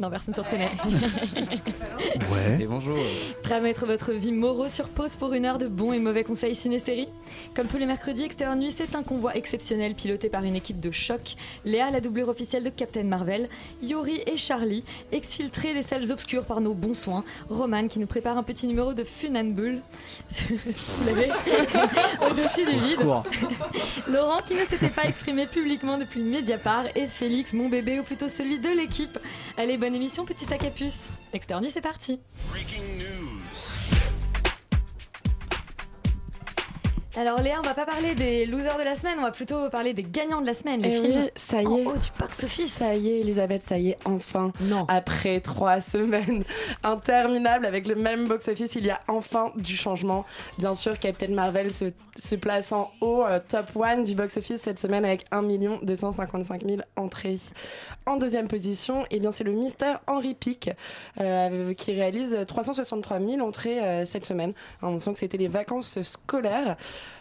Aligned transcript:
Non, 0.00 0.10
personne 0.10 0.34
ne 0.36 0.42
se 0.42 0.46
reconnaît. 0.46 0.70
Ouais. 2.30 2.58
Et 2.60 2.66
bonjour. 2.66 2.96
Prêt 3.42 3.54
à 3.56 3.60
mettre 3.60 3.86
votre 3.86 4.12
vie 4.12 4.32
morose 4.32 4.72
sur 4.72 4.88
pause 4.88 5.16
pour 5.16 5.32
une 5.32 5.44
heure 5.44 5.58
de 5.58 5.68
bons 5.68 5.92
et 5.92 5.98
mauvais 5.98 6.24
conseils 6.24 6.54
ciné-série 6.54 7.08
Comme 7.54 7.66
tous 7.66 7.78
les 7.78 7.86
mercredis, 7.86 8.24
Extérieur 8.24 8.56
Nuit, 8.56 8.74
c'est 8.76 8.94
un 8.94 9.02
convoi 9.02 9.36
exceptionnel 9.36 9.94
piloté 9.94 10.28
par 10.28 10.44
une 10.44 10.56
équipe 10.56 10.80
de 10.80 10.90
choc. 10.90 11.36
Léa, 11.64 11.90
la 11.90 12.00
doublure 12.00 12.28
officielle 12.28 12.64
de 12.64 12.70
Captain 12.70 13.04
Marvel, 13.04 13.48
Yori 13.82 14.20
et 14.26 14.36
Charlie, 14.36 14.84
exfiltrés 15.12 15.74
des 15.74 15.82
salles 15.82 16.10
obscures 16.10 16.44
par 16.44 16.60
nos 16.60 16.74
bons 16.74 16.94
soins, 16.94 17.24
Roman 17.48 17.88
qui 17.88 17.98
nous 17.98 18.06
prépare 18.06 18.38
un 18.38 18.42
petit 18.42 18.66
numéro 18.66 18.94
de 18.94 19.04
Funambule. 19.04 19.80
Vous 20.30 21.06
l'avez 21.06 21.28
Au-dessus 22.30 22.64
du 22.64 22.78
vide. 22.78 22.98
Laurent 24.08 24.40
qui 24.46 24.54
ne 24.54 24.64
s'était 24.64 24.88
pas 24.88 25.04
exprimé 25.04 25.46
publiquement 25.46 25.98
depuis 25.98 26.22
Mediapart 26.22 26.86
et 26.96 27.06
Félix, 27.06 27.52
mon 27.52 27.68
bébé, 27.68 28.00
ou 28.00 28.02
plutôt 28.02 28.28
celui 28.28 28.58
de 28.58 28.68
l'équipe. 28.68 29.18
Allez, 29.56 29.76
bonne 29.76 29.94
émission, 29.94 30.24
petit 30.24 30.44
sac 30.44 30.64
à 30.64 30.70
puce. 30.70 31.10
Externe, 31.32 31.66
c'est 31.68 31.80
parti. 31.80 32.20
Alors 37.14 37.42
Léa, 37.42 37.58
on 37.58 37.62
va 37.62 37.74
pas 37.74 37.84
parler 37.84 38.14
des 38.14 38.46
losers 38.46 38.78
de 38.78 38.84
la 38.84 38.94
semaine, 38.94 39.16
on 39.18 39.22
va 39.22 39.32
plutôt 39.32 39.68
parler 39.68 39.92
des 39.92 40.02
gagnants 40.02 40.40
de 40.40 40.46
la 40.46 40.54
semaine, 40.54 40.80
les 40.80 40.88
Eh 40.88 40.92
films 40.98 41.20
oui, 41.24 41.30
ça 41.34 41.60
y 41.60 41.66
en 41.66 41.76
est. 41.76 41.84
haut 41.86 41.92
du 41.92 42.08
box-office. 42.18 42.72
Ça 42.72 42.94
y 42.94 43.10
est, 43.10 43.20
Elisabeth, 43.20 43.64
ça 43.68 43.76
y 43.76 43.90
est, 43.90 43.98
enfin. 44.06 44.50
Non. 44.62 44.86
Après 44.88 45.40
trois 45.40 45.80
semaines 45.82 46.42
interminables 46.82 47.66
avec 47.66 47.86
le 47.86 47.96
même 47.96 48.28
box-office, 48.28 48.76
il 48.76 48.86
y 48.86 48.90
a 48.90 48.98
enfin 49.08 49.52
du 49.56 49.76
changement. 49.76 50.24
Bien 50.56 50.74
sûr, 50.74 50.98
Captain 50.98 51.28
Marvel 51.34 51.70
se, 51.70 51.92
se 52.16 52.34
place 52.34 52.72
en 52.72 52.90
haut, 53.02 53.24
euh, 53.26 53.40
top 53.46 53.66
one 53.76 54.04
du 54.04 54.14
box-office 54.14 54.62
cette 54.62 54.78
semaine 54.78 55.04
avec 55.04 55.26
1 55.32 55.42
255 55.82 56.62
000 56.66 56.80
entrées. 56.96 57.38
En 58.06 58.16
deuxième 58.16 58.48
position, 58.48 59.04
eh 59.10 59.20
bien, 59.20 59.32
c'est 59.32 59.44
le 59.44 59.52
mystère 59.52 60.00
Henry 60.06 60.32
Pic 60.34 60.70
euh, 61.20 61.74
qui 61.74 61.92
réalise 61.92 62.38
363 62.48 63.20
000 63.20 63.46
entrées 63.46 63.80
euh, 63.80 64.04
cette 64.06 64.24
semaine. 64.24 64.54
On 64.80 64.98
sent 64.98 65.12
que 65.12 65.18
c'était 65.18 65.36
les 65.38 65.48
vacances 65.48 66.00
scolaires. 66.00 66.78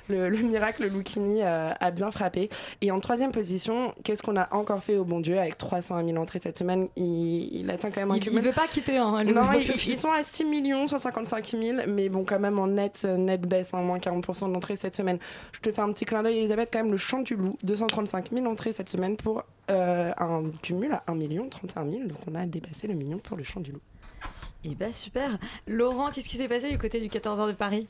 Le, 0.09 0.29
le 0.29 0.37
miracle 0.39 0.85
Lucchini 0.87 1.41
euh, 1.41 1.71
a 1.79 1.91
bien 1.91 2.11
frappé. 2.11 2.49
Et 2.81 2.91
en 2.91 2.99
troisième 2.99 3.31
position, 3.31 3.93
qu'est-ce 4.03 4.21
qu'on 4.21 4.35
a 4.35 4.53
encore 4.53 4.83
fait 4.83 4.97
au 4.97 5.05
bon 5.05 5.19
Dieu 5.19 5.39
avec 5.39 5.57
301 5.57 6.05
000 6.05 6.17
entrées 6.17 6.39
cette 6.39 6.57
semaine? 6.57 6.87
Il, 6.95 7.61
il 7.61 7.69
atteint 7.69 7.91
quand 7.91 8.01
même 8.01 8.11
un 8.11 8.15
Il, 8.15 8.23
il 8.23 8.27
cumul. 8.29 8.41
veut 8.43 8.51
pas 8.51 8.67
quitter 8.67 8.97
hein, 8.97 9.17
le 9.23 9.33
Non, 9.33 9.43
ils, 9.53 9.63
sont 9.97 10.11
à 10.11 10.23
6 10.23 10.45
155 10.87 11.45
000, 11.45 11.77
mais 11.87 12.09
bon, 12.09 12.25
quand 12.25 12.39
même 12.39 12.59
en 12.59 12.67
net, 12.67 13.03
euh, 13.05 13.17
net 13.17 13.41
baisse, 13.47 13.69
hein, 13.73 13.81
moins 13.81 13.99
40% 13.99 14.51
d'entrées 14.51 14.75
cette 14.75 14.95
semaine. 14.95 15.19
Je 15.53 15.59
te 15.59 15.71
fais 15.71 15.81
un 15.81 15.91
petit 15.93 16.05
clin 16.05 16.23
d'œil, 16.23 16.39
Elisabeth, 16.39 16.69
quand 16.73 16.79
même, 16.79 16.91
le 16.91 16.97
chant 16.97 17.19
du 17.19 17.35
loup, 17.35 17.57
235 17.63 18.31
000 18.31 18.45
entrées 18.47 18.71
cette 18.71 18.89
semaine 18.89 19.15
pour 19.17 19.43
euh, 19.69 20.11
un 20.17 20.43
cumul 20.61 20.91
à 20.93 21.03
1 21.07 21.15
million 21.15 21.47
31 21.47 21.89
000. 21.89 22.03
Donc 22.05 22.17
on 22.29 22.35
a 22.35 22.45
dépassé 22.45 22.87
le 22.87 22.95
million 22.95 23.19
pour 23.19 23.37
le 23.37 23.43
chant 23.43 23.59
du 23.59 23.71
loup. 23.71 23.79
Eh 24.63 24.75
ben 24.75 24.93
super. 24.93 25.39
Laurent, 25.65 26.11
qu'est-ce 26.13 26.29
qui 26.29 26.37
s'est 26.37 26.47
passé 26.47 26.69
du 26.69 26.77
côté 26.77 26.99
du 26.99 27.07
14h 27.07 27.47
de 27.47 27.53
Paris? 27.53 27.87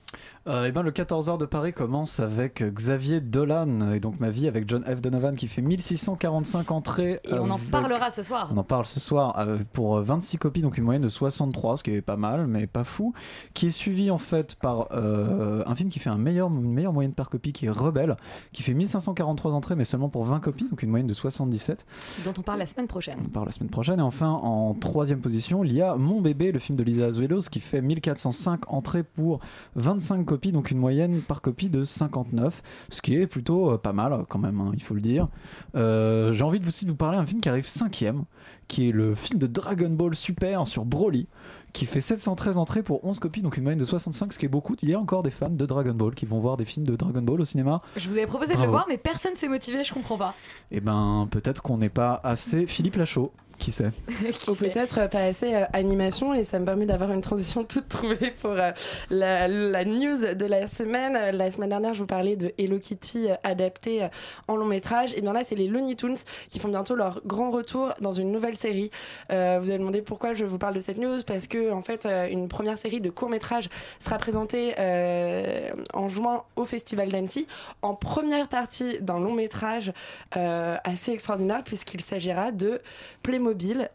Euh, 0.48 0.66
et 0.66 0.72
ben, 0.72 0.84
le 0.84 0.92
14h 0.92 1.38
de 1.38 1.46
Paris 1.46 1.74
commence 1.74 2.22
avec 2.22 2.64
Xavier 2.64 3.20
Dolan 3.20 3.92
et 3.92 4.00
donc 4.00 4.22
ma 4.22 4.30
vie 4.30 4.48
avec 4.48 4.70
John 4.70 4.82
F. 4.86 5.02
Donovan 5.02 5.36
qui 5.36 5.50
fait 5.50 5.62
1645 5.62 6.72
entrées. 6.72 7.20
Et 7.26 7.34
on 7.34 7.50
en 7.50 7.58
parlera 7.60 8.10
ce 8.10 8.24
soir. 8.24 8.50
On 8.54 8.58
en 8.58 8.64
parle 8.64 8.86
ce 8.86 9.02
soir 9.02 9.38
euh, 9.40 9.58
pour 9.74 9.98
euh, 9.98 10.02
26 10.02 10.38
copies, 10.38 10.62
donc 10.62 10.78
une 10.78 10.86
moyenne 10.86 11.02
de 11.02 11.10
63, 11.10 11.76
ce 11.76 11.84
qui 11.84 11.92
est 11.92 12.02
pas 12.02 12.16
mal, 12.16 12.48
mais 12.48 12.68
pas 12.68 12.86
fou. 12.86 13.14
Qui 13.54 13.68
est 13.68 13.72
suivi 13.72 14.10
en 14.10 14.18
fait 14.18 14.56
par 14.56 14.88
euh, 14.94 15.64
un 15.68 15.76
film 15.76 15.90
qui 15.90 16.00
fait 16.00 16.10
un 16.10 16.18
meilleur, 16.18 16.48
une 16.48 16.72
meilleure 16.72 16.94
moyenne 16.94 17.14
par 17.14 17.30
copie, 17.30 17.52
qui 17.52 17.66
est 17.66 17.70
Rebelle, 17.70 18.16
qui 18.54 18.64
fait 18.64 18.74
1543 18.74 19.54
entrées, 19.54 19.76
mais 19.76 19.84
seulement 19.84 20.08
pour 20.08 20.24
20 20.24 20.40
copies, 20.40 20.70
donc 20.70 20.84
une 20.84 20.90
moyenne 20.90 21.08
de 21.08 21.14
77. 21.14 21.86
Dont 22.24 22.34
on 22.38 22.42
parle 22.42 22.60
la 22.60 22.66
semaine 22.66 22.88
prochaine. 22.88 23.20
On 23.26 23.30
parle 23.30 23.48
la 23.48 23.52
semaine 23.52 23.70
prochaine. 23.70 24.00
Et 24.00 24.04
enfin, 24.04 24.30
en 24.30 24.74
troisième 24.74 25.20
position, 25.20 25.66
il 25.66 25.74
y 25.74 25.82
a 25.82 25.96
Mon 25.96 26.22
bébé, 26.22 26.54
le 26.54 26.61
film 26.62 26.78
de 26.78 26.84
Lisa 26.84 27.06
Azuelos, 27.06 27.42
qui 27.52 27.60
fait 27.60 27.82
1405 27.82 28.72
entrées 28.72 29.04
pour 29.04 29.40
25 29.76 30.24
copies, 30.26 30.52
donc 30.52 30.72
une 30.72 30.78
moyenne 30.78 31.22
par 31.22 31.42
copie 31.42 31.70
de 31.70 31.84
59, 31.84 32.62
ce 32.90 33.02
qui 33.02 33.16
est 33.16 33.28
plutôt 33.28 33.72
euh, 33.72 33.78
pas 33.78 33.94
mal 33.94 34.26
quand 34.30 34.40
même, 34.40 34.60
hein, 34.62 34.72
il 34.74 34.84
faut 34.84 34.94
le 34.94 35.02
dire. 35.02 35.28
Euh, 35.76 36.34
J'ai 36.34 36.44
envie 36.44 36.60
de 36.60 36.64
vous, 36.64 36.70
aussi 36.70 36.86
de 36.86 36.92
vous 36.92 36.96
parler 36.98 37.18
d'un 37.18 37.26
film 37.26 37.42
qui 37.42 37.50
arrive 37.50 37.66
cinquième, 37.68 38.24
qui 38.68 38.88
est 38.88 38.92
le 38.92 39.16
film 39.16 39.40
de 39.40 39.48
Dragon 39.48 39.90
Ball 39.90 40.16
Super 40.16 40.66
sur 40.66 40.86
Broly, 40.86 41.28
qui 41.74 41.86
fait 41.86 42.02
713 42.02 42.58
entrées 42.58 42.84
pour 42.84 43.04
11 43.06 43.20
copies, 43.20 43.42
donc 43.42 43.58
une 43.58 43.64
moyenne 43.64 43.80
de 43.80 43.86
65, 43.86 44.34
ce 44.34 44.40
qui 44.40 44.46
est 44.46 44.50
beaucoup. 44.50 44.76
Il 44.82 44.90
y 44.90 44.94
a 44.94 45.00
encore 45.00 45.24
des 45.24 45.30
fans 45.30 45.50
de 45.50 45.66
Dragon 45.66 45.94
Ball 45.94 46.14
qui 46.16 46.26
vont 46.26 46.40
voir 46.40 46.58
des 46.58 46.66
films 46.66 46.86
de 46.86 46.96
Dragon 46.96 47.22
Ball 47.22 47.42
au 47.42 47.46
cinéma. 47.46 47.82
Je 47.96 48.08
vous 48.10 48.18
avais 48.18 48.28
proposé 48.28 48.56
de 48.56 48.62
le 48.62 48.68
voir, 48.68 48.86
mais 48.88 48.98
personne 48.98 49.36
s'est 49.36 49.50
motivé, 49.50 49.84
je 49.84 49.94
comprends 49.94 50.18
pas. 50.18 50.36
Et 50.72 50.80
ben 50.82 51.28
peut-être 51.32 51.62
qu'on 51.62 51.78
n'est 51.78 51.90
pas 51.90 52.20
assez 52.24 52.68
Philippe 52.68 52.96
Lachaud, 52.96 53.32
qui 53.62 53.72
sait. 53.72 53.92
Qui 54.40 54.50
Ou 54.50 54.56
peut-être 54.56 55.00
euh, 55.00 55.08
pas 55.08 55.24
assez 55.24 55.54
euh, 55.54 55.64
animation 55.74 56.34
et 56.34 56.44
ça 56.44 56.60
me 56.60 56.66
permet 56.66 56.86
d'avoir 56.86 57.12
une 57.12 57.22
transition 57.22 57.64
toute 57.64 57.88
trouvée 57.90 58.32
pour 58.42 58.52
euh, 58.52 58.72
la, 59.10 59.48
la 59.48 59.86
news 59.86 60.34
de 60.36 60.46
la 60.46 60.68
semaine. 60.68 61.16
Euh, 61.16 61.32
La 61.32 61.52
semaine 61.52 61.70
dernière, 61.70 61.94
je 61.94 62.00
vous 62.00 62.08
parlais 62.08 62.36
de 62.36 62.52
Hello 62.58 62.80
Kitty 62.80 63.30
euh, 63.30 63.36
adapté 63.44 64.04
euh, 64.04 64.08
en 64.48 64.56
long 64.56 64.66
métrage. 64.66 65.14
Et 65.16 65.22
bien 65.22 65.34
là, 65.34 65.44
c'est 65.44 65.56
les 65.56 65.68
Looney 65.68 65.96
Tunes 65.96 66.18
qui 66.50 66.60
font 66.60 66.70
bientôt 66.70 66.96
leur 66.96 67.22
grand 67.26 67.52
retour 67.52 67.94
dans 68.02 68.12
une 68.12 68.32
nouvelle 68.32 68.56
série. 68.56 68.90
Euh, 69.32 69.60
vous 69.62 69.70
allez 69.70 69.80
demander 69.80 70.02
pourquoi 70.02 70.34
je 70.34 70.44
vous 70.46 70.58
parle 70.58 70.74
de 70.76 70.80
cette 70.80 70.98
news 70.98 71.22
parce 71.26 71.48
que 71.48 71.72
en 71.72 71.82
fait, 71.82 72.06
euh, 72.06 72.28
une 72.30 72.48
première 72.48 72.78
série 72.78 73.00
de 73.02 73.10
courts 73.10 73.30
métrages 73.30 73.70
sera 74.00 74.18
présentée 74.18 74.74
euh, 74.80 75.70
en 75.94 76.08
juin 76.10 76.44
au 76.56 76.66
Festival 76.66 77.10
d'Annecy 77.10 77.48
en 77.82 77.94
première 77.94 78.48
partie 78.48 79.00
d'un 79.02 79.20
long 79.20 79.34
métrage 79.34 79.94
euh, 80.36 80.78
assez 80.84 81.12
extraordinaire 81.12 81.64
puisqu'il 81.64 82.02
s'agira 82.02 82.52
de 82.52 82.82
Playmobil, 83.24 83.51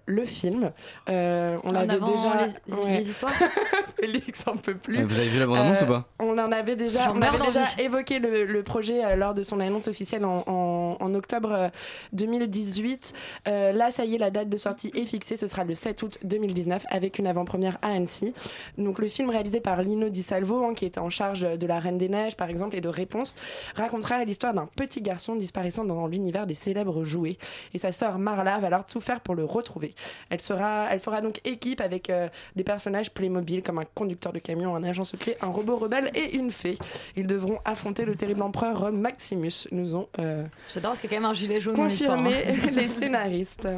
le 0.06 0.25
film. 0.25 0.72
Euh, 1.09 1.56
on 1.65 1.71
En 1.71 1.72
l'avait 1.72 1.94
avant 1.94 2.11
déjà. 2.15 2.47
les, 2.67 2.75
Ouais. 2.75 2.99
les 2.99 3.11
histoires. 3.11 3.33
Félix 4.00 4.47
en 4.47 4.56
peut 4.56 4.75
plus. 4.77 5.03
Vous 5.03 5.19
avez 5.19 5.28
vu 5.28 5.39
la 5.39 5.47
bande-annonce 5.47 5.83
Euh, 5.83 5.84
ou 5.84 5.89
pas 5.89 6.05
On 6.19 6.33
en 6.39 6.53
avait 6.53 6.77
déjà, 6.77 7.12
on 7.12 7.22
avait 7.22 7.39
évoqué 7.78 8.19
le, 8.19 8.45
le 8.45 8.62
projet 8.62 9.05
euh, 9.05 9.16
lors 9.16 9.33
de 9.34 9.43
son 9.43 9.59
annonce 9.61 9.89
officielle 9.89 10.25
en, 10.25 10.45
en- 10.47 10.97
en 11.00 11.15
octobre 11.15 11.50
euh, 11.53 11.69
2018. 12.12 13.12
Euh, 13.49 13.72
là, 13.72 13.91
ça 13.91 14.05
y 14.05 14.15
est, 14.15 14.19
la 14.19 14.31
date 14.31 14.49
de 14.49 14.56
sortie 14.56 14.91
est 14.95 15.05
fixée. 15.05 15.37
Ce 15.37 15.47
sera 15.47 15.65
le 15.65 15.75
7 15.75 16.03
août 16.03 16.19
2019 16.25 16.84
avec 16.91 17.19
une 17.19 17.27
avant-première 17.27 17.78
à 17.83 17.89
Annecy. 17.93 18.34
Donc, 18.78 18.98
le 18.98 19.09
film 19.09 19.31
réalisé 19.31 19.60
par 19.60 19.83
Lino 19.83 20.09
Di 20.09 20.22
Salvo, 20.22 20.65
hein, 20.65 20.75
qui 20.75 20.84
était 20.84 20.98
en 21.01 21.10
charge 21.10 21.41
de 21.42 21.66
La 21.66 21.78
Reine 21.81 21.98
des 21.98 22.09
Neiges, 22.09 22.36
par 22.36 22.51
exemple, 22.51 22.77
et 22.77 22.81
de 22.81 22.89
Réponse, 22.89 23.36
racontera 23.77 24.25
l'histoire 24.25 24.54
d'un 24.54 24.66
petit 24.77 25.01
garçon 25.01 25.36
disparaissant 25.36 25.84
dans 25.84 26.07
l'univers 26.07 26.47
des 26.47 26.54
célèbres 26.54 27.04
jouets. 27.04 27.39
Et 27.75 27.78
sa 27.78 27.92
sœur 27.92 28.19
Marla 28.19 28.59
va 28.59 28.66
alors 28.66 28.84
tout 28.86 29.01
faire 29.01 29.21
pour 29.21 29.34
le 29.34 29.45
retrouver. 29.47 29.95
Elle, 30.31 30.41
sera, 30.41 30.89
elle 30.91 31.01
fera 31.01 31.21
donc 31.21 31.41
équipe 31.45 31.81
avec 31.81 32.10
euh, 32.10 32.28
des 32.54 32.65
personnages 32.65 33.10
Playmobil 33.10 33.63
comme 33.63 33.78
un 33.78 33.84
conducteur 33.95 34.33
de 34.33 34.39
camion, 34.39 34.75
un 34.75 34.84
agent 34.84 35.04
secret, 35.04 35.37
un 35.41 35.48
robot 35.48 35.77
rebelle 35.77 36.10
et 36.15 36.37
une 36.37 36.51
fée. 36.51 36.78
Ils 37.16 37.27
devront 37.27 37.59
affronter 37.65 38.04
le 38.04 38.15
terrible 38.15 38.43
empereur 38.43 38.93
Maximus, 38.93 39.69
nous 39.72 39.95
ont 39.95 40.09
euh, 40.19 40.45
J'adore 40.72 40.91
parce 40.91 41.01
qu'il 41.01 41.10
y 41.10 41.15
a 41.15 41.16
quand 41.16 41.22
même 41.22 41.31
un 41.31 41.34
gilet 41.34 41.60
jaune 41.60 41.77
confirmé 41.77 42.34
hein. 42.34 42.71
les 42.72 42.89
scénaristes. 42.89 43.69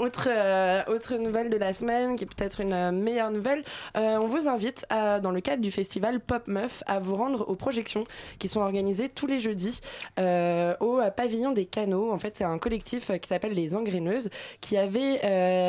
Autre, 0.00 0.28
euh, 0.30 0.82
autre 0.86 1.16
nouvelle 1.16 1.50
de 1.50 1.58
la 1.58 1.74
semaine, 1.74 2.16
qui 2.16 2.24
est 2.24 2.26
peut-être 2.26 2.62
une 2.62 2.72
euh, 2.72 2.90
meilleure 2.90 3.30
nouvelle, 3.30 3.62
euh, 3.98 4.16
on 4.18 4.28
vous 4.28 4.48
invite, 4.48 4.86
dans 4.90 5.30
le 5.30 5.42
cadre 5.42 5.60
du 5.60 5.70
festival 5.70 6.20
Pop 6.20 6.48
Meuf, 6.48 6.82
à 6.86 6.98
vous 7.00 7.16
rendre 7.16 7.46
aux 7.50 7.54
projections 7.54 8.04
qui 8.38 8.48
sont 8.48 8.60
organisées 8.60 9.10
tous 9.10 9.26
les 9.26 9.40
jeudis 9.40 9.80
au 10.18 11.00
pavillon 11.16 11.52
des 11.52 11.66
canaux. 11.66 12.12
En 12.12 12.18
fait, 12.18 12.38
c'est 12.38 12.44
un 12.44 12.58
collectif 12.58 13.10
qui 13.20 13.28
s'appelle 13.28 13.52
Les 13.52 13.76
Engreneuses, 13.76 14.30
qui 14.62 14.78
avait 14.78 15.18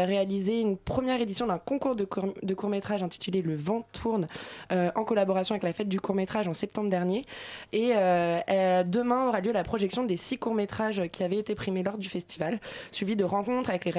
réalisé 0.06 0.62
une 0.62 0.77
première 0.77 1.19
édition 1.19 1.48
d'un 1.48 1.57
concours 1.57 1.95
de, 1.95 2.06
court- 2.06 2.34
de 2.42 2.54
court-métrage 2.54 3.04
intitulé 3.04 3.42
Le 3.42 3.56
Vent 3.56 3.86
tourne, 3.92 4.27
en 4.72 5.04
collaboration 5.04 5.54
avec 5.54 5.63
la 5.63 5.74
fête 5.74 5.89
du 5.89 6.00
court-métrage 6.00 6.48
en 6.48 6.54
septembre 6.54 6.89
dernier. 6.89 7.25
Et 7.74 7.89
demain 7.89 9.27
aura 9.27 9.42
lieu 9.42 9.51
la 9.51 9.63
projection 9.63 10.04
des 10.04 10.18
six 10.18 10.38
courts-métrages 10.38 11.04
qui 11.12 11.24
avaient 11.24 11.39
été 11.39 11.54
primés 11.54 11.84
lors 11.84 11.98
du 11.98 12.10
festival, 12.10 12.60
suivi 12.92 13.16
de 13.16 13.24
rencontres 13.24 13.69
avec 13.69 13.86
les 13.86 13.92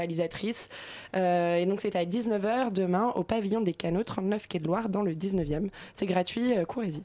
Euh, 1.17 1.57
et 1.57 1.67
donc 1.67 1.81
c'est 1.81 1.97
à 1.97 2.05
19h 2.05 2.73
demain 2.73 3.13
au 3.15 3.23
pavillon 3.23 3.61
des 3.61 3.75
canaux, 3.75 4.05
39 4.05 4.49
quai 4.49 4.59
de 4.59 4.67
Loire, 4.67 4.89
dans 4.89 5.03
le 5.03 5.15
19e. 5.15 5.69
C'est 5.95 6.07
gratuit, 6.07 6.57
euh, 6.57 6.65
courez-y. 6.65 7.03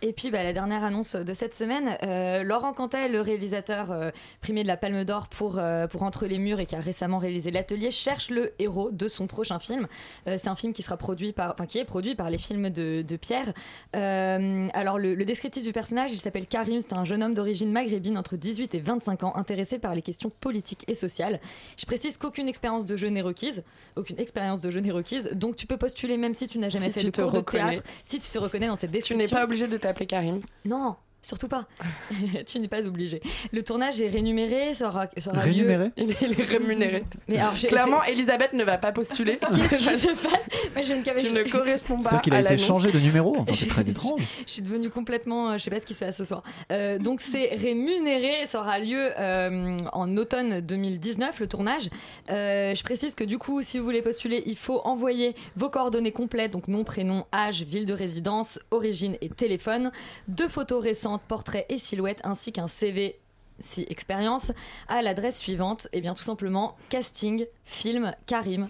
Et 0.00 0.12
puis 0.12 0.30
bah, 0.30 0.44
la 0.44 0.52
dernière 0.52 0.84
annonce 0.84 1.16
de 1.16 1.34
cette 1.34 1.54
semaine, 1.54 1.98
euh, 2.04 2.44
Laurent 2.44 2.72
Cantet, 2.72 3.08
le 3.08 3.20
réalisateur 3.20 3.90
euh, 3.90 4.10
primé 4.40 4.62
de 4.62 4.68
la 4.68 4.76
Palme 4.76 5.02
d'Or 5.04 5.26
pour, 5.28 5.58
euh, 5.58 5.88
pour 5.88 6.02
Entre 6.04 6.26
les 6.26 6.38
murs 6.38 6.60
et 6.60 6.66
qui 6.66 6.76
a 6.76 6.80
récemment 6.80 7.18
réalisé 7.18 7.50
l'atelier, 7.50 7.90
cherche 7.90 8.30
le 8.30 8.52
héros 8.60 8.90
de 8.92 9.08
son 9.08 9.26
prochain 9.26 9.58
film. 9.58 9.88
C'est 10.26 10.46
un 10.48 10.54
film 10.54 10.72
qui 10.72 10.82
sera 10.82 10.96
produit 10.96 11.32
par, 11.32 11.52
enfin 11.52 11.66
qui 11.66 11.78
est 11.78 11.84
produit 11.84 12.14
par 12.14 12.30
les 12.30 12.38
films 12.38 12.70
de, 12.70 13.02
de 13.02 13.16
Pierre. 13.16 13.52
Alors 13.92 14.98
le, 14.98 15.14
le 15.14 15.24
descriptif 15.24 15.64
du 15.64 15.72
personnage, 15.72 16.12
il 16.12 16.18
s'appelle 16.20 16.46
Karim, 16.46 16.80
c'est 16.80 16.92
un 16.92 17.04
jeune 17.04 17.22
homme 17.22 17.34
d'origine 17.34 17.72
maghrébine 17.72 18.16
entre 18.16 18.36
18 18.36 18.74
et 18.74 18.80
25 18.80 19.24
ans, 19.24 19.32
intéressé 19.36 19.78
par 19.78 19.94
les 19.94 20.02
questions 20.02 20.30
politiques 20.40 20.84
et 20.88 20.94
sociales. 20.94 21.40
Je 21.76 21.86
précise 21.86 22.16
qu'aucune 22.18 22.48
expérience 22.48 22.86
de 22.86 22.96
jeu 22.96 23.08
n'est 23.08 23.20
requise, 23.22 23.64
aucune 23.96 24.18
expérience 24.20 24.60
de 24.60 24.70
jeu 24.70 24.80
n'est 24.80 24.90
requise, 24.92 25.30
donc 25.34 25.56
tu 25.56 25.66
peux 25.66 25.76
postuler 25.76 26.16
même 26.16 26.34
si 26.34 26.46
tu 26.48 26.58
n'as 26.58 26.68
jamais 26.68 26.86
Si 26.86 26.92
fait 26.92 27.00
tu 27.00 27.06
de 27.06 27.30
de 27.30 27.40
théâtre, 27.40 27.82
si 28.04 28.20
tu 28.20 28.30
te 28.30 28.38
reconnais 28.38 28.68
dans 28.68 28.76
cette 28.76 28.90
Tu 28.90 28.98
description. 28.98 29.18
n'es 29.36 29.40
pas 29.40 29.44
obligé 29.44 29.66
de 29.66 29.76
t'appeler 29.88 30.06
Karim. 30.06 30.40
Non, 30.64 30.96
surtout 31.28 31.48
pas. 31.48 31.66
tu 32.46 32.58
n'es 32.58 32.68
pas 32.68 32.86
obligé. 32.86 33.20
Le 33.52 33.62
tournage 33.62 34.00
est 34.00 34.08
rémunéré, 34.08 34.74
sera, 34.74 35.08
sera 35.18 35.38
Rémunéré 35.40 35.84
lieu. 35.86 35.92
Il 35.98 36.10
est 36.10 36.16
il 36.22 36.40
est 36.40 36.44
rémunéré. 36.56 37.04
Mais 37.28 37.38
alors, 37.38 37.54
Clairement, 37.54 38.02
Elisabeth 38.04 38.54
ne 38.54 38.64
va 38.64 38.78
pas 38.78 38.92
postuler. 38.92 39.38
Qu'est-ce 39.70 39.76
qui 39.76 39.84
se 39.84 40.06
passe 40.08 40.72
Moi, 40.74 40.82
j'ai 40.82 40.94
une 40.96 41.02
tu 41.02 41.32
ne 41.32 41.42
corresponds 41.50 41.96
pas 41.96 42.02
C'est-à-dire 42.02 42.22
qu'il 42.22 42.32
a 42.34 42.36
à 42.36 42.40
été 42.40 42.50
l'annonce. 42.54 42.66
changé 42.66 42.90
de 42.90 42.98
numéro. 42.98 43.36
Enfin, 43.38 43.52
c'est 43.54 43.66
très 43.68 43.88
étrange. 43.90 44.20
Je 44.46 44.52
suis 44.52 44.62
devenue 44.62 44.88
complètement. 44.90 45.50
euh, 45.50 45.58
Je 45.58 45.64
sais 45.64 45.70
pas 45.70 45.80
ce 45.80 45.86
qui 45.86 45.94
se 45.94 46.00
passe 46.00 46.16
ce 46.16 46.24
soir. 46.24 46.42
Euh, 46.72 46.98
donc, 46.98 47.20
c'est 47.20 47.48
rémunéré. 47.54 48.46
Ça 48.46 48.60
aura 48.60 48.78
lieu 48.78 49.10
euh, 49.18 49.76
en 49.92 50.16
automne 50.16 50.60
2019, 50.60 51.40
le 51.40 51.46
tournage. 51.46 51.90
Euh, 52.30 52.74
je 52.74 52.82
précise 52.82 53.14
que 53.14 53.24
du 53.24 53.38
coup, 53.38 53.62
si 53.62 53.78
vous 53.78 53.84
voulez 53.84 54.02
postuler, 54.02 54.42
il 54.46 54.56
faut 54.56 54.80
envoyer 54.84 55.34
vos 55.56 55.68
coordonnées 55.68 56.12
complètes 56.12 56.52
donc 56.52 56.68
nom, 56.68 56.84
prénom, 56.84 57.26
âge, 57.34 57.62
ville 57.62 57.84
de 57.86 57.92
résidence, 57.92 58.58
origine 58.70 59.16
et 59.20 59.28
téléphone, 59.28 59.90
deux 60.28 60.48
photos 60.48 60.82
récentes, 60.82 61.17
portraits 61.18 61.66
et 61.68 61.78
silhouettes, 61.78 62.20
ainsi 62.24 62.52
qu'un 62.52 62.68
CV 62.68 63.18
si 63.60 63.84
expérience 63.90 64.52
à 64.86 65.02
l'adresse 65.02 65.36
suivante 65.38 65.88
et 65.92 66.00
bien 66.00 66.14
tout 66.14 66.22
simplement 66.22 66.76
casting 66.90 67.44
film 67.64 68.14
karim 68.26 68.68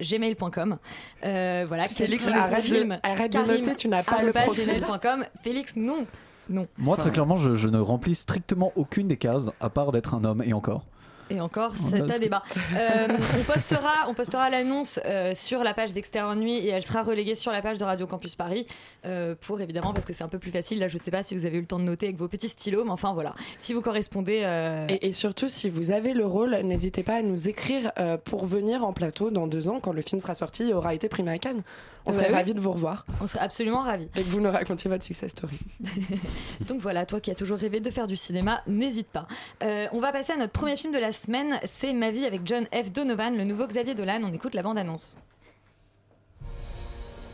gmail.com 0.00 0.78
euh, 1.24 1.64
voilà 1.68 1.86
Félix, 1.86 2.26
arrête 2.26 2.56
de- 2.56 2.62
film, 2.62 2.98
de 3.04 3.38
noter, 3.60 3.76
tu 3.76 3.86
n'as 3.88 4.02
pas 4.02 4.22
le 4.22 4.28
arobase 4.36 4.44
profil. 4.44 4.64
gmail.com. 4.64 5.24
Félix 5.42 5.76
non 5.76 6.04
non 6.50 6.62
Moi, 6.78 6.96
très 6.96 7.10
clairement, 7.10 7.36
je, 7.36 7.54
je 7.56 7.68
ne 7.68 7.78
remplis 7.78 8.14
strictement 8.14 8.72
aucune 8.74 9.06
des 9.06 9.18
cases, 9.18 9.50
à 9.60 9.68
part 9.68 9.92
d'être 9.92 10.14
un 10.14 10.24
homme 10.24 10.42
et 10.42 10.54
encore. 10.54 10.82
Et 11.30 11.40
encore, 11.40 11.76
c'est 11.76 12.04
c'est- 12.10 12.18
débat. 12.20 12.42
Euh, 12.76 13.06
on 13.38 13.42
postera, 13.52 13.92
on 14.08 14.14
postera 14.14 14.48
l'annonce 14.50 14.98
euh, 15.04 15.34
sur 15.34 15.62
la 15.64 15.74
page 15.74 15.92
d'Extérieur 15.92 16.34
Nuit 16.36 16.54
et 16.56 16.68
elle 16.68 16.84
sera 16.84 17.02
reléguée 17.02 17.34
sur 17.34 17.52
la 17.52 17.62
page 17.62 17.78
de 17.78 17.84
Radio 17.84 18.06
Campus 18.06 18.34
Paris 18.34 18.66
euh, 19.06 19.34
pour 19.40 19.60
évidemment 19.60 19.92
parce 19.92 20.04
que 20.04 20.12
c'est 20.12 20.24
un 20.24 20.28
peu 20.28 20.38
plus 20.38 20.50
facile. 20.50 20.78
Là, 20.78 20.88
je 20.88 20.98
sais 20.98 21.10
pas 21.10 21.22
si 21.22 21.34
vous 21.36 21.44
avez 21.46 21.58
eu 21.58 21.60
le 21.60 21.66
temps 21.66 21.78
de 21.78 21.84
noter 21.84 22.06
avec 22.06 22.18
vos 22.18 22.28
petits 22.28 22.48
stylos, 22.48 22.84
mais 22.84 22.90
enfin 22.90 23.12
voilà. 23.12 23.34
Si 23.58 23.74
vous 23.74 23.80
correspondez, 23.80 24.40
euh, 24.44 24.86
Et, 24.88 25.08
et 25.08 25.12
surtout, 25.12 25.48
si 25.48 25.68
vous 25.70 25.90
avez 25.90 26.14
le 26.14 26.24
rôle, 26.26 26.56
n'hésitez 26.64 27.02
pas 27.02 27.14
à 27.16 27.22
nous 27.22 27.48
écrire 27.48 27.92
euh, 27.98 28.16
pour 28.16 28.46
venir 28.46 28.84
en 28.84 28.92
plateau 28.92 29.30
dans 29.30 29.46
deux 29.46 29.68
ans, 29.68 29.80
quand 29.80 29.92
le 29.92 30.02
film 30.02 30.20
sera 30.20 30.34
sorti 30.34 30.70
et 30.70 30.74
aura 30.74 30.94
été 30.94 31.08
primé 31.08 31.30
à 31.32 31.38
Cannes. 31.38 31.62
On 32.08 32.12
Ouais, 32.12 32.16
serait 32.16 32.28
oui. 32.30 32.34
ravis 32.36 32.54
de 32.54 32.60
vous 32.60 32.72
revoir 32.72 33.04
on 33.20 33.26
serait 33.26 33.40
absolument 33.44 33.82
ravis. 33.82 34.08
et 34.16 34.22
que 34.22 34.28
vous 34.30 34.40
nous 34.40 34.50
racontiez 34.50 34.88
votre 34.90 35.04
success 35.04 35.30
story. 35.30 35.58
Donc 36.66 36.80
voilà, 36.80 37.04
toi 37.04 37.20
qui 37.20 37.30
as 37.30 37.34
toujours 37.34 37.58
rêvé 37.58 37.80
de 37.80 37.90
faire 37.90 38.06
du 38.06 38.16
cinéma, 38.16 38.62
n'hésite 38.66 39.08
pas. 39.08 39.26
Euh, 39.62 39.88
on 39.92 40.00
va 40.00 40.10
passer 40.10 40.32
à 40.32 40.36
notre 40.38 40.52
premier 40.54 40.74
film 40.76 40.92
de 40.94 40.98
la 40.98 41.12
semaine. 41.12 41.60
C'est 41.64 41.92
Ma 41.92 42.10
vie 42.10 42.24
avec 42.24 42.46
John 42.46 42.64
F. 42.74 42.90
Donovan, 42.92 43.36
le 43.36 43.44
nouveau 43.44 43.66
Xavier 43.66 43.94
Dolan. 43.94 44.22
On 44.24 44.32
écoute 44.32 44.54
la 44.54 44.62
bande-annonce. 44.62 45.18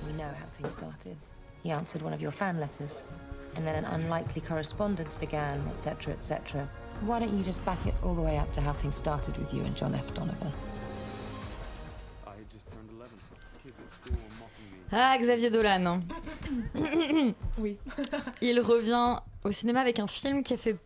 We 0.06 0.12
know 0.16 0.24
how 0.24 0.46
things 0.58 0.72
started. 0.72 1.16
He 1.64 1.70
answered 1.72 2.02
one 2.02 2.12
of 2.12 2.20
your 2.20 2.32
fan 2.32 2.58
letters, 2.58 3.04
and 3.56 3.64
then 3.64 3.84
an 3.84 3.86
unlikely 3.94 4.42
correspondence 4.42 5.14
began, 5.16 5.60
etc., 5.72 6.12
etc. 6.14 6.68
Why 7.06 7.20
don't 7.20 7.32
you 7.32 7.44
just 7.44 7.64
back 7.64 7.78
it 7.86 7.94
all 8.04 8.14
the 8.14 8.22
way 8.22 8.38
up 8.38 8.52
to 8.54 8.60
how 8.60 8.72
things 8.74 8.96
started 8.96 9.36
with 9.38 9.54
you 9.54 9.62
and 9.62 9.74
John 9.76 9.94
F. 9.94 10.12
Donovan? 10.14 10.52
Ah, 14.96 15.16
Xavier 15.18 15.50
Dolan. 15.50 16.00
Oui. 17.58 17.76
Il 18.42 18.60
revient 18.60 19.16
au 19.44 19.50
cinéma 19.52 19.80
avec 19.80 19.98
un 19.98 20.06
film 20.06 20.42
qui 20.42 20.54
a 20.54 20.56
fait 20.56 20.76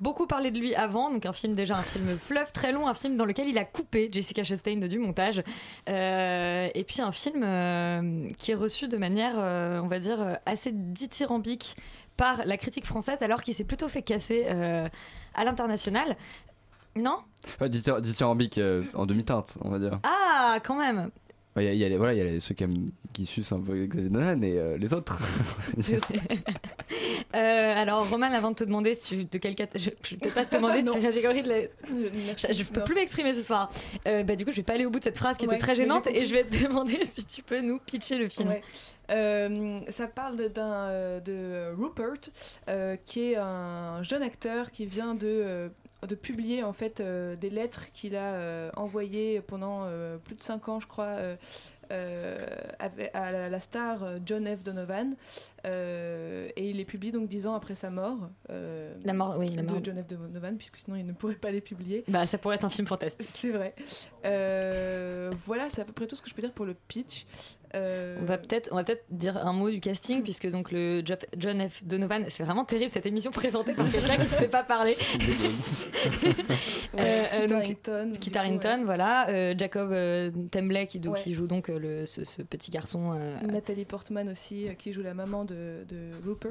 beaucoup 0.00 0.26
parler 0.26 0.50
de 0.50 0.58
lui 0.58 0.74
avant, 0.74 1.10
donc 1.10 1.26
un 1.26 1.32
film 1.32 1.54
déjà 1.54 1.76
un 1.76 1.82
film 1.82 2.18
fleuve 2.18 2.50
très 2.52 2.72
long, 2.72 2.88
un 2.88 2.94
film 2.94 3.16
dans 3.16 3.24
lequel 3.24 3.48
il 3.48 3.56
a 3.58 3.64
coupé 3.64 4.08
Jessica 4.10 4.42
Chastain 4.42 4.76
du 4.76 4.98
montage, 4.98 5.42
Euh, 5.88 6.68
et 6.74 6.84
puis 6.84 7.00
un 7.02 7.12
film 7.12 7.42
euh, 7.44 8.28
qui 8.36 8.50
est 8.52 8.56
reçu 8.56 8.88
de 8.88 8.96
manière, 8.96 9.34
euh, 9.36 9.80
on 9.80 9.86
va 9.88 9.98
dire, 9.98 10.38
assez 10.46 10.72
dithyrambique 10.72 11.76
par 12.16 12.44
la 12.44 12.56
critique 12.56 12.86
française, 12.86 13.18
alors 13.20 13.42
qu'il 13.42 13.54
s'est 13.54 13.64
plutôt 13.64 13.88
fait 13.88 14.02
casser 14.02 14.44
euh, 14.48 14.88
à 15.34 15.44
l'international. 15.44 16.16
Non? 16.94 17.18
Enfin, 17.46 17.68
dithyrambique 17.68 18.58
euh, 18.58 18.84
en 18.94 19.06
demi-teinte, 19.06 19.54
on 19.62 19.70
va 19.70 19.78
dire. 19.78 19.98
Ah, 20.02 20.58
quand 20.62 20.74
même 20.76 21.10
Il 21.56 21.64
y 21.64 21.68
a, 21.68 21.72
il 21.74 21.78
y 21.78 21.84
a 21.84 21.88
les- 21.90 21.96
voilà, 21.98 22.14
il 22.14 22.18
y 22.18 22.20
a 22.22 22.24
les- 22.24 22.40
ceux 22.40 22.54
qui, 22.54 22.64
aiment- 22.64 22.90
qui 23.12 23.26
sucent 23.26 23.52
un 23.52 23.60
peu 23.60 23.74
Xavier 23.86 24.08
Dolan 24.08 24.40
et 24.42 24.58
euh, 24.58 24.78
les 24.78 24.94
autres. 24.94 25.18
Euh, 27.34 27.74
alors, 27.74 28.08
Roman, 28.10 28.26
avant 28.32 28.50
de 28.50 28.56
te 28.56 28.64
demander 28.64 28.94
si 28.94 29.04
tu, 29.16 29.24
de 29.24 29.38
quelle 29.38 29.54
cat- 29.54 29.66
je, 29.74 29.88
je 30.04 30.16
peux 30.16 30.28
pas 30.28 30.44
te 30.44 30.54
demander 30.56 30.80
si 30.80 30.84
tu 30.84 30.90
Non. 30.90 30.94
fais 30.96 31.00
catégorie 31.12 31.42
de 31.42 31.48
la-. 31.48 31.62
Je, 32.36 32.52
je 32.52 32.62
peux 32.64 32.80
Non. 32.80 32.84
plus 32.86 32.94
m'exprimer 32.94 33.32
ce 33.32 33.40
soir. 33.40 33.70
Euh, 34.06 34.22
bah, 34.22 34.36
du 34.36 34.44
coup, 34.44 34.50
je 34.50 34.56
vais 34.56 34.62
pas 34.62 34.74
aller 34.74 34.84
au 34.84 34.90
bout 34.90 34.98
de 34.98 35.04
cette 35.04 35.16
phrase 35.16 35.38
qui 35.38 35.46
Ouais, 35.46 35.54
était 35.54 35.62
très 35.62 35.74
gênante 35.74 36.06
et 36.08 36.26
je 36.26 36.34
vais 36.34 36.44
te 36.44 36.62
demander 36.62 37.00
si 37.10 37.24
tu 37.24 37.42
peux 37.42 37.60
nous 37.62 37.78
pitcher 37.78 38.18
le 38.18 38.28
film. 38.28 38.48
Ouais. 38.50 38.62
Euh, 39.10 39.78
ça 39.88 40.06
parle 40.08 40.36
de- 40.36 40.48
d'un 40.48 41.20
de 41.20 41.72
Rupert, 41.74 42.30
euh, 42.68 42.96
qui 43.06 43.32
est 43.32 43.36
un 43.36 44.02
jeune 44.02 44.22
acteur 44.22 44.70
qui 44.70 44.84
vient 44.84 45.14
de, 45.14 45.26
euh, 45.26 45.68
de 46.06 46.14
publier 46.14 46.64
en 46.64 46.72
fait 46.72 47.00
euh, 47.00 47.36
des 47.36 47.50
lettres 47.50 47.92
qu'il 47.92 48.16
a 48.16 48.34
euh, 48.34 48.70
envoyées 48.76 49.40
pendant 49.40 49.82
euh, 49.84 50.18
plus 50.18 50.34
de 50.34 50.42
5 50.42 50.68
ans, 50.68 50.80
je 50.80 50.86
crois. 50.86 51.16
à 51.90 53.48
la, 53.50 53.60
star 53.60 54.16
John 54.24 54.46
F. 54.46 54.62
Donovan 54.62 55.14
et 55.64 56.70
il 56.70 56.76
les 56.78 56.84
publie 56.86 57.12
donc 57.12 57.28
dix 57.28 57.46
ans 57.46 57.54
après 57.54 57.74
sa 57.74 57.90
mort 57.90 58.30
La 58.48 59.12
mort, 59.12 59.36
oui, 59.38 59.48
la 59.48 59.62
de 59.62 59.70
mort. 59.70 59.80
John 59.84 60.02
F. 60.02 60.06
Donovan 60.06 60.56
puisque 60.56 60.78
sinon 60.78 60.96
il 60.96 61.06
ne 61.06 61.12
pourrait 61.12 61.34
pas 61.34 61.50
les 61.50 61.60
publier 61.60 62.04
Bah, 62.08 62.26
ça 62.26 62.38
pourrait 62.38 62.56
être 62.56 62.64
un 62.64 62.70
film 62.70 62.86
fantastique. 62.86 63.28
c'est 63.30 63.50
vrai 63.50 63.74
voilà 65.44 65.68
c'est 65.68 65.82
à 65.82 65.84
peu 65.84 65.92
près 65.92 66.06
tout 66.06 66.16
ce 66.16 66.22
que 66.22 66.30
je 66.30 66.34
peux 66.34 66.42
dire 66.42 66.52
pour 66.52 66.64
le 66.64 66.74
pitch 66.74 67.26
Euh, 67.74 68.16
On 68.20 68.24
va 68.24 68.38
peut-être, 68.38 68.68
on 68.72 68.76
va 68.76 68.84
peut-être 68.84 69.04
dire 69.10 69.36
un 69.46 69.52
mot 69.52 69.70
du 69.70 69.80
casting 69.80 70.22
puisque 70.22 70.50
donc 70.50 70.70
le 70.72 71.02
John 71.36 71.68
F. 71.68 71.82
Donovan, 71.84 72.24
c'est 72.28 72.42
vraiment 72.44 72.64
terrible 72.64 72.90
cette 72.90 73.06
émission 73.06 73.30
présentée 73.30 73.72
par 73.74 73.88
quelqu'un 73.90 74.16
qui 74.16 74.24
ne 74.32 74.38
sait 74.38 74.48
pas 74.48 74.62
parler. 74.62 74.94
Ouais, 76.94 77.00
Euh, 77.00 77.24
euh, 77.34 77.40
Kit 77.40 77.48
donc, 77.48 77.62
Harington, 77.62 78.10
du 78.12 78.18
Kit 78.18 78.30
coup, 78.30 78.38
Harington, 78.38 78.78
ouais. 78.80 78.84
voilà, 78.84 79.28
euh, 79.30 79.54
Jacob 79.56 79.92
euh, 79.92 80.30
Temblay 80.50 80.86
qui, 80.86 81.00
donc, 81.00 81.14
Ouais. 81.14 81.20
qui 81.22 81.34
joue 81.34 81.46
donc 81.46 81.68
euh, 81.70 81.78
le, 81.78 82.06
ce, 82.06 82.24
ce 82.24 82.42
petit 82.42 82.70
garçon, 82.70 83.12
euh, 83.14 83.40
Nathalie 83.42 83.84
Portman 83.84 84.28
aussi, 84.28 84.68
euh, 84.68 84.74
qui 84.74 84.92
joue 84.92 85.02
la 85.02 85.14
maman 85.14 85.44
de, 85.44 85.84
de 85.88 86.10
Rupert. 86.24 86.50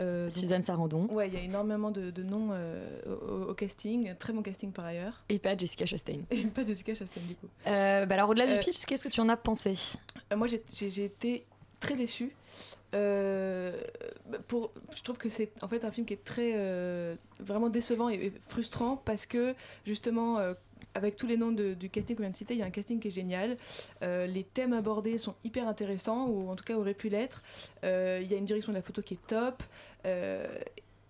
Euh, 0.00 0.24
donc- 0.28 0.36
Suzanne 0.36 0.62
Sarandon 0.62 1.06
Ouais, 1.10 1.28
il 1.28 1.34
y 1.34 1.36
a 1.36 1.40
énormément 1.40 1.90
de, 1.90 2.10
de 2.10 2.22
noms 2.22 2.48
euh, 2.52 2.84
au, 3.06 3.50
au 3.50 3.54
casting. 3.54 4.12
Très 4.18 4.32
bon 4.32 4.42
casting 4.42 4.72
par 4.72 4.84
ailleurs. 4.86 5.22
et 5.28 5.38
pas 5.38 5.56
Jessica 5.56 5.86
Chastain. 5.86 6.20
Et 6.30 6.44
pas 6.44 6.64
Jessica 6.64 6.94
Chastain 6.94 7.20
du 7.28 7.34
coup. 7.36 7.48
Euh, 7.66 8.06
bah 8.06 8.14
alors 8.16 8.30
au-delà 8.30 8.46
du 8.46 8.58
pitch, 8.58 8.84
qu'est-ce 8.86 9.04
que 9.04 9.08
tu 9.08 9.20
en 9.20 9.28
as 9.28 9.36
pensé? 9.36 9.74
Moi, 10.36 10.46
j'ai- 10.46 11.04
été 11.04 11.44
très 11.80 11.96
déçue. 11.96 12.32
Euh, 12.94 13.80
je 14.94 15.02
trouve 15.02 15.16
que 15.16 15.28
c'est 15.28 15.50
en 15.62 15.68
fait 15.68 15.84
un 15.84 15.90
film 15.90 16.06
qui 16.06 16.14
est 16.14 16.24
très 16.24 16.52
euh, 16.56 17.14
vraiment 17.38 17.68
décevant 17.68 18.08
et, 18.08 18.32
frustrant 18.48 18.96
parce 18.96 19.24
que 19.26 19.54
justement 19.86 20.38
euh, 20.38 20.52
avec 20.94 21.16
tous 21.16 21.26
les 21.28 21.36
noms 21.36 21.52
du 21.52 21.88
casting 21.88 22.16
qu'on 22.16 22.22
vient 22.22 22.30
de 22.30 22.36
citer, 22.36 22.54
il 22.54 22.60
y 22.60 22.62
a 22.62 22.66
un 22.66 22.70
casting 22.70 22.98
qui 22.98 23.08
est 23.08 23.12
génial. 23.12 23.56
Euh, 24.02 24.26
les 24.26 24.42
thèmes 24.42 24.72
abordés 24.72 25.18
sont 25.18 25.36
hyper 25.44 25.68
intéressants 25.68 26.26
ou 26.26 26.50
en 26.50 26.56
tout 26.56 26.64
cas 26.64 26.74
auraient 26.74 26.94
pu 26.94 27.08
l'être. 27.08 27.42
Euh, 27.84 28.20
il 28.22 28.30
y 28.30 28.34
a 28.34 28.38
une 28.38 28.44
direction 28.44 28.72
de 28.72 28.76
la 28.78 28.82
photo 28.82 29.00
qui 29.00 29.14
est 29.14 29.26
top. 29.28 29.62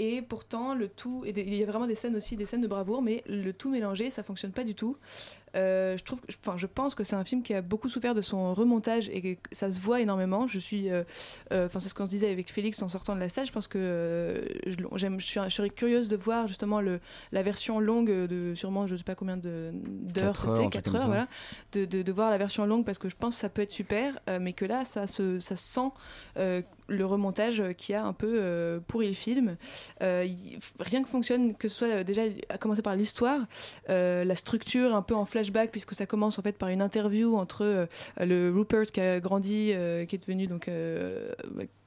Et 0.02 0.22
pourtant, 0.22 0.74
le 0.74 0.88
tout, 0.88 1.24
et 1.26 1.34
il 1.38 1.54
y 1.54 1.62
a 1.62 1.66
vraiment 1.66 1.86
des 1.86 1.94
scènes 1.94 2.16
aussi, 2.16 2.34
des 2.34 2.46
scènes 2.46 2.62
de 2.62 2.66
bravoure, 2.66 3.02
mais 3.02 3.22
le 3.26 3.52
tout 3.52 3.68
mélangé, 3.68 4.08
ça 4.08 4.22
fonctionne 4.22 4.50
pas 4.50 4.64
du 4.64 4.74
tout. 4.74 4.96
Euh, 5.56 5.98
je 5.98 6.04
trouve, 6.04 6.20
enfin, 6.42 6.56
je 6.56 6.66
pense 6.66 6.94
que 6.94 7.04
c'est 7.04 7.16
un 7.16 7.24
film 7.24 7.42
qui 7.42 7.52
a 7.52 7.60
beaucoup 7.60 7.90
souffert 7.90 8.14
de 8.14 8.22
son 8.22 8.54
remontage 8.54 9.10
et 9.10 9.20
que 9.36 9.36
ça 9.52 9.70
se 9.70 9.78
voit 9.78 10.00
énormément. 10.00 10.46
Je 10.46 10.58
suis, 10.58 10.88
euh, 10.88 11.02
euh, 11.52 11.66
enfin, 11.66 11.80
c'est 11.80 11.90
ce 11.90 11.94
qu'on 11.94 12.06
se 12.06 12.10
disait 12.10 12.30
avec 12.30 12.50
Félix 12.50 12.80
en 12.80 12.88
sortant 12.88 13.14
de 13.14 13.20
la 13.20 13.28
salle. 13.28 13.44
Je 13.44 13.52
pense 13.52 13.68
que 13.68 14.42
je, 14.64 14.76
j'aime, 14.96 15.20
je, 15.20 15.50
serais 15.50 15.68
curieuse 15.68 16.08
de 16.08 16.16
voir 16.16 16.46
justement 16.46 16.80
le, 16.80 16.98
la 17.30 17.42
version 17.42 17.78
longue 17.78 18.10
de 18.10 18.54
sûrement, 18.54 18.86
je 18.86 18.96
sais 18.96 19.04
pas 19.04 19.14
combien 19.14 19.36
de, 19.36 19.70
d'heures 19.74 20.36
c'était, 20.36 20.54
truc 20.54 20.70
4 20.70 20.92
comme 20.92 21.00
heures, 21.00 21.06
voilà, 21.08 21.28
de, 21.72 21.84
de, 21.84 22.00
de 22.00 22.12
voir 22.12 22.30
la 22.30 22.38
version 22.38 22.64
longue 22.64 22.86
parce 22.86 22.96
que 22.96 23.10
je 23.10 23.16
pense 23.16 23.34
que 23.34 23.40
ça 23.42 23.50
peut 23.50 23.60
être 23.60 23.70
super, 23.70 24.18
mais 24.40 24.54
que 24.54 24.64
là, 24.64 24.86
ça 24.86 25.06
se, 25.06 25.40
ça 25.40 25.56
sent 25.56 25.90
le 26.90 27.06
remontage 27.06 27.62
qui 27.78 27.94
a 27.94 28.04
un 28.04 28.12
peu 28.12 28.34
euh, 28.38 28.80
pourri 28.86 29.06
le 29.08 29.14
film. 29.14 29.56
Euh, 30.02 30.26
rien 30.80 31.02
que 31.02 31.08
fonctionne, 31.08 31.54
que 31.54 31.68
ce 31.68 31.76
soit 31.76 31.88
euh, 31.88 32.04
déjà 32.04 32.22
à 32.48 32.58
commencer 32.58 32.82
par 32.82 32.96
l'histoire, 32.96 33.46
la 33.88 34.34
structure 34.34 34.94
un 34.94 35.02
peu 35.02 35.14
en 35.14 35.24
flashback, 35.24 35.70
puisque 35.70 35.94
ça 35.94 36.06
commence 36.06 36.38
en 36.38 36.42
fait 36.42 36.58
par 36.58 36.68
une 36.68 36.82
interview 36.82 37.36
entre 37.36 37.88
le 38.18 38.50
Rupert 38.50 38.86
qui 38.86 39.00
a 39.00 39.20
grandi, 39.20 39.72
qui 40.08 40.16
est 40.16 40.26
devenu 40.26 40.46
donc 40.46 40.68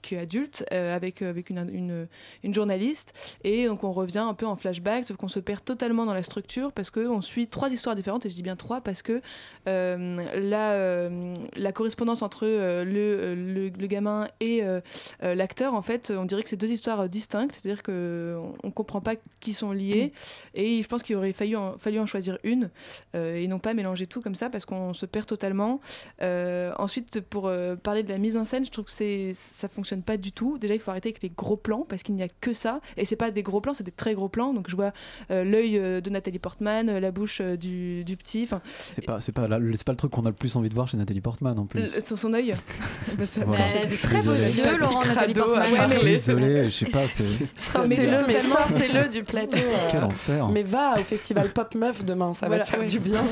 qui 0.03 0.13
est 0.15 0.19
adulte, 0.19 0.63
euh, 0.71 0.95
avec, 0.95 1.21
avec 1.23 1.49
une, 1.49 1.67
une, 1.73 2.07
une 2.43 2.53
journaliste, 2.53 3.13
et 3.43 3.65
donc 3.65 3.83
on 3.83 3.91
revient 3.91 4.19
un 4.19 4.35
peu 4.35 4.45
en 4.45 4.55
flashback, 4.55 5.05
sauf 5.05 5.17
qu'on 5.17 5.27
se 5.27 5.39
perd 5.39 5.63
totalement 5.65 6.05
dans 6.05 6.13
la 6.13 6.21
structure 6.21 6.71
parce 6.71 6.91
qu'on 6.91 7.21
suit 7.21 7.47
trois 7.47 7.71
histoires 7.71 7.95
différentes, 7.95 8.25
et 8.25 8.29
je 8.29 8.35
dis 8.35 8.43
bien 8.43 8.55
trois 8.55 8.81
parce 8.81 9.01
que 9.01 9.21
euh, 9.67 10.23
la, 10.35 10.73
euh, 10.73 11.33
la 11.55 11.71
correspondance 11.71 12.21
entre 12.21 12.45
euh, 12.45 12.83
le, 12.83 13.33
le, 13.35 13.69
le 13.69 13.87
gamin 13.87 14.27
et 14.39 14.63
euh, 14.63 14.81
euh, 15.23 15.33
l'acteur, 15.35 15.73
en 15.73 15.81
fait, 15.81 16.11
on 16.15 16.25
dirait 16.25 16.43
que 16.43 16.49
c'est 16.49 16.57
deux 16.57 16.71
histoires 16.71 16.99
euh, 17.01 17.07
distinctes, 17.07 17.55
c'est-à-dire 17.59 17.81
qu'on 17.81 18.53
ne 18.63 18.71
comprend 18.71 19.01
pas 19.01 19.15
qui 19.39 19.53
sont 19.53 19.71
liés, 19.71 20.11
et 20.53 20.83
je 20.83 20.87
pense 20.87 21.01
qu'il 21.01 21.15
aurait 21.15 21.33
fallu 21.33 21.55
en, 21.55 21.77
fallu 21.77 21.99
en 21.99 22.05
choisir 22.05 22.37
une, 22.43 22.69
euh, 23.15 23.37
et 23.37 23.47
non 23.47 23.59
pas 23.59 23.73
mélanger 23.73 24.05
tout 24.05 24.21
comme 24.21 24.35
ça, 24.35 24.49
parce 24.49 24.65
qu'on 24.65 24.93
se 24.93 25.05
perd 25.05 25.25
totalement. 25.25 25.79
Euh, 26.21 26.71
ensuite, 26.77 27.21
pour 27.21 27.47
euh, 27.47 27.75
parler 27.75 28.03
de 28.03 28.09
la 28.09 28.17
mise 28.17 28.35
en 28.35 28.45
scène, 28.45 28.65
je 28.65 28.71
trouve 28.71 28.85
que 28.85 28.91
c'est, 28.91 29.31
ça 29.33 29.69
fonctionne 29.69 29.92
pas 30.01 30.17
du 30.17 30.31
tout. 30.31 30.57
Déjà, 30.57 30.73
il 30.73 30.79
faut 30.79 30.91
arrêter 30.91 31.09
avec 31.09 31.21
les 31.21 31.29
gros 31.29 31.57
plans, 31.57 31.85
parce 31.87 32.01
qu'il 32.03 32.15
n'y 32.15 32.23
a 32.23 32.27
que 32.41 32.53
ça, 32.53 32.79
et 32.97 33.05
c'est 33.05 33.15
pas 33.15 33.31
des 33.31 33.43
gros 33.43 33.61
plans, 33.61 33.73
c'est 33.73 33.83
des 33.83 33.91
très 33.91 34.13
gros 34.15 34.29
plans, 34.29 34.53
donc 34.53 34.69
je 34.69 34.75
vois 34.75 34.91
euh, 35.31 35.43
l'œil 35.43 35.77
euh, 35.77 36.01
de 36.01 36.09
Nathalie 36.09 36.39
Portman, 36.39 36.89
euh, 36.89 36.99
la 36.99 37.11
bouche 37.11 37.41
du, 37.41 38.03
du 38.03 38.17
petit, 38.17 38.43
enfin, 38.43 38.61
C'est 38.81 39.05
pas, 39.05 39.19
c'est 39.19 39.31
pas, 39.31 39.47
c'est 39.73 39.83
pas 39.85 39.91
le 39.91 39.97
truc 39.97 40.11
qu'on 40.11 40.23
a 40.23 40.29
le 40.29 40.35
plus 40.35 40.55
envie 40.55 40.69
de 40.69 40.73
voir 40.75 40.87
chez 40.87 40.97
Nathalie 40.97 41.21
Portman 41.21 41.57
en 41.59 41.65
plus. 41.65 41.81
euh, 41.81 42.15
son, 42.15 42.33
œil. 42.33 42.53
Bah, 43.17 43.25
ça- 43.25 43.45
Voilà. 43.45 43.63
Elle 43.75 43.83
a 43.83 43.85
de 43.85 43.95
très 43.95 44.21
beaux 44.21 44.33
yeux, 44.33 44.77
Laurent 44.79 45.05
Nathalie 45.05 45.33
Portman. 45.33 45.61
ouais, 45.71 45.87
mais- 45.89 46.03
Désolé, 46.03 46.65
je 46.65 46.69
sais 46.69 46.85
pas, 46.85 46.99
c'est. 46.99 47.23
Sortez-le, 47.55 48.25
mais 48.27 48.33
sortez-le 48.39 49.09
du 49.11 49.23
plateau. 49.23 49.57
euh, 49.57 49.87
Quel 49.91 50.03
enfer. 50.03 50.47
Mais 50.49 50.63
va 50.63 50.95
au 50.99 51.03
festival 51.03 51.49
Pop 51.49 51.75
Meuf 51.75 52.03
demain, 52.03 52.33
ça 52.33 52.47
Voilà, 52.47 52.63
va 52.63 52.65
te 52.65 52.71
faire 52.71 52.79
ouais. 52.79 52.85
du 52.85 52.99
bien. 52.99 53.23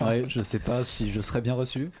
Ouais, 0.00 0.24
je 0.28 0.42
sais 0.42 0.58
pas 0.58 0.84
si 0.84 1.10
je 1.10 1.20
serais 1.20 1.40
bien 1.40 1.54
reçu. 1.54 1.90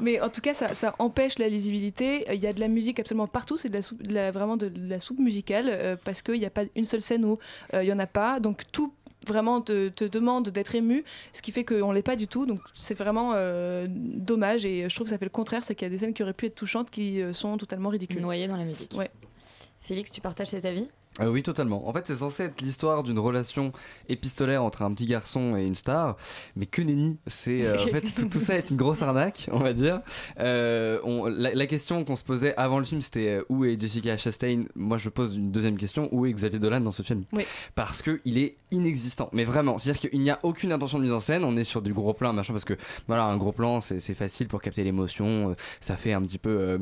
Mais 0.00 0.20
en 0.20 0.28
tout 0.28 0.40
cas, 0.40 0.54
ça, 0.54 0.74
ça 0.74 0.94
empêche 0.98 1.38
la 1.38 1.48
lisibilité. 1.48 2.24
Il 2.32 2.40
y 2.40 2.46
a 2.46 2.52
de 2.52 2.60
la 2.60 2.68
musique 2.68 2.98
absolument 3.00 3.26
partout. 3.26 3.56
C'est 3.56 3.68
de 3.68 3.74
la 3.74 3.82
soupe- 3.82 4.02
de 4.02 4.12
la- 4.14 4.30
vraiment 4.30 4.56
de, 4.56 4.68
de 4.68 4.88
la 4.88 5.00
soupe 5.00 5.18
musicale 5.18 5.66
euh, 5.68 5.96
parce 6.04 6.22
qu'il 6.22 6.38
n'y 6.38 6.46
a 6.46 6.50
pas 6.50 6.62
une 6.76 6.84
seule 6.84 7.02
scène 7.02 7.24
où 7.24 7.38
euh, 7.74 7.82
il 7.82 7.88
y 7.88 7.92
en 7.92 7.98
a 7.98 8.06
pas. 8.06 8.40
Donc 8.40 8.62
tout 8.72 8.92
vraiment 9.26 9.60
te, 9.62 9.88
te 9.88 10.04
demande 10.04 10.50
d'être 10.50 10.74
ému, 10.74 11.02
ce 11.32 11.40
qui 11.40 11.50
fait 11.50 11.64
qu'on 11.64 11.92
l'est 11.92 12.02
pas 12.02 12.16
du 12.16 12.28
tout. 12.28 12.44
Donc 12.44 12.60
c'est 12.74 12.94
vraiment 12.94 13.32
euh, 13.34 13.86
dommage 13.88 14.66
et 14.66 14.88
je 14.88 14.94
trouve 14.94 15.06
que 15.06 15.10
ça 15.12 15.18
fait 15.18 15.24
le 15.24 15.30
contraire, 15.30 15.64
c'est 15.64 15.74
qu'il 15.74 15.86
y 15.86 15.90
a 15.90 15.90
des 15.90 15.98
scènes 15.98 16.12
qui 16.12 16.22
auraient 16.22 16.34
pu 16.34 16.46
être 16.46 16.54
touchantes 16.54 16.90
qui 16.90 17.20
sont 17.32 17.56
totalement 17.56 17.88
ridicules. 17.88 18.20
Noyé 18.20 18.46
dans 18.48 18.56
la 18.56 18.64
musique. 18.64 18.92
Ouais. 18.98 19.10
Félix, 19.80 20.10
tu 20.10 20.20
partages 20.20 20.48
cet 20.48 20.64
avis? 20.66 20.86
Euh, 21.20 21.28
oui, 21.30 21.44
totalement. 21.44 21.88
En 21.88 21.92
fait, 21.92 22.04
c'est 22.06 22.16
censé 22.16 22.42
être 22.44 22.60
l'histoire 22.60 23.04
d'une 23.04 23.20
relation 23.20 23.72
épistolaire 24.08 24.64
entre 24.64 24.82
un 24.82 24.92
petit 24.92 25.06
garçon 25.06 25.56
et 25.56 25.64
une 25.64 25.76
star, 25.76 26.16
mais 26.56 26.66
que 26.66 26.82
nenni. 26.82 27.18
C'est 27.28 27.64
euh, 27.64 27.76
en 27.76 27.86
fait 27.86 28.00
tout, 28.00 28.24
tout 28.28 28.40
ça 28.40 28.56
est 28.56 28.68
une 28.70 28.76
grosse 28.76 29.00
arnaque, 29.00 29.48
on 29.52 29.60
va 29.60 29.72
dire. 29.74 30.00
Euh, 30.40 30.98
on- 31.04 31.26
la, 31.26 31.54
la 31.54 31.66
question 31.66 32.04
qu'on 32.04 32.16
se 32.16 32.24
posait 32.24 32.56
avant 32.56 32.80
le 32.80 32.84
film, 32.84 33.00
c'était 33.00 33.38
où 33.48 33.64
est 33.64 33.80
Jessica 33.80 34.16
Chastain? 34.16 34.64
Moi, 34.74 34.98
je 34.98 35.08
pose 35.08 35.36
une 35.36 35.52
deuxième 35.52 35.76
question 35.76 36.08
où 36.10 36.26
est 36.26 36.32
Xavier 36.32 36.58
Dolan 36.58 36.80
dans 36.80 36.90
ce 36.92 37.02
film? 37.02 37.24
Oui. 37.32 37.44
Parce 37.76 38.02
que 38.02 38.20
il 38.24 38.36
est 38.38 38.56
inexistant. 38.72 39.28
Mais 39.32 39.44
vraiment, 39.44 39.78
c'est-à-dire 39.78 40.10
qu'il 40.10 40.20
n'y 40.20 40.30
a 40.30 40.40
aucune 40.42 40.72
intention 40.72 40.98
de 40.98 41.04
mise 41.04 41.12
en 41.12 41.20
scène. 41.20 41.44
On 41.44 41.56
est 41.56 41.62
sur 41.64 41.80
du 41.80 41.92
gros 41.92 42.12
plan, 42.12 42.32
machin, 42.32 42.52
parce 42.52 42.64
que 42.64 42.74
voilà, 43.06 43.24
un 43.26 43.36
gros 43.36 43.52
plan, 43.52 43.80
c'est 43.80 44.00
facile 44.14 44.48
pour 44.48 44.60
capter 44.60 44.82
l'émotion. 44.82 45.54
Ça 45.80 45.96
fait 45.96 46.12
un 46.12 46.22
petit 46.22 46.38
peu. 46.38 46.80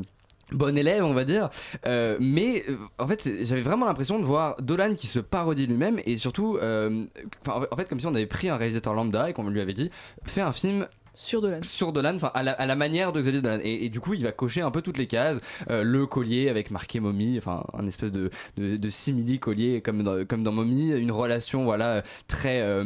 Bon 0.53 0.77
élève 0.77 1.03
on 1.03 1.13
va 1.13 1.25
dire 1.25 1.49
Euh, 1.85 2.17
mais 2.19 2.63
euh, 2.69 2.77
en 2.99 3.07
fait 3.07 3.29
j'avais 3.43 3.61
vraiment 3.61 3.85
l'impression 3.85 4.19
de 4.19 4.25
voir 4.25 4.55
Dolan 4.61 4.95
qui 4.95 5.07
se 5.07 5.19
parodie 5.19 5.67
lui-même 5.67 5.99
et 6.05 6.17
surtout 6.17 6.57
euh, 6.61 7.03
en 7.47 7.75
fait 7.75 7.87
comme 7.89 7.99
si 7.99 8.07
on 8.07 8.15
avait 8.15 8.25
pris 8.25 8.49
un 8.49 8.55
réalisateur 8.57 8.93
lambda 8.93 9.29
et 9.29 9.33
qu'on 9.33 9.47
lui 9.49 9.61
avait 9.61 9.73
dit 9.73 9.89
fais 10.25 10.41
un 10.41 10.51
film 10.51 10.87
Sur 11.15 11.41
Dolan. 11.41 11.59
sur 11.61 11.93
Dolan, 11.93 12.15
enfin 12.15 12.31
à 12.33 12.41
la, 12.41 12.53
à 12.53 12.65
la 12.65 12.75
manière 12.75 13.11
de 13.13 13.21
Xavier 13.21 13.41
Dolan. 13.41 13.59
Et, 13.63 13.85
et 13.85 13.89
du 13.89 13.99
coup, 13.99 14.15
il 14.15 14.23
va 14.23 14.31
cocher 14.31 14.61
un 14.61 14.71
peu 14.71 14.81
toutes 14.81 14.97
les 14.97 15.05
cases. 15.05 15.37
Euh, 15.69 15.83
le 15.83 16.07
collier 16.07 16.49
avec 16.49 16.71
marqué 16.71 16.99
momie, 16.99 17.37
enfin 17.37 17.63
un 17.73 17.85
espèce 17.87 18.11
de, 18.11 18.31
de, 18.57 18.77
de 18.77 18.89
simili 18.89 19.37
collier 19.39 19.81
comme 19.81 20.01
dans, 20.01 20.25
comme 20.25 20.43
dans 20.43 20.51
momie, 20.51 20.89
une 20.91 21.11
relation 21.11 21.65
voilà 21.65 22.01
très 22.27 22.61
euh, 22.61 22.85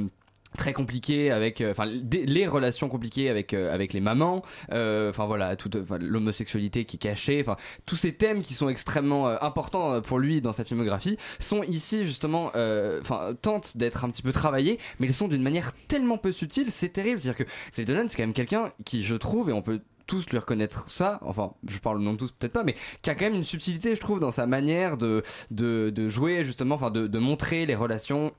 très 0.58 0.74
compliquée 0.74 1.32
avec 1.32 1.62
euh, 1.62 1.72
enfin 1.72 1.86
les 1.86 2.48
relations 2.48 2.90
compliquées 2.90 3.30
avec 3.30 3.54
euh, 3.54 3.74
avec 3.74 3.94
les 3.94 4.02
mamans 4.02 4.44
euh, 4.72 5.10
enfin 5.10 5.26
voilà 5.26 5.56
toute 5.56 5.78
l'homosexualité 6.00 6.84
qui 6.84 6.98
est 6.98 7.00
cachée 7.00 7.40
enfin 7.40 7.56
tous 7.86 7.96
ces 7.96 8.14
thèmes 8.14 8.42
qui 8.42 8.54
sont 8.54 8.68
extrêmement 8.68 9.28
importants 9.42 10.02
pour 10.02 10.20
lui 10.20 10.42
dans 10.42 10.52
sa 10.52 10.66
filmographie 10.66 11.18
sont 11.40 11.64
ici 11.64 12.04
justement 12.04 12.48
enfin 13.02 13.34
tentent 13.42 13.78
d'être 13.78 14.04
un 14.04 14.10
petit 14.10 14.24
peu 14.24 14.32
travaillés 14.32 14.80
mais 15.00 15.08
ils 15.08 15.14
sont 15.14 15.28
d'une 15.28 15.44
manière 15.44 15.72
tellement 15.88 16.18
peu 16.18 16.32
subtile 16.32 16.72
c'est 16.72 16.90
terrible. 16.90 17.20
C'est 17.20 17.30
à 17.30 17.34
dire 17.34 17.46
que 17.46 17.52
Xavier 17.72 17.94
Dolan 17.94 18.08
c'est 18.08 18.18
quand 18.18 18.24
même 18.24 18.34
quelqu'un 18.34 18.72
qui 18.84 19.04
je 19.04 19.16
trouve 19.16 19.50
et 19.50 19.54
on 19.54 19.62
peut 19.62 19.82
tous 20.08 20.30
lui 20.30 20.38
reconnaître 20.38 20.90
ça, 20.90 21.20
enfin 21.22 21.54
je 21.68 21.80
parle 21.80 22.00
nom 22.00 22.14
de 22.14 22.18
tous 22.18 22.32
peut-être 22.32 22.54
pas, 22.54 22.64
mais 22.64 22.76
qui 23.02 23.10
a 23.10 23.16
quand 23.16 23.26
même 23.26 23.36
une 23.36 23.44
subtilité 23.44 23.94
je 23.94 24.00
trouve 24.00 24.20
dans 24.20 24.32
sa 24.32 24.48
manière 24.48 24.98
de, 24.98 25.22
de, 25.52 26.10
jouer 26.10 26.46
justement, 26.46 26.76
enfin 26.76 26.90
de 26.92 27.20
montrer 27.20 27.66
les 27.66 27.76
relations 27.76 28.34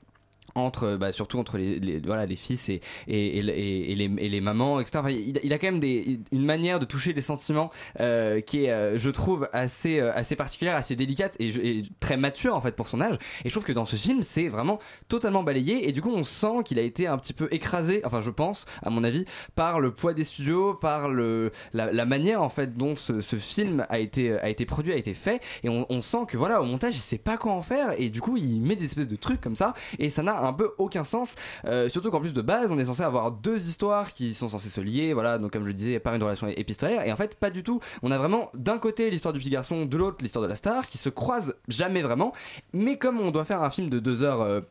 entre 0.55 0.97
bah, 0.97 1.11
surtout 1.11 1.39
entre 1.39 1.57
les, 1.57 1.99
voilà 1.99 2.25
les 2.25 2.35
fils 2.35 2.69
et 2.69 2.81
et, 3.07 3.37
et, 3.39 3.39
et- 3.39 3.91
et 3.91 4.29
les, 4.29 4.41
mamans 4.41 4.79
etc 4.79 4.99
Enfin, 4.99 5.09
il, 5.11 5.53
a- 5.53 5.57
quand 5.59 5.67
même 5.67 5.79
des, 5.79 6.19
une 6.31 6.45
manière 6.45 6.79
de 6.79 6.85
toucher 6.85 7.13
les 7.13 7.21
sentiments 7.21 7.69
euh, 7.99 8.41
qui 8.41 8.65
est 8.65 8.71
euh, 8.71 8.97
je 8.97 9.09
trouve 9.09 9.47
assez 9.53 9.99
euh, 9.99 10.11
assez 10.13 10.35
particulière 10.35 10.75
assez 10.75 10.95
délicate 10.95 11.35
et 11.39 11.83
très 11.99 12.17
mature 12.17 12.55
en 12.55 12.61
fait 12.61 12.75
pour 12.75 12.87
son 12.87 13.01
âge. 13.01 13.17
Et 13.45 13.49
je 13.49 13.53
trouve 13.53 13.63
que 13.65 13.73
dans 13.73 13.85
ce 13.85 13.95
film 13.95 14.23
c'est 14.23 14.47
vraiment 14.47 14.79
totalement 15.07 15.43
balayé 15.43 15.87
et 15.87 15.91
du 15.91 16.01
coup 16.01 16.11
on 16.13 16.23
sent 16.23 16.63
qu'il 16.65 16.79
a 16.79 16.81
été 16.81 17.07
un 17.07 17.17
petit 17.17 17.33
peu 17.33 17.47
écrasé 17.51 18.01
enfin 18.05 18.21
je 18.21 18.29
pense 18.31 18.65
à 18.83 18.89
mon 18.89 19.03
avis 19.03 19.25
par 19.55 19.79
le 19.79 19.91
poids 19.91 20.13
des 20.13 20.23
studios 20.23 20.73
par 20.73 21.09
le 21.09 21.51
la, 21.73 21.91
la 21.91 22.05
manière 22.05 22.41
en 22.41 22.49
fait 22.49 22.75
dont 22.77 22.95
ce, 22.95 23.21
ce 23.21 23.35
film 23.35 23.85
a 23.89 23.99
été 23.99 24.31
a 24.39 24.49
été 24.49 24.65
produit 24.65 24.91
a 24.93 24.95
été 24.97 25.13
fait. 25.13 25.41
Et 25.63 25.69
on, 25.69 25.85
on 25.89 26.01
sent 26.01 26.25
que 26.27 26.37
voilà 26.37 26.61
au 26.61 26.65
montage 26.65 26.95
il 26.95 26.99
sait 26.99 27.17
pas 27.17 27.37
quoi 27.37 27.51
en 27.53 27.61
faire 27.61 27.99
et 27.99 28.09
du 28.09 28.21
coup 28.21 28.37
il 28.37 28.61
met 28.61 28.75
des 28.75 28.85
espèces 28.85 29.07
de 29.07 29.15
trucs 29.15 29.41
comme 29.41 29.55
ça 29.55 29.73
et 29.99 30.09
ça 30.09 30.23
n'a 30.23 30.48
un 30.49 30.53
peu 30.53 30.71
aucun 30.77 31.03
sens. 31.03 31.35
Euh, 31.65 31.89
surtout 31.89 32.11
qu'en 32.11 32.19
plus 32.19 32.33
de 32.33 32.41
base 32.41 32.71
on 32.71 32.79
est 32.79 32.85
censé 32.85 33.03
avoir 33.03 33.31
deux 33.31 33.67
histoires 33.67 34.11
qui 34.11 34.33
sont 34.33 34.49
censées 34.49 34.69
se 34.69 34.81
lier 34.81 35.13
voilà 35.13 35.37
donc 35.37 35.51
comme 35.51 35.63
je 35.63 35.67
le 35.67 35.73
disais 35.73 35.99
par 35.99 36.13
une 36.15 36.23
relation 36.23 36.47
épistolaire. 36.47 37.05
Et 37.07 37.11
en 37.11 37.15
fait 37.15 37.35
pas 37.35 37.49
du 37.49 37.63
tout. 37.63 37.79
On 38.03 38.11
a 38.11 38.17
vraiment 38.17 38.49
d'un 38.53 38.77
côté 38.77 39.09
l'histoire 39.09 39.33
du 39.33 39.39
petit 39.39 39.49
garçon 39.49 39.85
de 39.85 39.97
l'autre 39.97 40.17
l'histoire 40.21 40.43
de 40.43 40.49
la 40.49 40.55
star 40.55 40.87
qui 40.87 40.97
se 40.97 41.09
croisent 41.09 41.53
jamais 41.67 42.01
vraiment. 42.01 42.33
Mais 42.73 42.97
comme 42.97 43.19
on 43.19 43.31
doit 43.31 43.45
faire 43.45 43.63
un 43.63 43.69
film 43.69 43.89
de 43.89 43.99
deux 43.99 44.23
heures 44.23 44.41
euh, 44.41 44.61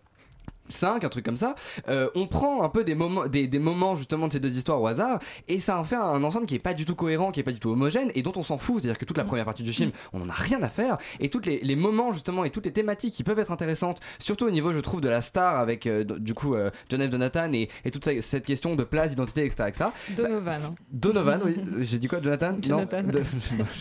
5, 0.69 1.05
un 1.05 1.09
truc 1.09 1.25
comme 1.25 1.37
ça, 1.37 1.55
euh, 1.89 2.09
on 2.15 2.27
prend 2.27 2.63
un 2.63 2.69
peu 2.69 2.85
des 2.85 2.95
moments, 2.95 3.27
des, 3.27 3.47
des 3.47 3.59
moments 3.59 3.95
justement 3.97 4.29
de 4.29 4.33
ces 4.33 4.41
deux 4.41 4.57
histoires 4.57 4.81
au 4.81 4.87
hasard, 4.87 5.19
et 5.49 5.61
ça 5.61 5.79
en 5.79 5.85
fait 5.85 5.97
un 5.97 6.23
ensemble 6.25 6.47
qui 6.47 6.55
est 6.55 6.59
pas 6.61 6.75
du 6.75 6.85
tout 6.85 6.95
cohérent, 6.95 7.31
qui 7.33 7.41
est 7.41 7.45
pas 7.45 7.53
du 7.53 7.61
tout 7.61 7.71
homogène, 7.71 8.11
et 8.15 8.23
dont 8.23 8.33
on 8.37 8.43
s'en 8.43 8.59
fout. 8.59 8.81
C'est-à-dire 8.81 8.99
que 8.99 9.05
toute 9.05 9.19
la 9.19 9.25
première 9.25 9.45
partie 9.45 9.63
du 9.63 9.73
film, 9.73 9.91
on 10.13 10.21
en 10.23 10.29
a 10.29 10.33
rien 10.33 10.63
à 10.63 10.69
faire, 10.69 10.99
et 11.21 11.29
tous 11.31 11.41
les, 11.41 11.59
les 11.61 11.77
moments 11.77 12.13
justement 12.13 12.45
et 12.45 12.51
toutes 12.51 12.67
les 12.67 12.73
thématiques 12.73 13.15
qui 13.15 13.25
peuvent 13.25 13.39
être 13.39 13.53
intéressantes, 13.53 14.01
surtout 14.19 14.47
au 14.47 14.51
niveau, 14.51 14.73
je 14.73 14.81
trouve, 14.81 15.01
de 15.01 15.09
la 15.09 15.21
star 15.21 15.59
avec 15.59 15.87
euh, 15.87 16.05
du 16.05 16.35
coup 16.35 16.55
euh, 16.55 16.71
John 16.89 17.01
F. 17.07 17.11
Jonathan 17.11 17.53
et, 17.53 17.69
et 17.85 17.91
toute 17.91 18.05
sa- 18.05 18.21
cette 18.23 18.47
question 18.47 18.75
de 18.77 18.85
place, 18.85 19.11
d'identité, 19.11 19.45
etc., 19.45 19.65
etc. 19.69 19.91
Donovan. 20.17 20.61
hein. 20.67 20.75
Donovan, 20.93 21.41
oui, 21.45 21.57
j'ai 21.81 21.99
dit 21.99 22.09
quoi, 22.09 22.21
Jonathan? 22.23 22.57
Jonathan. 22.63 23.03
Non, 23.03 23.13
de- 23.13 23.23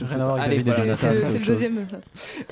Rien 0.05 0.19
à 0.19 0.25
voir 0.25 0.35
avec 0.41 0.59
Allez, 0.59 0.63
voilà. 0.63 0.95
C'est 0.95 1.13
le, 1.13 1.21
c'est 1.21 1.25
c'est 1.25 1.29
autre 1.29 1.37
le 1.39 1.43
chose. 1.43 1.47
deuxième. 1.47 1.87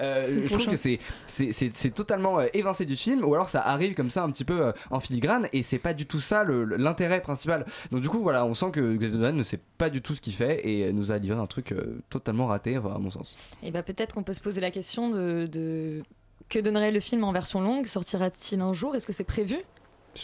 Euh, 0.01 0.41
je 0.43 0.53
trouve 0.53 0.67
que 0.67 0.75
c'est 0.77 0.99
c'est 1.25 1.51
c'est 1.51 1.69
c'est 1.69 1.91
totalement 1.91 2.39
euh, 2.39 2.47
évincé 2.53 2.85
du 2.85 2.95
film 2.95 3.23
ou 3.23 3.33
alors 3.33 3.49
ça 3.49 3.61
arrive 3.61 3.93
comme 3.93 4.09
ça 4.09 4.24
un 4.25 4.31
petit 4.31 4.45
peu 4.45 4.67
euh, 4.67 4.71
en 4.91 4.99
filigrane 4.99 5.47
et 5.53 5.63
c'est 5.63 5.79
pas 5.79 5.93
du 5.93 6.05
tout 6.05 6.19
ça 6.19 6.43
l'intérêt 6.43 7.21
principal. 7.21 7.65
Donc 7.91 8.01
du 8.01 8.09
coup 8.09 8.21
voilà 8.21 8.45
on 8.45 8.53
sent 8.53 8.71
que 8.71 8.97
Dolan 8.97 9.33
ne 9.33 9.43
sait 9.43 9.59
pas 9.77 9.89
du 9.89 10.01
tout 10.01 10.15
ce 10.15 10.21
qu'il 10.21 10.33
fait 10.33 10.67
et 10.67 10.91
nous 10.93 11.11
a 11.11 11.17
livré 11.17 11.39
un 11.39 11.47
truc 11.47 11.71
euh, 11.71 11.99
totalement 12.09 12.47
raté 12.47 12.75
à 12.75 12.99
mon 12.99 13.11
sens. 13.11 13.35
Et 13.63 13.71
bah 13.71 13.83
peut-être 13.83 14.13
qu'on 14.13 14.23
peut 14.23 14.33
se 14.33 14.41
poser 14.41 14.61
la 14.61 14.71
question 14.71 15.09
de, 15.09 16.03
que 16.49 16.59
donnerait 16.59 16.91
le 16.91 16.99
film 16.99 17.23
en 17.23 17.31
version 17.31 17.61
longue? 17.61 17.85
Sortira-t-il 17.85 18.61
un 18.61 18.73
jour? 18.73 18.95
Est-ce 18.95 19.07
que 19.07 19.13
c'est 19.13 19.23
prévu? 19.23 19.57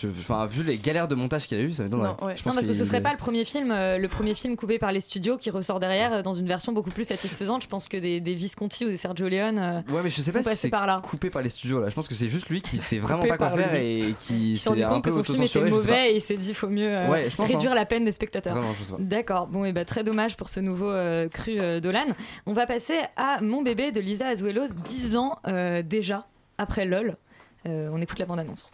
Enfin, 0.09 0.45
vu 0.45 0.63
les 0.63 0.77
galères 0.77 1.07
de 1.07 1.15
montage 1.15 1.47
qu'il 1.47 1.57
a 1.57 1.61
eu, 1.61 1.73
ça 1.73 1.83
m'étonnerait. 1.83 2.15
Non, 2.19 2.27
ouais. 2.27 2.35
Je 2.35 2.41
Non, 2.41 2.45
pense 2.45 2.55
parce 2.55 2.67
que 2.67 2.73
ce 2.73 2.85
serait 2.85 3.01
pas 3.01 3.11
le 3.11 3.17
premier 3.17 3.43
film, 3.43 3.71
euh, 3.71 3.97
le 3.97 4.07
premier 4.07 4.33
film 4.35 4.55
coupé 4.55 4.79
par 4.79 4.91
les 4.91 5.01
studios 5.01 5.37
qui 5.37 5.49
ressort 5.49 5.79
derrière 5.81 6.13
euh, 6.13 6.21
dans 6.21 6.33
une 6.33 6.47
version 6.47 6.71
beaucoup 6.71 6.91
plus 6.91 7.03
satisfaisante. 7.03 7.63
Je 7.63 7.67
pense 7.67 7.87
que 7.89 7.97
des, 7.97 8.21
des 8.21 8.33
Visconti 8.33 8.85
ou 8.85 8.89
des 8.89 8.97
Sergio 8.97 9.27
Leone 9.27 9.59
euh, 9.59 9.81
Ouais, 9.93 10.01
mais 10.03 10.09
je 10.09 10.21
sais 10.21 10.31
sont 10.31 10.43
pas 10.43 10.51
si 10.51 10.57
c'est 10.57 10.69
par 10.69 10.87
là. 10.87 10.99
coupé 11.03 11.29
par 11.29 11.41
les 11.41 11.49
studios 11.49 11.81
là. 11.81 11.89
Je 11.89 11.95
pense 11.95 12.07
que 12.07 12.13
c'est 12.15 12.29
juste 12.29 12.47
lui 12.49 12.61
qui 12.61 12.77
sait 12.77 12.99
vraiment 12.99 13.19
Coupé 13.19 13.29
pas 13.29 13.37
quoi 13.37 13.51
faire 13.51 13.75
et 13.75 14.15
qui 14.19 14.57
s'est 14.57 14.69
rendu 14.69 14.85
compte 14.85 15.03
que 15.03 15.11
son 15.11 15.23
film 15.23 15.43
était 15.43 15.61
mauvais 15.61 16.13
et 16.13 16.15
il 16.15 16.21
s'est 16.21 16.37
dit 16.37 16.53
faut 16.53 16.69
mieux 16.69 16.87
euh, 16.89 17.09
Ouais, 17.09 17.29
je 17.29 17.35
pense, 17.35 17.49
réduire 17.49 17.71
hein. 17.73 17.75
la 17.75 17.85
peine 17.85 18.05
des 18.05 18.11
spectateurs. 18.13 18.57
D'accord, 18.99 19.47
bon 19.47 19.65
et 19.65 19.73
bah 19.73 19.83
très 19.85 20.03
dommage 20.03 20.37
pour 20.37 20.49
ce 20.49 20.59
nouveau 20.61 20.91
cru 21.31 21.57
Dolan. 21.81 22.05
On 22.45 22.53
va 22.53 22.65
passer 22.65 22.97
à 23.17 23.41
Mon 23.41 23.61
bébé 23.61 23.91
de 23.91 23.99
Lisa 23.99 24.27
Azuelos, 24.27 24.69
10 24.85 25.17
ans 25.17 25.37
déjà 25.83 26.27
après 26.57 26.85
LOL. 26.85 27.17
On 27.65 28.01
écoute 28.01 28.19
la 28.19 28.25
bande-annonce. 28.25 28.71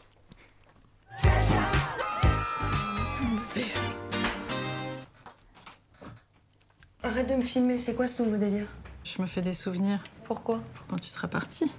Arrête 7.07 7.29
de 7.29 7.35
me 7.35 7.41
filmer, 7.41 7.77
c'est 7.77 7.93
quoi 7.93 8.07
ce 8.07 8.21
nouveau 8.21 8.37
délire? 8.37 8.67
Je 9.03 9.21
me 9.21 9.27
fais 9.27 9.41
des 9.41 9.53
souvenirs. 9.53 10.03
Pourquoi? 10.25 10.59
Pour 10.75 10.87
quand 10.87 10.97
tu 11.01 11.07
seras 11.07 11.27
partie. 11.27 11.71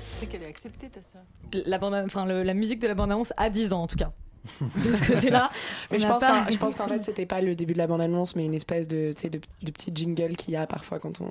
C'est 0.00 0.26
qu'elle 0.26 0.42
est 0.42 0.48
acceptée, 0.48 0.88
ta 0.88 1.02
sœur. 1.02 1.20
La, 1.52 1.78
bande 1.78 1.94
enfin, 1.94 2.24
le- 2.24 2.42
la 2.42 2.54
musique 2.54 2.80
de 2.80 2.86
la 2.86 2.94
bande-annonce 2.94 3.32
à 3.36 3.50
10 3.50 3.72
ans 3.72 3.82
en 3.82 3.86
tout 3.86 3.96
cas. 3.96 4.10
De 4.60 4.90
ce 4.94 5.12
côté-là, 5.12 5.50
Mais 5.90 5.98
je 5.98 6.06
pense, 6.06 6.20
pas- 6.22 6.46
je 6.50 6.56
pense 6.58 6.74
qu'en 6.74 6.86
fait, 6.88 7.02
c'était 7.04 7.26
pas 7.26 7.40
le 7.40 7.54
début 7.54 7.72
de 7.72 7.78
la 7.78 7.86
bande-annonce, 7.86 8.36
mais 8.36 8.44
une 8.46 8.54
espèce 8.54 8.86
de, 8.88 9.12
tu 9.14 9.20
sais, 9.22 9.30
de, 9.30 9.40
de 9.62 9.70
petit 9.70 9.90
jingle 9.94 10.36
qu'il 10.36 10.52
y 10.54 10.56
a 10.56 10.66
parfois 10.66 10.98
quand 10.98 11.20
on. 11.20 11.30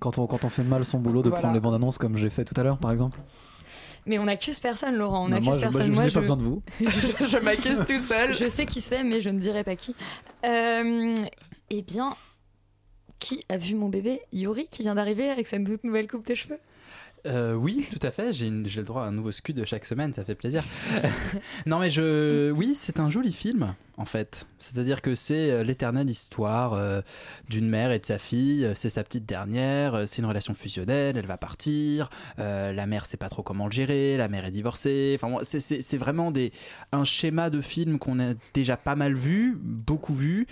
Quand 0.00 0.18
on, 0.18 0.26
quand 0.26 0.44
on 0.44 0.48
fait 0.48 0.62
mal 0.64 0.84
son 0.84 0.98
boulot 0.98 1.22
de 1.22 1.28
Voilà. 1.28 1.42
prendre 1.42 1.54
les 1.54 1.60
bandes 1.60 1.74
annonces 1.74 1.98
comme 1.98 2.16
j'ai 2.16 2.30
fait 2.30 2.44
tout 2.44 2.58
à 2.60 2.64
l'heure, 2.64 2.78
par 2.78 2.90
exemple. 2.92 3.18
Mais 4.06 4.18
on 4.18 4.24
n'accuse 4.24 4.58
personne, 4.60 4.96
Laurent. 4.96 5.24
On 5.26 5.28
Non, 5.28 5.36
accuse 5.36 5.48
moi, 5.48 5.58
je- 5.58 5.68
moi, 5.68 5.82
je- 5.86 5.92
Moi, 5.92 6.04
pas 6.12 6.20
besoin 6.20 6.36
de 6.36 6.42
vous. 6.42 6.62
je, 6.80 7.26
je 7.26 7.38
m'accuse 7.38 7.82
tout 7.86 7.98
seul. 8.06 8.34
Je 8.34 8.48
sais 8.48 8.66
qui 8.66 8.80
c'est, 8.80 9.02
mais 9.04 9.20
je 9.20 9.30
ne 9.30 9.38
dirai 9.38 9.64
pas 9.64 9.76
qui. 9.76 9.94
Euh, 10.44 11.14
eh 11.70 11.82
bien, 11.82 12.16
qui 13.18 13.44
a 13.48 13.56
vu 13.56 13.74
mon 13.74 13.88
bébé 13.88 14.20
Yuri 14.32 14.66
qui 14.70 14.82
vient 14.82 14.94
d'arriver 14.94 15.30
avec 15.30 15.46
sa 15.46 15.58
toute 15.58 15.84
nouvelle 15.84 16.08
coupe 16.08 16.26
de 16.26 16.34
cheveux? 16.34 16.58
Euh, 17.26 17.54
oui, 17.54 17.86
tout 17.90 18.06
à 18.06 18.10
fait. 18.10 18.34
J'ai 18.34 18.50
le 18.50 18.82
droit 18.82 19.02
à 19.02 19.06
un 19.06 19.12
nouveau 19.12 19.32
scud 19.32 19.64
chaque 19.64 19.86
semaine, 19.86 20.12
ça 20.12 20.24
fait 20.24 20.34
plaisir. 20.34 20.62
non, 21.66 21.78
mais 21.78 21.90
je, 21.90 22.50
oui, 22.50 22.74
c'est 22.74 23.00
un 23.00 23.08
joli 23.08 23.32
film 23.32 23.74
en 23.96 24.04
fait. 24.04 24.46
C'est-à-dire 24.58 25.02
que 25.02 25.14
c'est 25.14 25.50
euh, 25.50 25.62
l'éternelle 25.62 26.10
histoire 26.10 26.74
euh, 26.74 27.00
d'une 27.48 27.68
mère 27.68 27.92
et 27.92 27.98
de 27.98 28.06
sa 28.06 28.18
fille. 28.18 28.68
C'est 28.74 28.88
sa 28.88 29.04
petite 29.04 29.26
dernière. 29.26 30.06
C'est 30.06 30.20
une 30.20 30.26
relation 30.26 30.54
fusionnelle. 30.54 31.16
Elle 31.16 31.26
va 31.26 31.36
partir. 31.36 32.10
euh, 32.38 32.72
la 32.72 32.86
mère 32.86 33.06
sait 33.06 33.16
pas 33.16 33.28
trop 33.28 33.42
comment 33.42 33.66
le 33.66 33.72
gérer. 33.72 34.16
La 34.16 34.28
mère 34.28 34.44
est 34.44 34.50
divorcée. 34.50 35.18
Enfin, 35.20 35.38
c'est 35.42 35.96
vraiment 35.96 36.30
des 36.30 36.52
un 36.92 37.04
schéma 37.04 37.50
de 37.50 37.60
film 37.60 37.98
qu'on 37.98 38.20
a 38.20 38.34
déjà 38.52 38.76
pas 38.76 38.96
mal 38.96 39.14
vu, 39.14 39.56
beaucoup 39.60 40.14
vu. 40.14 40.46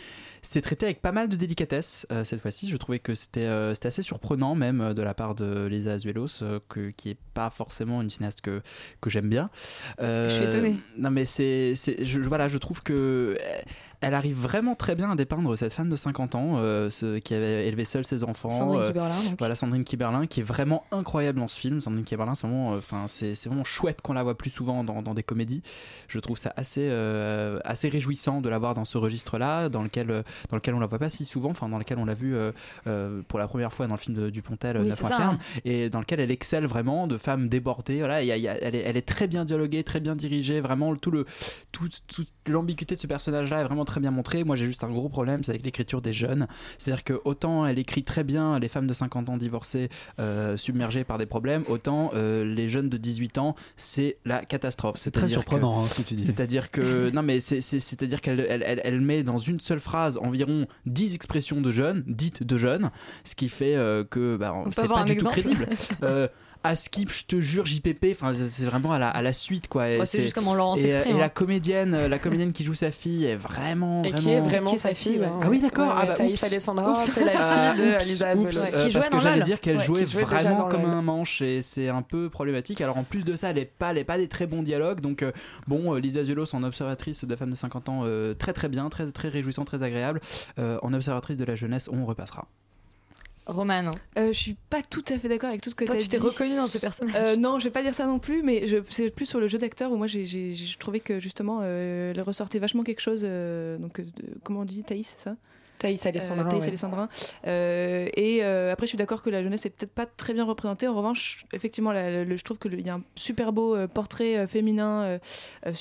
C'est 0.44 0.60
traité 0.60 0.86
avec 0.86 1.00
pas 1.00 1.12
mal 1.12 1.28
de 1.28 1.36
délicatesse 1.36 2.04
euh, 2.10 2.24
cette 2.24 2.40
fois-ci. 2.40 2.68
Je 2.68 2.76
trouvais 2.76 2.98
que 2.98 3.14
c'était 3.14 3.46
euh, 3.46 3.74
assez 3.84 4.02
surprenant 4.02 4.56
même 4.56 4.80
euh, 4.80 4.92
de 4.92 5.00
la 5.00 5.14
part 5.14 5.36
de 5.36 5.66
Lisa 5.66 5.92
Azuelos, 5.92 6.42
euh, 6.42 6.58
que, 6.68 6.90
qui 6.90 7.10
est 7.10 7.18
pas 7.32 7.48
forcément 7.48 8.02
une 8.02 8.10
cinéaste 8.10 8.40
que, 8.40 8.60
que 9.00 9.08
j'aime 9.08 9.28
bien. 9.28 9.50
Je 10.00 10.28
suis 10.34 10.44
étonnée. 10.44 10.76
Non 10.98 11.10
mais 11.10 11.24
c'est, 11.24 11.74
c'est- 11.76 12.04
je, 12.04 12.20
voilà, 12.22 12.48
je 12.48 12.58
trouve 12.58 12.82
que 12.82 13.38
elle 14.02 14.14
arrive 14.14 14.36
vraiment 14.36 14.74
très 14.74 14.94
bien 14.94 15.10
à 15.10 15.16
dépeindre 15.16 15.56
cette 15.56 15.72
femme 15.72 15.88
de 15.88 15.96
50 15.96 16.34
ans 16.34 16.52
euh, 16.56 16.90
ce- 16.90 17.18
qui 17.18 17.34
avait 17.34 17.66
élevé 17.68 17.84
seule 17.84 18.04
ses 18.04 18.24
enfants. 18.24 18.50
Sandrine 18.50 18.80
euh, 18.80 18.86
Kiberlin. 18.88 19.14
Voilà, 19.38 19.54
Sandrine 19.54 19.84
Kiberlin 19.84 20.26
qui 20.26 20.40
est 20.40 20.44
vraiment 20.44 20.84
incroyable 20.92 21.38
dans 21.40 21.48
ce 21.48 21.58
film. 21.58 21.80
Sandrine 21.80 22.04
Kiberlin, 22.04 22.34
c'est 22.34 22.46
vraiment, 22.46 22.74
euh, 22.74 22.78
enfin, 22.78 23.04
c'est, 23.08 23.34
c'est 23.34 23.48
vraiment 23.48 23.64
chouette 23.64 24.02
qu'on 24.02 24.12
la 24.12 24.22
voit 24.22 24.36
plus 24.36 24.50
souvent 24.50 24.84
dans, 24.84 25.02
dans 25.02 25.14
des 25.14 25.22
comédies. 25.22 25.62
Je 26.08 26.18
trouve 26.18 26.36
ça 26.38 26.52
assez, 26.56 26.86
euh, 26.90 27.58
assez 27.64 27.88
réjouissant 27.88 28.40
de 28.40 28.48
la 28.48 28.58
voir 28.58 28.74
dans 28.74 28.84
ce 28.84 28.98
registre-là, 28.98 29.68
dans 29.68 29.82
lequel, 29.82 30.24
dans 30.50 30.56
lequel 30.56 30.74
on 30.74 30.80
la 30.80 30.86
voit 30.86 30.98
pas 30.98 31.10
si 31.10 31.24
souvent, 31.24 31.50
enfin, 31.50 31.68
dans 31.68 31.78
lequel 31.78 31.98
on 31.98 32.04
l'a 32.04 32.14
vu 32.14 32.34
pour 33.28 33.38
la 33.38 33.48
première 33.48 33.72
fois 33.72 33.86
dans 33.86 33.94
le 33.94 34.00
film 34.00 34.16
de 34.16 34.30
Dupontel, 34.30 34.78
Oui, 34.78 34.86
mois 34.88 34.96
ça, 34.96 35.08
ferme, 35.08 35.36
hein. 35.40 35.60
et 35.64 35.88
dans 35.90 36.00
lequel 36.00 36.20
elle 36.20 36.30
excelle 36.30 36.66
vraiment 36.66 37.06
de 37.06 37.16
femme 37.16 37.48
débordée. 37.48 37.98
Voilà, 37.98 38.22
il 38.22 38.26
y 38.26 38.32
a- 38.32 38.36
il 38.36 38.42
y 38.42 38.48
a- 38.48 38.58
elle, 38.62 38.74
est, 38.74 38.80
elle 38.80 38.96
est 38.96 39.06
très 39.06 39.28
bien 39.28 39.44
dialoguée, 39.44 39.84
très 39.84 40.00
bien 40.00 40.16
dirigée. 40.16 40.60
Vraiment, 40.60 40.94
tout 40.96 41.10
le, 41.10 41.24
tout, 41.70 41.88
toute 42.08 42.28
l'ambiguïté 42.48 42.94
de 42.96 43.00
ce 43.00 43.06
personnage-là 43.06 43.60
est 43.60 43.64
vraiment 43.64 43.84
très 43.84 43.91
bien 44.00 44.10
montrée. 44.10 44.44
Moi, 44.44 44.56
j'ai 44.56 44.66
juste 44.66 44.84
un 44.84 44.90
gros 44.90 45.08
problème, 45.08 45.42
c'est 45.44 45.50
avec 45.52 45.64
l'écriture 45.64 46.00
des 46.02 46.12
jeunes. 46.12 46.46
C'est-à-dire 46.78 47.04
que 47.04 47.20
autant 47.24 47.66
elle 47.66 47.78
écrit 47.78 48.02
très 48.04 48.24
bien 48.24 48.58
les 48.58 48.68
femmes 48.68 48.86
de 48.86 48.94
50 48.94 49.28
ans 49.28 49.36
divorcées, 49.36 49.88
euh, 50.18 50.56
submergées 50.56 51.04
par 51.04 51.18
des 51.18 51.26
problèmes, 51.26 51.62
autant 51.68 52.10
euh, 52.14 52.44
les 52.44 52.68
jeunes 52.68 52.88
de 52.88 52.96
18 52.96 53.38
ans, 53.38 53.54
c'est 53.76 54.18
la 54.24 54.44
catastrophe. 54.44 54.96
C'est 54.98 55.10
très 55.10 55.28
surprenant 55.28 55.80
que- 55.80 55.84
hein, 55.84 55.88
ce 55.88 55.94
que 55.96 56.02
tu 56.02 56.14
dis. 56.14 56.24
c'est-à-dire 56.24 56.70
que 56.70 57.10
non 57.14 57.22
mais 57.22 57.40
c'est 57.40 57.60
c'est- 57.60 57.78
c'est-à-dire 57.78 58.20
qu'elle 58.20 58.40
elle, 58.40 58.62
elle- 58.66 58.80
elle 58.84 59.00
met 59.00 59.22
dans 59.22 59.38
une 59.38 59.60
seule 59.60 59.80
phrase 59.80 60.18
environ 60.18 60.66
10 60.86 61.14
expressions 61.14 61.60
de 61.60 61.70
jeunes, 61.72 62.04
dites 62.06 62.42
de 62.42 62.56
jeunes, 62.58 62.90
ce 63.24 63.34
qui 63.34 63.48
fait 63.48 63.76
euh, 63.76 64.04
que 64.04 64.36
bah, 64.36 64.54
c'est 64.70 64.88
pas 64.88 65.04
du 65.04 65.16
tout 65.16 65.26
crédible. 65.26 65.66
Euh, 66.64 66.68
à 66.70 66.74
skip, 66.74 67.10
je 67.10 67.24
te 67.24 67.40
jure, 67.40 67.66
JPP, 67.66 68.06
enfin 68.12 68.32
c'est 68.32 68.48
c'est 68.48 68.64
vraiment 68.64 68.92
à 68.92 68.98
la, 68.98 69.08
à 69.08 69.20
la 69.22 69.32
suite 69.32 69.68
quoi. 69.68 69.88
Et 69.90 69.98
Ouais, 69.98 70.06
c'est 70.06 70.22
juste 70.22 70.36
et, 70.36 70.40
euh, 70.40 70.76
s'exprime, 70.76 71.12
Et 71.12 71.18
hein. 71.18 71.20
la 71.20 71.28
comédienne, 71.28 71.94
euh, 71.94 72.08
la 72.08 72.18
comédienne 72.18 72.52
qui 72.52 72.64
joue 72.64 72.74
sa 72.74 72.90
fille 72.92 73.24
est 73.24 73.36
vraiment, 73.36 74.02
Et 74.04 74.10
vraiment. 74.10 74.22
qui 74.22 74.30
est 74.30 74.40
vraiment 74.40 74.76
sa 74.76 74.94
fille. 74.94 75.18
ouais. 75.18 75.28
Ah 75.42 75.46
oui 75.48 75.60
d'accord. 75.60 75.88
Ouais, 75.88 75.94
ah 75.96 76.06
bah, 76.06 76.14
Thaïs. 76.14 76.42
Alessandra, 76.44 77.00
c'est 77.00 77.24
la 77.24 77.32
Ah, 77.36 77.74
fille 77.74 77.84
de 77.84 77.90
oups, 77.96 78.06
Lisa 78.06 78.34
oups, 78.34 78.46
Azuelos. 78.46 78.76
euh, 78.76 78.86
Qui 78.86 78.92
parce 78.92 79.08
que 79.08 79.20
j'allais 79.20 79.42
dire 79.42 79.60
qu'elle 79.60 79.80
jouait 79.80 80.04
qui 80.04 80.16
vraiment 80.16 80.64
comme 80.68 80.84
un 80.84 81.02
manche 81.02 81.42
et 81.42 81.62
c'est 81.62 81.88
un 81.88 82.02
peu 82.02 82.30
problématique. 82.30 82.80
Alors 82.80 82.96
en 82.96 83.04
plus 83.04 83.24
de 83.24 83.34
ça, 83.36 83.50
elle 83.50 83.58
est 83.58 83.64
pas, 83.64 83.92
pas 84.04 84.18
des 84.18 84.28
très 84.28 84.46
bons 84.46 84.62
dialogues. 84.62 85.00
Donc 85.00 85.22
euh, 85.22 85.32
bon, 85.66 85.94
euh, 85.94 85.98
Lisa 86.00 86.24
Zuelos 86.24 86.54
en 86.54 86.62
observatrice 86.62 87.24
de 87.24 87.36
femme 87.36 87.50
de 87.50 87.54
50 87.56 87.88
ans, 87.88 88.00
euh, 88.04 88.34
très 88.34 88.52
très 88.52 88.68
bien, 88.68 88.88
très 88.88 89.10
très 89.10 89.28
réjouissant, 89.28 89.64
très 89.64 89.82
agréable. 89.82 90.20
Euh, 90.58 90.78
en 90.82 90.92
observatrice 90.94 91.36
de 91.36 91.44
la 91.44 91.54
jeunesse, 91.54 91.88
on 91.92 92.04
repassera. 92.04 92.46
Romane. 93.46 93.90
Euh, 94.18 94.28
je 94.28 94.38
suis 94.38 94.56
pas 94.70 94.82
tout 94.82 95.04
à 95.08 95.18
fait 95.18 95.28
d'accord 95.28 95.48
avec 95.48 95.60
tout 95.62 95.70
ce 95.70 95.74
que 95.74 95.84
Toi, 95.84 95.96
tu 95.96 96.00
as 96.00 96.04
tu 96.04 96.08
dit. 96.08 96.16
t'es 96.16 96.22
reconnue 96.22 96.56
dans 96.56 96.66
ce 96.68 96.78
personnage. 96.78 97.14
Euh, 97.16 97.36
non, 97.36 97.58
je 97.58 97.64
vais 97.64 97.70
pas 97.70 97.82
dire 97.82 97.94
ça 97.94 98.06
non 98.06 98.18
plus, 98.18 98.42
mais 98.42 98.64
c'est 98.90 99.10
plus 99.10 99.26
sur 99.26 99.40
le 99.40 99.48
jeu 99.48 99.58
d'acteur 99.58 99.90
où 99.90 99.96
moi 99.96 100.06
j'ai, 100.06 100.54
trouvais 100.78 101.00
que 101.00 101.18
justement 101.18 101.60
euh, 101.62 102.12
elle 102.14 102.20
ressortait 102.22 102.58
vachement 102.58 102.84
quelque 102.84 103.00
chose. 103.00 103.22
euh, 103.24 103.78
donc, 103.78 104.00
comment 104.44 104.60
on 104.60 104.64
dit 104.64 104.84
Thaïs, 104.84 105.14
c'est 105.16 105.24
ça? 105.24 105.36
Thaïs 105.82 106.06
Alessandrin. 106.06 106.48
Thaïs 106.48 106.62
ouais. 106.62 106.68
Alessandrin. 106.68 107.08
Euh, 107.46 108.08
et 108.16 108.40
euh, 108.42 108.72
après, 108.72 108.86
je 108.86 108.90
suis 108.90 108.98
d'accord 108.98 109.22
que 109.22 109.30
la 109.30 109.42
jeunesse 109.42 109.66
est 109.66 109.70
peut-être 109.70 109.92
pas 109.92 110.06
très 110.06 110.32
bien 110.32 110.44
représentée. 110.44 110.88
En 110.88 110.94
revanche, 110.94 111.44
effectivement, 111.52 111.92
la- 111.92 112.24
le- 112.24 112.36
je 112.36 112.44
trouve 112.44 112.58
qu'il 112.58 112.80
y 112.80 112.88
a 112.88 112.94
un 112.94 113.02
super 113.16 113.52
beau 113.52 113.76
portrait 113.88 114.46
féminin, 114.46 115.18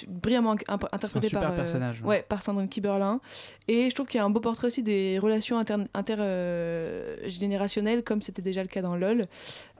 brillamment 0.08 0.56
interprété 0.92 1.30
par, 1.30 1.54
personnage, 1.56 2.02
ouais. 2.02 2.08
ouais, 2.08 2.26
par 2.28 2.42
Sandrine 2.42 2.70
Kiberlin. 2.70 3.20
Et 3.68 3.90
je 3.90 3.96
trouve 3.96 4.08
qu'il 4.08 4.18
y 4.18 4.22
a 4.22 4.26
un 4.26 4.30
beau 4.30 4.40
portrait 4.40 4.68
aussi 4.68 4.84
des 4.84 5.20
relations 5.20 5.58
intergénérationnelles, 5.60 7.94
inter, 7.94 8.00
euh, 8.00 8.02
comme 8.04 8.22
c'était 8.22 8.42
déjà 8.42 8.62
le 8.62 8.68
cas 8.68 8.82
dans 8.82 8.96
LOL. 8.96 9.28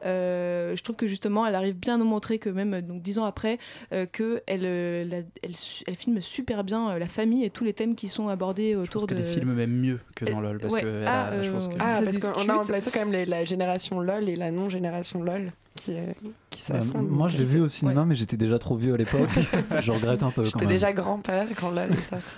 Euh, 0.06 0.76
je 0.76 0.84
trouve 0.84 0.96
que 0.96 1.08
justement, 1.08 1.46
elle 1.46 1.56
arrive 1.56 1.76
bien 1.76 1.96
à 1.96 1.98
nous 1.98 2.06
montrer 2.06 2.40
que 2.40 2.50
même 2.50 2.74
euh, 2.74 2.82
donc 2.82 3.02
dix 3.02 3.20
ans 3.20 3.26
après, 3.26 3.58
euh, 3.94 4.06
que 4.06 4.42
elle, 4.48 4.62
euh, 4.66 5.04
la- 5.06 5.18
elle, 5.44 5.54
elle 5.88 5.96
filme 5.96 6.22
super 6.22 6.64
bien 6.64 6.98
la 6.98 7.08
famille 7.08 7.44
et 7.46 7.50
tous 7.50 7.64
les 7.64 7.74
thèmes 7.74 7.96
qui 7.96 8.10
sont 8.10 8.28
abordés 8.30 8.76
autour 8.76 9.06
Parce 9.08 9.20
de. 9.20 9.24
qu'elle 9.24 9.34
filme 9.34 9.54
même 9.54 9.72
mieux 9.72 10.00
que 10.16 10.26
dans 10.26 10.38
Elle- 10.40 10.44
LOL. 10.44 10.60
Parce 10.60 10.74
ouais. 10.74 10.82
que 10.82 10.88
elle 10.88 11.04
Ah, 11.08 11.28
a- 11.28 11.44
je 11.44 11.52
pense 11.52 11.68
que. 11.68 11.74
Ah, 11.80 12.02
parce 12.04 12.18
qu'on 12.20 12.50
a 12.50 12.54
en 12.56 12.66
plateau 12.66 12.90
quand 12.94 13.00
même 13.00 13.12
les- 13.12 13.26
la 13.26 13.46
génération 13.46 14.00
LOL 14.00 14.28
et 14.30 14.36
la 14.36 14.52
non-génération 14.52 15.24
LOL 15.24 15.52
qui, 15.76 15.94
euh, 15.94 16.06
qui 16.50 16.62
Bah, 16.70 16.80
moi, 17.02 17.28
je 17.30 17.38
l'ai 17.38 17.44
vu 17.46 17.60
au 17.62 17.68
cinéma, 17.68 18.04
mais 18.06 18.14
j'étais 18.16 18.36
déjà 18.38 18.60
trop 18.60 18.76
vieux 18.76 18.94
à 18.94 18.98
l'époque. 18.98 19.30
je 19.82 19.92
regrette 19.92 20.22
un 20.22 20.30
peu 20.32 20.44
J'étais 20.44 20.66
déjà 20.66 20.92
grand-père 20.94 21.48
quand 21.60 21.76
est 21.76 22.02
sorti. 22.02 22.36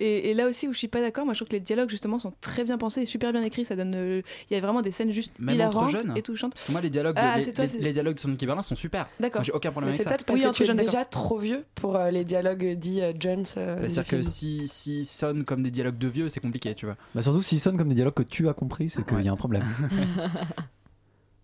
Et, 0.00 0.30
et 0.30 0.34
là 0.34 0.46
aussi 0.48 0.66
où 0.66 0.72
je 0.72 0.78
suis 0.78 0.88
pas 0.88 1.00
d'accord, 1.00 1.24
moi 1.26 1.34
je 1.34 1.38
trouve 1.40 1.48
que 1.48 1.52
les 1.54 1.60
dialogues 1.60 1.90
justement 1.90 2.18
sont 2.18 2.32
très 2.40 2.64
bien 2.64 2.78
pensés 2.78 3.02
et 3.02 3.06
super 3.06 3.32
bien 3.32 3.42
écrits. 3.42 3.64
Ça 3.64 3.76
donne, 3.76 3.94
euh, 3.94 4.22
il 4.50 4.54
y 4.54 4.56
a 4.56 4.60
vraiment 4.62 4.80
des 4.82 4.92
scènes 4.92 5.10
juste 5.12 5.32
Même 5.38 5.54
hilarantes 5.56 5.90
jeunes. 5.90 6.14
et 6.16 6.22
touchantes. 6.22 6.54
Parce 6.54 6.66
que 6.66 6.72
moi, 6.72 6.80
les 6.80 6.90
dialogues, 6.90 7.16
de, 7.16 7.20
Ah, 7.22 7.36
les, 7.36 7.42
c'est 7.44 7.52
toi, 7.52 7.64
les- 7.66 7.70
c'est- 7.70 7.78
les 7.78 7.92
dialogues 7.92 8.16
de 8.16 8.36
Kiberlin 8.36 8.62
sont 8.62 8.74
super. 8.76 9.06
D'accord. 9.20 9.44
J'ai 9.44 9.52
aucun 9.52 9.70
problème 9.70 9.90
Mais 9.90 9.94
avec 9.94 9.98
c'est 9.98 10.04
ça. 10.04 10.10
peut-être 10.10 10.24
parce 10.24 10.38
Oui, 10.40 10.46
que 10.46 10.52
tu 10.64 10.70
es 10.70 10.74
déjà 10.74 11.04
trop 11.04 11.38
vieux 11.38 11.64
pour 11.74 11.96
euh, 11.96 12.10
les 12.10 12.24
dialogues 12.24 12.74
dits 12.78 13.02
euh, 13.02 13.12
Jones. 13.20 13.44
euh, 13.58 13.76
Bah, 13.82 13.88
C'est-à-dire 13.88 14.10
que 14.10 14.22
si, 14.22 14.66
si 14.66 15.04
sonne 15.04 15.44
comme 15.44 15.62
des 15.62 15.70
dialogues 15.70 15.98
de 15.98 16.08
vieux, 16.08 16.28
c'est 16.30 16.40
compliqué, 16.40 16.74
tu 16.74 16.86
vois. 16.86 16.96
Bah, 17.14 17.20
surtout 17.22 17.42
s'ils 17.42 17.60
sonnent 17.60 17.76
comme 17.76 17.88
des 17.90 17.94
dialogues 17.94 18.14
que 18.14 18.22
tu 18.22 18.48
as 18.48 18.54
compris, 18.54 18.88
c'est 18.88 19.04
qu'il 19.06 19.20
y 19.22 19.28
a 19.28 19.32
un 19.32 19.36
problème. 19.36 19.64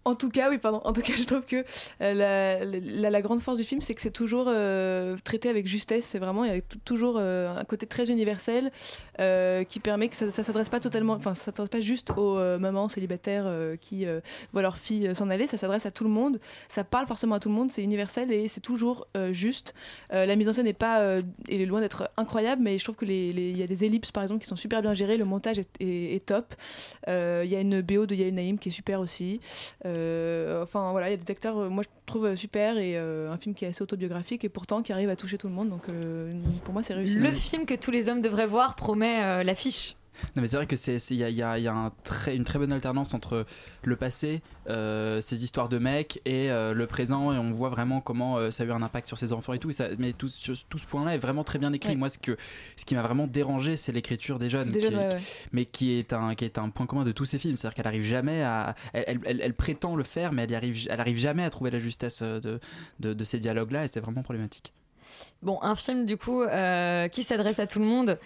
En 0.06 0.14
tout 0.14 0.30
cas, 0.30 0.50
oui, 0.50 0.58
pardon. 0.58 0.80
En 0.84 0.92
tout 0.92 1.02
cas, 1.02 1.14
je 1.16 1.24
trouve 1.24 1.44
que 1.44 1.64
euh, 2.00 2.80
la, 3.10 3.22
grande 3.22 3.40
force 3.40 3.58
du 3.58 3.64
film, 3.64 3.80
c'est 3.80 3.92
que 3.92 4.00
c'est 4.00 4.12
toujours 4.12 4.46
euh, 4.46 5.16
traité 5.24 5.48
avec 5.48 5.66
justesse. 5.66 6.04
C'est 6.04 6.20
vraiment, 6.20 6.44
il 6.44 6.54
y 6.54 6.56
a 6.56 6.60
toujours 6.84 7.16
euh, 7.18 7.52
un 7.58 7.64
côté 7.64 7.86
très 7.86 8.08
universel 8.08 8.70
qui 9.68 9.80
permet 9.80 10.08
que 10.08 10.14
ça, 10.14 10.30
ça 10.30 10.44
s'adresse 10.44 10.68
pas 10.68 10.78
totalement, 10.78 11.14
enfin, 11.14 11.34
ça 11.34 11.46
s'adresse 11.46 11.70
pas 11.70 11.80
juste 11.80 12.10
aux 12.18 12.36
mamans 12.58 12.90
célibataires 12.90 13.50
qui 13.80 14.04
voient 14.52 14.60
leur 14.60 14.76
fille 14.76 15.10
s'en 15.14 15.30
aller. 15.30 15.46
Ça 15.46 15.56
s'adresse 15.56 15.86
à 15.86 15.90
tout 15.90 16.04
le 16.04 16.10
monde. 16.10 16.38
Ça 16.68 16.84
parle 16.84 17.06
forcément 17.06 17.34
à 17.34 17.40
tout 17.40 17.48
le 17.48 17.54
monde. 17.54 17.72
C'est 17.72 17.82
universel 17.82 18.30
et 18.30 18.46
c'est 18.48 18.60
toujours 18.60 19.08
juste. 19.30 19.72
La 20.10 20.36
mise 20.36 20.50
en 20.50 20.52
scène 20.52 20.66
n'est 20.66 20.74
pas, 20.74 21.00
est 21.48 21.64
loin 21.64 21.80
d'être 21.80 22.10
incroyable, 22.18 22.62
mais 22.62 22.76
je 22.76 22.84
trouve 22.84 22.96
que 22.96 23.06
il 23.06 23.56
y 23.56 23.62
a 23.62 23.66
des 23.66 23.84
ellipses 23.84 24.12
par 24.12 24.22
exemple 24.22 24.42
qui 24.42 24.48
sont 24.48 24.56
super 24.56 24.82
bien 24.82 24.92
gérées. 24.92 25.16
Le 25.16 25.24
montage 25.24 25.58
est, 25.80 26.26
top. 26.26 26.54
Il 27.08 27.48
y 27.48 27.56
a 27.56 27.60
une 27.60 27.80
BO 27.80 28.04
de 28.04 28.14
Yael 28.14 28.34
Naïm 28.34 28.58
qui 28.58 28.68
est 28.68 28.72
super 28.72 29.00
aussi. 29.00 29.40
Euh, 29.96 30.62
enfin 30.62 30.90
voilà, 30.92 31.08
il 31.08 31.10
y 31.12 31.14
a 31.14 31.16
des 31.16 31.30
acteurs, 31.30 31.58
euh, 31.58 31.68
moi 31.68 31.82
je 31.82 31.88
trouve 32.06 32.26
euh, 32.26 32.36
super 32.36 32.78
et 32.78 32.96
un 32.96 33.36
film 33.38 33.54
qui 33.54 33.64
est 33.64 33.68
assez 33.68 33.82
autobiographique 33.82 34.44
et 34.44 34.48
pourtant 34.48 34.82
qui 34.82 34.92
arrive 34.92 35.10
à 35.10 35.16
toucher 35.16 35.38
tout 35.38 35.48
le 35.48 35.54
monde. 35.54 35.70
Donc 35.70 35.86
pour 36.64 36.74
moi 36.74 36.82
c'est 36.82 36.94
réussi. 36.94 37.16
Le 37.16 37.32
film 37.32 37.66
que 37.66 37.74
tous 37.74 37.90
les 37.90 38.08
hommes 38.08 38.20
devraient 38.20 38.46
voir 38.46 38.76
promet 38.76 39.42
l'affiche. 39.44 39.96
Non 40.34 40.42
mais 40.42 40.46
c'est 40.46 40.56
vrai 40.56 40.66
que 40.66 40.76
c'est 40.76 40.96
il 41.10 41.16
y 41.16 41.24
a, 41.24 41.28
il 41.30 41.36
y 41.36 41.42
a- 41.42 41.58
il 41.58 41.64
y 41.64 41.68
a 41.68 41.74
un 41.74 41.92
très, 42.04 42.36
une 42.36 42.44
très 42.44 42.58
bonne 42.58 42.72
alternance 42.72 43.14
entre 43.14 43.46
le 43.84 43.96
passé, 43.96 44.42
euh, 44.68 45.20
ces 45.20 45.44
histoires 45.44 45.68
de 45.68 45.78
mecs 45.78 46.20
et 46.24 46.50
euh, 46.50 46.72
le 46.74 46.86
présent 46.86 47.32
et 47.32 47.38
on 47.38 47.52
voit 47.52 47.68
vraiment 47.70 48.00
comment 48.00 48.36
euh, 48.38 48.50
ça 48.50 48.62
a 48.62 48.66
eu 48.66 48.72
un 48.72 48.82
impact 48.82 49.06
sur 49.08 49.18
ses 49.18 49.32
enfants 49.32 49.52
et 49.52 49.58
tout. 49.58 49.70
Et 49.70 49.72
ça, 49.72 49.88
mais 49.98 50.12
tout, 50.12 50.28
sur- 50.28 50.56
tout 50.68 50.78
ce 50.78 50.86
point-là 50.86 51.14
est 51.14 51.18
vraiment 51.18 51.44
très 51.44 51.58
bien 51.58 51.72
écrit. 51.72 51.90
Ouais. 51.90 51.96
Moi 51.96 52.08
ce 52.08 52.18
que 52.18 52.36
ce 52.76 52.84
qui 52.84 52.94
m'a 52.94 53.02
vraiment 53.02 53.26
dérangé 53.26 53.76
c'est 53.76 53.92
l'écriture 53.92 54.38
des 54.38 54.48
jeunes, 54.50 54.68
Des 54.70 54.80
qui 54.80 54.84
jeunes, 54.86 54.94
est- 54.94 55.08
ouais, 55.08 55.14
ouais. 55.14 55.20
mais 55.52 55.64
qui 55.66 55.92
est 55.92 56.12
un 56.12 56.34
qui 56.34 56.44
est 56.44 56.58
un 56.58 56.70
point 56.70 56.86
commun 56.86 57.04
de 57.04 57.12
tous 57.12 57.24
ces 57.24 57.38
films. 57.38 57.56
C'est-à-dire 57.56 57.74
qu'elle 57.74 57.86
arrive 57.86 58.02
jamais 58.04 58.42
à 58.42 58.74
elle, 58.92 59.04
elle- 59.06 59.20
elle- 59.24 59.40
elle 59.40 59.54
prétend 59.54 59.96
le 59.96 60.04
faire 60.04 60.32
mais 60.32 60.42
elle 60.44 60.50
y 60.50 60.54
arrive 60.54 60.86
elle 60.90 61.00
arrive 61.00 61.18
jamais 61.18 61.44
à 61.44 61.50
trouver 61.50 61.70
la 61.70 61.78
justesse 61.78 62.22
de 62.22 62.58
de, 63.00 63.12
de 63.12 63.24
ces 63.24 63.38
dialogues 63.38 63.70
là 63.72 63.84
et 63.84 63.88
c'est 63.88 64.00
vraiment 64.00 64.22
problématique. 64.22 64.72
Bon, 65.42 65.58
un 65.62 65.76
film 65.76 66.04
du 66.04 66.16
coup 66.16 66.42
euh, 66.42 67.06
qui 67.08 67.22
s'adresse 67.22 67.60
à 67.60 67.66
tout 67.66 67.78
le 67.78 67.84
monde. 67.84 68.18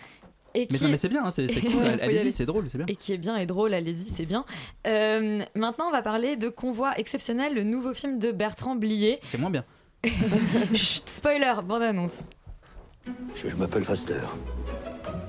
Et 0.54 0.66
Mais 0.70 0.78
qui... 0.78 0.84
non, 0.84 0.90
mais 0.90 0.96
c'est 0.96 1.08
bien, 1.08 1.24
hein, 1.24 1.30
c'est 1.30 1.46
cool. 1.60 1.76
Ouais, 1.76 2.00
Allez-y, 2.00 2.32
c'est 2.32 2.46
drôle, 2.46 2.68
c'est 2.68 2.78
bien. 2.78 2.86
Et 2.88 2.96
qui 2.96 3.12
est 3.12 3.18
bien 3.18 3.36
et 3.36 3.46
drôle, 3.46 3.72
allez-y, 3.74 4.04
c'est 4.04 4.26
bien. 4.26 4.44
Euh, 4.86 5.40
maintenant, 5.54 5.86
on 5.88 5.92
va 5.92 6.02
parler 6.02 6.36
de 6.36 6.48
Convoi 6.48 6.98
exceptionnel, 6.98 7.54
le 7.54 7.62
nouveau 7.62 7.94
film 7.94 8.18
de 8.18 8.32
Bertrand 8.32 8.74
Blier. 8.74 9.20
C'est 9.24 9.38
moins 9.38 9.50
bien. 9.50 9.64
Chut, 10.74 11.08
spoiler, 11.08 11.54
bande 11.64 11.82
annonce. 11.82 12.24
Je, 13.34 13.48
je 13.48 13.56
m'appelle 13.56 13.84
Foster. 13.84 14.20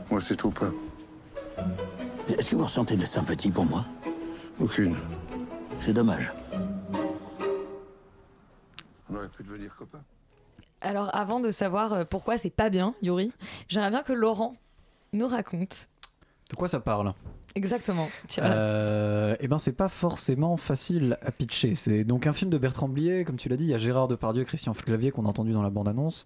Moi, 0.10 0.20
c'est 0.22 0.36
tout 0.36 0.52
pas. 0.52 0.72
Est-ce 2.28 2.50
que 2.50 2.56
vous 2.56 2.66
ressentez 2.66 2.96
de 2.96 3.02
la 3.02 3.08
sympathie 3.08 3.52
pour 3.52 3.66
moi? 3.66 3.86
Aucune. 4.60 4.96
C'est 5.86 5.94
dommage. 5.94 6.32
On 9.10 9.16
aurait 9.16 9.30
pu 9.30 9.44
devenir 9.44 9.76
copains. 9.76 10.04
Alors, 10.82 11.14
avant 11.16 11.40
de 11.40 11.52
savoir 11.52 11.94
euh, 11.94 12.04
pourquoi 12.06 12.38
c'est 12.38 12.50
pas 12.50 12.70
bien, 12.70 12.96
Yuri, 13.02 13.32
j'aimerais 13.68 13.92
bien 13.92 14.04
que 14.04 14.14
Laurent 14.14 14.56
nous 15.14 15.28
raconte 15.28 15.90
De 16.50 16.56
quoi 16.56 16.68
ça 16.68 16.80
parle 16.80 17.14
exactement. 17.54 18.08
Euh, 18.40 19.36
eh 19.42 19.48
ben 19.50 19.58
c'est 19.58 19.74
pas 19.74 19.90
forcément 19.90 20.56
facile 20.56 21.18
à 21.22 21.32
pitcher. 21.32 21.76
C'est 21.76 22.06
donc 22.06 22.26
un 22.26 22.32
film 22.32 22.50
de 22.50 22.58
Bertrand 22.58 22.88
Blier, 22.88 23.26
comme 23.26 23.36
tu 23.36 23.50
l'as 23.50 23.58
dit, 23.58 23.66
il 23.66 23.70
y 23.70 23.74
a 23.74 23.78
Gérard 23.78 24.08
Depardieu 24.08 24.44
et 24.44 24.46
Christian 24.46 24.72
Clavier 24.74 25.12
qu'on 25.12 25.26
a 25.26 25.28
entendu 25.28 25.52
dans 25.52 25.62
la 25.62 25.70
bande-annonce, 25.70 26.24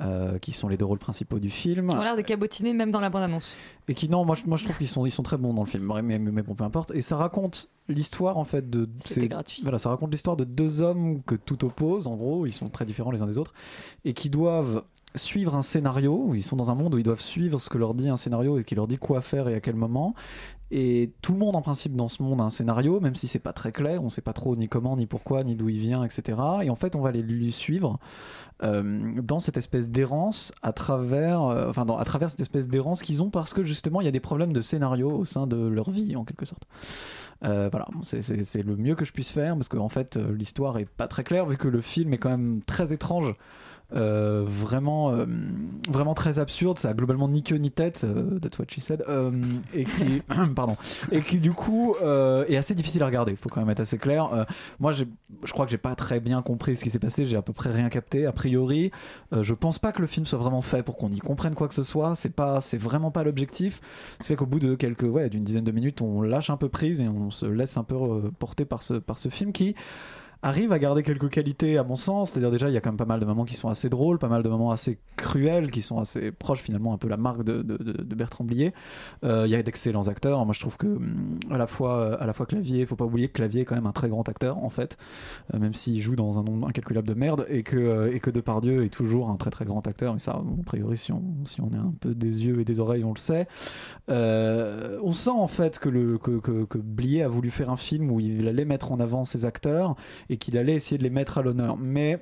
euh, 0.00 0.38
qui 0.40 0.50
sont 0.50 0.68
les 0.68 0.76
deux 0.76 0.84
rôles 0.84 0.98
principaux 0.98 1.38
du 1.38 1.50
film. 1.50 1.90
Qui 1.90 1.96
ont 1.96 2.02
l'air 2.02 2.16
de 2.16 2.22
cabotiner 2.22 2.72
même 2.72 2.90
dans 2.90 3.00
la 3.00 3.10
bande-annonce. 3.10 3.54
Et 3.86 3.94
qui 3.94 4.08
non, 4.08 4.24
moi 4.24 4.34
je, 4.34 4.42
moi 4.46 4.56
je 4.56 4.64
trouve 4.64 4.76
qu'ils 4.76 4.88
sont, 4.88 5.06
ils 5.06 5.12
sont 5.12 5.22
très 5.22 5.36
bons 5.36 5.54
dans 5.54 5.62
le 5.62 5.68
film, 5.68 5.86
mais, 6.02 6.18
mais, 6.18 6.32
mais 6.32 6.42
bon 6.42 6.56
peu 6.56 6.64
importe. 6.64 6.90
Et 6.96 7.00
ça 7.00 7.16
raconte 7.16 7.68
l'histoire 7.88 8.36
en 8.36 8.44
fait 8.44 8.68
de, 8.68 8.88
c'est- 9.04 9.28
gratuit. 9.28 9.62
Voilà, 9.62 9.78
ça 9.78 9.90
raconte 9.90 10.10
l'histoire 10.10 10.36
de 10.36 10.42
deux 10.42 10.82
hommes 10.82 11.22
que 11.22 11.36
tout 11.36 11.64
oppose, 11.64 12.08
en 12.08 12.16
gros, 12.16 12.44
ils 12.44 12.52
sont 12.52 12.70
très 12.70 12.84
différents 12.86 13.12
les 13.12 13.22
uns 13.22 13.26
des 13.28 13.38
autres, 13.38 13.54
et 14.04 14.14
qui 14.14 14.30
doivent 14.30 14.82
suivre 15.16 15.54
un 15.54 15.62
scénario, 15.62 16.22
où 16.26 16.34
ils 16.34 16.42
sont 16.44 16.56
dans 16.56 16.70
un 16.70 16.74
monde 16.74 16.94
où 16.94 16.98
ils 16.98 17.02
doivent 17.04 17.20
suivre 17.20 17.60
ce 17.60 17.68
que 17.68 17.78
leur 17.78 17.94
dit 17.94 18.08
un 18.08 18.16
scénario 18.16 18.58
et 18.58 18.64
qui 18.64 18.74
leur 18.74 18.86
dit 18.86 18.98
quoi 18.98 19.20
faire 19.20 19.48
et 19.48 19.54
à 19.54 19.60
quel 19.60 19.74
moment. 19.76 20.14
Et 20.72 21.12
tout 21.22 21.32
le 21.32 21.38
monde 21.38 21.54
en 21.54 21.62
principe 21.62 21.94
dans 21.94 22.08
ce 22.08 22.22
monde 22.24 22.40
a 22.40 22.44
un 22.44 22.50
scénario, 22.50 22.98
même 22.98 23.14
si 23.14 23.28
c'est 23.28 23.38
pas 23.38 23.52
très 23.52 23.70
clair, 23.70 24.02
on 24.02 24.08
sait 24.08 24.20
pas 24.20 24.32
trop 24.32 24.56
ni 24.56 24.68
comment, 24.68 24.96
ni 24.96 25.06
pourquoi, 25.06 25.44
ni 25.44 25.54
d'où 25.54 25.68
il 25.68 25.78
vient, 25.78 26.02
etc. 26.02 26.38
Et 26.62 26.70
en 26.70 26.74
fait, 26.74 26.96
on 26.96 27.00
va 27.00 27.12
les 27.12 27.50
suivre 27.52 28.00
euh, 28.64 29.20
dans 29.22 29.38
cette 29.38 29.56
espèce 29.58 29.88
d'errance 29.90 30.52
à 30.62 30.72
travers, 30.72 31.42
euh, 31.42 31.68
enfin, 31.70 31.86
à 31.98 32.04
travers 32.04 32.30
cette 32.30 32.40
espèce 32.40 32.66
d'errance 32.66 33.02
qu'ils 33.02 33.22
ont 33.22 33.30
parce 33.30 33.52
que 33.52 33.62
justement 33.62 34.00
il 34.00 34.04
y 34.06 34.08
a 34.08 34.12
des 34.12 34.18
problèmes 34.20 34.52
de 34.52 34.62
scénario 34.62 35.10
au 35.10 35.24
sein 35.24 35.46
de 35.46 35.56
leur 35.56 35.90
vie 35.90 36.16
en 36.16 36.24
quelque 36.24 36.46
sorte. 36.46 36.64
Euh, 37.44 37.68
voilà, 37.70 37.86
c'est- 38.02 38.62
le 38.62 38.76
mieux 38.76 38.94
que 38.94 39.04
je 39.04 39.12
puisse 39.12 39.30
faire 39.30 39.54
parce 39.54 39.68
qu'en 39.68 39.80
en 39.84 39.88
fait 39.90 40.16
l'histoire 40.16 40.78
est 40.78 40.88
pas 40.88 41.06
très 41.06 41.22
claire 41.22 41.44
vu 41.46 41.58
que 41.58 41.68
le 41.68 41.82
film 41.82 42.14
est 42.14 42.18
quand 42.18 42.30
même 42.30 42.62
très 42.66 42.94
étrange. 42.94 43.34
Euh, 43.94 44.44
vraiment, 44.46 45.12
euh, 45.12 45.26
vraiment 45.88 46.14
très 46.14 46.38
absurde, 46.38 46.78
ça 46.78 46.88
a 46.90 46.94
globalement 46.94 47.28
ni 47.28 47.42
queue 47.42 47.56
ni 47.56 47.70
tête, 47.70 48.02
euh, 48.04 48.38
that's 48.40 48.58
what 48.58 48.66
she 48.68 48.80
said, 48.80 49.04
euh, 49.08 49.30
et 49.74 49.84
qui, 49.84 50.22
pardon, 50.56 50.76
et 51.12 51.20
qui 51.20 51.38
du 51.38 51.52
coup 51.52 51.94
euh, 52.02 52.44
est 52.48 52.56
assez 52.56 52.74
difficile 52.74 53.02
à 53.02 53.06
regarder. 53.06 53.32
Il 53.32 53.36
faut 53.36 53.48
quand 53.48 53.60
même 53.60 53.70
être 53.70 53.80
assez 53.80 53.98
clair. 53.98 54.46
Moi, 54.80 54.92
je 54.92 55.04
crois 55.52 55.66
que 55.66 55.70
j'ai 55.70 55.78
pas 55.78 55.94
très 55.94 56.20
bien 56.20 56.42
compris 56.42 56.76
ce 56.76 56.82
qui 56.82 56.90
s'est 56.90 56.98
passé. 56.98 57.26
J'ai 57.26 57.36
à 57.36 57.42
peu 57.42 57.52
près 57.52 57.70
rien 57.70 57.88
capté. 57.88 58.26
A 58.26 58.32
priori, 58.32 58.90
je 59.32 59.54
pense 59.54 59.78
pas 59.78 59.92
que 59.92 60.00
le 60.00 60.06
film 60.06 60.26
soit 60.26 60.38
vraiment 60.38 60.62
fait 60.62 60.82
pour 60.82 60.96
qu'on 60.96 61.10
y 61.10 61.18
comprenne 61.18 61.54
quoi 61.54 61.68
que 61.68 61.74
ce 61.74 61.82
soit. 61.82 62.14
C'est 62.14 62.34
pas, 62.34 62.60
c'est 62.60 62.78
vraiment 62.78 63.10
pas 63.10 63.22
l'objectif. 63.22 63.80
C'est 64.20 64.28
fait 64.28 64.36
qu'au 64.36 64.46
bout 64.46 64.60
de 64.60 64.74
quelques, 64.74 65.02
ouais, 65.02 65.28
d'une 65.28 65.44
dizaine 65.44 65.64
de 65.64 65.72
minutes, 65.72 66.02
on 66.02 66.22
lâche 66.22 66.50
un 66.50 66.56
peu 66.56 66.68
prise 66.68 67.00
et 67.00 67.08
on 67.08 67.30
se 67.30 67.46
laisse 67.46 67.76
un 67.76 67.84
peu 67.84 67.96
porter 68.38 68.64
par 68.64 68.82
ce, 68.82 68.94
par 68.94 69.18
ce 69.18 69.28
film 69.28 69.52
qui 69.52 69.74
arrive 70.46 70.72
à 70.72 70.78
garder 70.78 71.02
quelques 71.02 71.28
qualités 71.30 71.76
à 71.78 71.84
mon 71.84 71.96
sens, 71.96 72.30
c'est-à-dire 72.30 72.50
déjà 72.50 72.68
il 72.68 72.74
y 72.74 72.76
a 72.76 72.80
quand 72.80 72.90
même 72.90 72.96
pas 72.96 73.04
mal 73.04 73.20
de 73.20 73.24
moments 73.26 73.44
qui 73.44 73.54
sont 73.54 73.68
assez 73.68 73.88
drôles, 73.88 74.18
pas 74.18 74.28
mal 74.28 74.42
de 74.42 74.48
moments 74.48 74.70
assez 74.70 74.98
cruels, 75.16 75.70
qui 75.70 75.82
sont 75.82 75.98
assez 75.98 76.30
proches 76.32 76.60
finalement 76.60 76.92
un 76.92 76.98
peu 76.98 77.08
la 77.08 77.16
marque 77.16 77.42
de, 77.44 77.62
de- 77.62 77.76
de- 77.76 78.14
Bertrand 78.14 78.44
Blier. 78.44 78.72
Euh, 79.24 79.44
il 79.46 79.50
y 79.50 79.54
a 79.54 79.62
d'excellents 79.62 80.08
acteurs, 80.08 80.44
moi 80.44 80.54
je 80.54 80.60
trouve 80.60 80.76
que 80.76 80.86
hum, 80.86 81.38
à 81.50 81.58
la 81.58 81.66
fois 81.66 82.14
à 82.20 82.26
la 82.26 82.32
fois 82.32 82.46
Clavier, 82.46 82.86
faut 82.86 82.96
pas 82.96 83.04
oublier 83.04 83.28
que 83.28 83.34
Clavier 83.34 83.62
est 83.62 83.64
quand 83.64 83.74
même 83.74 83.86
un 83.86 83.92
très 83.92 84.08
grand 84.08 84.28
acteur 84.28 84.58
en 84.58 84.70
fait, 84.70 84.96
euh, 85.52 85.58
même 85.58 85.74
s'il 85.74 86.00
joue 86.00 86.16
dans 86.16 86.38
un 86.38 86.42
nombre 86.44 86.68
incalculable 86.68 87.08
de 87.08 87.14
merde 87.14 87.46
et 87.48 87.62
que 87.62 87.76
euh, 87.76 88.14
et 88.14 88.20
que 88.20 88.30
Depardieu 88.30 88.84
est 88.84 88.90
toujours 88.90 89.30
un 89.30 89.36
très 89.36 89.50
très 89.50 89.64
grand 89.64 89.86
acteur, 89.86 90.12
mais 90.12 90.18
ça 90.18 90.32
a 90.32 90.42
priori 90.64 90.96
si 90.96 91.12
on 91.12 91.22
si 91.44 91.60
on 91.60 91.70
est 91.70 91.76
un 91.76 91.92
peu 92.00 92.14
des 92.14 92.44
yeux 92.46 92.60
et 92.60 92.64
des 92.64 92.80
oreilles 92.80 93.04
on 93.04 93.12
le 93.12 93.18
sait. 93.18 93.46
Euh, 94.08 94.98
on 95.02 95.12
sent 95.12 95.30
en 95.30 95.46
fait 95.48 95.78
que, 95.78 95.88
le, 95.88 96.18
que, 96.18 96.38
que, 96.38 96.64
que 96.64 96.78
Blier 96.78 97.22
a 97.22 97.28
voulu 97.28 97.50
faire 97.50 97.70
un 97.70 97.76
film 97.76 98.10
où 98.10 98.20
il 98.20 98.46
allait 98.46 98.64
mettre 98.64 98.92
en 98.92 99.00
avant 99.00 99.24
ses 99.24 99.44
acteurs 99.44 99.96
et 100.30 100.35
qu'il 100.38 100.58
allait 100.58 100.74
essayer 100.74 100.98
de 100.98 101.02
les 101.02 101.10
mettre 101.10 101.38
à 101.38 101.42
l'honneur. 101.42 101.76
Mais 101.76 102.20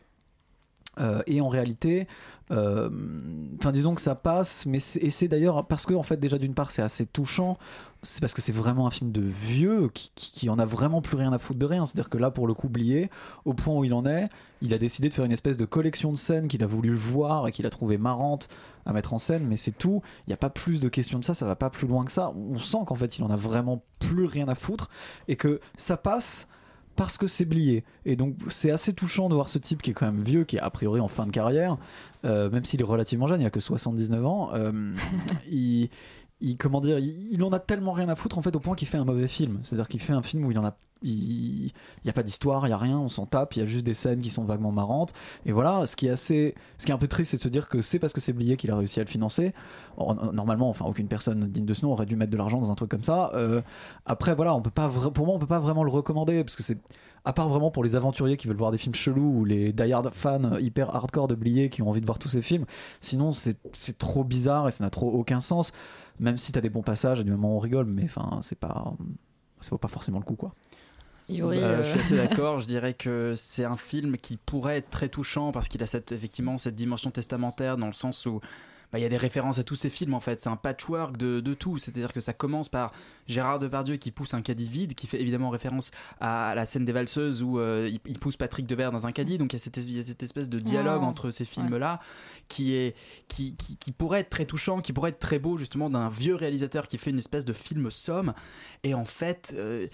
euh, 1.01 1.23
et 1.27 1.41
en 1.41 1.49
réalité, 1.49 2.07
euh, 2.51 2.89
enfin 3.59 3.73
disons 3.73 3.95
que 3.95 4.01
ça 4.01 4.15
passe, 4.15 4.65
mais 4.67 4.79
et 5.01 5.11
c'est 5.11 5.29
d'ailleurs 5.29 5.67
parce 5.67 5.87
que 5.87 5.95
en 5.95 6.03
fait 6.05 6.19
déjà 6.19 6.39
d'une 6.39 6.55
part 6.55 6.71
c'est 6.71 6.83
assez 6.83 7.05
touchant, 7.05 7.59
c'est 8.03 8.21
parce 8.21 8.33
que 8.33 8.41
c'est 8.41 8.53
vraiment 8.53 8.87
un 8.87 8.91
film 8.91 9.11
de 9.11 9.23
vieux 9.23 9.89
qui, 9.93 10.13
qui, 10.15 10.33
qui 10.33 10.51
en 10.51 10.59
a 10.59 10.65
vraiment 10.65 11.03
plus 11.03 11.17
rien 11.17 11.33
à 11.33 11.39
foutre 11.39 11.59
de 11.59 11.67
rien. 11.67 11.85
C'est-à-dire 11.87 12.11
que 12.11 12.19
là 12.19 12.31
pour 12.31 12.47
le 12.47 12.55
coup 12.55 12.69
Blier, 12.69 13.11
au 13.45 13.55
point 13.55 13.75
où 13.75 13.85
il 13.85 13.93
en 13.93 14.07
est, 14.07 14.29
il 14.63 14.73
a 14.73 14.79
décidé 14.79 15.09
de 15.09 15.15
faire 15.15 15.25
une 15.25 15.33
espèce 15.33 15.57
de 15.57 15.65
collection 15.65 16.13
de 16.13 16.17
scènes 16.17 16.47
qu'il 16.47 16.63
a 16.63 16.67
voulu 16.67 16.95
voir 16.95 17.49
et 17.49 17.53
qu'il 17.53 17.67
a 17.67 17.71
trouvé 17.71 17.99
marrante 17.99 18.49
à 18.87 18.93
mettre 18.93 19.15
en 19.15 19.19
scène, 19.19 19.47
mais 19.49 19.57
c'est 19.57 19.77
tout. 19.77 20.01
Il 20.27 20.31
n'y 20.31 20.35
a 20.35 20.39
pas 20.39 20.51
plus 20.51 20.79
de 20.79 20.89
questions 20.89 21.19
de 21.19 21.25
ça, 21.25 21.35
ça 21.35 21.47
va 21.47 21.57
pas 21.57 21.71
plus 21.71 21.89
loin 21.89 22.05
que 22.05 22.13
ça. 22.13 22.33
On 22.37 22.59
sent 22.59 22.79
qu'en 22.87 22.95
fait 22.95 23.19
il 23.19 23.25
en 23.25 23.31
a 23.31 23.37
vraiment 23.37 23.83
plus 23.99 24.27
rien 24.27 24.47
à 24.47 24.55
foutre 24.55 24.91
et 25.27 25.35
que 25.35 25.59
ça 25.77 25.97
passe 25.97 26.47
parce 26.97 27.19
que 27.19 27.27
c'est 27.27 27.45
Blier. 27.45 27.85
Et 28.05 28.17
donc 28.17 28.37
c'est 28.49 28.71
assez 28.71 28.93
touchant 28.93 29.29
de 29.29 29.35
voir 29.35 29.49
ce 29.49 29.59
type 29.59 29.83
qui 29.83 29.91
est 29.91 29.95
quand 29.95 30.07
même 30.07 30.23
vieux, 30.23 30.45
qui 30.45 30.57
est 30.57 30.61
a 30.61 30.71
priori 30.71 31.01
en 31.01 31.09
fin 31.09 31.27
de 31.27 31.33
carrière, 31.33 31.77
euh, 32.25 32.51
même 32.51 32.65
s'il 32.65 32.81
est 32.81 32.85
relativement 32.85 33.27
jeune, 33.27 33.41
il 33.41 33.47
a 33.47 33.51
que 33.51 33.61
79 33.61 34.25
ans. 34.27 34.51
euh, 34.55 34.95
il, 35.51 35.89
il- 36.41 36.57
comment 36.57 36.81
dire, 36.81 36.99
il, 36.99 37.33
il 37.33 37.43
en 37.45 37.51
a 37.53 37.59
tellement 37.61 37.93
rien 37.93 38.09
à 38.09 38.15
foutre 38.17 38.39
en 38.39 38.43
fait 38.43 38.55
au 38.57 38.61
point 38.61 38.75
qu'il 38.75 38.89
fait 38.89 38.99
un 38.99 39.05
mauvais 39.05 39.29
film. 39.29 39.61
C'est-à-dire 39.63 39.89
qu'il 39.89 40.01
fait 40.01 40.13
un 40.13 40.23
film 40.23 40.45
où 40.45 40.51
il 40.51 40.59
en 40.59 40.65
a, 40.65 40.77
il 41.03 41.71
n'y 42.05 42.11
a 42.11 42.13
pas 42.15 42.23
d'histoire, 42.23 42.67
il 42.67 42.71
y 42.71 42.73
a 42.73 42.79
rien, 42.79 42.99
on 42.99 43.09
s'en 43.09 43.27
tape, 43.27 43.55
il 43.57 43.59
y 43.59 43.63
a 43.63 43.67
juste 43.67 43.85
des 43.85 43.93
scènes 43.95 44.21
qui 44.23 44.31
sont 44.31 44.45
vaguement 44.45 44.73
marrantes. 44.73 45.13
Et 45.45 45.53
voilà, 45.53 45.85
ce 45.87 45.97
qui 45.97 46.07
est 46.07 46.11
assez, 46.11 46.55
ce 46.79 46.87
qui 46.87 46.93
est 46.93 46.95
un 46.95 46.99
peu 46.99 47.09
triste, 47.09 47.33
c'est 47.33 47.37
de 47.37 47.43
se 47.43 47.49
dire 47.49 47.69
que 47.69 47.83
c'est 47.83 47.99
parce 47.99 48.13
que 48.15 48.21
c'est 48.23 48.33
Blier 48.33 48.57
qu'il 48.57 48.71
a 48.71 48.77
réussi 48.77 49.01
à 49.01 49.05
le 49.05 49.09
financer. 49.09 49.53
Or, 49.97 50.33
Normalement, 50.33 50.69
enfin, 50.69 50.85
aucune 50.87 51.09
personne 51.09 51.49
digne 51.49 51.65
de 51.65 51.75
ce 51.75 51.85
nom 51.85 51.93
aurait 51.93 52.07
dû 52.07 52.17
mettre 52.17 52.31
de 52.31 52.37
l'argent 52.37 52.61
dans 52.61 52.71
un 52.71 52.75
truc 52.75 52.91
comme 52.91 53.03
ça. 53.03 53.31
Euh, 53.35 53.63
après, 54.07 54.35
voilà, 54.35 54.55
on 54.55 54.63
peut 54.63 54.71
pas, 54.71 54.89
pour 54.89 55.27
moi, 55.27 55.35
on 55.35 55.39
peut 55.39 55.47
pas 55.47 55.61
vraiment 55.61 55.85
le 55.85 55.91
recommander 55.91 56.45
parce 56.45 56.57
que 56.57 56.63
c'est, 56.63 56.79
à 57.25 57.33
part 57.33 57.49
vraiment 57.49 57.71
pour 57.71 57.85
les 57.85 57.97
aventuriers 57.97 58.37
qui 58.37 58.49
veulent 58.49 58.57
voir 58.57 58.71
des 58.71 58.79
films 58.79 58.95
chelous 58.95 59.41
ou 59.41 59.45
les 59.45 59.73
die-hard 59.73 60.11
fans 60.13 60.59
hyper 60.59 60.95
hardcore 60.95 61.29
de 61.29 61.35
Blier 61.35 61.69
qui 61.71 61.83
ont 61.83 61.89
envie 61.89 62.01
de 62.01 62.07
voir 62.07 62.19
tous 62.19 62.29
ces 62.29 62.43
films. 62.43 62.67
Sinon, 63.01 63.33
c'est 63.33 63.57
c'est 63.73 63.99
trop 63.99 64.25
bizarre 64.25 64.69
et 64.69 64.71
ça 64.71 64.85
n'a 64.85 64.91
trop 64.91 65.11
aucun 65.11 65.41
sens. 65.41 65.73
Même 66.21 66.39
si 66.39 66.53
t'as 66.53 66.61
des 66.61 66.71
bons 66.71 66.83
passages, 66.83 67.21
à 67.21 67.23
du 67.23 67.31
moment 67.31 67.55
où 67.55 67.57
on 67.57 67.61
rigole, 67.61 67.87
mais 67.87 68.05
enfin, 68.05 68.39
c'est 68.41 68.59
pas, 68.59 68.95
ça 69.61 69.71
vaut 69.71 69.79
pas 69.79 69.89
forcément 69.89 70.19
le 70.19 70.25
coup, 70.25 70.37
quoi. 70.37 70.55
Yuri, 71.29 71.61
Bah, 71.61 71.67
euh, 71.67 71.83
Je 71.83 71.89
suis 71.89 72.01
assez 72.01 72.17
d'accord. 72.29 72.59
Je 72.59 72.67
dirais 72.67 72.95
que 72.95 73.33
c'est 73.35 73.65
un 73.65 73.77
film 73.77 74.17
qui 74.19 74.37
pourrait 74.37 74.79
être 74.79 74.91
très 74.91 75.09
touchant 75.09 75.53
parce 75.53 75.69
qu'il 75.69 75.83
a 75.83 75.87
cette, 75.87 76.13
effectivement 76.13 76.59
cette 76.59 76.75
dimension 76.75 77.11
testamentaire 77.11 77.77
dans 77.77 77.87
le 77.87 77.93
sens 77.93 78.27
où 78.27 78.41
bah, 78.95 79.01
il 79.01 79.03
y 79.03 79.07
a 79.07 79.09
des 79.09 79.17
références 79.17 79.59
à 79.59 79.65
tous 79.65 79.75
ces 79.75 79.91
films 79.91 80.15
en 80.15 80.21
fait. 80.21 80.41
C'est 80.41 80.49
un 80.49 80.55
patchwork 80.57 81.17
de, 81.17 81.41
de 81.41 81.53
tout. 81.55 81.79
C'est-à-dire 81.79 82.13
que 82.13 82.21
ça 82.21 82.33
commence 82.33 82.69
par 82.69 82.93
Gérard 83.27 83.59
Depardieu 83.59 83.97
qui 83.97 84.13
pousse 84.13 84.35
un 84.35 84.41
caddie 84.41 84.69
vide, 84.69 84.95
qui 84.95 85.09
fait 85.09 85.21
évidemment 85.21 85.51
référence 85.51 85.91
à 86.21 86.55
la 86.55 86.65
scène 86.65 86.85
des 86.85 86.93
valseuses 86.93 87.43
où 87.43 87.59
euh, 87.59 87.91
il, 87.93 87.99
il 88.07 88.21
pousse 88.21 88.37
Patrick 88.37 88.69
Devers 88.69 88.93
dans 88.93 89.05
un 89.09 89.11
caddie. 89.11 89.37
Donc 89.37 89.53
il 89.53 89.57
y 89.57 89.59
a 89.59 89.59
cette, 89.59 89.79
es- 89.79 89.85
il 89.87 89.97
y 89.97 89.99
a 89.99 90.05
cette 90.05 90.23
espèce 90.23 90.49
de 90.49 90.61
dialogue 90.61 91.03
entre 91.03 91.31
ces 91.31 91.45
films-là 91.45 91.99
qui, 92.47 92.75
est, 92.77 92.95
qui, 93.27 93.57
qui, 93.57 93.77
qui 93.77 93.91
pourrait 93.91 94.21
être 94.21 94.31
très 94.31 94.47
touchant, 94.47 94.81
qui 94.81 94.93
pourrait 94.93 95.11
être 95.11 95.19
très 95.19 95.41
beau 95.41 95.59
justement 95.59 95.91
d'un 95.91 96.09
vieux 96.09 96.37
réalisateur 96.37 96.87
qui 96.87 96.97
fait 96.97 97.11
une 97.11 97.19
espèce 97.19 97.45
de 97.45 97.53
film 97.53 97.91
somme. 97.91 98.33
Et 98.85 98.95
en 98.95 99.05
fait. 99.05 99.55
euh, 99.59 99.89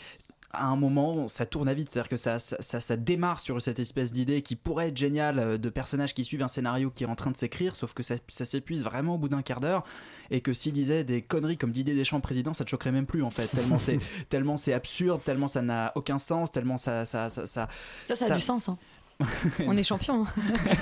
à 0.52 0.66
un 0.66 0.76
moment, 0.76 1.26
ça 1.28 1.46
tourne 1.46 1.68
à 1.68 1.74
vite. 1.74 1.88
C'est-à-dire 1.90 2.08
que 2.08 2.16
ça, 2.16 2.38
ça, 2.38 2.56
ça, 2.60 2.80
ça 2.80 2.96
démarre 2.96 3.38
sur 3.40 3.60
cette 3.62 3.78
espèce 3.78 4.10
d'idée 4.12 4.42
qui 4.42 4.56
pourrait 4.56 4.88
être 4.88 4.96
géniale 4.96 5.38
euh, 5.38 5.58
de 5.58 5.68
personnages 5.68 6.12
qui 6.14 6.24
suivent 6.24 6.42
un 6.42 6.48
scénario 6.48 6.90
qui 6.90 7.04
est 7.04 7.06
en 7.06 7.14
train 7.14 7.30
de 7.30 7.36
s'écrire, 7.36 7.76
sauf 7.76 7.92
que 7.94 8.02
ça, 8.02 8.16
ça 8.28 8.44
s'épuise 8.44 8.82
vraiment 8.84 9.14
au 9.14 9.18
bout 9.18 9.28
d'un 9.28 9.42
quart 9.42 9.60
d'heure. 9.60 9.84
Et 10.30 10.40
que 10.40 10.52
s'il 10.52 10.72
disait 10.72 11.04
des 11.04 11.22
conneries 11.22 11.56
comme 11.56 11.70
Didier 11.72 11.94
Deschamps 11.94 12.20
président, 12.20 12.52
ça 12.52 12.64
te 12.64 12.70
choquerait 12.70 12.92
même 12.92 13.06
plus 13.06 13.22
en 13.22 13.30
fait. 13.30 13.46
Tellement 13.48 13.78
c'est, 13.78 13.98
tellement 14.28 14.56
c'est 14.56 14.72
absurde, 14.72 15.22
tellement 15.24 15.48
ça 15.48 15.62
n'a 15.62 15.92
aucun 15.94 16.18
sens, 16.18 16.50
tellement 16.50 16.76
ça. 16.76 17.04
Ça, 17.04 17.28
ça, 17.28 17.46
ça, 17.46 17.68
Ça, 18.02 18.14
ça 18.16 18.34
a 18.34 18.36
du 18.36 18.42
sens. 18.42 18.68
hein. 18.68 18.76
On 19.66 19.76
est 19.76 19.82
champion. 19.84 20.26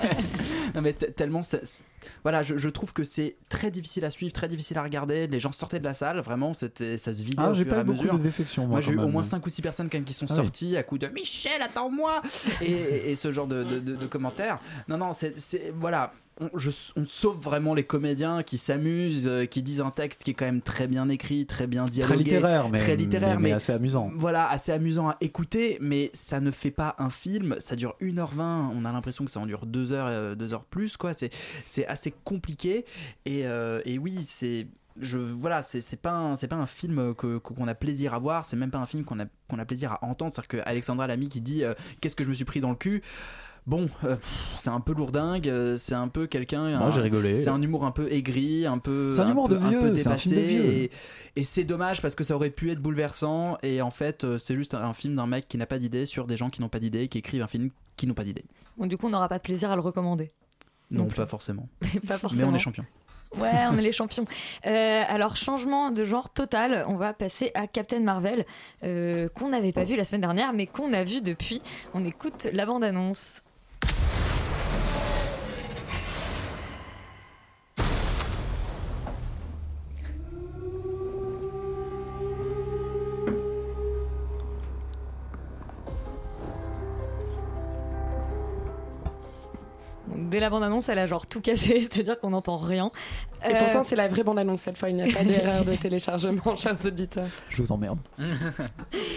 non 0.75 0.83
mais 0.83 0.93
te- 0.93 1.07
tellement 1.07 1.41
voilà 2.23 2.43
je, 2.43 2.57
je 2.57 2.69
trouve 2.69 2.93
que 2.93 3.03
c'est 3.05 3.37
très 3.49 3.71
difficile 3.71 4.05
à 4.05 4.11
suivre 4.11 4.33
très 4.33 4.49
difficile 4.49 4.79
à 4.79 4.83
regarder. 4.83 5.27
Les 5.27 5.41
gens 5.41 5.53
sortaient 5.53 5.79
de 5.81 5.85
la 5.85 5.95
salle 5.95 6.21
vraiment 6.21 6.55
c'était 6.55 6.99
ça 6.99 7.13
se 7.13 7.23
vidait 7.25 7.43
Ah, 7.45 7.51
au 7.51 7.55
j'ai 7.55 7.65
fur 7.65 7.71
pas 7.73 7.77
et 7.79 7.81
à 7.81 7.85
beaucoup 7.85 7.99
mesure. 8.03 8.19
de 8.19 8.23
défections, 8.23 8.63
moi, 8.63 8.71
moi 8.73 8.81
j'ai 8.81 8.93
eu 8.93 8.99
au 8.99 9.09
moins 9.09 9.23
5 9.23 9.45
ou 9.45 9.49
6 9.51 9.63
personnes 9.63 9.89
quand 9.91 9.99
même 9.99 10.05
qui 10.05 10.13
sont 10.15 10.27
Ah 10.29 10.33
oui. 10.33 10.37
sorties 10.37 10.77
à 10.77 10.83
coup 10.83 10.99
de 10.99 11.07
Michel 11.09 11.61
attends-moi. 11.63 12.23
Et, 12.61 13.11
et 13.13 13.17
ce 13.17 13.33
genre 13.33 13.47
de, 13.47 13.65
de- 13.65 13.81
de- 13.81 13.97
de 13.97 14.07
commentaires. 14.07 14.59
Non 14.89 14.99
non 14.99 15.13
c'est 15.13 15.39
c'est- 15.39 15.73
voilà 15.79 16.13
on, 16.41 16.57
je- 16.59 16.71
on 16.97 17.05
sauve 17.05 17.39
vraiment 17.39 17.75
les 17.75 17.85
comédiens 17.85 18.43
qui 18.43 18.59
s'amusent, 18.59 19.27
euh, 19.29 19.45
qui 19.47 19.63
disent 19.63 19.81
un 19.81 19.91
texte 19.91 20.25
qui 20.25 20.31
est 20.31 20.35
quand 20.35 20.45
même 20.45 20.63
très 20.63 20.87
bien 20.87 21.09
écrit, 21.09 21.47
très 21.47 21.67
bien 21.67 21.85
dialogué, 21.85 22.15
Très 22.15 22.25
littéraire, 22.25 22.69
mais, 22.69 22.79
très 22.79 22.97
littéraire, 22.97 23.41
mais, 23.41 23.49
mais, 23.51 23.55
assez 23.55 23.73
amusant. 23.73 24.11
voilà, 24.15 24.49
assez 24.49 24.73
amusant 24.73 25.09
à 25.11 25.17
écouter, 25.21 25.79
mais 25.81 26.11
ça 26.13 26.41
ne 26.41 26.51
fait 26.51 26.71
pas 26.71 26.95
un 26.99 27.11
film. 27.11 27.57
Ça 27.59 27.77
dure 27.77 27.97
1h20, 28.01 28.71
on 28.75 28.85
a 28.85 28.93
l'impression 28.93 29.25
que 29.25 29.31
ça 29.31 29.41
en 29.41 29.47
dure 29.47 29.67
2 29.67 29.93
heures, 29.93 30.09
euh, 30.11 30.35
2 30.35 30.53
heures 30.55 30.65
plus, 30.65 30.97
quoi. 30.97 31.15
C'est, 31.15 31.31
c'est 31.65 31.87
assez 31.87 32.13
compliqué. 32.25 32.85
Et, 33.27 33.47
euh, 33.47 33.81
et 33.85 33.99
oui, 33.99 34.23
c'est. 34.23 34.69
Je, 35.01 35.19
voilà, 35.19 35.63
c'est, 35.63 35.81
c'est 35.81 35.97
pas 35.97 36.11
un, 36.11 36.35
c'est 36.35 36.49
pas 36.49 36.57
un 36.57 36.67
film 36.67 37.15
que, 37.15 37.39
qu'on 37.39 37.69
a 37.69 37.75
plaisir 37.77 38.15
à 38.15 38.19
voir, 38.19 38.45
c'est 38.45 38.57
même 38.57 38.73
pas 38.73 38.79
un 38.79 38.87
film 38.87 39.05
qu'on 39.05 39.21
a, 39.21 39.27
qu'on 39.49 39.61
a 39.61 39.65
plaisir 39.65 39.93
à 39.93 40.05
entendre. 40.05 40.33
C'est-à-dire 40.33 40.49
que 40.49 40.69
Alexandra 40.69 41.07
Lamy 41.07 41.29
qui 41.29 41.41
dit 41.41 41.63
euh, 41.65 41.75
Qu'est-ce 42.01 42.17
que 42.17 42.25
je 42.25 42.29
me 42.31 42.35
suis 42.35 42.45
pris 42.45 42.61
dans 42.61 42.71
le 42.71 42.75
cul? 42.77 43.01
Bon, 43.69 43.87
euh, 44.05 44.17
c'est 44.55 44.71
un 44.71 44.81
peu 44.81 44.95
lourdingue, 44.95 45.47
euh, 45.47 45.77
c'est 45.77 45.95
un 45.95 46.09
peu 46.09 46.27
quelqu'un. 46.27 46.79
Moi, 46.79 46.91
j'ai 46.91 47.03
rigolé. 47.03 47.35
C'est 47.35 47.51
un 47.51 47.61
humour 47.61 47.85
un 47.85 47.91
peu 47.91 48.11
aigri, 48.11 48.65
un 48.65 48.79
peu. 48.79 49.11
C'est 49.13 49.21
un 49.21 49.31
humour 49.31 49.47
peu- 49.47 49.57
de 49.59 49.69
vieux, 49.69 49.81
peu 49.81 49.97
c'est 49.97 50.09
un 50.09 50.17
film 50.17 50.37
de 50.37 50.41
vieux. 50.41 50.65
Et, 50.65 50.91
et 51.37 51.43
c'est 51.45 51.65
dommage 51.65 52.01
parce 52.01 52.15
que 52.15 52.25
ça 52.25 52.35
aurait 52.35 52.49
pu 52.49 52.71
être 52.71 52.81
bouleversant. 52.81 53.59
Et 53.63 53.83
en 53.83 53.91
fait, 53.91 54.25
euh, 54.25 54.39
c'est 54.39 54.57
juste 54.57 54.73
un, 54.73 54.81
un 54.81 54.95
film 54.95 55.17
d'un 55.17 55.27
mec 55.27 55.49
qui 55.49 55.59
n'a 55.59 55.67
pas 55.67 55.79
d'idée 55.79 56.07
sur 56.07 56.27
des 56.27 56.39
gens 56.39 56.49
qui 56.49 56.63
n'ont 56.63 56.71
pas 56.71 56.79
d'idée, 56.81 57.09
qui 57.09 57.19
écrivent 57.19 57.43
un 57.43 57.47
film 57.47 57.69
qui 57.99 58.07
n'ont 58.07 58.15
pas 58.15 58.25
d'idée. 58.25 58.47
Bon, 58.79 58.87
du 58.87 58.97
coup, 58.97 59.07
on 59.09 59.11
n'aura 59.11 59.29
pas 59.29 59.37
de 59.37 59.43
plaisir 59.43 59.71
à 59.71 59.77
le 59.77 59.83
recommander. 59.83 60.33
Non, 60.91 61.05
pas 61.05 61.27
forcément. 61.27 61.69
pas 62.09 62.17
Mais 62.35 62.45
on 62.45 62.55
est 62.55 62.59
champion. 62.59 62.87
Ouais, 63.37 63.51
on 63.71 63.77
est 63.77 63.83
les 63.83 63.93
champions. 63.93 64.25
Euh, 64.65 65.03
alors, 65.07 65.37
changement 65.37 65.91
de 65.91 66.05
genre 66.05 66.31
total, 66.33 66.87
on 66.89 66.97
va 66.97 67.13
passer 67.13 67.51
à 67.53 67.67
Captain 67.67 68.01
Marvel, 68.01 68.47
euh, 68.83 69.29
qu'on 69.29 69.51
n'avait 69.51 69.73
pas 69.73 69.85
vu 69.85 69.95
la 69.97 70.07
semaine 70.07 70.23
dernière, 70.23 70.55
mais 70.55 70.67
qu'on 70.67 70.95
a 70.95 71.05
vu 71.05 71.21
depuis. 71.21 71.61
On 71.93 72.03
écoute 72.07 72.49
la 72.55 72.65
bande-annonce. 72.65 73.43
Dès 90.31 90.41
la 90.41 90.51
bande-annonce, 90.51 90.89
elle 90.89 90.99
a 90.99 91.07
genre 91.07 91.27
tout 91.27 91.41
cassé, 91.41 91.81
c'est-à-dire 91.93 92.19
qu'on 92.21 92.31
n'entend 92.31 92.57
rien. 92.57 92.91
Et 93.45 93.55
Euh, 93.55 93.59
pourtant, 93.59 93.83
c'est 93.83 93.97
la 93.97 94.09
vraie 94.09 94.25
bande-annonce 94.25 94.63
cette 94.63 94.77
fois. 94.77 94.91
Il 94.91 94.97
n'y 94.97 95.03
a 95.03 95.13
pas 95.15 95.25
d'erreur 95.25 95.65
de 95.65 95.75
téléchargement, 95.77 96.57
chers 96.59 96.77
auditeurs. 96.85 97.27
Je 97.49 97.63
vous 97.63 97.73
emmerde. 97.73 97.99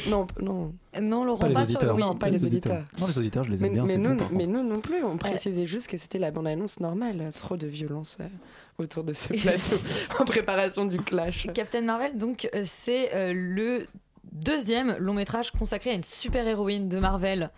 Non, 0.10 0.28
non. 0.42 0.74
Non, 1.02 1.24
Laurent, 1.24 1.40
Pas 1.40 1.48
les 1.48 1.54
pas 1.54 1.66
sur- 1.66 1.76
auditeurs. 1.78 1.96
oui. 1.96 2.02
Non, 2.02 2.16
pas 2.16 2.30
les 2.30 2.46
auditeurs. 2.46 2.84
Non, 3.00 3.08
les 3.08 3.18
auditeurs, 3.18 3.44
je 3.46 3.52
les 3.52 3.58
Mais, 3.62 3.68
aime 3.68 3.74
bien. 3.74 3.84
mais 3.86 3.98
nous, 3.98 4.18
mais 4.32 4.46
nous 4.48 4.64
non 4.64 4.80
plus, 4.80 5.04
on 5.04 5.18
précisait 5.18 5.66
juste 5.66 5.88
que 5.88 5.98
c'était 5.98 6.20
la 6.20 6.32
bande-annonce 6.32 6.80
normale. 6.80 7.32
Trop 7.36 7.58
de 7.58 7.68
violence 7.68 8.18
euh, 8.20 8.26
autour 8.78 9.04
de 9.04 9.14
ce 9.14 9.34
plateau 9.34 9.78
en 10.20 10.26
préparation 10.26 10.86
du 10.86 10.98
clash. 11.00 11.48
Captain 11.54 11.82
Marvel, 11.82 12.18
donc 12.18 12.50
euh, 12.54 12.64
c'est 12.66 13.14
euh, 13.16 13.34
le 13.34 13.88
deuxième 14.32 14.96
long 14.98 15.14
métrage 15.14 15.52
consacré 15.52 15.92
à 15.92 15.94
une 15.94 16.04
super 16.04 16.48
héroïne 16.48 16.90
de 16.90 17.00
Marvel 17.00 17.50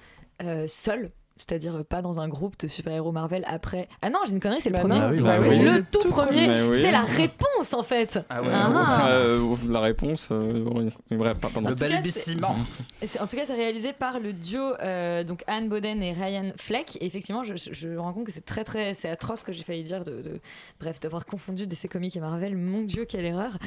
euh, 0.44 0.66
seule. 0.68 1.12
C'est-à-dire 1.38 1.78
euh, 1.78 1.84
pas 1.84 2.02
dans 2.04 2.20
un 2.20 2.28
groupe 2.28 2.58
de 2.60 2.68
super-héros 2.68 3.12
Marvel 3.12 3.44
après. 3.48 3.90
Ah 4.04 4.10
non, 4.12 4.20
j'ai 4.26 4.34
une 4.34 4.40
connerie, 4.40 4.62
c'est 4.62 4.70
le 4.70 4.74
Bah 4.74 4.80
premier. 4.82 5.02
oui, 5.10 5.18
C'est 5.18 5.24
bah 5.24 5.48
oui. 5.50 5.60
le 5.62 5.84
tout, 5.84 6.00
Tout 6.00 6.10
premier. 6.12 6.62
Oui. 6.70 6.80
C'est 6.82 6.92
la 6.92 7.02
réponse 7.02 7.74
en 7.74 7.82
fait. 7.82 8.20
Ah 8.30 8.42
ouais. 8.42 8.50
Ah. 8.52 9.08
Euh, 9.10 9.56
la 9.68 9.80
réponse, 9.80 10.30
euh, 10.32 10.64
oui. 10.76 10.90
Bref, 11.18 11.40
pardon. 11.40 11.62
Le 11.68 11.76
balbutiement. 11.76 12.56
En 13.20 13.28
tout 13.28 13.36
cas, 13.36 13.44
c'est 13.48 13.56
réalisé 13.56 13.94
par 13.94 14.20
le 14.20 14.32
duo 14.34 14.62
euh, 14.82 15.24
donc 15.24 15.44
Anne 15.48 15.70
Boden 15.70 16.02
et 16.04 16.14
Ryan 16.14 16.52
Fleck. 16.56 16.98
Et 17.02 17.06
effectivement, 17.06 17.44
je, 17.44 17.56
je- 17.56 17.74
je 17.74 17.88
me 17.88 18.00
rends 18.00 18.14
compte 18.14 18.26
que 18.26 18.32
c'est 18.32 18.46
très 18.46 18.64
très, 18.64 18.94
c'est 18.94 19.10
atroce 19.10 19.40
ce 19.40 19.46
que 19.46 19.54
j'ai 19.54 19.64
failli 19.64 19.84
dire 19.84 20.04
de, 20.04 20.22
de- 20.22 20.40
bref, 20.80 21.00
d'avoir 21.00 21.26
confondu 21.26 21.66
DC 21.68 21.90
Comics 21.92 22.16
et 22.16 22.20
Marvel. 22.20 22.56
Mon 22.56 22.82
Dieu, 22.84 23.06
quelle 23.06 23.26
erreur. 23.26 23.58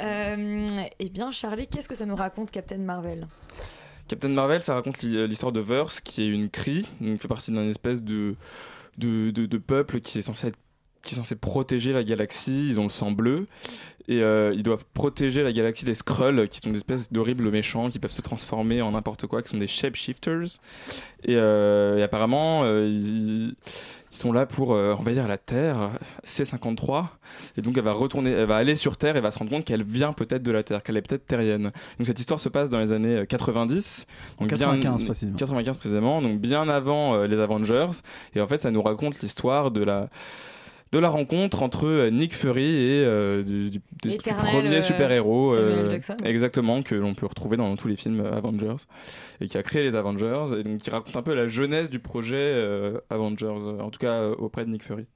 Eh 0.00 1.08
bien, 1.10 1.32
Charlie, 1.32 1.66
qu'est-ce 1.66 1.88
que 1.88 1.96
ça 1.96 2.06
nous 2.06 2.16
raconte, 2.16 2.50
Captain 2.50 2.78
Marvel? 2.78 3.26
Captain 4.08 4.28
Marvel, 4.28 4.62
ça 4.62 4.74
raconte 4.74 5.02
l'hi- 5.02 5.26
l'histoire 5.26 5.52
de 5.52 5.60
Verse, 5.60 6.00
qui 6.00 6.22
est 6.22 6.28
une 6.28 6.48
crie, 6.48 6.86
donc 7.00 7.20
fait 7.20 7.28
partie 7.28 7.50
d'un 7.50 7.68
espèce 7.68 8.02
de, 8.02 8.34
de 9.46 9.58
peuple 9.58 10.00
qui 10.00 10.18
est 10.18 10.22
censé 10.22 10.48
être 10.48 10.58
qui 11.06 11.14
est 11.14 11.18
censé 11.18 11.36
protéger 11.36 11.92
la 11.92 12.04
galaxie, 12.04 12.68
ils 12.68 12.80
ont 12.80 12.84
le 12.84 12.90
sang 12.90 13.12
bleu, 13.12 13.46
et 14.08 14.20
euh, 14.22 14.52
ils 14.54 14.62
doivent 14.62 14.84
protéger 14.92 15.42
la 15.42 15.52
galaxie 15.52 15.84
des 15.84 15.94
Skrulls, 15.94 16.48
qui 16.48 16.60
sont 16.60 16.70
des 16.70 16.78
espèces 16.78 17.12
d'horribles 17.12 17.50
méchants, 17.50 17.88
qui 17.90 17.98
peuvent 17.98 18.12
se 18.12 18.22
transformer 18.22 18.82
en 18.82 18.90
n'importe 18.92 19.26
quoi, 19.26 19.40
qui 19.42 19.50
sont 19.50 19.56
des 19.56 19.68
shapeshifters, 19.68 20.58
et, 21.24 21.36
euh, 21.36 21.98
et 21.98 22.02
apparemment, 22.02 22.62
euh, 22.64 22.86
ils, 22.88 23.54
ils 24.12 24.16
sont 24.16 24.32
là 24.32 24.46
pour 24.46 24.70
envahir 24.70 25.28
la 25.28 25.36
Terre, 25.38 25.90
C53, 26.26 27.06
et 27.56 27.62
donc 27.62 27.76
elle 27.76 27.84
va 27.84 27.92
retourner, 27.92 28.30
elle 28.30 28.46
va 28.46 28.56
aller 28.56 28.74
sur 28.74 28.96
Terre 28.96 29.16
et 29.16 29.20
va 29.20 29.30
se 29.30 29.38
rendre 29.38 29.50
compte 29.50 29.64
qu'elle 29.64 29.84
vient 29.84 30.12
peut-être 30.12 30.42
de 30.42 30.52
la 30.52 30.62
Terre, 30.62 30.82
qu'elle 30.82 30.96
est 30.96 31.02
peut-être 31.02 31.26
terrienne. 31.26 31.70
Donc 31.98 32.06
cette 32.06 32.18
histoire 32.18 32.40
se 32.40 32.48
passe 32.48 32.70
dans 32.70 32.78
les 32.78 32.92
années 32.92 33.16
euh, 33.18 33.24
90, 33.26 34.06
donc 34.40 34.48
95 34.48 34.80
bien, 34.80 35.06
précisément. 35.06 35.36
95 35.36 35.76
précisément, 35.76 36.22
donc 36.22 36.40
bien 36.40 36.68
avant 36.68 37.24
les 37.24 37.38
Avengers, 37.38 37.90
et 38.34 38.40
en 38.40 38.48
fait 38.48 38.58
ça 38.58 38.70
nous 38.70 38.82
raconte 38.82 39.20
l'histoire 39.20 39.70
de 39.70 39.84
la 39.84 40.08
de 40.96 41.02
la 41.02 41.08
rencontre 41.08 41.62
entre 41.62 41.86
euh, 41.86 42.10
Nick 42.10 42.34
Fury 42.34 42.64
et 42.64 43.04
euh, 43.04 43.42
du, 43.42 43.70
du- 43.70 43.80
du 44.02 44.08
L'éternel, 44.08 44.44
premier 44.46 44.76
euh, 44.76 44.82
super-héros 44.82 45.56
Jackson. 45.90 46.16
exactement 46.24 46.82
que 46.82 46.94
l'on 46.94 47.14
peut 47.14 47.26
retrouver 47.26 47.56
dans 47.56 47.74
tous 47.76 47.88
les 47.88 47.96
films 47.96 48.20
euh, 48.20 48.32
Avengers 48.36 48.76
et 49.40 49.46
qui 49.46 49.56
a 49.58 49.62
créé 49.62 49.82
les 49.82 49.94
Avengers 49.94 50.58
et 50.58 50.62
donc 50.64 50.78
qui 50.78 50.90
raconte 50.90 51.16
un 51.16 51.22
peu 51.22 51.34
la 51.34 51.48
jeunesse 51.48 51.90
du 51.90 51.98
projet 51.98 52.36
euh, 52.36 52.98
Avengers 53.10 53.46
euh, 53.46 53.80
en 53.80 53.90
tout 53.90 53.98
cas 53.98 54.12
euh, 54.14 54.34
auprès 54.38 54.64
de 54.64 54.70
Nick 54.70 54.82
Fury 54.82 55.06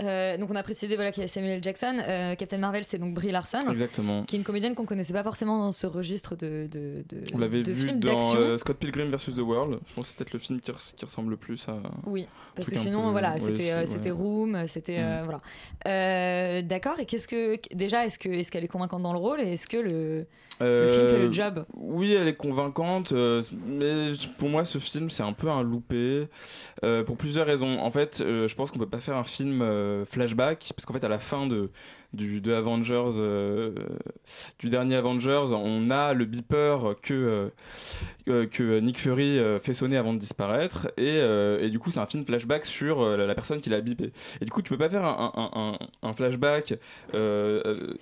Euh, 0.00 0.36
donc 0.38 0.50
on 0.50 0.56
a 0.56 0.62
précisé 0.64 0.96
voilà 0.96 1.12
qu'il 1.12 1.22
y 1.22 1.24
a 1.24 1.28
Samuel 1.28 1.52
L. 1.58 1.62
Jackson. 1.62 1.96
Euh, 2.00 2.34
Captain 2.34 2.58
Marvel, 2.58 2.84
c'est 2.84 2.98
donc 2.98 3.14
Brie 3.14 3.30
Larson, 3.30 3.60
exactement 3.70 4.24
qui 4.24 4.34
est 4.34 4.38
une 4.38 4.44
comédienne 4.44 4.74
qu'on 4.74 4.86
connaissait 4.86 5.12
pas 5.12 5.22
forcément 5.22 5.58
dans 5.58 5.70
ce 5.72 5.86
registre 5.86 6.34
de 6.34 6.66
de, 6.70 7.04
de, 7.08 7.20
on 7.32 7.38
l'avait 7.38 7.62
vu 7.62 7.92
dans 7.92 8.34
euh, 8.34 8.58
Scott 8.58 8.76
Pilgrim 8.76 9.08
vs 9.10 9.34
The 9.36 9.38
World 9.38 9.78
je 9.86 9.94
pense 9.94 10.06
que 10.06 10.10
c'est 10.10 10.16
peut-être 10.18 10.32
le 10.32 10.38
film 10.40 10.60
qui, 10.60 10.72
res- 10.72 10.94
qui 10.96 11.04
ressemble 11.04 11.30
le 11.30 11.36
plus 11.36 11.68
à 11.68 11.76
Oui, 12.06 12.26
parce 12.56 12.68
que 12.68 12.76
sinon, 12.76 13.04
peu- 13.04 13.10
voilà, 13.10 13.34
ouais, 13.34 13.40
c'était 13.40 13.72
ouais. 13.74 13.86
c'était 13.86 14.10
Room, 14.10 14.66
c'était 14.66 14.98
euh, 14.98 15.22
voilà. 15.24 16.62
D'accord. 16.62 16.98
Et 16.98 17.06
qu'est-ce 17.06 17.28
que 17.28 17.56
déjà, 17.74 18.04
est-ce 18.06 18.18
que 18.18 18.28
est-ce 18.28 18.50
qu'elle 18.50 18.64
est 18.64 18.68
convaincante 18.68 19.02
dans 19.02 19.12
le 19.12 19.18
rôle 19.18 19.40
et 19.40 19.52
est-ce 19.54 19.66
que 19.66 19.76
le 19.76 20.26
le 20.60 20.88
film 20.92 21.08
fait 21.08 21.18
le 21.18 21.32
job? 21.32 21.64
Oui, 21.74 22.12
elle 22.14 22.28
est 22.28 22.36
convaincante, 22.36 23.12
mais 23.66 24.12
pour 24.38 24.48
moi, 24.48 24.64
ce 24.64 24.78
film, 24.78 25.10
c'est 25.10 25.22
un 25.24 25.32
peu 25.32 25.48
un 25.50 25.62
loupé, 25.62 26.28
pour 27.06 27.16
plusieurs 27.16 27.46
raisons. 27.46 27.78
En 27.80 27.90
fait, 27.90 28.18
je 28.20 28.54
pense 28.54 28.70
qu'on 28.70 28.78
peut 28.78 28.86
pas 28.88 29.00
faire 29.00 29.16
un 29.16 29.24
film 29.24 29.62
flashback, 30.06 30.72
parce 30.76 30.86
qu'en 30.86 30.92
fait, 30.92 31.04
à 31.04 31.08
la 31.08 31.18
fin 31.18 31.46
de, 31.46 31.70
du, 32.14 32.40
de 32.40 32.52
Avengers, 32.52 33.12
euh, 33.16 33.72
du 34.58 34.68
dernier 34.68 34.96
Avengers, 34.96 35.46
on 35.52 35.90
a 35.90 36.14
le 36.14 36.24
beeper 36.24 36.94
que, 37.02 37.14
euh, 37.14 37.48
euh, 38.28 38.46
que 38.46 38.78
Nick 38.80 38.98
Fury 38.98 39.38
fait 39.62 39.74
sonner 39.74 39.96
avant 39.96 40.14
de 40.14 40.18
disparaître, 40.18 40.88
et, 40.96 41.18
et 41.60 41.70
du 41.70 41.78
coup, 41.78 41.90
c'est 41.90 42.00
un 42.00 42.06
film 42.06 42.24
flashback 42.24 42.66
sur 42.66 43.04
la, 43.16 43.34
personne 43.34 43.60
qui 43.60 43.70
l'a 43.70 43.80
bipé. 43.80 44.12
Et 44.40 44.44
du 44.44 44.50
coup, 44.50 44.62
tu 44.62 44.70
peux 44.70 44.78
pas 44.78 44.88
faire 44.88 45.04
un, 45.04 45.32
un, 45.34 45.50
un, 45.60 46.08
un 46.08 46.14
flashback. 46.14 46.74
C'est 47.12 47.16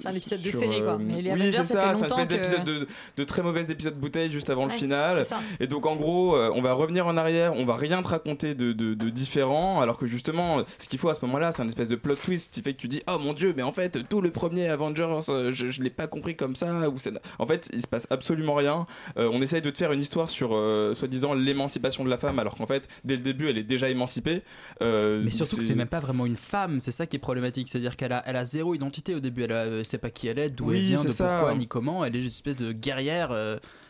un 0.07 0.12
épisode 0.12 0.42
de 0.42 0.51
série, 0.51 0.81
quoi. 0.81 0.98
Mais 0.98 1.22
les 1.22 1.33
oui, 1.33 1.53
c'est 1.53 1.64
ça 1.64 1.94
c'est 1.94 2.12
un 2.12 2.18
espèce 2.18 2.27
que- 2.27 2.35
d'épisode 2.35 2.64
de, 2.64 2.87
de 3.16 3.25
très 3.25 3.42
mauvais 3.42 3.70
épisodes 3.70 3.94
bouteille 3.94 4.31
juste 4.31 4.51
avant 4.51 4.64
le 4.64 4.70
final. 4.70 5.27
Et 5.61 5.66
donc 5.66 5.87
en 5.87 5.96
gros, 5.96 6.37
on 6.37 6.62
va 6.62 6.72
revenir 6.75 7.07
en 7.07 7.16
arrière, 7.16 7.53
on 7.57 7.64
va 7.64 7.77
rien 7.77 8.03
te 8.03 8.09
raconter 8.09 8.55
de, 8.55 8.72
de, 8.72 8.94
de 8.94 9.11
différent, 9.11 9.81
alors 9.81 9.96
que 9.98 10.07
justement, 10.07 10.62
ce 10.79 10.88
qu'il 10.88 10.98
faut 10.98 11.09
à 11.09 11.14
ce 11.14 11.25
moment-là, 11.25 11.53
c'est 11.53 11.62
un, 11.62 11.68
espèce 11.68 11.88
de 11.88 11.96
plot 11.96 12.16
twist 12.16 12.53
qui 12.53 12.61
fait 12.61 12.75
que 12.75 12.79
tu 12.79 12.88
dis 12.88 13.03
oh 13.09 13.18
mon 13.18 13.33
dieu 13.33 13.55
mais 13.57 13.62
en 13.62 13.72
fait 13.72 13.98
tout 14.09 14.21
le 14.21 14.31
premier 14.31 14.69
Avengers 14.69 15.21
euh, 15.29 15.53
je, 15.53 15.71
je 15.71 15.83
l'ai 15.83 15.91
pas 15.91 16.07
compris 16.07 16.37
comme 16.37 16.57
ça 16.57 16.88
ou 16.88 16.97
en 17.38 17.47
fait 17.47 17.69
il 17.73 17.81
se 17.81 17.87
passe 17.87 18.07
absolument 18.11 18.55
rien 18.55 18.87
Euh, 19.17 19.29
on 19.33 19.43
essaye 19.43 19.62
de 19.62 19.71
te 19.71 19.79
faire 19.79 19.93
une 19.93 20.01
histoire 20.01 20.31
sur 20.31 20.51
euh, 20.55 20.95
soi-disant 20.95 21.35
l'émancipation 21.35 22.05
de 22.05 22.11
la 22.11 22.19
femme 22.19 22.38
alors 22.38 22.55
qu'en 22.57 22.67
fait 22.67 22.88
dès 23.05 23.17
le 23.17 23.23
début 23.23 23.49
elle 23.49 23.59
est 23.59 23.62
déjà 23.65 23.88
émancipée 23.91 24.43
Euh, 24.81 25.21
Mais 25.25 25.31
surtout 25.31 25.57
que 25.57 25.62
c'est- 25.62 25.75
même 25.75 25.88
pas 25.88 26.01
vraiment 26.01 26.27
une 26.27 26.37
femme, 26.37 26.81
c'est 26.81 26.93
ça 26.93 27.07
qui 27.07 27.17
est 27.17 27.19
problématique. 27.21 27.69
C'est-à-dire 27.69 27.97
qu'elle 27.97 28.12
a, 28.12 28.23
elle 28.27 28.37
a 28.37 28.45
zéro 28.45 28.75
identité 28.75 29.15
au 29.15 29.21
début. 29.21 29.43
Elle, 29.45 29.53
a- 29.53 29.67
elle 29.67 29.85
sait 29.85 29.99
pas 29.99 30.11
qui 30.11 30.29
elle 30.29 30.38
est, 30.38 30.51
d'où 30.51 30.67
Oui, 30.71 30.77
elle 30.77 30.83
vient, 30.83 31.05
de 31.05 31.11
ça. 31.11 31.38
pourquoi 31.38 31.55
ni 31.55 31.67
comment. 31.67 32.05
Elle 32.05 32.17
est 32.17 32.21
une 32.21 32.27
espèce 32.27 32.57
de 32.57 32.73
guerrière. 32.73 33.31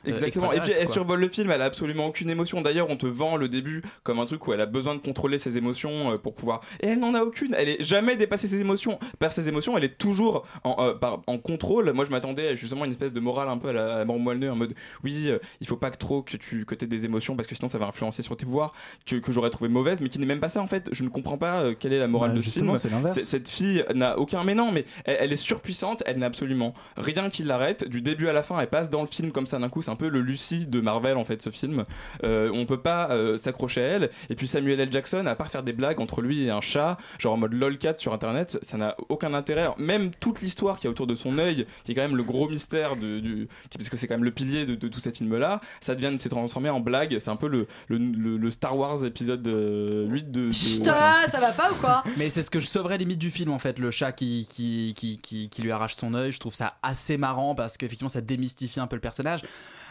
Euh, 0.06 0.10
Exactement. 0.10 0.52
Et 0.52 0.60
puis 0.60 0.72
elle 0.72 0.84
quoi. 0.86 0.92
survole 0.92 1.20
le 1.20 1.28
film, 1.28 1.50
elle 1.50 1.62
a 1.62 1.66
absolument 1.66 2.06
aucune 2.06 2.30
émotion. 2.30 2.60
D'ailleurs, 2.60 2.88
on 2.90 2.96
te 2.96 3.06
vend 3.06 3.36
le 3.36 3.48
début 3.48 3.82
comme 4.02 4.18
un 4.20 4.24
truc 4.26 4.46
où 4.46 4.52
elle 4.52 4.60
a 4.60 4.66
besoin 4.66 4.94
de 4.94 5.00
contrôler 5.00 5.38
ses 5.38 5.56
émotions 5.56 6.12
euh, 6.12 6.18
pour 6.18 6.34
pouvoir. 6.34 6.60
Et 6.80 6.88
elle 6.88 6.98
n'en 7.00 7.14
a 7.14 7.22
aucune. 7.22 7.54
Elle 7.56 7.68
est 7.68 7.82
jamais 7.84 8.16
dépassée 8.16 8.48
ses 8.48 8.60
émotions. 8.60 8.98
Par 9.18 9.32
ses 9.32 9.48
émotions, 9.48 9.76
elle 9.78 9.84
est 9.84 9.98
toujours 9.98 10.44
en, 10.64 10.76
euh, 10.78 10.94
par- 10.94 11.22
en 11.26 11.38
contrôle. 11.38 11.92
Moi, 11.92 12.04
je 12.04 12.10
m'attendais 12.10 12.56
justement 12.56 12.82
à 12.82 12.86
une 12.86 12.92
espèce 12.92 13.12
de 13.12 13.20
morale 13.20 13.48
un 13.48 13.58
peu 13.58 13.68
à 13.68 13.72
la, 13.72 13.96
à 14.00 14.04
moelleux, 14.04 14.50
en 14.50 14.56
mode 14.56 14.74
oui, 15.04 15.28
euh, 15.28 15.38
il 15.60 15.66
faut 15.66 15.76
pas 15.76 15.90
que 15.90 15.96
trop 15.98 16.22
que 16.22 16.36
tu 16.36 16.64
que 16.64 16.74
aies 16.74 16.86
des 16.86 17.04
émotions 17.04 17.36
parce 17.36 17.46
que 17.48 17.54
sinon 17.54 17.68
ça 17.68 17.78
va 17.78 17.86
influencer 17.86 18.22
sur 18.22 18.36
tes 18.36 18.44
pouvoirs. 18.44 18.72
Que, 19.06 19.16
que 19.16 19.32
j'aurais 19.32 19.50
trouvé 19.50 19.68
mauvaise, 19.70 20.00
mais 20.00 20.08
qui 20.08 20.18
n'est 20.18 20.26
même 20.26 20.40
pas 20.40 20.48
ça 20.48 20.60
en 20.60 20.66
fait. 20.66 20.88
Je 20.92 21.04
ne 21.04 21.08
comprends 21.08 21.38
pas 21.38 21.62
euh, 21.62 21.74
quelle 21.78 21.92
est 21.92 21.98
la 21.98 22.08
morale 22.08 22.30
Bah, 22.30 22.36
de 22.36 22.42
ce 22.42 22.50
film. 22.50 22.76
Cette 23.08 23.48
fille 23.48 23.84
n'a 23.94 24.18
aucun. 24.18 24.42
Mais 24.44 24.54
non, 24.54 24.72
mais 24.72 24.84
elle, 25.04 25.16
elle 25.20 25.32
est 25.32 25.36
surpuissante. 25.36 26.02
Elle 26.06 26.18
n'a 26.18 26.26
absolument 26.26 26.74
rien 26.96 27.30
qui 27.30 27.42
l'arrête. 27.44 27.88
Du 27.88 28.00
début 28.02 28.28
à 28.28 28.32
la 28.32 28.42
fin, 28.42 28.58
elle 28.58 28.68
passe 28.68 28.90
dans 28.90 29.00
le 29.02 29.06
film 29.06 29.32
comme 29.32 29.46
ça 29.46 29.58
d'un 29.58 29.68
coup. 29.68 29.82
C'est 29.82 29.90
un 29.92 29.96
peu 29.96 30.08
le 30.08 30.20
Lucie 30.20 30.66
de 30.66 30.80
Marvel 30.80 31.16
en 31.16 31.24
fait, 31.24 31.40
ce 31.42 31.50
film. 31.50 31.84
Euh, 32.24 32.50
on 32.52 32.66
peut 32.66 32.80
pas 32.80 33.10
euh, 33.10 33.38
s'accrocher 33.38 33.82
à 33.82 33.86
elle. 33.86 34.10
Et 34.30 34.34
puis 34.34 34.46
Samuel 34.48 34.80
L. 34.80 34.88
Jackson, 34.90 35.26
à 35.26 35.34
part 35.34 35.48
faire 35.48 35.62
des 35.62 35.72
blagues 35.72 36.00
entre 36.00 36.22
lui 36.22 36.44
et 36.44 36.50
un 36.50 36.60
chat, 36.60 36.96
genre 37.18 37.34
en 37.34 37.36
mode 37.36 37.52
lolcat 37.52 37.94
sur 37.96 38.12
internet, 38.12 38.58
ça 38.62 38.76
n'a 38.76 38.96
aucun 39.08 39.34
intérêt. 39.34 39.68
Même 39.78 40.10
toute 40.18 40.40
l'histoire 40.40 40.78
qui 40.78 40.86
est 40.86 40.90
autour 40.90 41.06
de 41.06 41.14
son 41.14 41.38
œil, 41.38 41.66
qui 41.84 41.92
est 41.92 41.94
quand 41.94 42.02
même 42.02 42.16
le 42.16 42.22
gros 42.24 42.48
mystère 42.48 42.96
de, 42.96 43.20
du. 43.20 43.48
qui- 43.70 43.78
parce 43.78 43.88
que 43.88 43.96
c'est 43.96 44.06
quand 44.06 44.14
même 44.14 44.24
le 44.24 44.30
pilier 44.30 44.66
de, 44.66 44.74
de 44.74 44.88
tous 44.88 45.00
ces 45.00 45.12
films-là, 45.12 45.60
ça 45.80 45.94
devient 45.94 46.18
s'est 46.18 46.28
transformé 46.28 46.68
en 46.70 46.80
blague. 46.80 47.18
C'est 47.20 47.30
un 47.30 47.36
peu 47.36 47.48
le, 47.48 47.66
le, 47.88 47.98
le- 47.98 48.36
le 48.38 48.50
Star 48.50 48.76
Wars 48.76 49.04
épisode 49.04 49.46
euh, 49.46 50.06
8 50.08 50.30
de. 50.30 50.48
de- 50.48 50.52
Putain, 50.78 51.28
ça 51.30 51.38
va 51.40 51.52
pas 51.52 51.70
ou 51.70 51.74
quoi? 51.76 52.02
Mais 52.16 52.30
c'est 52.30 52.42
ce 52.42 52.50
que 52.50 52.60
je 52.60 52.66
sauverais 52.66 52.98
limite 52.98 53.18
du 53.18 53.30
film 53.30 53.50
en 53.52 53.58
fait, 53.58 53.78
le 53.78 53.90
chat 53.90 54.12
qui, 54.12 54.46
qui, 54.50 54.94
qui, 54.96 55.18
qui, 55.18 55.48
qui 55.48 55.62
lui 55.62 55.70
arrache 55.70 55.94
son 55.96 56.14
œil. 56.14 56.32
Je 56.32 56.38
trouve 56.40 56.54
ça 56.54 56.74
assez 56.82 57.16
marrant 57.16 57.54
parce 57.54 57.76
qu'effectivement 57.76 58.08
ça 58.08 58.20
démystifie 58.20 58.80
un 58.80 58.86
peu 58.86 58.96
le 58.96 59.00
personnage. 59.00 59.42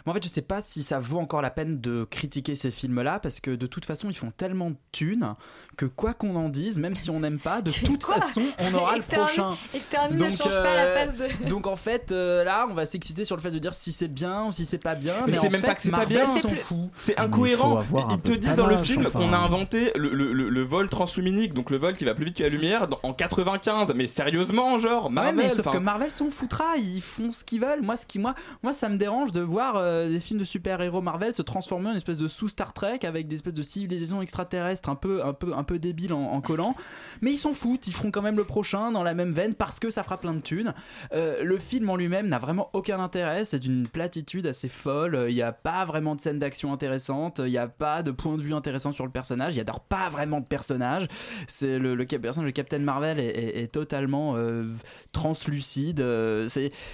Mais 0.05 0.11
en 0.11 0.13
fait, 0.13 0.23
je 0.23 0.29
sais 0.29 0.41
pas 0.41 0.61
si 0.61 0.83
ça 0.83 0.99
vaut 0.99 1.19
encore 1.19 1.41
la 1.41 1.49
peine 1.51 1.79
de 1.79 2.03
critiquer 2.05 2.55
ces 2.55 2.71
films-là 2.71 3.19
parce 3.19 3.39
que 3.39 3.51
de 3.51 3.67
toute 3.67 3.85
façon, 3.85 4.09
ils 4.09 4.15
font 4.17 4.31
tellement 4.35 4.69
de 4.71 4.75
thunes 4.91 5.35
que 5.77 5.85
quoi 5.85 6.13
qu'on 6.13 6.35
en 6.35 6.49
dise, 6.49 6.79
même 6.79 6.95
si 6.95 7.09
on 7.09 7.19
n'aime 7.19 7.39
pas, 7.39 7.61
de 7.61 7.71
toute 7.85 8.03
façon, 8.03 8.41
on 8.59 8.73
aura 8.73 8.95
le 8.95 9.01
prochain. 9.03 9.55
Ne 10.11 10.31
change 10.31 10.47
pas 10.49 10.75
la 10.75 10.85
euh, 10.85 11.05
face 11.07 11.17
de. 11.41 11.47
donc 11.49 11.67
en 11.67 11.75
fait, 11.75 12.11
euh, 12.11 12.43
là, 12.43 12.67
on 12.69 12.73
va 12.73 12.85
s'exciter 12.85 13.25
sur 13.25 13.35
le 13.35 13.41
fait 13.41 13.51
de 13.51 13.59
dire 13.59 13.73
si 13.73 13.91
c'est 13.91 14.07
bien 14.07 14.45
ou 14.45 14.51
si 14.51 14.65
c'est 14.65 14.77
pas 14.81 14.95
bien. 14.95 15.13
Mais, 15.25 15.33
Mais, 15.33 15.37
c'est 15.37 15.49
même 15.49 15.61
fait, 15.61 15.67
pas 15.67 15.75
que 15.75 15.81
c'est 15.81 15.91
pas 15.91 16.05
bien, 16.05 16.25
s'en 16.39 16.49
fout. 16.49 16.89
c'est 16.97 17.19
incohérent. 17.19 17.83
Ils 18.11 18.19
te 18.21 18.31
disent 18.33 18.55
dans 18.55 18.67
le 18.67 18.77
film 18.77 19.05
enfin. 19.07 19.19
qu'on 19.19 19.33
a 19.33 19.37
inventé 19.37 19.91
le, 19.95 20.09
le- 20.13 20.33
le- 20.33 20.49
le 20.49 20.61
vol 20.63 20.89
transluminique, 20.89 21.53
donc 21.53 21.69
le 21.69 21.77
vol 21.77 21.95
qui 21.95 22.05
va 22.05 22.13
plus 22.15 22.25
vite 22.25 22.37
que 22.37 22.43
la 22.43 22.49
lumière, 22.49 22.87
dans- 22.87 22.99
en 23.03 23.13
95. 23.13 23.93
Mais 23.95 24.07
sérieusement, 24.07 24.79
genre, 24.79 25.05
Ouais, 25.05 25.11
Marvel. 25.11 25.35
mais 25.35 25.49
sauf 25.49 25.71
que 25.71 25.77
Marvel 25.77 26.11
s'en 26.11 26.29
foutra, 26.29 26.75
ils 26.77 27.01
font 27.01 27.29
ce 27.29 27.43
qu'ils 27.43 27.61
veulent. 27.61 27.81
Moi, 27.81 27.95
ce 27.97 28.05
qui, 28.05 28.19
moi, 28.19 28.35
moi, 28.63 28.73
ça 28.73 28.89
me 28.89 28.97
dérange 28.97 29.31
de 29.31 29.41
voir 29.41 29.75
euh, 29.77 29.90
des 30.07 30.19
films 30.19 30.39
de 30.39 30.45
super-héros 30.45 31.01
Marvel 31.01 31.33
se 31.33 31.41
transformer 31.41 31.87
en 31.87 31.91
une 31.91 31.97
espèce 31.97 32.17
de 32.17 32.27
sous 32.27 32.47
Star 32.47 32.73
Trek 32.73 32.99
avec 33.03 33.27
des 33.27 33.35
espèces 33.35 33.53
de 33.53 33.61
civilisations 33.61 34.21
extraterrestres 34.21 34.89
un 34.89 34.95
peu, 34.95 35.23
un 35.23 35.33
peu, 35.33 35.53
un 35.53 35.63
peu 35.63 35.79
débiles 35.79 36.13
en, 36.13 36.41
collant. 36.41 36.75
Mais 37.21 37.31
ils 37.31 37.37
s'en 37.37 37.53
foutent, 37.53 37.87
ils 37.87 37.93
feront 37.93 38.11
quand 38.11 38.21
même 38.21 38.37
le 38.37 38.43
prochain 38.43 38.91
dans 38.91 39.03
la 39.03 39.13
même 39.13 39.33
veine 39.33 39.53
parce 39.53 39.79
que 39.79 39.89
ça 39.89 40.03
fera 40.03 40.19
plein 40.19 40.33
de 40.33 40.39
thunes. 40.39 40.73
Euh, 41.13 41.43
le 41.43 41.57
film 41.57 41.89
en 41.89 41.95
lui-même 41.95 42.27
n'a 42.27 42.39
vraiment 42.39 42.69
aucun 42.73 42.99
intérêt, 42.99 43.45
c'est 43.45 43.65
une 43.65 43.87
platitude 43.87 44.47
assez 44.47 44.67
folle. 44.67 45.25
Il 45.29 45.35
n'y 45.35 45.41
a 45.41 45.51
pas 45.51 45.85
vraiment 45.85 46.15
de 46.15 46.21
scène 46.21 46.39
d'action 46.39 46.73
intéressante, 46.73 47.39
il 47.43 47.51
n'y 47.51 47.57
a 47.57 47.67
pas 47.67 48.03
de 48.03 48.11
point 48.11 48.37
de 48.37 48.41
vue 48.41 48.53
intéressant 48.53 48.91
sur 48.91 49.05
le 49.05 49.11
personnage, 49.11 49.55
il 49.55 49.63
n'y 49.63 49.69
a 49.69 49.73
pas 49.89 50.09
vraiment 50.09 50.39
de 50.39 50.45
personnage. 50.45 51.07
C'est 51.47 51.79
le, 51.79 51.95
personnage 52.05 52.49
de 52.49 52.55
Captain 52.55 52.79
Marvel 52.79 53.19
est, 53.19 53.71
totalement 53.71 54.33
euh, 54.35 54.65
translucide. 55.11 56.01
euh, 56.01 56.47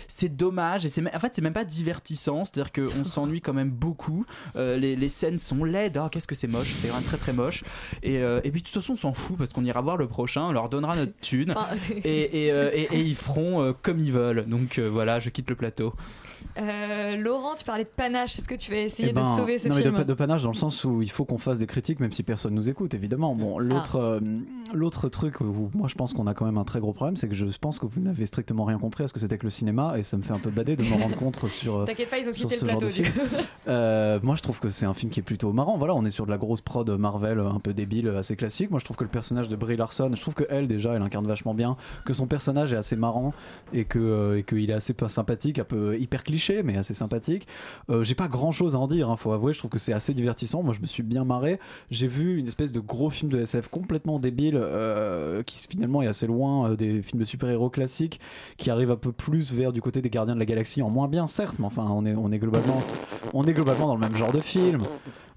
c'est 0.08 0.36
dommage 0.36 0.86
et 0.86 0.90
c'est 0.90 1.16
en 1.16 1.20
fait 1.20 1.34
c'est 1.34 1.42
même 1.42 1.54
pas 1.54 1.66
divertissant. 1.66 2.46
C'est-à-dire 2.46 2.72
qu'on 2.90 3.04
s'ennuie 3.04 3.42
quand 3.42 3.54
même 3.54 3.70
beaucoup. 3.70 4.26
Euh, 4.56 4.78
les, 4.78 4.96
les 4.96 5.10
scènes 5.10 5.40
sont 5.40 5.64
laides. 5.64 6.00
Oh, 6.04 6.08
qu'est-ce 6.10 6.28
que 6.28 6.36
c'est 6.36 6.48
moche. 6.48 6.72
C'est 6.74 6.88
vraiment 6.88 7.06
très 7.06 7.18
très 7.18 7.34
moche. 7.34 7.64
Et, 8.04 8.18
euh, 8.18 8.40
et 8.44 8.52
puis 8.52 8.62
de 8.62 8.66
toute 8.68 8.74
façon 8.76 8.94
on 8.94 8.98
s'en 8.98 9.14
fout 9.14 9.38
parce 9.38 9.54
qu'on 9.54 9.64
ira 9.66 9.82
voir 9.82 9.98
le 9.98 10.08
prochain. 10.08 10.44
On 10.44 10.52
leur 10.52 10.70
donnera 10.70 10.96
notre 10.96 11.18
thune 11.20 11.52
Enfin, 11.56 11.68
et, 12.04 12.46
et, 12.46 12.52
euh, 12.52 12.72
et- 12.74 12.88
ils 13.00 13.16
feront 13.16 13.74
comme 13.82 14.00
ils 14.00 14.12
veulent. 14.12 14.46
Donc 14.48 14.80
voilà, 14.80 15.20
je 15.20 15.30
quitte 15.30 15.50
le 15.50 15.56
plateau. 15.56 15.94
Euh, 16.58 17.16
Laurent, 17.18 17.56
tu 17.56 17.64
parlais 17.64 17.84
de 17.84 17.90
panache. 17.90 18.38
Est-ce 18.40 18.48
que 18.48 18.56
tu 18.56 18.72
vas 18.72 18.78
essayer 18.78 19.10
Eh 19.10 19.14
ben, 19.14 19.22
de 19.22 19.28
sauver 19.28 19.60
ce 19.60 19.68
non, 19.70 19.76
mais 19.76 19.82
film 19.84 19.96
de, 19.98 20.04
de 20.04 20.14
panache 20.14 20.42
dans 20.44 20.50
le 20.52 20.56
sens 20.56 20.84
où 20.84 21.02
il 21.02 21.12
faut 21.12 21.26
qu'on 21.26 21.38
fasse 21.38 21.60
des 21.60 21.68
critiques 21.68 22.00
même 22.00 22.12
si 22.12 22.24
personne 22.24 22.54
nous 22.54 22.70
écoute 22.70 22.94
évidemment 22.94 23.36
Ah. 23.38 23.40
bon 23.40 23.60
l'autre 23.60 23.98
euh, 23.98 24.20
l'autre 24.74 25.10
truc 25.10 25.42
où 25.42 25.70
moi 25.74 25.88
je 25.88 25.96
pense 25.96 26.14
qu'on 26.14 26.26
a 26.28 26.34
quand 26.34 26.46
même 26.46 26.58
un 26.58 26.64
très 26.64 26.80
gros 26.80 26.94
problème 26.94 27.16
c'est 27.16 27.28
que 27.28 27.36
je 27.36 27.46
pense 27.60 27.80
que 27.80 27.86
vous 27.86 28.02
n'avez 28.02 28.26
strictement 28.26 28.66
rien 28.66 28.78
compris 28.80 29.04
à 29.04 29.08
ce 29.08 29.14
que 29.14 29.20
c'était 29.20 29.38
que 29.38 29.44
le 29.46 29.50
cinéma 29.50 29.98
et 29.98 30.04
ça 30.04 30.18
me 30.18 30.24
fait 30.24 30.34
un 30.34 30.40
peu 30.40 30.50
bader 30.50 30.76
de 30.76 30.84
me 30.84 31.02
rendre 31.02 31.16
compte 31.16 31.48
sur 31.48 31.78
euh, 31.82 31.86
T'inquiète 31.86 32.10
pas, 32.10 32.18
ils 32.18 32.28
ont 32.28 32.32
quitté 32.32 32.56
le 32.56 32.62
plateau. 32.66 32.86
du 32.88 32.92
film. 32.92 33.08
coup. 33.14 33.20
Euh, 33.68 34.20
moi 34.24 34.38
je 34.38 34.42
trouve 34.42 34.62
que 34.62 34.70
c'est 34.70 34.86
un 34.86 34.94
film 34.94 35.12
qui 35.12 35.20
est 35.20 35.24
plutôt 35.24 35.52
marrant 35.52 35.78
voilà 35.78 35.94
on 35.94 36.06
est 36.06 36.10
sur 36.10 36.26
de 36.26 36.32
la 36.32 36.38
grosse 36.38 36.62
prod 36.62 36.90
Marvel 36.90 37.40
un 37.40 37.60
peu 37.60 37.74
débile 37.74 38.08
assez 38.18 38.38
classique 38.38 38.72
moi 38.72 38.80
je 38.80 38.86
trouve 38.86 38.96
que 38.96 39.04
le 39.04 39.10
personnage 39.10 39.50
de 39.50 39.58
Brie 39.58 39.76
Larson 39.76 40.10
je 40.16 40.22
trouve 40.22 40.36
que 40.36 40.46
elle 40.50 40.68
déjà 40.70 40.94
elle 40.94 41.02
incarne 41.02 41.28
vachement 41.28 41.54
bien 41.54 41.76
que 42.06 42.14
son 42.14 42.28
personnage 42.28 42.72
est 42.72 42.78
assez 42.78 42.96
marrant 42.96 43.34
et 43.74 43.84
que 43.84 44.38
et 44.38 44.44
qu'il 44.44 44.70
est 44.70 44.74
assez 44.74 44.96
sympathique 45.10 45.60
un 45.60 45.66
peu 45.66 45.98
hyper 46.00 46.24
cliché 46.24 46.47
mais 46.64 46.78
assez 46.78 46.94
sympathique 46.94 47.48
euh, 47.90 48.04
j'ai 48.04 48.16
pas 48.16 48.28
grand 48.28 48.52
chose 48.52 48.76
à 48.76 48.80
en 48.80 48.88
dire, 48.88 49.10
hein, 49.10 49.16
faut 49.16 49.32
avouer. 49.32 49.54
Je 49.54 49.60
trouve 49.60 49.72
que 49.72 49.80
c'est 49.80 49.94
assez 49.94 50.14
divertissant. 50.14 50.64
Moi, 50.64 50.74
je 50.74 50.82
me 50.82 50.86
suis 50.86 51.04
bien 51.04 51.24
marré. 51.24 51.60
J'ai 51.92 52.08
vu 52.08 52.38
une 52.38 52.48
espèce 52.48 52.72
de 52.72 52.80
gros 52.80 53.10
film 53.10 53.32
de 53.32 53.40
SF 53.42 53.68
complètement 53.68 54.20
débile 54.20 54.60
euh, 54.62 55.44
qui 55.44 55.68
finalement 55.68 56.02
est 56.02 56.08
assez 56.08 56.28
loin 56.28 56.72
euh, 56.72 56.76
des 56.76 57.02
films 57.02 57.20
de 57.20 57.26
super-héros 57.26 57.70
classiques, 57.70 58.20
qui 58.58 58.70
arrive 58.70 58.92
un 58.92 58.96
peu 58.96 59.12
plus 59.12 59.52
vers 59.52 59.74
du 59.74 59.82
côté 59.82 60.02
des 60.02 60.10
Gardiens 60.10 60.36
de 60.36 60.40
la 60.40 60.46
Galaxie, 60.46 60.82
en 60.82 60.90
moins 60.90 61.08
bien 61.08 61.28
certes, 61.28 61.58
mais 61.60 61.66
enfin, 61.66 61.86
on 61.90 62.06
est, 62.06 62.40
globalement, 62.40 62.82
on 63.34 63.44
est 63.46 63.54
globalement 63.54 63.88
dans 63.88 63.96
le 63.96 64.02
même 64.02 64.16
genre 64.16 64.32
de 64.32 64.40
film. 64.40 64.82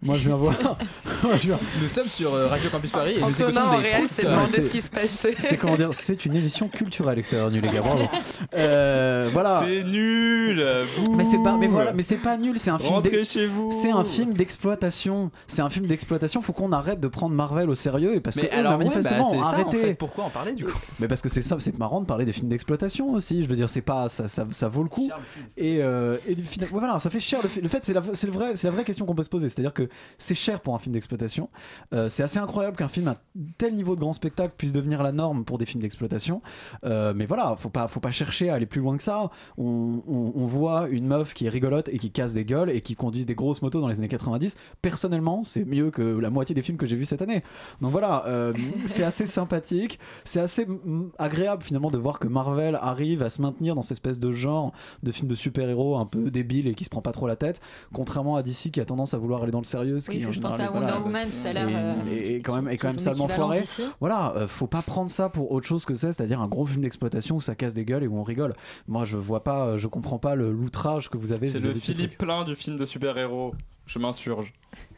Moi, 0.03 0.15
je 0.15 0.21
viens 0.29 0.37
voir. 0.37 0.55
Moi, 1.23 1.37
je 1.37 1.49
viens- 1.49 1.59
Nous 1.83 1.89
sommes 1.89 2.07
sur 2.09 2.33
euh, 2.33 2.47
Radio 2.49 2.71
Campus 2.71 2.91
Paris 2.91 3.15
et 3.19 3.21
nous 3.21 3.27
Antonin, 3.27 3.51
écoutons 3.51 3.61
en 3.67 3.77
des 3.81 3.83
réel, 3.89 4.09
s'est 4.09 4.23
demandé 4.23 4.63
ce 4.63 4.69
qui 4.71 4.81
se 4.81 4.89
passait. 4.89 5.35
C'est 5.39 5.59
comment 5.59 5.77
dire 5.77 5.91
C'est 5.93 6.25
une 6.25 6.35
émission 6.37 6.69
culturelle 6.69 7.19
extérieure 7.19 7.51
nu 7.51 7.61
les 7.61 7.69
gars. 7.69 7.83
Bravo. 7.83 8.05
Euh, 8.55 9.29
voilà. 9.33 9.63
C'est 9.65 9.85
nul. 9.85 10.65
bouh. 11.05 11.15
Mais 11.15 11.25
c'est 11.25 11.43
pas, 11.43 11.57
mais 11.57 11.67
voilà, 11.69 11.93
mais 11.93 12.03
c'est 12.03 12.17
pas 12.17 12.37
nul. 12.37 12.59
C'est 12.59 12.71
un 12.71 12.79
film. 12.79 13.01
Chez 13.25 13.47
vous. 13.47 13.71
C'est 13.73 13.91
un 13.91 14.03
film 14.05 14.33
d'exploitation. 14.33 15.31
C'est 15.47 15.63
un 15.63 15.69
film 15.71 15.87
d'exploitation. 15.87 16.43
Faut 16.43 16.53
qu'on 16.53 16.73
arrête 16.73 17.01
de 17.01 17.09
prendre 17.09 17.35
Marvel 17.35 17.69
au 17.71 17.75
sérieux 17.75 18.15
et 18.15 18.21
parce 18.21 18.37
Mais 18.37 18.49
que 18.49 18.55
eux, 18.55 18.59
alors, 18.59 18.73
ouais, 18.73 18.79
manifestement, 18.79 19.33
bah, 19.35 19.45
ça, 19.51 19.65
en 19.67 19.71
fait. 19.71 19.95
Pourquoi 19.95 20.25
en 20.25 20.31
parler 20.31 20.53
du 20.53 20.65
coup? 20.65 20.79
Mais 20.99 21.09
parce 21.09 21.21
que 21.23 21.29
c'est 21.29 21.43
ça, 21.43 21.57
c'est 21.61 21.79
marrant 21.79 22.01
de 22.01 22.07
parler 22.07 22.25
des 22.25 22.33
films 22.33 22.49
d'exploitation 22.49 23.11
aussi. 23.13 23.43
Je 23.45 23.49
veux 23.49 23.57
dire, 23.57 23.69
c'est 23.71 23.81
pas 23.83 24.09
ça, 24.09 24.27
ça, 24.29 24.47
ça 24.51 24.69
vaut 24.69 24.83
le 24.83 24.89
coup. 24.89 25.11
Et, 25.57 25.79
euh, 25.83 26.17
et 26.27 26.35
du 26.35 26.45
final- 26.45 26.71
ouais, 26.73 26.79
voilà, 26.81 26.99
ça 26.99 27.11
fait 27.11 27.21
cher. 27.21 27.41
Le 27.43 27.49
fait, 27.49 27.61
le 27.61 27.69
fait 27.69 27.85
c'est 27.85 27.93
la, 27.93 28.03
c'est 28.15 28.27
le 28.27 28.33
vrai, 28.33 28.53
c'est 28.57 28.67
la 28.67 28.73
vraie 28.73 28.85
question 28.85 29.05
qu'on 29.07 29.15
peut 29.15 29.23
se 29.23 29.29
poser. 29.29 29.49
C'est-à-dire 29.49 29.75
que 29.75 29.89
c'est 30.19 30.35
cher 30.35 30.61
pour 30.61 30.75
un 30.75 30.79
film 30.79 30.93
d'exploitation. 30.93 31.49
Euh, 31.93 32.09
c'est 32.09 32.23
assez 32.23 32.39
incroyable 32.39 32.77
qu'un 32.77 32.89
film 32.89 33.09
à 33.09 33.17
tel 33.59 33.75
niveau 33.75 33.95
de 33.95 34.01
grand 34.01 34.13
spectacle 34.13 34.55
puisse 34.57 34.73
devenir 34.73 35.03
la 35.03 35.13
norme 35.13 35.45
pour 35.45 35.59
des 35.59 35.67
films 35.67 35.83
d'exploitation. 35.83 36.43
Euh, 36.85 37.13
mais 37.15 37.27
voilà, 37.27 37.55
faut 37.57 37.71
pas, 37.71 37.89
faut 37.89 38.01
pas 38.01 38.11
chercher 38.11 38.51
à 38.51 38.55
aller 38.55 38.67
plus 38.67 38.81
loin 38.81 38.97
que 38.97 39.03
ça. 39.03 39.31
On, 39.59 40.03
on- 40.07 40.33
on 40.35 40.47
voit 40.47 40.89
une 40.89 41.07
meuf 41.07 41.35
qui 41.35 41.47
est 41.47 41.49
rigolote 41.51 41.89
et 41.89 41.99
qui 41.99 42.11
casse 42.11 42.35
des 42.35 42.45
gueules 42.45 42.71
et 42.71 42.81
qui 42.81 42.95
conduise 42.95 43.27
des 43.27 43.35
grosses 43.35 43.63
motos 43.63 43.81
dans 43.81 43.89
les 43.89 43.99
années 43.99 44.09
90. 44.09 44.57
Personnellement, 44.83 45.43
c'est 45.43 45.65
mieux 45.65 45.91
que 45.91 46.03
la 46.03 46.31
moitié 46.31 46.55
des 46.55 46.63
films 46.63 46.79
que 46.79 46.87
j'ai 46.87 46.97
vus 46.97 47.05
cette 47.05 47.23
année. 47.23 47.43
Donc 47.81 47.93
voilà, 47.93 48.25
euh, 48.27 48.53
c'est 48.87 49.03
assez 49.05 49.27
sympathique. 49.27 49.99
C'est 50.25 50.41
assez 50.41 50.67
mm, 50.67 51.11
agréable 51.19 51.63
finalement 51.63 51.91
de 51.91 51.99
voir 51.99 52.19
que 52.19 52.29
Marvel 52.29 52.79
arrive 52.81 53.23
à 53.23 53.31
se 53.31 53.43
maintenir 53.43 53.75
dans 53.75 53.83
cette 53.83 53.93
espèce 53.93 54.19
de 54.19 54.33
genre 54.33 54.73
de 55.03 55.11
film 55.11 55.29
de 55.29 55.35
super-héros 55.35 55.97
un 55.97 56.07
peu 56.07 56.31
débile 56.31 56.67
et 56.69 56.75
qui 56.75 56.85
se 56.85 56.91
prend 56.91 57.03
pas 57.03 57.13
trop 57.13 57.27
la 57.27 57.37
tête, 57.37 57.61
contrairement 57.93 58.37
à 58.37 58.43
DC 58.43 58.71
qui 58.73 58.81
a 58.81 58.85
tendance 58.85 59.15
à 59.15 59.19
vouloir 59.19 59.43
aller 59.43 59.53
dans 59.53 59.61
le 59.61 59.65
sérieux. 59.81 60.01
ce 60.01 60.11
Oui, 60.11 60.19
qui, 60.19 60.25
en 60.25 60.29
que 60.29 60.35
je 60.35 60.41
pensais 60.41 60.57
général, 60.59 60.77
à 60.77 60.79
voilà, 60.81 61.01
Wonder 61.01 61.05
Woman 61.05 61.31
tout 61.31 61.47
à 61.49 61.53
l'heure. 61.53 61.69
et, 61.69 61.75
euh, 61.75 62.37
et 62.37 62.43
quand 62.43 62.55
même, 62.57 62.69
et 62.69 62.77
quand 62.77 62.89
même 62.89 62.99
salement 62.99 63.29
foiré. 63.29 63.63
Voilà, 64.01 64.35
euh, 64.37 64.49
faut 64.49 64.67
pas 64.67 64.83
prendre 64.83 65.11
ça 65.11 65.29
pour 65.29 65.53
autre 65.53 65.67
chose 65.67 65.85
que 65.85 65.95
ça, 65.95 66.13
c'est-à-dire 66.13 66.41
un 66.41 66.49
gros 66.49 66.67
film 66.67 66.83
d'exploitation 66.83 67.37
où 67.37 67.41
ça 67.41 67.55
casse 67.55 67.75
des 67.75 67.85
gueules 67.85 68.05
et 68.05 68.07
où 68.09 68.19
on 68.19 68.23
rigole. 68.23 68.55
Moi, 68.89 69.05
je 69.05 69.17
vois 69.17 69.43
pas, 69.45 69.67
euh, 69.67 69.79
je 69.79 69.87
comprends 69.87 70.19
pas 70.19 70.35
le- 70.35 70.53
l'outrage 70.53 71.09
que 71.09 71.17
vous 71.19 71.33
avez. 71.33 71.49
C'est 71.49 71.61
le 71.61 71.75
Philippe 71.75 72.19
plein 72.19 72.45
du 72.45 72.55
film 72.55 72.77
de 72.77 72.87
super-héros. 72.87 73.55
Je 73.87 73.99
m'insurge. 73.99 74.53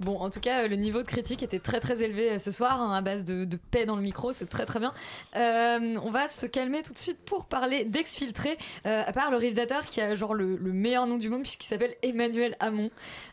Bon, 0.00 0.16
en 0.18 0.30
tout 0.30 0.40
cas, 0.40 0.64
euh, 0.64 0.68
le 0.68 0.76
niveau 0.76 1.02
de 1.02 1.06
critique 1.06 1.42
était 1.42 1.58
très 1.58 1.78
très 1.78 2.00
élevé 2.00 2.38
ce 2.38 2.52
soir, 2.52 2.80
hein, 2.80 2.94
à 2.96 3.02
base 3.02 3.22
de, 3.26 3.44
de 3.44 3.58
paix 3.70 3.84
dans 3.84 3.96
le 3.96 4.00
micro, 4.02 4.32
c'est 4.32 4.46
très 4.48 4.64
très 4.64 4.80
bien. 4.80 4.94
Euh, 5.36 5.98
on 6.02 6.10
va 6.10 6.26
se 6.26 6.46
calmer 6.46 6.82
tout 6.82 6.94
de 6.94 6.98
suite 6.98 7.18
pour 7.26 7.44
parler 7.44 7.84
d'Exfiltré, 7.84 8.56
euh, 8.86 9.02
à 9.06 9.12
part 9.12 9.30
le 9.30 9.36
réalisateur 9.36 9.84
qui 9.86 10.00
a 10.00 10.14
genre 10.16 10.32
le, 10.32 10.56
le 10.56 10.72
meilleur 10.72 11.06
nom 11.06 11.18
du 11.18 11.28
monde 11.28 11.42
puisqu'il 11.42 11.66
s'appelle 11.66 11.94
Emmanuel 12.02 12.56
Hamon. 12.60 12.90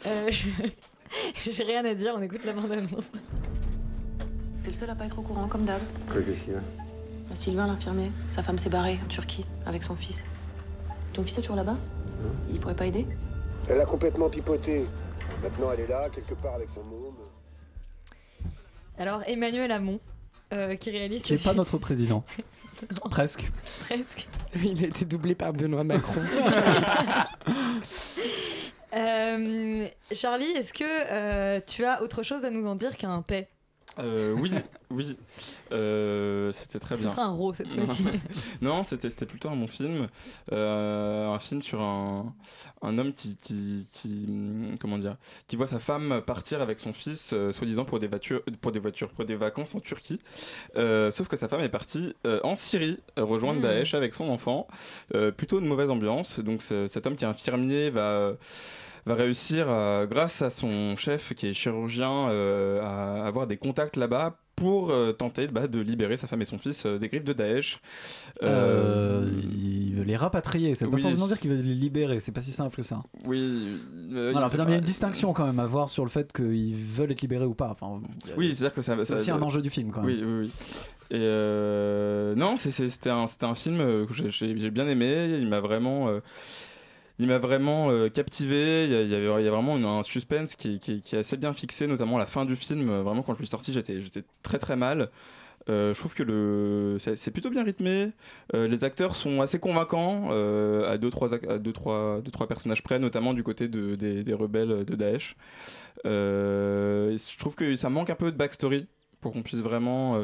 Euh, 0.08 0.28
je- 0.30 0.48
J'ai 1.50 1.63
rien 1.63 1.84
à 1.86 1.93
dire, 1.93 2.13
on 2.15 2.22
écoute 2.22 2.43
la 2.46 2.54
bande-annonce. 2.54 3.12
T'es 4.63 4.67
le 4.67 4.74
seul 4.74 4.89
à 4.89 4.96
pas 4.96 5.06
être 5.06 5.20
au 5.20 5.22
courant, 5.22 5.48
comme 5.48 5.65
d'hab. 5.65 5.82
Quoi, 6.12 6.22
qu'est-ce 6.22 6.41
qu'il 6.41 6.54
y 6.54 6.56
a? 6.56 6.60
Bah, 7.30 7.36
Sylvain, 7.36 7.67
l'infirmier, 7.67 8.12
sa 8.28 8.43
femme 8.43 8.58
s'est 8.58 8.70
barrée 8.70 9.00
en 9.04 9.08
Turquie 9.08 9.46
avec 9.65 9.84
son 9.84 9.96
fils. 9.96 10.24
Ton 11.13 11.24
fils 11.24 11.38
est 11.38 11.41
toujours 11.41 11.56
là-bas? 11.56 11.78
Il 12.50 12.60
pourrait 12.60 12.76
pas 12.76 12.86
aider? 12.86 13.06
Elle 13.70 13.80
a 13.82 13.86
complètement 13.86 14.30
pipoté. 14.30 14.86
Maintenant, 15.43 15.72
elle 15.74 15.82
est 15.82 15.88
là, 15.88 16.10
quelque 16.13 16.34
part 16.34 16.56
avec 16.56 16.70
son 16.70 16.84
môme. 16.84 17.15
Alors, 18.98 19.22
Emmanuel 19.28 19.72
Hamon, 19.72 20.00
euh, 20.54 20.76
qui 20.76 20.89
réalise 20.89 21.22
Qui 21.22 21.30
ce 21.30 21.34
est 21.36 21.43
pas 21.43 21.54
notre 21.54 21.78
président. 21.78 22.24
Presque. 23.10 23.52
Presque. 23.82 24.28
Il 24.56 24.84
a 24.84 24.88
été 24.88 25.06
doublé 25.06 25.36
par 25.36 25.54
Benoît 25.54 25.84
Macron. 25.84 26.22
Euh, 28.98 29.88
Charlie, 30.12 30.46
est-ce 30.52 30.74
que 30.74 30.84
euh, 30.86 31.60
tu 31.66 31.86
as 31.86 32.02
autre 32.02 32.24
chose 32.24 32.44
à 32.46 32.50
nous 32.50 32.66
en 32.68 32.76
dire 32.76 32.98
qu'un 32.98 33.22
paix? 33.22 33.48
Euh, 34.00 34.32
oui, 34.34 34.52
oui. 34.92 35.18
Euh, 35.72 36.52
c'était 36.54 36.78
très 36.78 36.98
Ce 36.98 37.02
bien. 37.02 37.10
sera 37.10 37.24
un 37.24 37.32
ro 37.32 37.52
cette 37.54 37.74
fois-ci. 37.74 38.06
non, 38.62 38.84
c'était 38.84 39.10
c'était 39.10 39.26
plutôt 39.26 39.50
un 39.50 39.56
bon 39.56 39.65
film. 39.65 40.08
Euh, 40.52 41.28
un 41.30 41.40
film 41.40 41.63
sur 41.63 41.82
un, 41.82 42.32
un 42.84 42.98
homme 43.00 43.12
qui, 43.12 43.38
qui, 43.38 43.88
qui, 43.94 44.28
comment 44.80 45.00
dire, 45.00 45.15
qui 45.48 45.56
voit 45.56 45.65
sa 45.65 45.80
femme 45.80 46.21
partir 46.28 46.62
avec 46.62 46.80
son 46.80 46.94
fils, 46.94 47.34
soi-disant 47.52 47.86
pour 47.86 47.98
des 47.98 48.08
voitures, 48.08 48.44
pour 48.62 48.71
des 48.71 48.78
voitures, 48.80 49.10
pour 49.10 49.26
des 49.26 49.36
vacances 49.36 49.74
en 49.74 49.80
Turquie. 49.80 50.19
Sauf 50.76 51.28
que 51.28 51.36
sa 51.36 51.48
femme 51.48 51.62
est 51.62 51.69
partie 51.69 52.13
en 52.44 52.56
Syrie 52.56 53.00
rejoindre 53.17 53.60
Mm. 53.62 53.63
Daesh 53.63 53.94
avec 53.96 54.13
son 54.13 54.30
enfant. 54.30 54.67
Plutôt 55.38 55.60
une 55.60 55.65
mauvaise 55.67 55.90
ambiance. 55.90 56.40
Donc 56.40 56.62
ce- 56.62 56.86
cet 56.88 57.08
homme 57.08 57.15
qui 57.15 57.24
est 57.24 57.28
infirmier 57.28 57.90
va 57.90 58.34
va 59.08 59.16
réussir, 59.16 59.66
euh, 59.70 60.06
grâce 60.06 60.42
à 60.42 60.50
son 60.50 60.96
chef 60.98 61.34
qui 61.34 61.48
est 61.48 61.54
chirurgien, 61.54 62.30
euh, 62.30 62.82
à 62.84 63.26
avoir 63.26 63.48
des 63.48 63.58
contacts 63.58 63.96
là-bas 63.96 64.38
pour 64.56 64.90
euh, 64.90 65.12
tenter 65.14 65.48
bah, 65.48 65.68
de 65.68 65.80
libérer 65.80 66.18
sa 66.18 66.26
femme 66.26 66.42
et 66.42 66.46
son 66.46 66.58
fils 66.58 66.86
euh, 66.86 66.98
des 66.98 67.10
griffes 67.10 67.24
de 67.24 67.34
Daesh. 67.34 67.80
Euh, 68.42 69.30
il 69.44 69.94
veut 69.96 70.04
les 70.04 70.16
rapatrier, 70.16 70.74
ça 70.74 70.86
veut 70.86 70.92
oui. 70.92 71.02
pas 71.02 71.10
forcément 71.10 71.28
dire 71.28 71.40
qu'il 71.40 71.52
veut 71.52 71.62
les 71.62 71.76
libérer, 71.76 72.20
c'est 72.20 72.32
pas 72.32 72.42
si 72.42 72.52
simple 72.52 72.76
que 72.76 72.82
ça. 72.82 73.04
Oui. 73.26 73.78
Voilà, 74.10 74.50
il- 74.52 74.60
il 74.64 74.70
y 74.70 74.74
a 74.74 74.76
une 74.78 74.82
distinction 74.82 75.32
quand 75.34 75.46
même 75.46 75.60
à 75.60 75.68
voir 75.68 75.90
sur 75.90 76.04
le 76.04 76.10
fait 76.10 76.34
qu'ils 76.34 76.76
veulent 76.76 77.12
être 77.12 77.22
libérés 77.22 77.46
ou 77.46 77.54
pas. 77.54 77.70
Enfin, 77.70 78.02
Oui, 78.36 78.56
c'est-à-dire 78.56 78.74
que 78.74 78.82
ça. 78.82 78.96
c'est 79.04 79.14
aussi 79.14 79.32
un 79.32 79.42
enjeu 79.42 79.62
du 79.62 79.70
film 79.70 79.92
quand 79.92 80.02
même. 80.02 80.10
Oui, 80.18 80.24
oui, 80.26 80.50
oui. 80.50 80.54
Et 81.12 82.36
non, 82.36 82.58
c'était 82.58 83.10
un, 83.12 83.28
film 83.56 83.78
que 84.08 84.30
j'ai 84.30 84.72
bien 84.72 84.88
aimé. 84.88 85.38
Il 85.40 85.48
m'a 85.48 85.60
vraiment. 85.60 86.10
Il 87.20 87.28
m'a 87.28 87.40
vraiment 87.40 87.90
euh, 87.90 88.10
captivé. 88.10 88.86
Il 88.86 89.10
y, 89.10 89.15
a, 89.15 89.52
vraiment 89.52 89.76
un 90.00 90.04
suspense 90.04 90.56
qui, 90.56 90.80
est 90.88 91.13
assez 91.13 91.38
bien 91.38 91.54
fixé, 91.54 91.88
notamment 91.88 92.18
la 92.18 92.28
fin 92.28 92.46
du 92.46 92.56
film. 92.56 92.90
Vraiment, 93.02 93.24
quand 93.24 93.34
je 93.34 93.40
suis 93.40 93.48
sorti, 93.48 93.74
j'étais 93.74 94.24
très 94.44 94.60
très 94.60 94.76
mal. 94.76 95.10
Euh, 95.70 95.94
je 95.94 96.00
trouve 96.00 96.13
que 96.13 96.98
c'est 97.00 97.32
plutôt 97.32 97.50
bien 97.50 97.63
rythmé. 97.63 98.12
Euh, 98.54 98.68
les 98.68 98.84
acteurs 98.84 99.15
sont 99.15 99.42
assez 99.42 99.60
convaincants 99.60 100.30
à 100.32 100.98
deux 100.98 101.10
trois 101.10 101.34
à 101.34 101.58
deux 101.58 101.74
trois 101.74 102.22
deux 102.22 102.32
trois 102.32 102.48
personnages 102.48 102.84
près, 102.84 103.00
notamment 103.00 103.34
du 103.34 103.44
côté 103.44 103.68
de, 103.68 103.96
des, 103.96 104.34
rebelles 104.34 104.86
de 104.86 104.96
Daesh. 104.96 105.36
Je 106.06 107.38
trouve 107.40 107.56
que 107.56 107.76
ça 107.76 107.90
manque 107.90 108.10
un 108.10 108.15
peu 108.15 108.32
de 108.32 108.38
backstory 108.38 108.88
pour 109.22 109.34
qu'on 109.34 109.42
puisse 109.42 109.60
vraiment 109.60 110.24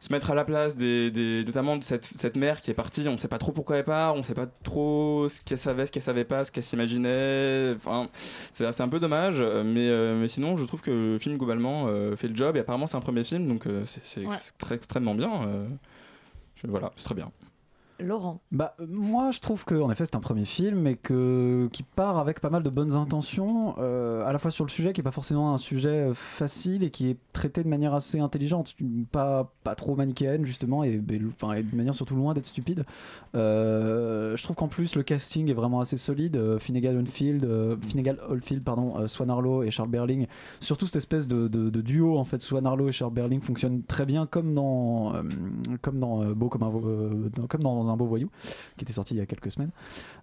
se 0.00 0.12
mettre 0.12 0.30
à 0.30 0.34
la 0.34 0.44
place 0.44 0.76
des, 0.76 1.10
des- 1.10 1.42
notamment 1.44 1.76
de 1.76 1.84
cette, 1.84 2.04
cette 2.16 2.36
mère 2.36 2.60
qui 2.60 2.70
est 2.70 2.74
partie, 2.74 3.06
on 3.08 3.12
ne 3.12 3.18
sait 3.18 3.28
pas 3.28 3.38
trop 3.38 3.52
pourquoi 3.52 3.76
elle 3.78 3.84
part, 3.84 4.14
on 4.14 4.18
ne 4.18 4.22
sait 4.22 4.34
pas 4.34 4.46
trop 4.46 5.28
ce 5.28 5.40
qu'elle 5.42 5.58
savait, 5.58 5.86
ce 5.86 5.92
qu'elle 5.92 6.02
savait 6.02 6.24
pas, 6.24 6.44
ce 6.44 6.52
qu'elle 6.52 6.64
s'imaginait. 6.64 7.72
Enfin, 7.76 8.08
c'est 8.50 8.80
un 8.80 8.88
peu 8.88 9.00
dommage, 9.00 9.36
euh, 9.40 9.64
mais, 9.64 9.88
euh, 9.88 10.18
mais 10.20 10.28
sinon 10.28 10.56
je 10.56 10.64
trouve 10.64 10.82
que 10.82 10.90
le 10.90 11.18
film 11.18 11.36
globalement 11.38 11.86
euh, 11.88 12.14
fait 12.16 12.28
le 12.28 12.36
job 12.36 12.56
et 12.56 12.60
apparemment 12.60 12.86
c'est 12.86 12.96
un 12.96 13.00
premier 13.00 13.24
film 13.24 13.48
donc 13.48 13.66
euh, 13.66 13.84
c'est 13.86 14.24
Ouais. 14.26 14.36
extrêmement 14.74 15.14
bien. 15.14 15.48
Je- 16.56 16.66
voilà, 16.68 16.90
c'est 16.96 17.04
très 17.04 17.14
bien. 17.14 17.30
Laurent. 18.00 18.40
Bah, 18.52 18.74
moi, 18.88 19.30
je 19.30 19.40
trouve 19.40 19.64
que 19.64 19.74
en 19.74 19.90
effet, 19.90 20.04
c'est 20.04 20.16
un 20.16 20.20
premier 20.20 20.44
film, 20.44 20.80
mais 20.80 20.94
que 20.96 21.68
qui 21.72 21.82
part 21.82 22.18
avec 22.18 22.40
pas 22.40 22.50
mal 22.50 22.62
de 22.62 22.70
bonnes 22.70 22.92
intentions, 22.94 23.74
euh, 23.78 24.24
à 24.26 24.32
la 24.32 24.38
fois 24.38 24.50
sur 24.50 24.64
le 24.64 24.70
sujet, 24.70 24.92
qui 24.92 25.00
est 25.00 25.04
pas 25.04 25.10
forcément 25.10 25.54
un 25.54 25.58
sujet 25.58 26.08
euh, 26.10 26.14
facile 26.14 26.82
et 26.82 26.90
qui 26.90 27.08
est 27.10 27.16
traité 27.32 27.62
de 27.64 27.68
manière 27.68 27.94
assez 27.94 28.20
intelligente, 28.20 28.74
pas 29.12 29.52
pas 29.64 29.74
trop 29.74 29.96
manichéenne 29.96 30.44
justement, 30.44 30.84
et, 30.84 31.00
et, 31.10 31.20
enfin, 31.28 31.54
et 31.54 31.62
de 31.62 31.74
manière 31.76 31.94
surtout 31.94 32.16
loin 32.16 32.34
d'être 32.34 32.46
stupide. 32.46 32.84
Euh, 33.34 34.36
je 34.36 34.42
trouve 34.42 34.56
qu'en 34.56 34.68
plus 34.68 34.94
le 34.94 35.02
casting 35.02 35.50
est 35.50 35.54
vraiment 35.54 35.80
assez 35.80 35.96
solide. 35.96 36.58
Finnegan 36.58 36.96
Oldfield, 36.96 37.48
Finnegan 37.86 38.16
Oldfield, 38.28 38.62
pardon, 38.62 39.06
Swan 39.08 39.30
Arlo 39.30 39.62
et 39.62 39.70
Charles 39.70 39.90
Berling. 39.90 40.26
Surtout 40.60 40.86
cette 40.86 40.96
espèce 40.96 41.28
de, 41.28 41.48
duo 41.80 42.18
en 42.18 42.24
fait, 42.24 42.40
Swan 42.40 42.66
Arlo 42.66 42.88
et 42.88 42.92
Charles 42.92 43.12
Berling 43.12 43.40
fonctionne 43.40 43.82
très 43.82 44.06
bien, 44.06 44.26
comme 44.26 44.54
dans 44.54 45.12
comme 45.82 45.98
dans 45.98 46.24
Beau 46.34 46.48
comme 46.48 46.62
un 46.62 46.72
euh, 46.74 47.30
dans- 47.34 47.46
comme 47.46 47.62
un 47.92 47.96
beau 47.96 48.06
voyou, 48.06 48.30
qui 48.76 48.84
était 48.84 48.92
sorti 48.92 49.14
il 49.14 49.18
y 49.18 49.20
a 49.20 49.26
quelques 49.26 49.50
semaines. 49.50 49.70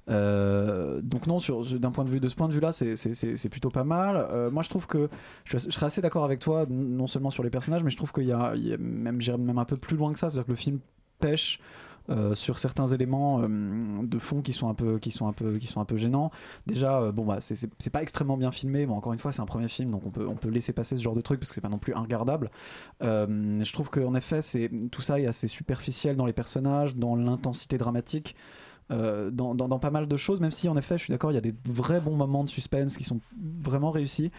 Euh, 0.09 1.01
donc 1.01 1.27
non, 1.27 1.37
d'un 1.79 1.91
point 1.91 2.03
de 2.03 2.09
vue 2.09 2.19
de 2.19 2.27
ce 2.27 2.35
point 2.35 2.47
de 2.47 2.53
vue-là, 2.53 2.71
c'est- 2.71 3.49
plutôt 3.49 3.69
pas 3.69 3.83
mal. 3.83 4.15
Euh, 4.31 4.49
moi, 4.49 4.63
je 4.63 4.69
trouve 4.69 4.87
que 4.87 5.09
je, 5.45 5.57
serais 5.57 5.85
assez 5.85 6.01
d'accord 6.01 6.23
avec 6.23 6.39
toi, 6.39 6.65
non 6.69 7.07
seulement 7.07 7.29
sur 7.29 7.43
les 7.43 7.49
personnages, 7.49 7.83
mais 7.83 7.89
je 7.89 7.97
trouve 7.97 8.11
qu'il 8.11 8.23
y 8.23 8.27
y 8.27 8.33
a 8.33 8.77
même 8.77 9.19
même 9.39 9.57
un 9.57 9.65
peu 9.65 9.77
plus 9.77 9.97
loin 9.97 10.11
que 10.13 10.19
ça, 10.19 10.29
c'est-à-dire 10.29 10.45
que 10.45 10.51
le 10.51 10.57
film 10.57 10.79
pêche. 11.19 11.59
Euh, 12.09 12.35
sur 12.35 12.59
certains 12.59 12.87
éléments 12.87 13.41
euh, 13.41 13.47
de 14.03 14.19
fond 14.19 14.41
qui 14.41 14.53
sont 14.53 14.67
un 14.69 14.73
peu 14.73 14.99
qui 14.99 15.11
sont 15.11 15.27
un 15.27 15.33
peu 15.33 15.57
qui 15.57 15.67
sont 15.67 15.79
un 15.81 15.85
peu 15.85 15.97
gênants. 15.97 16.31
Déjà 16.67 16.99
euh, 17.01 17.11
bon 17.11 17.25
bah 17.25 17.37
c'est- 17.39 17.89
pas 17.89 18.01
extrêmement 18.01 18.37
bien 18.37 18.51
filmé. 18.51 18.85
Bon 18.85 18.95
encore 18.95 19.13
une 19.13 19.19
fois 19.19 19.31
c'est 19.31 19.41
un 19.41 19.45
premier 19.45 19.67
film 19.67 19.91
donc 19.91 20.05
on 20.05 20.11
peut 20.11 20.27
on 20.27 20.35
peut 20.35 20.49
laisser 20.49 20.73
passer 20.73 20.95
ce 20.97 21.01
genre 21.03 21.15
de 21.15 21.21
truc 21.21 21.39
parce 21.39 21.49
que 21.49 21.55
c'est 21.55 21.61
pas 21.61 21.69
non 21.69 21.77
plus 21.77 21.93
regardable 21.93 22.49
je 23.01 23.73
trouve 23.73 23.89
qu'en 23.89 24.15
effet 24.15 24.41
c'est 24.41 24.69
tout 24.91 25.01
ça 25.01 25.19
est 25.19 25.27
assez 25.27 25.47
superficiel 25.47 26.15
dans 26.15 26.25
les 26.25 26.33
personnages 26.33 26.95
dans 26.95 27.15
l'intensité 27.15 27.77
dramatique 27.77 28.35
euh, 28.91 29.31
dans, 29.31 29.79
pas 29.79 29.91
mal 29.91 30.07
de 30.07 30.17
choses, 30.17 30.41
même 30.41 30.51
si 30.51 30.67
en 30.69 30.77
effet, 30.77 30.97
je 30.97 31.03
suis 31.03 31.11
d'accord, 31.11 31.31
il 31.31 31.35
y 31.35 31.37
a 31.37 31.41
des 31.41 31.55
vrais 31.65 32.01
bons 32.01 32.15
moments 32.15 32.43
de 32.43 32.49
suspense 32.49 32.97
qui 32.97 33.03
sont 33.03 33.19
vraiment 33.61 33.91
réussis. 33.91 34.31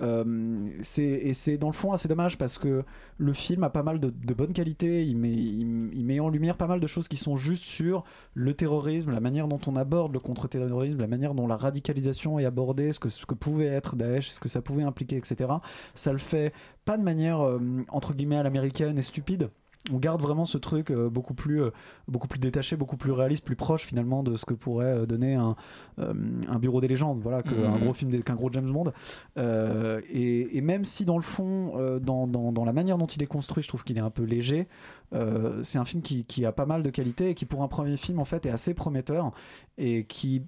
Euh, 0.00 0.68
et 0.98 1.34
c'est 1.34 1.56
dans 1.58 1.68
le 1.68 1.72
fond 1.72 1.92
assez 1.92 2.08
dommage 2.08 2.38
parce 2.38 2.58
que 2.58 2.84
le 3.18 3.32
film 3.32 3.62
a 3.64 3.70
pas 3.70 3.82
mal 3.82 4.00
de, 4.00 4.34
bonnes 4.34 4.52
qualités, 4.52 5.04
il 5.06 5.16
met, 5.16 6.20
en 6.20 6.28
lumière 6.28 6.56
pas 6.56 6.66
mal 6.66 6.80
de 6.80 6.86
choses 6.86 7.08
qui 7.08 7.16
sont 7.16 7.36
juste 7.36 7.64
sur 7.64 8.04
le 8.34 8.54
terrorisme, 8.54 9.10
la 9.12 9.20
manière 9.20 9.48
dont 9.48 9.60
on 9.66 9.76
aborde 9.76 10.12
le 10.12 10.20
contre-terrorisme, 10.20 10.98
la 10.98 11.06
manière 11.06 11.34
dont 11.34 11.46
la 11.46 11.56
radicalisation 11.56 12.38
est 12.38 12.44
abordée, 12.44 12.92
ce 12.92 13.00
que, 13.00 13.08
ce 13.08 13.24
que 13.26 13.34
pouvait 13.34 13.66
être 13.66 13.96
Daesh, 13.96 14.30
ce 14.30 14.40
que 14.40 14.48
ça 14.48 14.62
pouvait 14.62 14.82
impliquer, 14.82 15.16
etc. 15.16 15.50
Ça 15.94 16.12
le 16.12 16.18
fait 16.18 16.52
pas 16.84 16.96
de 16.96 17.02
manière 17.02 17.40
euh, 17.40 17.60
entre 17.88 18.14
guillemets 18.14 18.36
à 18.36 18.42
l'américaine 18.42 18.98
et 18.98 19.02
stupide 19.02 19.50
on 19.90 19.96
garde 19.98 20.22
vraiment 20.22 20.44
ce 20.44 20.58
truc 20.58 20.90
euh, 20.90 21.10
beaucoup 21.10 21.34
plus 21.34 21.60
euh, 21.62 21.70
beaucoup 22.06 22.28
plus 22.28 22.38
détaché 22.38 22.76
beaucoup 22.76 22.96
plus 22.96 23.10
réaliste 23.10 23.44
plus 23.44 23.56
proche 23.56 23.82
finalement 23.82 24.22
de 24.22 24.36
ce 24.36 24.44
que 24.44 24.54
pourrait 24.54 24.86
euh, 24.98 25.06
donner 25.06 25.34
un, 25.34 25.56
un 25.98 26.58
bureau 26.60 26.80
des 26.80 26.86
légendes 26.88 27.20
voilà 27.20 27.42
qu'un 27.42 27.70
Mhm. 27.72 27.80
gros 27.80 27.92
film 27.92 28.22
qu'un 28.22 28.34
gros 28.36 28.50
James 28.52 28.70
Bond 28.70 28.92
et, 29.36 30.56
et 30.56 30.60
même 30.60 30.84
si 30.84 31.04
dans 31.04 31.16
le 31.16 31.22
fond 31.22 31.72
dans, 32.00 32.26
dans, 32.26 32.52
dans 32.52 32.64
la 32.64 32.72
manière 32.72 32.98
dont 32.98 33.06
il 33.06 33.22
est 33.22 33.26
construit 33.26 33.62
je 33.62 33.68
trouve 33.68 33.84
qu'il 33.84 33.96
est 33.98 34.02
un 34.02 34.10
peu 34.10 34.22
léger 34.24 34.68
c'est 35.62 35.78
un 35.78 35.84
film 35.84 36.02
qui, 36.02 36.24
qui 36.24 36.44
a 36.46 36.52
pas 36.52 36.66
mal 36.66 36.82
de 36.82 36.90
qualité 36.90 37.30
et 37.30 37.34
qui 37.34 37.44
pour 37.44 37.62
un 37.62 37.68
premier 37.68 37.96
film 37.96 38.18
en 38.20 38.24
fait 38.24 38.46
est 38.46 38.50
assez 38.50 38.74
prometteur 38.74 39.32
et 39.78 40.04
qui 40.04 40.42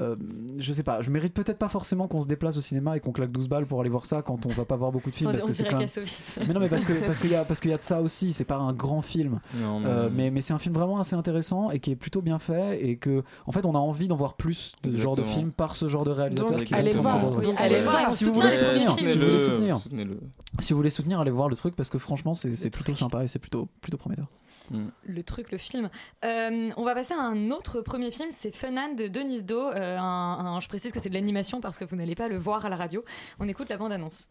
euh, 0.00 0.16
je 0.58 0.72
sais 0.72 0.82
pas, 0.82 1.02
je 1.02 1.10
mérite 1.10 1.34
peut-être 1.34 1.58
pas 1.58 1.68
forcément 1.68 2.08
qu'on 2.08 2.20
se 2.20 2.26
déplace 2.26 2.56
au 2.56 2.60
cinéma 2.60 2.96
et 2.96 3.00
qu'on 3.00 3.12
claque 3.12 3.30
12 3.30 3.48
balles 3.48 3.66
pour 3.66 3.80
aller 3.80 3.90
voir 3.90 4.06
ça 4.06 4.22
quand 4.22 4.44
on 4.44 4.48
va 4.48 4.64
pas 4.64 4.76
voir 4.76 4.90
beaucoup 4.90 5.10
de 5.10 5.14
films. 5.14 5.30
Parce 5.30 5.44
on 5.44 5.46
que 5.46 5.52
c'est 5.52 5.62
dirait 5.62 5.70
quand 5.74 5.78
même- 5.78 5.86
Kassovitz. 5.86 6.22
Mais 6.48 6.52
non, 6.54 6.60
mais 6.60 6.68
parce 6.68 6.84
que 6.84 6.92
parce 7.06 7.18
qu'il 7.20 7.30
y 7.30 7.34
a 7.36 7.44
parce 7.44 7.60
qu'il 7.60 7.70
y 7.70 7.74
a 7.74 7.76
de 7.78 7.82
ça 7.82 8.00
aussi. 8.02 8.32
C'est 8.32 8.44
pas 8.44 8.56
un 8.56 8.72
grand 8.72 9.02
film, 9.02 9.40
Non, 9.54 9.78
mais- 9.80 9.86
Euh, 9.88 10.08
mais 10.12 10.30
mais 10.30 10.40
c'est 10.40 10.52
un 10.52 10.58
film 10.58 10.74
vraiment 10.74 10.98
assez 10.98 11.14
intéressant 11.14 11.70
et 11.70 11.78
qui 11.78 11.92
est 11.92 11.96
plutôt 11.96 12.22
bien 12.22 12.38
fait 12.40 12.84
et 12.84 12.96
que 12.96 13.22
en 13.46 13.52
fait 13.52 13.64
on 13.66 13.74
a 13.74 13.78
envie 13.78 14.08
d'en 14.08 14.16
voir 14.16 14.34
plus 14.34 14.72
de 14.82 14.90
ce 14.90 14.96
genre 15.00 15.14
de 15.16 15.22
film 15.22 15.52
par 15.52 15.76
ce 15.76 15.88
genre 15.88 16.04
de 16.04 16.10
réalisateur. 16.10 16.50
Donc, 16.56 16.64
qui 16.64 16.74
allez 16.74 16.92
voir. 16.92 17.32
Oui, 17.38 17.44
allez 17.56 17.78
le 17.78 17.84
voir. 17.84 18.10
Si 18.10 18.24
vous 18.24 18.34
voulez 18.34 18.50
soutenir, 18.50 18.96
film. 18.96 19.08
si 19.10 19.16
vous 19.18 19.24
voulez 19.24 19.38
soutenir, 19.38 19.78
soutenez-le. 19.80 20.18
si 20.58 20.72
vous 20.72 20.76
voulez 20.78 20.90
soutenir, 20.90 21.20
allez 21.20 21.30
voir 21.30 21.48
le 21.48 21.56
truc 21.56 21.76
parce 21.76 21.88
que 21.90 21.98
franchement 21.98 22.34
c'est 22.34 22.56
c'est 22.56 22.70
plutôt 22.70 22.94
sympa 22.94 23.22
et 23.22 23.28
c'est 23.28 23.38
plutôt 23.38 23.68
plutôt 23.80 23.96
prometteur. 23.96 24.26
Le 25.04 25.22
truc, 25.22 25.50
le 25.50 25.58
film. 25.58 25.90
Euh, 26.24 26.70
on 26.76 26.84
va 26.84 26.94
passer 26.94 27.14
à 27.14 27.20
un 27.20 27.50
autre 27.50 27.80
premier 27.80 28.10
film, 28.10 28.28
c'est 28.30 28.54
Funan 28.54 28.94
de 28.94 29.06
Denise 29.08 29.44
Do. 29.44 29.60
Euh, 29.70 29.98
un- 29.98 30.02
un- 30.46 30.60
je 30.60 30.68
précise 30.68 30.92
que 30.92 31.00
c'est 31.00 31.08
de 31.10 31.14
l'animation 31.14 31.60
parce 31.60 31.78
que 31.78 31.84
vous 31.84 31.96
n'allez 31.96 32.14
pas 32.14 32.28
le 32.28 32.38
voir 32.38 32.64
à 32.64 32.68
la 32.68 32.76
radio. 32.76 33.04
On 33.38 33.48
écoute 33.48 33.68
la 33.68 33.76
bande-annonce. 33.76 34.28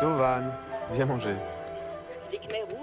Zovan, 0.00 0.52
viens 0.92 1.06
manger. 1.06 1.36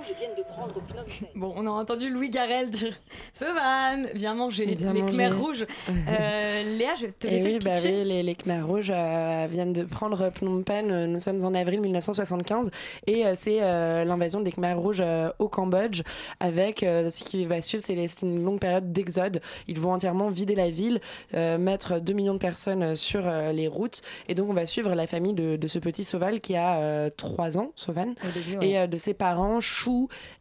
De 0.04 0.44
prendre 0.44 0.74
Phnom 0.74 1.04
Penh. 1.06 1.28
Bon, 1.36 1.54
on 1.56 1.66
a 1.66 1.70
entendu 1.70 2.10
Louis 2.10 2.30
Garrel 2.30 2.70
dire 2.70 2.94
Sauvane, 3.34 4.08
viens 4.14 4.34
manger 4.34 4.66
Viens 4.76 4.92
les 4.94 5.02
manger. 5.02 5.14
Khmers 5.14 5.40
rouges. 5.40 5.66
Euh, 6.10 6.78
Léa, 6.78 6.90
je 7.00 7.06
vais 7.06 7.12
te 7.12 7.28
Et 7.28 7.32
laisser 7.32 7.46
oui, 7.54 7.60
bah 7.64 7.72
oui, 7.84 8.04
les, 8.04 8.24
les 8.24 8.36
Khmers 8.36 8.68
rouges 8.68 8.92
euh, 8.94 9.48
viennent 9.50 9.72
de 9.74 9.84
prendre 9.84 10.30
Phnom 10.32 10.64
Penh. 10.64 10.92
Euh, 10.92 11.08
Nous 11.08 11.20
sommes 11.20 11.44
en 11.46 11.54
avril 11.54 11.80
1975 11.82 12.70
et 13.08 13.26
euh, 13.26 13.34
c'est 13.36 13.60
euh, 13.62 14.04
l'invasion 14.04 14.42
des 14.42 14.52
Khmers 14.52 14.78
rouges 14.78 15.02
euh, 15.02 15.30
au 15.40 15.48
Cambodge. 15.48 16.02
Avec 16.40 16.84
euh, 16.84 17.10
ce 17.10 17.24
qui 17.24 17.46
va 17.46 17.62
suivre, 17.62 17.84
c'est 17.86 17.94
une 18.22 18.44
longue 18.44 18.60
période 18.60 18.92
d'exode. 18.92 19.42
Ils 19.68 19.80
vont 19.80 19.94
entièrement 19.94 20.30
vider 20.30 20.56
la 20.56 20.70
ville, 20.70 21.00
euh, 21.36 21.58
mettre 21.58 22.00
2 22.00 22.14
millions 22.14 22.34
de 22.34 22.40
personnes 22.40 22.96
sur 22.96 23.22
euh, 23.26 23.52
les 23.54 23.68
routes. 23.68 24.02
Et 24.28 24.36
donc, 24.36 24.50
on 24.50 24.54
va 24.54 24.66
suivre 24.66 24.94
la 24.94 25.08
famille 25.08 25.34
de, 25.34 25.56
de 25.56 25.68
ce 25.68 25.80
petit 25.80 26.04
Sauval 26.04 26.42
qui 26.42 26.56
a 26.58 27.10
3 27.16 27.58
ans, 27.58 27.72
Sauvan, 27.76 28.14
Au 28.24 28.32
début, 28.34 28.58
ouais. 28.58 28.68
et 28.70 28.80
euh, 28.80 28.88
de 28.88 28.98
ses 28.98 29.14
parents, 29.14 29.62
Chou 29.62 29.93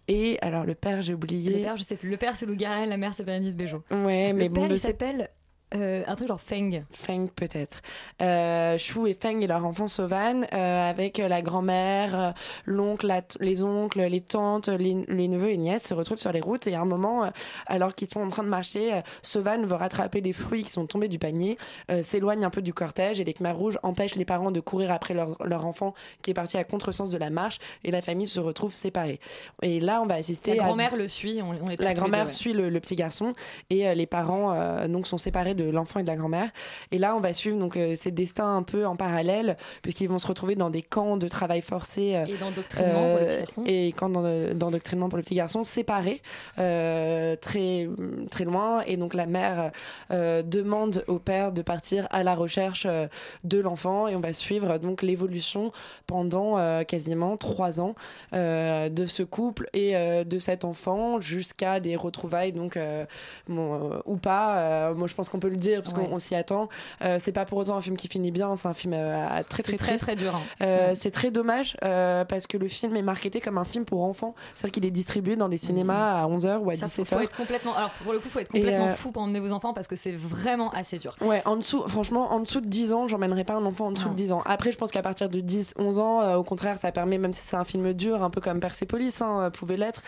et 0.09 0.39
alors 0.43 0.65
le 0.65 0.75
père, 0.75 1.03
j'ai 1.03 1.15
oublié. 1.15 1.51
Le 1.51 1.65
père, 1.65 1.77
je 1.77 1.83
sais 1.83 1.97
plus. 1.97 2.11
Le 2.11 2.17
père, 2.17 2.37
c'est 2.37 2.47
Louis 2.47 2.57
Garrel, 2.57 2.89
la 2.89 2.97
mère, 2.97 3.15
c'est 3.15 3.25
Bérénice 3.25 3.57
Bejo. 3.57 3.83
Ouais, 3.91 4.33
mais 4.33 4.45
le 4.45 4.49
bon, 4.49 4.63
père, 4.63 4.69
de 4.69 4.75
il 4.75 4.79
s'appelle 4.79 5.31
euh, 5.75 6.03
un 6.07 6.15
truc 6.15 6.29
genre 6.29 6.41
Feng. 6.41 6.85
Feng 6.91 7.29
peut-être. 7.35 7.81
Euh, 8.21 8.77
Chou 8.79 9.07
et 9.07 9.15
Feng 9.15 9.41
et 9.41 9.47
leur 9.47 9.65
enfant 9.65 9.87
Sauvan 9.87 10.43
euh, 10.53 10.91
avec 10.91 11.19
la 11.19 11.43
grand-mère, 11.43 12.19
euh, 12.19 12.31
l'oncle, 12.67 13.13
les 13.41 13.63
oncles, 13.63 14.03
les 14.03 14.21
tantes, 14.21 14.69
les, 14.69 15.05
les 15.09 15.29
neveux 15.29 15.51
et 15.51 15.57
nièces 15.57 15.85
se 15.85 15.95
retrouvent 15.95 16.19
sur 16.19 16.33
les 16.33 16.41
routes 16.41 16.67
et 16.67 16.75
à 16.75 16.81
un 16.81 16.85
moment, 16.85 17.25
euh, 17.25 17.29
alors 17.67 17.95
qu'ils 17.95 18.09
sont 18.09 18.21
en 18.21 18.29
train 18.29 18.43
de 18.45 18.49
marcher, 18.49 18.95
euh, 18.95 19.01
Sauvan 19.23 19.65
veut 19.65 19.75
rattraper 19.75 20.21
des 20.21 20.33
fruits 20.33 20.65
qui 20.65 20.71
sont 20.71 20.87
tombés 20.87 21.09
du 21.09 21.19
panier, 21.19 21.59
s'éloigne 22.03 22.45
un 22.45 22.51
peu 22.51 22.63
du 22.63 22.73
cortège 22.75 23.21
et 23.21 23.25
les 23.25 23.33
Khmers 23.33 23.57
rouges 23.57 23.79
empêchent 23.83 24.17
les 24.17 24.25
parents 24.25 24.51
de 24.51 24.61
courir 24.61 24.91
après 24.91 25.15
leur, 25.15 25.37
leur 25.45 25.67
enfant 25.67 25.95
qui 26.23 26.31
est 26.31 26.35
parti 26.35 26.57
à 26.57 26.65
contresens 26.65 27.11
de 27.11 27.19
la 27.19 27.31
marche 27.31 27.59
et 27.85 27.91
la 27.91 28.01
famille 28.01 28.27
se 28.27 28.41
retrouve 28.41 28.73
séparée. 28.73 29.21
Et 29.63 29.81
là, 29.81 30.01
on 30.03 30.07
va 30.07 30.15
assister 30.15 30.55
La 30.55 30.63
à 30.63 30.67
grand-mère 30.67 30.97
le 30.97 31.09
suit, 31.09 31.41
on, 31.43 31.51
on 31.51 31.67
perd 31.67 31.83
la 31.83 31.95
grand-mère 31.95 32.25
ouais. 32.25 32.31
suit 32.31 32.53
le, 32.53 32.69
le 32.71 32.81
petit 32.81 32.97
garçon 32.97 33.35
et 33.71 33.95
les 33.95 34.07
parents 34.07 34.87
donc 34.89 35.07
sont 35.07 35.19
séparés 35.19 35.55
de 35.55 35.62
l'enfant 35.71 36.01
et 36.01 36.03
de 36.03 36.09
la 36.09 36.17
grand-mère. 36.17 36.51
Et 36.91 36.99
là, 36.99 37.15
on 37.17 37.21
va 37.21 37.33
suivre 37.33 37.59
donc 37.59 37.77
euh, 37.77 37.95
ces 37.95 38.11
destins 38.11 38.57
un 38.57 38.63
peu 38.63 38.87
en 38.87 38.97
parallèle 38.97 39.57
puisqu'ils 39.83 40.09
vont 40.09 40.19
se 40.19 40.27
retrouver 40.27 40.55
dans 40.57 40.71
des 40.71 40.83
camps 40.83 41.17
de 41.17 41.29
travail 41.29 41.61
forcé 41.61 42.15
euh, 42.17 42.25
Et 42.27 42.37
d'endoctrinement 42.37 42.93
pour 43.17 43.19
le 43.21 43.27
petit 43.27 43.39
garçon. 43.39 43.63
et 43.67 43.93
camps 43.93 44.09
d'en- 44.09 44.55
d'endoctrinement 44.55 45.09
pour 45.09 45.17
le 45.19 45.23
petit 45.23 45.35
garçon 45.35 45.63
séparés 45.63 46.23
euh, 46.59 47.37
très 47.37 47.89
très 48.31 48.45
loin. 48.45 48.83
Et 48.87 48.97
donc 48.97 49.15
la 49.15 49.27
mère 49.27 49.71
euh, 50.11 50.43
demande 50.43 51.05
au 51.07 51.19
père 51.19 51.53
de 51.53 51.63
partir 51.63 52.07
à 52.11 52.23
la 52.23 52.35
recherche 52.35 52.87
euh, 52.89 53.07
de 53.45 53.59
l'enfant 53.61 54.09
et 54.09 54.17
on 54.17 54.21
va 54.21 54.33
suivre 54.33 54.79
donc 54.79 55.03
l'évolution 55.03 55.73
pendant 56.07 56.59
euh, 56.59 56.85
quasiment 56.85 57.37
trois 57.37 57.81
ans 57.81 57.95
euh, 58.33 58.89
de 58.89 59.07
ce 59.07 59.23
couple 59.23 59.69
et 59.73 59.97
euh, 59.97 60.25
de 60.25 60.39
cet 60.39 60.65
enfant 60.65 61.21
jusqu'à 61.21 61.81
des 61.81 61.97
retrouvailles 61.97 62.53
donc 62.53 62.77
euh, 62.77 63.05
bon, 63.49 63.75
euh, 63.93 63.99
ou 64.07 64.17
pas 64.17 64.59
euh, 64.59 64.95
moi 64.95 65.07
je 65.09 65.15
pense 65.15 65.29
qu'on 65.29 65.39
peut 65.39 65.49
le 65.53 65.57
dire 65.59 65.83
parce 65.83 65.95
Ouais. 65.95 66.05
qu'on 66.07 66.15
on 66.17 66.19
s'y 66.19 66.35
attend 66.35 66.69
Euh, 67.03 67.19
c'est 67.21 67.33
pas 67.33 67.45
pour 67.45 67.59
autant 67.59 67.77
un 67.77 67.81
film 67.81 67.97
qui 67.97 68.09
finit 68.09 68.31
bien 68.33 68.57
c'est 68.57 68.67
un 68.69 68.75
film 68.75 68.93
euh, 68.95 69.27
à- 69.29 69.45
très 69.45 69.63
très 69.63 69.77
très, 69.77 69.97
très 69.99 70.17
dur, 70.17 70.35
hein. 70.35 70.41
Euh, 70.63 70.89
Ouais. 70.89 70.95
c'est 70.97 71.11
très 71.13 71.31
dommage 71.31 71.77
euh, 71.85 72.25
parce 72.25 72.47
que 72.47 72.57
le 72.57 72.67
film 72.69 72.97
est 72.97 73.03
marketé 73.03 73.41
comme 73.41 73.59
un 73.59 73.65
film 73.65 73.85
pour 73.85 74.03
enfants 74.03 74.35
c'est 74.55 74.65
à 74.65 74.69
dire 74.69 74.73
qu'il 74.73 74.85
est 74.85 74.91
distribué 74.91 75.37
dans 75.37 75.49
les 75.49 75.59
cinémas 75.59 76.21
à 76.23 76.27
11h 76.27 76.59
ou 76.59 76.71
à 76.71 76.77
Ça, 76.77 76.89
faut, 76.89 77.03
17h 77.03 77.07
faut 77.07 77.21
être 77.21 77.37
complètement. 77.37 77.75
Alors 77.77 77.91
pour 77.91 78.13
le 78.13 78.19
coup, 78.19 78.29
faut 78.29 78.39
être 78.41 78.51
complètement 78.51 78.89
fou 78.91 79.13
pour 79.13 79.23
emmener 79.23 79.41
vos 79.41 79.53
enfants 79.53 79.73
parce 79.75 79.87
que 79.87 79.97
c'est 79.97 80.13
vraiment 80.13 80.71
assez 80.71 80.99
dur. 80.99 81.15
Ouais, 81.21 81.43
en 81.45 81.57
dessous, 81.57 81.87
franchement, 81.87 82.33
en 82.33 82.41
dessous 82.41 82.61
de 82.61 82.67
10 82.67 82.93
ans, 82.93 83.07
j'emmènerai 83.07 83.45
pas 83.45 83.55
un 83.55 83.65
enfant 83.65 83.87
en 83.87 83.91
dessous 83.93 84.07
Non. 84.07 84.13
de 84.13 84.17
10 84.17 84.33
ans. 84.33 84.43
Après, 84.47 84.73
je 84.73 84.79
pense 84.79 84.91
qu'à 84.91 85.03
partir 85.03 85.29
de 85.29 85.41
10, 85.41 85.75
11 85.79 85.99
ans, 85.99 86.35
au 86.37 86.43
contraire, 86.45 86.79
ça 86.81 86.91
permet, 86.93 87.19
même 87.19 87.33
si 87.33 87.43
c'est 87.47 87.57
un 87.57 87.65
film 87.65 87.93
dur, 87.93 88.23
un 88.23 88.31
peu 88.31 88.41
comme 88.41 88.61
Persepolis, 88.61 89.21
hein, 89.21 89.51
pouvait 89.53 89.77
l'être. 89.77 90.03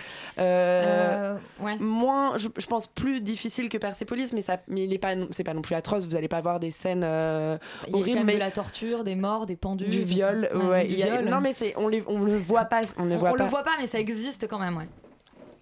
Moins, 1.80 2.36
je, 2.38 2.48
je 2.56 2.66
pense 2.66 2.86
plus 2.86 3.20
difficile 3.20 3.68
que 3.68 3.78
Persepolis, 3.78 4.32
mais 4.32 4.42
ça, 4.42 4.58
mais 4.68 4.84
il 4.84 4.92
est 4.92 4.98
pas, 4.98 5.14
c'est 5.34 5.44
pas 5.44 5.54
non 5.54 5.62
plus 5.62 5.74
atroce. 5.74 6.06
Vous 6.06 6.16
allez 6.16 6.28
pas 6.28 6.40
voir 6.40 6.60
des 6.60 6.70
scènes 6.70 7.02
euh, 7.04 7.58
Il 7.86 7.86
y 7.86 7.88
a 7.88 7.92
quand 7.92 7.98
horribles, 8.00 8.16
même 8.18 8.26
mais 8.26 8.34
de 8.34 8.38
la 8.38 8.50
torture, 8.50 9.04
des 9.04 9.14
morts, 9.14 9.46
des 9.46 9.56
pendus, 9.56 9.88
du 9.88 10.02
viol. 10.02 10.48
Ouais, 10.54 10.86
du 10.86 11.02
a-. 11.02 11.22
Non, 11.22 11.40
mais 11.40 11.52
c'est, 11.52 11.74
on 11.76 11.88
les, 11.88 12.02
on 12.06 12.20
le 12.20 12.36
voit 12.36 12.64
pas, 12.64 12.80
on 12.98 13.04
ne 13.04 13.14
on, 13.14 13.18
voit 13.18 13.30
on 13.30 13.36
pas. 13.36 13.44
le 13.44 13.50
voit 13.50 13.62
pas, 13.64 13.72
mais 13.78 13.86
ça 13.86 13.98
existe 13.98 14.48
quand 14.48 14.58
même, 14.58 14.76
ouais. 14.76 14.88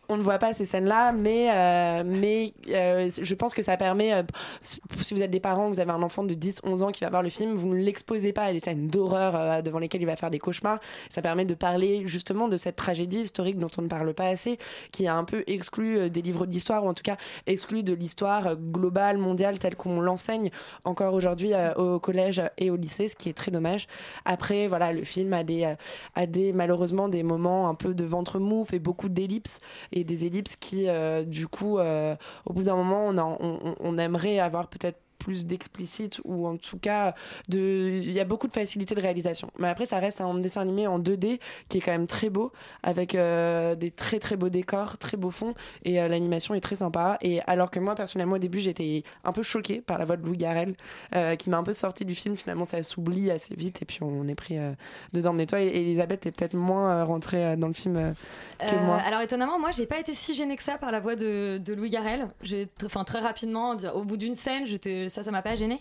On 0.09 0.17
ne 0.17 0.23
voit 0.23 0.39
pas 0.39 0.53
ces 0.53 0.65
scènes-là, 0.65 1.13
mais, 1.13 1.49
euh, 1.51 2.03
mais 2.05 2.53
euh, 2.71 3.09
je 3.21 3.35
pense 3.35 3.55
que 3.55 3.63
ça 3.63 3.77
permet, 3.77 4.13
euh, 4.13 4.23
si 4.63 5.15
vous 5.15 5.23
êtes 5.23 5.31
des 5.31 5.41
parents, 5.41 5.69
vous 5.69 5.81
avez 5.81 5.93
un 5.93 6.03
enfant 6.03 6.25
de 6.25 6.35
10, 6.35 6.61
11 6.65 6.83
ans 6.83 6.91
qui 6.91 7.05
va 7.05 7.11
voir 7.11 7.23
le 7.23 7.29
film, 7.29 7.55
vous 7.55 7.69
ne 7.69 7.77
l'exposez 7.77 8.33
pas 8.33 8.45
à 8.45 8.53
des 8.53 8.61
scènes 8.61 8.89
d'horreur 8.89 9.63
devant 9.63 9.79
lesquelles 9.79 10.03
il 10.03 10.07
va 10.07 10.17
faire 10.17 10.31
des 10.31 10.39
cauchemars. 10.39 10.81
Ça 11.09 11.23
permet 11.23 11.45
de 11.45 11.55
parler 11.55 12.03
justement 12.07 12.49
de 12.49 12.57
cette 12.57 12.77
tragédie 12.77 13.21
historique 13.21 13.59
dont 13.59 13.71
on 13.79 13.83
ne 13.83 13.89
parle 13.89 14.13
pas 14.13 14.27
assez, 14.27 14.59
qui 14.91 15.05
est 15.05 15.09
un 15.09 15.25
peu 15.25 15.45
exclue 15.47 16.11
des 16.11 16.23
livres 16.23 16.47
d'histoire, 16.47 16.85
ou 16.85 16.89
en 16.89 16.95
tout 16.95 17.05
cas 17.05 17.17
exclue 17.47 17.83
de 17.83 17.95
l'histoire 17.95 18.57
globale, 18.57 19.19
mondiale, 19.19 19.59
telle 19.59 19.77
qu'on 19.77 20.01
l'enseigne 20.01 20.51
encore 20.85 21.15
aujourd'hui 21.15 21.53
au 21.77 22.01
collège 22.01 22.43
et 22.59 22.71
au 22.71 22.77
lycée, 22.77 23.09
ce 23.09 23.17
qui 23.17 23.29
est 23.29 23.35
très 23.35 23.51
dommage. 23.51 23.87
Après, 24.25 24.67
voilà, 24.67 24.93
le 24.93 25.05
film 25.05 25.33
a 25.33 25.45
des, 25.45 25.75
a 26.15 26.27
des 26.27 26.53
malheureusement 26.53 27.09
des 27.09 27.23
moments 27.23 27.69
un 27.69 27.75
peu 27.75 27.95
de 27.95 28.05
ventre 28.05 28.39
mou, 28.39 28.65
fait 28.65 28.79
beaucoup 28.79 29.09
d'ellipses 29.09 29.61
et 29.93 30.05
des 30.05 30.25
ellipses 30.25 30.57
qui, 30.57 30.89
euh, 30.89 31.25
du 31.25 31.49
coup, 31.49 31.79
euh, 31.79 32.17
au 32.47 32.53
bout 32.53 32.63
d'un 32.65 32.77
moment, 32.77 33.07
on, 33.07 33.19
a- 33.19 33.25
on, 33.25 33.37
on- 33.65 33.77
on 33.81 33.99
aimerait 33.99 34.39
avoir 34.39 34.69
peut-être 34.69 34.99
plus 35.23 35.47
d'explicite 35.47 36.21
ou 36.25 36.47
en 36.47 36.57
tout 36.57 36.79
cas 36.79 37.15
de 37.49 38.01
il 38.03 38.11
y 38.11 38.21
a 38.21 38.25
beaucoup 38.25 38.49
de 38.49 38.53
facilité 38.53 38.95
de 38.95 39.01
réalisation. 39.01 39.51
Mais 39.59 39.69
après 39.69 39.87
ça 39.87 39.99
reste 39.99 40.21
un 40.21 40.35
dessin 40.39 40.63
animé 40.63 40.87
en 40.87 40.99
2D 40.99 41.39
qui 41.69 41.79
est 41.79 41.81
quand 41.81 41.93
même 41.93 42.07
très 42.07 42.29
beau 42.29 42.53
avec 42.83 43.15
euh, 43.15 43.75
des 43.75 43.91
très 43.91 44.19
très 44.19 44.37
beaux 44.37 44.49
décors 44.49 44.99
très 44.99 45.17
beaux 45.17 45.31
fonds 45.31 45.55
et 45.85 46.01
euh, 46.01 46.09
l'animation 46.09 46.55
est 46.55 46.61
très 46.61 46.77
sympa. 46.77 47.19
Et 47.21 47.41
alors 47.47 47.71
que 47.71 47.79
moi 47.79 47.95
personnellement 47.95 48.37
au 48.37 48.39
début 48.39 48.59
j'étais 48.59 49.05
un 49.25 49.33
peu 49.33 49.43
choquée 49.43 49.81
par 49.81 49.99
la 49.99 50.05
voix 50.05 50.17
de 50.17 50.27
Louis 50.27 50.37
Garrel 50.37 50.75
euh, 51.15 51.37
qui 51.37 51.51
m'a 51.51 51.59
un 51.59 51.63
peu 51.63 51.73
sorti 51.73 52.05
du 52.05 52.15
film. 52.15 52.37
Finalement 52.37 52.65
ça 52.65 52.83
s'oublie 52.83 53.31
assez 53.31 53.55
vite 53.55 53.83
et 53.83 53.85
puis 53.85 54.01
on 54.03 54.27
est 54.29 54.35
pris 54.35 54.59
euh, 54.59 54.73
dedans. 55.13 55.33
Mais 55.33 55.47
toi 55.47 55.61
et 55.61 55.69
Elisabeth 55.69 56.27
est 56.27 56.33
peut-être 56.33 56.55
moins 56.55 57.05
rentrée 57.05 57.57
dans 57.57 57.69
le 57.69 57.73
film 57.73 58.15
que 58.59 58.77
moi. 58.77 58.97
alors 58.97 59.21
étonnamment, 59.21 59.59
moi 59.59 59.71
j'ai 59.71 59.87
pas 59.87 59.99
été 59.99 60.15
si 60.15 60.35
gênée 60.35 60.57
que 60.57 60.63
ça 60.63 60.79
par 60.79 60.91
la 60.91 61.01
voix 61.01 61.17
de, 61.17 61.59
de 61.59 61.75
Louis 61.75 61.91
Garrel. 61.91 62.29
J'ai, 62.43 62.69
enfin 62.85 63.05
très 63.05 63.21
rapidement, 63.21 63.77
au 63.95 64.05
bout 64.05 64.17
d'une 64.17 64.35
scène, 64.35 64.67
j'étais, 64.67 65.09
ça, 65.13 65.23
ça 65.23 65.31
m'a 65.31 65.43
pas 65.43 65.57
gêné. 65.57 65.81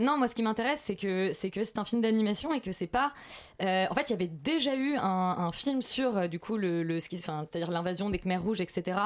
non, 0.00 0.18
moi 0.18 0.28
ce 0.28 0.34
qui 0.34 0.42
m'intéresse, 0.42 0.82
c'est 0.84 0.96
que 0.96 1.32
c'est 1.32 1.50
que 1.50 1.62
c'est 1.64 1.78
un 1.78 1.84
film 1.84 2.00
d'animation 2.00 2.52
et 2.52 2.60
que 2.60 2.72
c'est 2.72 2.86
pas. 2.86 3.12
euh, 3.62 3.86
en 3.90 3.94
fait, 3.94 4.08
il 4.08 4.10
y 4.10 4.14
avait 4.14 4.26
déjà 4.28 4.74
eu 4.74 4.96
un, 4.96 5.50
film 5.52 5.82
sur 5.82 6.16
euh, 6.16 6.26
du 6.28 6.38
coup 6.38 6.56
le, 6.56 6.82
le 6.82 7.00
c'est-à-dire 7.00 7.70
l'invasion 7.70 8.10
des 8.10 8.18
Khmers 8.18 8.42
rouges, 8.42 8.60
etc. 8.60 8.98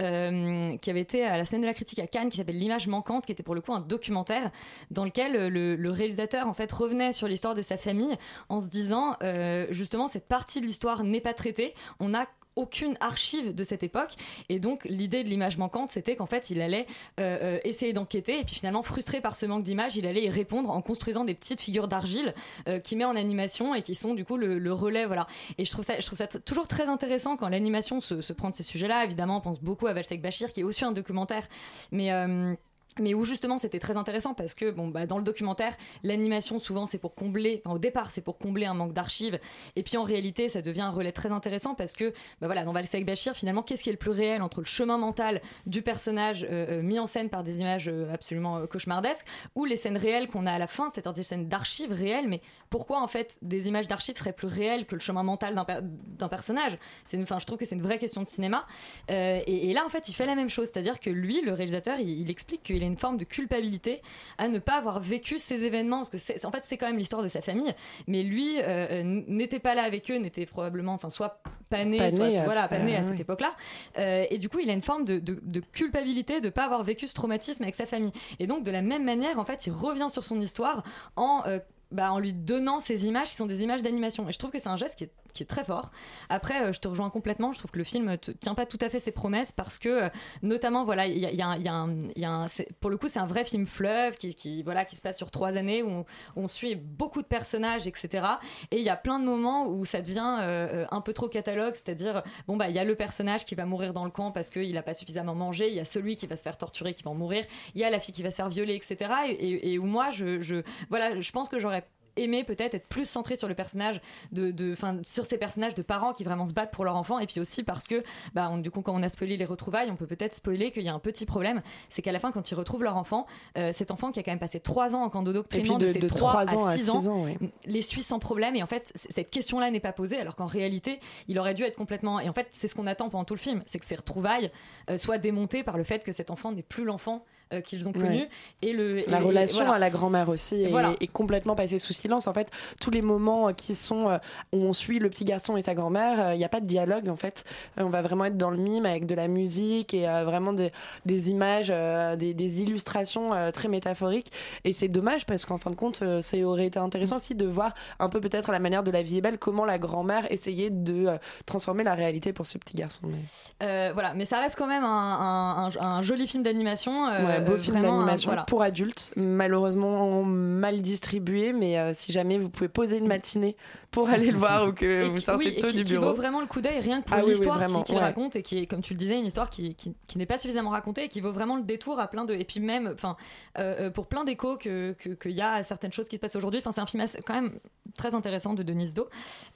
euh, 0.00 0.76
qui 0.78 0.90
avait 0.90 1.00
été 1.00 1.24
à 1.24 1.36
la 1.36 1.44
semaine 1.44 1.62
de 1.62 1.66
la 1.66 1.74
critique 1.74 1.98
à 1.98 2.06
Cannes, 2.06 2.30
qui 2.30 2.38
s'appelle 2.38 2.58
L'image 2.58 2.86
manquante, 2.86 3.26
qui 3.26 3.32
était 3.32 3.42
pour 3.42 3.54
le 3.54 3.60
coup 3.60 3.74
un 3.74 3.80
documentaire 3.80 4.50
dans 4.90 5.04
lequel 5.04 5.36
euh, 5.36 5.50
le, 5.50 5.76
le 5.76 5.90
réalisateur 5.90 6.46
en 6.46 6.54
fait 6.54 6.70
revenait 6.72 7.12
sur 7.12 7.28
l'histoire 7.28 7.54
de 7.54 7.62
sa 7.62 7.76
famille 7.76 8.16
en 8.48 8.60
se 8.60 8.68
disant 8.68 9.16
euh, 9.22 9.66
justement 9.70 10.06
cette 10.06 10.26
partie 10.28 10.60
de 10.60 10.66
l'histoire 10.66 11.04
n'est 11.04 11.20
pas 11.20 11.34
traitée. 11.34 11.74
On 11.98 12.14
a 12.14 12.26
aucune 12.60 12.96
archive 13.00 13.54
de 13.54 13.64
cette 13.64 13.82
époque. 13.82 14.14
Et 14.48 14.58
donc 14.58 14.84
l'idée 14.84 15.24
de 15.24 15.28
l'image 15.28 15.56
manquante 15.56 15.90
c'était 15.90 16.16
qu'en 16.16 16.26
fait 16.26 16.50
il 16.50 16.60
allait 16.60 16.86
euh, 17.18 17.38
euh, 17.42 17.58
essayer 17.64 17.92
d'enquêter 17.92 18.40
et 18.40 18.44
puis 18.44 18.54
finalement 18.54 18.82
frustré 18.82 19.20
par 19.20 19.34
ce 19.34 19.46
manque 19.46 19.64
d'image 19.64 19.96
il 19.96 20.06
allait 20.06 20.24
y 20.24 20.28
répondre 20.28 20.70
en 20.70 20.82
construisant 20.82 21.24
des 21.24 21.34
petites 21.34 21.60
figures 21.60 21.88
d'argile 21.88 22.34
euh, 22.68 22.78
qui 22.78 22.96
met 22.96 23.04
en 23.04 23.16
animation 23.16 23.74
et 23.74 23.82
qui 23.82 23.94
sont 23.94 24.14
du 24.14 24.24
coup 24.24 24.36
le, 24.36 24.72
relais 24.72 25.06
voilà. 25.06 25.26
Et 25.58 25.64
je 25.64 25.70
trouve 25.70 25.84
ça 25.84 25.98
je 25.98 26.06
trouve 26.06 26.18
ça 26.18 26.26
toujours 26.26 26.68
très 26.68 26.86
intéressant 26.86 27.36
quand 27.36 27.48
l'animation 27.48 28.00
se, 28.00 28.32
prend 28.32 28.50
de 28.50 28.54
ces 28.54 28.62
sujets 28.62 28.88
là 28.88 29.04
évidemment 29.04 29.38
on 29.38 29.40
pense 29.40 29.60
beaucoup 29.60 29.86
à 29.86 29.92
Valsek 29.92 30.20
Bachir 30.20 30.52
qui 30.52 30.60
est 30.60 30.64
aussi 30.64 30.84
un 30.84 30.92
documentaire. 30.92 31.48
Mais 31.90 32.12
euh, 32.12 32.54
mais 32.98 33.14
où 33.14 33.24
justement 33.24 33.56
c'était 33.56 33.78
très 33.78 33.96
intéressant 33.96 34.34
parce 34.34 34.54
que 34.54 34.70
bon 34.70 34.88
bah 34.88 35.06
dans 35.06 35.16
le 35.16 35.22
documentaire 35.22 35.76
l'animation 36.02 36.58
souvent 36.58 36.86
c'est 36.86 36.98
pour 36.98 37.14
combler 37.14 37.62
au 37.64 37.78
départ 37.78 38.10
c'est 38.10 38.20
pour 38.20 38.36
combler 38.36 38.66
un 38.66 38.74
manque 38.74 38.92
d'archives. 38.92 39.38
Et 39.76 39.82
puis 39.84 39.96
en 39.96 40.02
réalité 40.02 40.48
ça 40.48 40.60
devient 40.60 40.80
un 40.80 40.90
relais 40.90 41.12
très 41.12 41.30
intéressant 41.30 41.74
parce 41.74 41.92
que 41.92 42.10
bah 42.40 42.46
voilà 42.46 42.64
dans 42.64 42.72
Valsek 42.72 43.06
Bachir 43.06 43.34
finalement 43.36 43.62
qu'est-ce 43.62 43.84
qui 43.84 43.90
est 43.90 43.92
le 43.92 43.98
plus 43.98 44.10
réel 44.10 44.42
entre 44.42 44.60
le 44.60 44.66
chemin 44.66 44.98
mental 44.98 45.40
du 45.66 45.82
personnage 45.82 46.44
euh, 46.50 46.80
euh, 46.80 46.82
mis 46.82 46.98
en 46.98 47.06
scène 47.06 47.30
par 47.30 47.44
des 47.44 47.60
images 47.60 47.88
euh, 47.88 48.12
absolument 48.12 48.66
cauchemardesques 48.66 49.26
ou 49.54 49.66
les 49.66 49.76
scènes 49.76 49.96
réelles 49.96 50.26
qu'on 50.26 50.46
a 50.46 50.52
à 50.52 50.58
la 50.58 50.66
fin 50.66 50.90
c'est-à-dire 50.90 51.14
des 51.14 51.22
scènes 51.22 51.48
d'archives 51.48 51.92
réelles? 51.92 52.28
Mais 52.28 52.40
pourquoi 52.70 53.00
en 53.00 53.06
fait 53.06 53.38
des 53.40 53.68
images 53.68 53.86
d'archives 53.86 54.16
seraient 54.16 54.32
plus 54.32 54.48
réelles 54.48 54.84
que 54.84 54.96
le 54.96 55.00
chemin 55.00 55.22
mental 55.22 55.54
d'un 55.54 55.64
per- 55.64 55.80
personnage? 56.28 56.76
C'est 57.04 57.22
enfin 57.22 57.38
je 57.38 57.46
trouve 57.46 57.58
que 57.58 57.64
c'est 57.64 57.76
une 57.76 57.82
vraie 57.82 57.98
question 57.98 58.22
de 58.22 58.28
cinéma. 58.28 58.66
Et, 59.08 59.70
et 59.70 59.72
là 59.74 59.84
en 59.86 59.88
fait 59.88 60.08
il 60.08 60.14
fait 60.14 60.26
la 60.26 60.34
même 60.34 60.50
chose. 60.50 60.70
C'est-à-dire 60.72 60.98
que 60.98 61.10
lui 61.10 61.40
le 61.40 61.52
réalisateur 61.52 62.00
il, 62.00 62.08
il 62.08 62.30
explique 62.30 62.62
qu'il 62.62 62.79
a 62.82 62.86
une 62.86 62.96
forme 62.96 63.16
de 63.16 63.24
culpabilité 63.24 64.02
à 64.38 64.48
ne 64.48 64.58
pas 64.58 64.76
avoir 64.76 65.00
vécu 65.00 65.38
ces 65.38 65.64
événements 65.64 65.98
parce 65.98 66.10
que 66.10 66.18
c'est 66.18 66.44
en 66.44 66.50
fait 66.50 66.62
c'est 66.64 66.76
quand 66.76 66.86
même 66.86 66.98
l'histoire 66.98 67.22
de 67.22 67.28
sa 67.28 67.40
famille. 67.42 67.72
Mais 68.06 68.22
lui 68.22 68.58
euh, 68.60 68.62
euh, 68.90 69.02
n'était 69.04 69.58
pas 69.58 69.74
là 69.74 69.82
avec 69.82 70.10
eux 70.10 70.16
n'était 70.16 70.46
probablement 70.46 70.94
enfin 70.94 71.10
soit 71.10 71.42
pas 71.68 71.84
né, 71.84 71.98
Pas 71.98 72.10
soit 72.10 72.28
né, 72.28 72.40
euh, 72.40 72.44
voilà 72.44 72.68
pas 72.68 72.78
né 72.78 72.96
à 72.96 73.02
cette 73.02 73.12
oui. 73.14 73.20
époque-là. 73.20 73.54
Euh, 73.98 74.24
et 74.30 74.38
du 74.38 74.48
coup 74.48 74.58
il 74.58 74.68
a 74.70 74.72
une 74.72 74.82
forme 74.82 75.04
de, 75.04 75.18
de- 75.18 75.40
de 75.42 75.60
culpabilité 75.60 76.40
de 76.40 76.48
pas 76.48 76.64
avoir 76.64 76.82
vécu 76.82 77.06
ce 77.06 77.14
traumatisme 77.14 77.62
avec 77.62 77.74
sa 77.74 77.86
famille. 77.86 78.12
Et 78.38 78.46
donc 78.46 78.62
de 78.64 78.70
la 78.70 78.82
même 78.82 79.04
manière 79.04 79.38
en 79.38 79.44
fait 79.44 79.66
il 79.66 79.72
revient 79.72 80.08
sur 80.10 80.24
son 80.24 80.40
histoire 80.40 80.82
en 81.16 81.42
euh, 81.46 81.58
bah, 81.92 82.12
en 82.12 82.20
lui 82.20 82.32
donnant 82.32 82.78
ces 82.78 83.08
images 83.08 83.30
qui 83.30 83.34
sont 83.34 83.46
des 83.46 83.64
images 83.64 83.82
d'animation. 83.82 84.28
Et 84.28 84.32
je 84.32 84.38
trouve 84.38 84.52
que 84.52 84.60
c'est 84.60 84.68
un 84.68 84.76
geste 84.76 84.96
qui 84.96 85.04
est 85.04 85.10
qui 85.32 85.42
est 85.42 85.46
très 85.46 85.64
fort. 85.64 85.90
Après, 86.28 86.62
euh, 86.64 86.72
je 86.72 86.80
te 86.80 86.88
rejoins 86.88 87.10
complètement. 87.10 87.52
Je 87.52 87.58
trouve 87.58 87.70
que 87.70 87.78
le 87.78 87.84
film 87.84 88.16
te 88.18 88.30
tient 88.30 88.54
pas 88.54 88.66
tout 88.66 88.78
à 88.80 88.88
fait 88.88 88.98
ses 88.98 89.12
promesses 89.12 89.52
parce 89.52 89.78
que, 89.78 89.88
euh, 89.88 90.08
notamment, 90.42 90.84
voilà, 90.84 91.06
il 91.06 91.18
y 91.18 91.42
a, 91.42 92.46
pour 92.80 92.90
le 92.90 92.96
coup, 92.96 93.08
c'est 93.08 93.18
un 93.18 93.26
vrai 93.26 93.44
film 93.44 93.66
fleuve 93.66 94.16
qui, 94.16 94.62
voilà, 94.62 94.84
qui 94.84 94.96
se 94.96 95.02
passe 95.02 95.16
sur 95.16 95.30
trois 95.30 95.56
années 95.56 95.82
où 95.82 96.04
on, 96.36 96.48
suit 96.48 96.74
beaucoup 96.74 97.22
de 97.22 97.26
personnages, 97.26 97.86
etc. 97.86 98.26
Et 98.72 98.78
il 98.78 98.82
y 98.82 98.88
a 98.88 98.96
plein 98.96 99.20
de 99.20 99.24
moments 99.24 99.68
où 99.68 99.84
ça 99.84 100.00
devient 100.00 100.38
euh, 100.40 100.84
un 100.90 101.00
peu 101.00 101.12
trop 101.12 101.28
catalogue, 101.28 101.74
c'est-à-dire, 101.74 102.22
bon, 102.48 102.56
bah, 102.56 102.68
il 102.68 102.74
y 102.74 102.78
a 102.78 102.84
le 102.84 102.96
personnage 102.96 103.44
qui 103.44 103.54
va 103.54 103.66
mourir 103.66 103.92
dans 103.92 104.04
le 104.04 104.10
camp 104.10 104.32
parce 104.32 104.50
qu'il 104.50 104.76
a 104.76 104.82
pas 104.82 104.94
suffisamment 104.94 105.34
mangé, 105.34 105.68
il 105.68 105.74
y 105.74 105.80
a 105.80 105.84
celui 105.84 106.16
qui 106.16 106.26
va 106.26 106.36
se 106.36 106.42
faire 106.42 106.56
torturer, 106.58 106.94
qui 106.94 107.04
va 107.04 107.10
en 107.12 107.14
mourir, 107.14 107.44
il 107.74 107.80
y 107.80 107.84
a 107.84 107.90
la 107.90 108.00
fille 108.00 108.12
qui 108.14 108.22
va 108.22 108.30
se 108.30 108.36
faire 108.36 108.48
violer, 108.48 108.74
etc. 108.74 109.12
Et, 109.28 109.32
et- 109.32 109.72
et 109.72 109.78
où 109.78 109.84
moi, 109.84 110.10
je, 110.10 110.40
je, 110.40 110.62
voilà, 110.88 111.20
je 111.20 111.32
pense 111.32 111.48
que 111.48 111.60
j'aurais 111.60 111.84
aimé 112.16 112.44
peut-être 112.44 112.74
être 112.74 112.86
plus 112.88 113.08
centré 113.08 113.36
sur 113.36 113.48
le 113.48 113.54
personnage 113.54 114.00
de, 114.32 114.50
de 114.50 114.74
fin, 114.74 114.98
sur 115.02 115.26
ces 115.26 115.38
personnages 115.38 115.74
de 115.74 115.82
parents 115.82 116.12
qui 116.12 116.24
vraiment 116.24 116.46
se 116.46 116.52
battent 116.52 116.72
pour 116.72 116.84
leur 116.84 116.96
enfant 116.96 117.18
et 117.18 117.26
puis 117.26 117.40
aussi 117.40 117.62
parce 117.62 117.86
que 117.86 118.02
bah 118.34 118.48
on- 118.52 118.58
du 118.58 118.70
coup 118.70 118.82
quand 118.82 118.94
on 118.94 119.02
a 119.02 119.08
spoilé 119.08 119.36
les 119.36 119.44
retrouvailles 119.44 119.90
on 119.90 119.96
peut 119.96 120.06
peut-être 120.06 120.34
spoiler 120.34 120.70
qu'il 120.72 120.82
y 120.82 120.88
a 120.88 120.94
un 120.94 120.98
petit 120.98 121.26
problème 121.26 121.62
c'est 121.88 122.02
qu'à 122.02 122.12
la 122.12 122.18
fin 122.18 122.32
quand 122.32 122.50
ils 122.50 122.54
retrouvent 122.54 122.82
leur 122.82 122.96
enfant 122.96 123.26
euh, 123.58 123.72
cet 123.72 123.90
enfant 123.90 124.10
qui 124.12 124.20
a 124.20 124.22
quand 124.22 124.32
même 124.32 124.38
passé 124.38 124.60
3 124.60 124.94
ans 124.96 125.02
en 125.04 125.10
camp 125.10 125.22
puis 125.22 125.62
de, 125.80 125.86
de- 125.86 125.92
ses 125.92 125.98
de 125.98 126.08
3 126.08 126.30
trois 126.44 126.54
ans 126.54 126.66
à 126.66 126.70
à 126.70 126.76
6 126.76 126.82
six 126.84 126.90
ans, 126.90 127.06
ans, 127.06 127.24
oui. 127.24 127.36
les 127.66 127.82
suit 127.82 128.02
sans 128.02 128.18
problème 128.18 128.56
et 128.56 128.62
en 128.62 128.66
fait 128.66 128.92
cette 128.94 129.30
question 129.30 129.58
là 129.60 129.70
n'est 129.70 129.80
pas 129.80 129.92
posée 129.92 130.18
alors 130.18 130.36
qu'en 130.36 130.46
réalité 130.46 131.00
il 131.28 131.38
aurait 131.38 131.54
dû 131.54 131.62
être 131.62 131.76
complètement 131.76 132.20
et 132.20 132.28
en 132.28 132.32
fait 132.32 132.48
c'est 132.50 132.68
ce 132.68 132.74
qu'on 132.74 132.86
attend 132.86 133.08
pendant 133.10 133.24
tout 133.24 133.34
le 133.34 133.40
film 133.40 133.62
c'est 133.66 133.78
que 133.78 133.84
ces 133.84 133.94
retrouvailles 133.96 134.50
euh, 134.90 134.98
soient 134.98 135.18
démontées 135.18 135.62
par 135.62 135.76
le 135.76 135.84
fait 135.84 136.04
que 136.04 136.12
cet 136.12 136.30
enfant 136.30 136.52
n'est 136.52 136.62
plus 136.62 136.84
l'enfant 136.84 137.24
euh, 137.52 137.60
qu'ils 137.60 137.88
ont 137.88 137.92
connu 137.92 138.08
Ouais. 138.20 138.28
et 138.62 138.72
le 138.72 139.02
La 139.06 139.20
et 139.20 139.22
relation 139.24 139.60
voilà. 139.64 139.74
à 139.74 139.78
la 139.78 139.90
grand-mère 139.90 140.28
aussi 140.28 140.62
est, 140.62 140.68
Voilà. 140.70 140.94
est 141.00 141.06
complètement 141.06 141.54
passée 141.54 141.78
sous 141.78 141.92
silence. 141.92 142.26
En 142.26 142.32
fait, 142.32 142.50
tous 142.80 142.90
les 142.90 143.02
moments 143.02 143.52
qui 143.52 143.74
sont 143.74 144.08
euh, 144.08 144.18
où 144.52 144.58
on 144.58 144.72
suit 144.72 144.98
le 144.98 145.08
petit 145.10 145.24
garçon 145.24 145.56
et 145.56 145.62
sa 145.62 145.74
grand-mère, 145.74 146.20
euh, 146.28 146.34
il 146.34 146.38
n'y 146.38 146.44
a 146.44 146.48
pas 146.48 146.60
de 146.60 146.66
dialogue 146.66 147.08
en 147.08 147.16
fait. 147.16 147.44
Euh, 147.78 147.82
on 147.84 147.90
va 147.90 148.02
vraiment 148.02 148.24
être 148.26 148.36
dans 148.36 148.50
le 148.50 148.56
mime 148.58 148.86
avec 148.86 149.06
de 149.06 149.14
la 149.14 149.28
musique 149.28 149.94
et 149.94 150.08
euh, 150.08 150.24
vraiment 150.24 150.52
des, 150.52 150.70
des 151.06 151.30
images, 151.30 151.68
euh, 151.70 152.16
des, 152.16 152.34
des 152.34 152.60
illustrations 152.62 153.32
euh, 153.34 153.50
très 153.50 153.68
métaphoriques. 153.68 154.30
Et 154.64 154.72
c'est 154.72 154.88
dommage 154.88 155.26
parce 155.26 155.44
qu'en 155.44 155.58
fin 155.58 155.70
de 155.70 155.76
compte, 155.76 156.02
euh, 156.02 156.22
ça 156.22 156.36
aurait 156.38 156.66
été 156.66 156.78
intéressant 156.78 157.16
aussi 157.16 157.34
de 157.34 157.46
voir 157.46 157.74
un 157.98 158.08
peu 158.08 158.20
peut-être 158.20 158.48
à 158.50 158.52
la 158.52 158.58
manière 158.60 158.82
de 158.82 158.90
la 158.90 159.02
vie 159.02 159.18
est 159.18 159.20
belle 159.20 159.38
comment 159.38 159.64
la 159.64 159.78
grand-mère 159.78 160.30
essayait 160.30 160.70
de 160.70 161.06
euh, 161.06 161.16
transformer 161.46 161.84
la 161.84 161.94
réalité 161.94 162.32
pour 162.32 162.46
ce 162.46 162.58
petit 162.58 162.76
garçon. 162.76 162.98
Mais- 163.04 163.18
Euh, 163.62 163.90
voilà, 163.92 164.14
mais 164.14 164.24
ça 164.24 164.40
reste 164.40 164.56
quand 164.56 164.66
même 164.66 164.84
un, 164.84 164.88
un- 164.88 165.66
un- 165.68 165.80
un 165.96 166.02
joli 166.02 166.26
film 166.26 166.42
d'animation. 166.42 167.08
euh, 167.08 167.26
Ouais, 167.26 167.39
beau 167.40 167.52
euh, 167.52 167.58
film 167.58 167.80
d'animation 167.82 168.30
voilà. 168.30 168.44
pour 168.44 168.62
adultes, 168.62 169.12
malheureusement 169.16 170.22
mal 170.24 170.80
distribué, 170.82 171.52
mais 171.52 171.78
euh, 171.78 171.92
si 171.94 172.12
jamais 172.12 172.38
vous 172.38 172.50
pouvez 172.50 172.68
poser 172.68 172.98
une 172.98 173.06
matinée 173.06 173.56
pour 173.90 174.08
aller 174.08 174.30
le 174.30 174.38
voir 174.38 174.68
ou 174.68 174.72
que 174.72 174.84
Et 174.84 175.08
vous 175.08 175.14
qui- 175.14 175.20
sortez 175.22 175.46
oui, 175.48 175.54
et 175.56 175.60
tôt 175.60 175.66
qui, 175.68 175.76
du 175.78 175.84
qui 175.84 175.92
bureau. 175.94 176.06
vaut 176.10 176.14
vraiment 176.14 176.40
le 176.40 176.46
coup 176.46 176.60
d'œil 176.60 176.78
rien 176.78 177.00
que 177.02 177.06
pour 177.08 177.16
Ah 177.16 177.20
oui, 177.20 177.24
oui, 177.26 177.30
l'histoire 177.34 177.58
vraiment, 177.58 177.78
qu'il 177.78 177.86
qu'il 177.86 177.96
ouais. 177.96 178.02
raconte 178.02 178.36
et 178.36 178.42
qui 178.42 178.58
est, 178.58 178.66
comme 178.66 178.82
tu 178.82 178.92
le 178.94 178.98
disais, 178.98 179.18
une 179.18 179.26
histoire 179.26 179.50
qui, 179.50 179.74
qui, 179.74 179.94
qui 180.06 180.18
n'est 180.18 180.26
pas 180.26 180.38
suffisamment 180.38 180.70
racontée 180.70 181.04
et 181.04 181.08
qui 181.08 181.20
vaut 181.20 181.32
vraiment 181.32 181.56
le 181.56 181.62
détour 181.62 181.98
à 181.98 182.06
plein 182.08 182.24
de. 182.24 182.34
Et 182.34 182.44
puis 182.44 182.60
même, 182.60 182.90
enfin, 182.94 183.16
euh, 183.58 183.86
euh, 183.86 183.90
pour 183.90 184.06
plein 184.06 184.22
d'échos 184.24 184.56
que- 184.56 184.92
que- 184.92 185.08
qu'il 185.10 185.32
y 185.32 185.40
a 185.40 185.52
à 185.54 185.62
certaines 185.64 185.92
choses 185.92 186.08
qui 186.08 186.16
se 186.16 186.20
passent 186.20 186.36
aujourd'hui. 186.36 186.60
Enfin, 186.60 186.70
c'est 186.70 186.80
un 186.80 186.86
film 186.86 187.02
assez- 187.02 187.20
quand 187.22 187.34
même 187.34 187.58
très 187.96 188.14
intéressant 188.14 188.54
de 188.54 188.62
Denise 188.62 188.94
Do. 188.94 189.08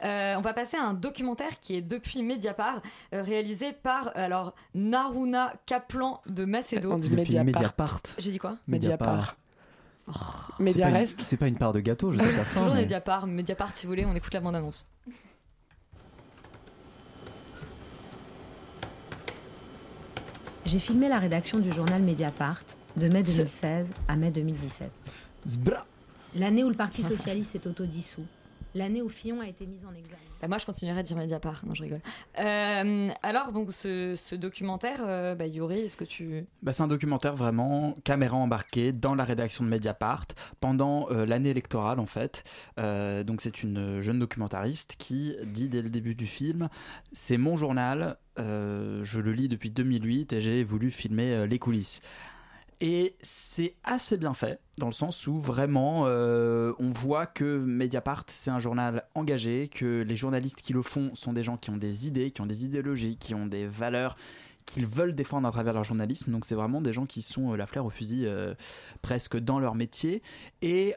Euh, 0.03 0.35
on 0.37 0.41
va 0.41 0.53
passer 0.53 0.76
à 0.76 0.82
un 0.82 0.95
documentaire 0.95 1.61
qui 1.61 1.76
est 1.76 1.82
depuis 1.82 2.22
Mediapart, 2.24 2.82
euh, 3.14 3.22
réalisé 3.22 3.72
par 3.72 4.11
alors 4.16 4.55
Naruna 4.74 5.53
Kaplan 5.66 6.20
de 6.26 6.45
Macedo. 6.45 6.93
On 6.93 6.99
dit 6.99 7.11
Mediapart. 7.11 7.74
Mediapart. 7.77 8.03
J'ai 8.18 8.31
dit 8.31 8.39
quoi 8.39 8.57
Mediapart. 8.68 9.37
Une- 10.61 10.97
Rest. 10.97 11.20
C'est 11.22 11.37
pas 11.37 11.49
une 11.49 11.57
part 11.57 11.72
de 11.72 11.81
gâteau, 11.81 12.12
je 12.12 12.18
sais 12.18 12.27
pas. 12.27 12.43
C'est 12.43 12.55
toujours 12.61 12.75
Mediapart. 12.75 13.27
Mediapart, 13.27 13.75
si 13.77 13.87
vous 13.87 13.93
voulez, 13.93 14.05
on 14.05 14.14
écoute 14.14 14.33
la 14.35 14.41
bande-annonce. 14.41 14.87
J'ai 20.66 20.79
filmé 20.79 21.09
la 21.09 21.18
rédaction 21.18 21.59
du 21.59 21.70
journal 21.70 22.03
Mediapart 22.03 22.62
de 22.97 23.09
mai 23.09 23.22
2016 23.22 23.89
à 24.09 24.16
mai 24.16 24.31
2017. 24.31 24.91
Zbra. 25.47 25.85
L'année 26.35 26.64
où 26.64 26.68
le 26.68 26.75
Parti 26.75 27.03
socialiste 27.03 27.53
s'est 27.53 27.66
autodissous. 27.66 28.25
L'année 28.75 29.03
où 29.03 29.09
Fillon 29.09 29.41
a 29.41 29.49
été 29.49 29.66
mis 29.66 29.79
en 29.85 29.95
examen. 29.95 30.20
Bah, 30.41 30.49
moi, 30.49 30.59
je 30.59 30.66
continuerai 30.66 31.01
à 31.01 31.03
dire 31.03 31.16
Mediapart. 31.16 31.64
Non, 31.64 31.75
je 31.75 31.83
rigole. 31.83 32.01
Euh, 32.39 33.09
alors, 33.22 33.53
donc, 33.53 33.72
ce, 33.72 34.14
ce 34.16 34.35
documentaire, 34.35 35.01
euh, 35.07 35.35
bah, 35.35 35.47
Yuri, 35.47 35.81
est-ce 35.81 35.97
que 35.97 36.05
tu. 36.05 36.45
Bah, 36.62 36.72
c'est 36.72 36.83
un 36.83 36.89
documentaire 36.89 37.35
vraiment 37.35 37.95
caméra 38.05 38.37
embarquée 38.37 38.93
dans 38.93 39.14
la 39.14 39.25
rédaction 39.25 39.64
de 39.64 39.70
Mediapart 39.70 40.27
pendant 40.61 41.09
euh, 41.11 41.25
l'année 41.25 41.51
électorale 41.51 42.01
en 42.01 42.07
fait. 42.07 42.45
Euh, 42.79 43.22
donc 43.25 43.41
c'est 43.41 43.62
une 43.62 44.01
jeune 44.01 44.18
documentariste 44.18 44.97
qui 44.99 45.37
dit 45.45 45.68
dès 45.68 45.83
le 45.83 45.91
début 45.91 46.14
du 46.14 46.27
film 46.27 46.68
c'est 47.12 47.39
mon 47.39 47.57
journal, 47.57 48.16
euh, 48.39 49.03
je 49.05 49.20
le 49.20 49.33
lis 49.33 49.49
depuis 49.49 49.70
2008 49.70 50.33
et 50.33 50.41
j'ai 50.41 50.64
voulu 50.64 50.91
filmer 50.91 51.33
euh, 51.33 51.47
les 51.47 51.59
coulisses. 51.59 52.01
Et 52.81 53.16
c'est 53.22 53.75
assez 53.85 54.16
bien 54.16 54.35
fait, 54.35 54.61
dans 54.79 54.87
le 54.87 54.93
sens 54.93 55.27
où 55.27 55.39
vraiment 55.39 56.07
euh, 56.07 56.72
on 56.79 56.91
voit 56.91 57.27
que 57.27 57.59
Mediapart 57.59 58.25
c'est 58.29 58.51
un 58.51 58.59
journal 58.59 59.05
engagé, 59.14 59.68
que 59.68 60.03
les 60.03 60.16
journalistes 60.16 60.61
qui 60.61 60.72
le 60.72 60.83
font 60.83 61.14
sont 61.14 61.33
des 61.33 61.43
gens 61.43 61.57
qui 61.57 61.70
ont 61.70 61.77
des 61.77 62.09
idées, 62.09 62.31
qui 62.31 62.41
ont 62.41 62.47
des 62.47 62.64
idéologies, 62.64 63.16
qui 63.16 63.35
ont 63.35 63.47
des 63.47 63.66
valeurs 63.66 64.16
qu'ils 64.66 64.87
veulent 64.87 65.14
défendre 65.14 65.47
à 65.47 65.51
travers 65.51 65.72
leur 65.72 65.85
journalisme. 65.85 66.33
Donc 66.33 66.45
c'est 66.45 66.55
vraiment 66.55 66.81
des 66.81 66.93
gens 66.93 67.07
qui 67.07 67.22
sont 67.22 67.53
euh, 67.53 67.57
la 67.57 67.66
flair 67.66 67.85
au 67.85 67.91
fusil 67.91 68.25
euh, 68.27 68.55
presque 69.03 69.37
dans 69.37 69.61
leur 69.61 69.75
métier. 69.75 70.22
Et 70.62 70.95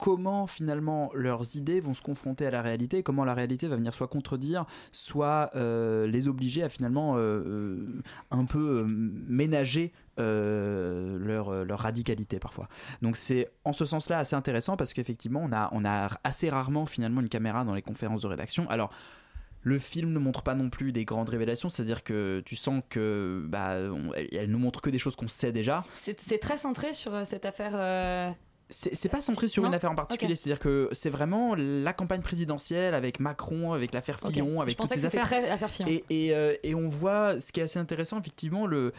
comment 0.00 0.46
finalement 0.46 1.10
leurs 1.14 1.56
idées 1.56 1.78
vont 1.78 1.92
se 1.92 2.00
confronter 2.00 2.46
à 2.46 2.50
la 2.50 2.62
réalité, 2.62 3.02
comment 3.02 3.24
la 3.24 3.34
réalité 3.34 3.68
va 3.68 3.76
venir 3.76 3.92
soit 3.92 4.08
contredire, 4.08 4.64
soit 4.92 5.50
euh, 5.56 6.06
les 6.06 6.26
obliger 6.26 6.62
à 6.62 6.70
finalement 6.70 7.16
euh, 7.16 7.20
euh, 7.20 8.02
un 8.30 8.46
peu 8.46 8.84
ménager 8.88 9.92
leur, 10.16 11.64
leur 11.64 11.78
radicalité 11.78 12.38
parfois. 12.38 12.68
Donc 13.00 13.16
c'est 13.16 13.50
en 13.64 13.72
ce 13.72 13.86
sens-là 13.86 14.18
assez 14.18 14.36
intéressant 14.36 14.76
parce 14.76 14.92
qu'effectivement 14.92 15.40
on 15.42 15.50
a, 15.50 15.70
on 15.72 15.82
a 15.86 16.10
assez 16.24 16.50
rarement 16.50 16.84
finalement 16.84 17.22
une 17.22 17.30
caméra 17.30 17.64
dans 17.64 17.74
les 17.74 17.80
conférences 17.80 18.20
de 18.20 18.26
rédaction. 18.26 18.68
Alors 18.68 18.90
le 19.62 19.78
film 19.78 20.12
ne 20.12 20.18
montre 20.18 20.42
pas 20.42 20.54
non 20.54 20.68
plus 20.68 20.92
des 20.92 21.06
grandes 21.06 21.30
révélations, 21.30 21.70
c'est-à-dire 21.70 22.04
que 22.04 22.42
tu 22.44 22.54
sens 22.56 22.82
que 22.90 23.44
bah, 23.48 23.76
elle, 24.14 24.28
elle 24.32 24.50
nous 24.50 24.58
montre 24.58 24.82
que 24.82 24.90
des 24.90 24.98
choses 24.98 25.16
qu'on 25.16 25.28
sait 25.28 25.52
déjà. 25.52 25.84
C'est 25.96 26.38
très 26.38 26.58
centré 26.58 26.92
sur 26.92 27.26
cette 27.26 27.46
affaire. 27.46 28.34
C'est 28.70 29.08
pas 29.08 29.20
centré 29.20 29.48
sur 29.48 29.62
Non 29.62 29.68
une 29.70 29.74
affaire 29.74 29.90
en 29.90 29.94
particulier, 29.96 30.34
c'est-à-dire 30.36 30.60
que 30.60 30.88
c'est 30.92 31.10
vraiment 31.10 31.54
la 31.56 31.92
campagne 31.92 32.20
présidentielle 32.22 32.94
avec 32.94 33.18
Macron, 33.20 33.72
avec 33.72 33.92
l'affaire. 33.92 34.18
Fillon, 34.20 34.56
Je 34.56 34.62
avec 34.62 34.76
toutes 34.76 34.86
ces 34.92 35.04
affaires. 35.06 35.26
très. 35.26 35.48
Et, 35.88 36.04
et, 36.10 36.34
euh, 36.34 36.54
et 36.62 36.74
on 36.74 36.88
voit 36.88 37.40
ce 37.40 37.52
qui 37.52 37.60
est 37.60 37.64
assez 37.64 37.78
intéressant, 37.78 38.18
effectivement, 38.20 38.66
le- 38.66 38.92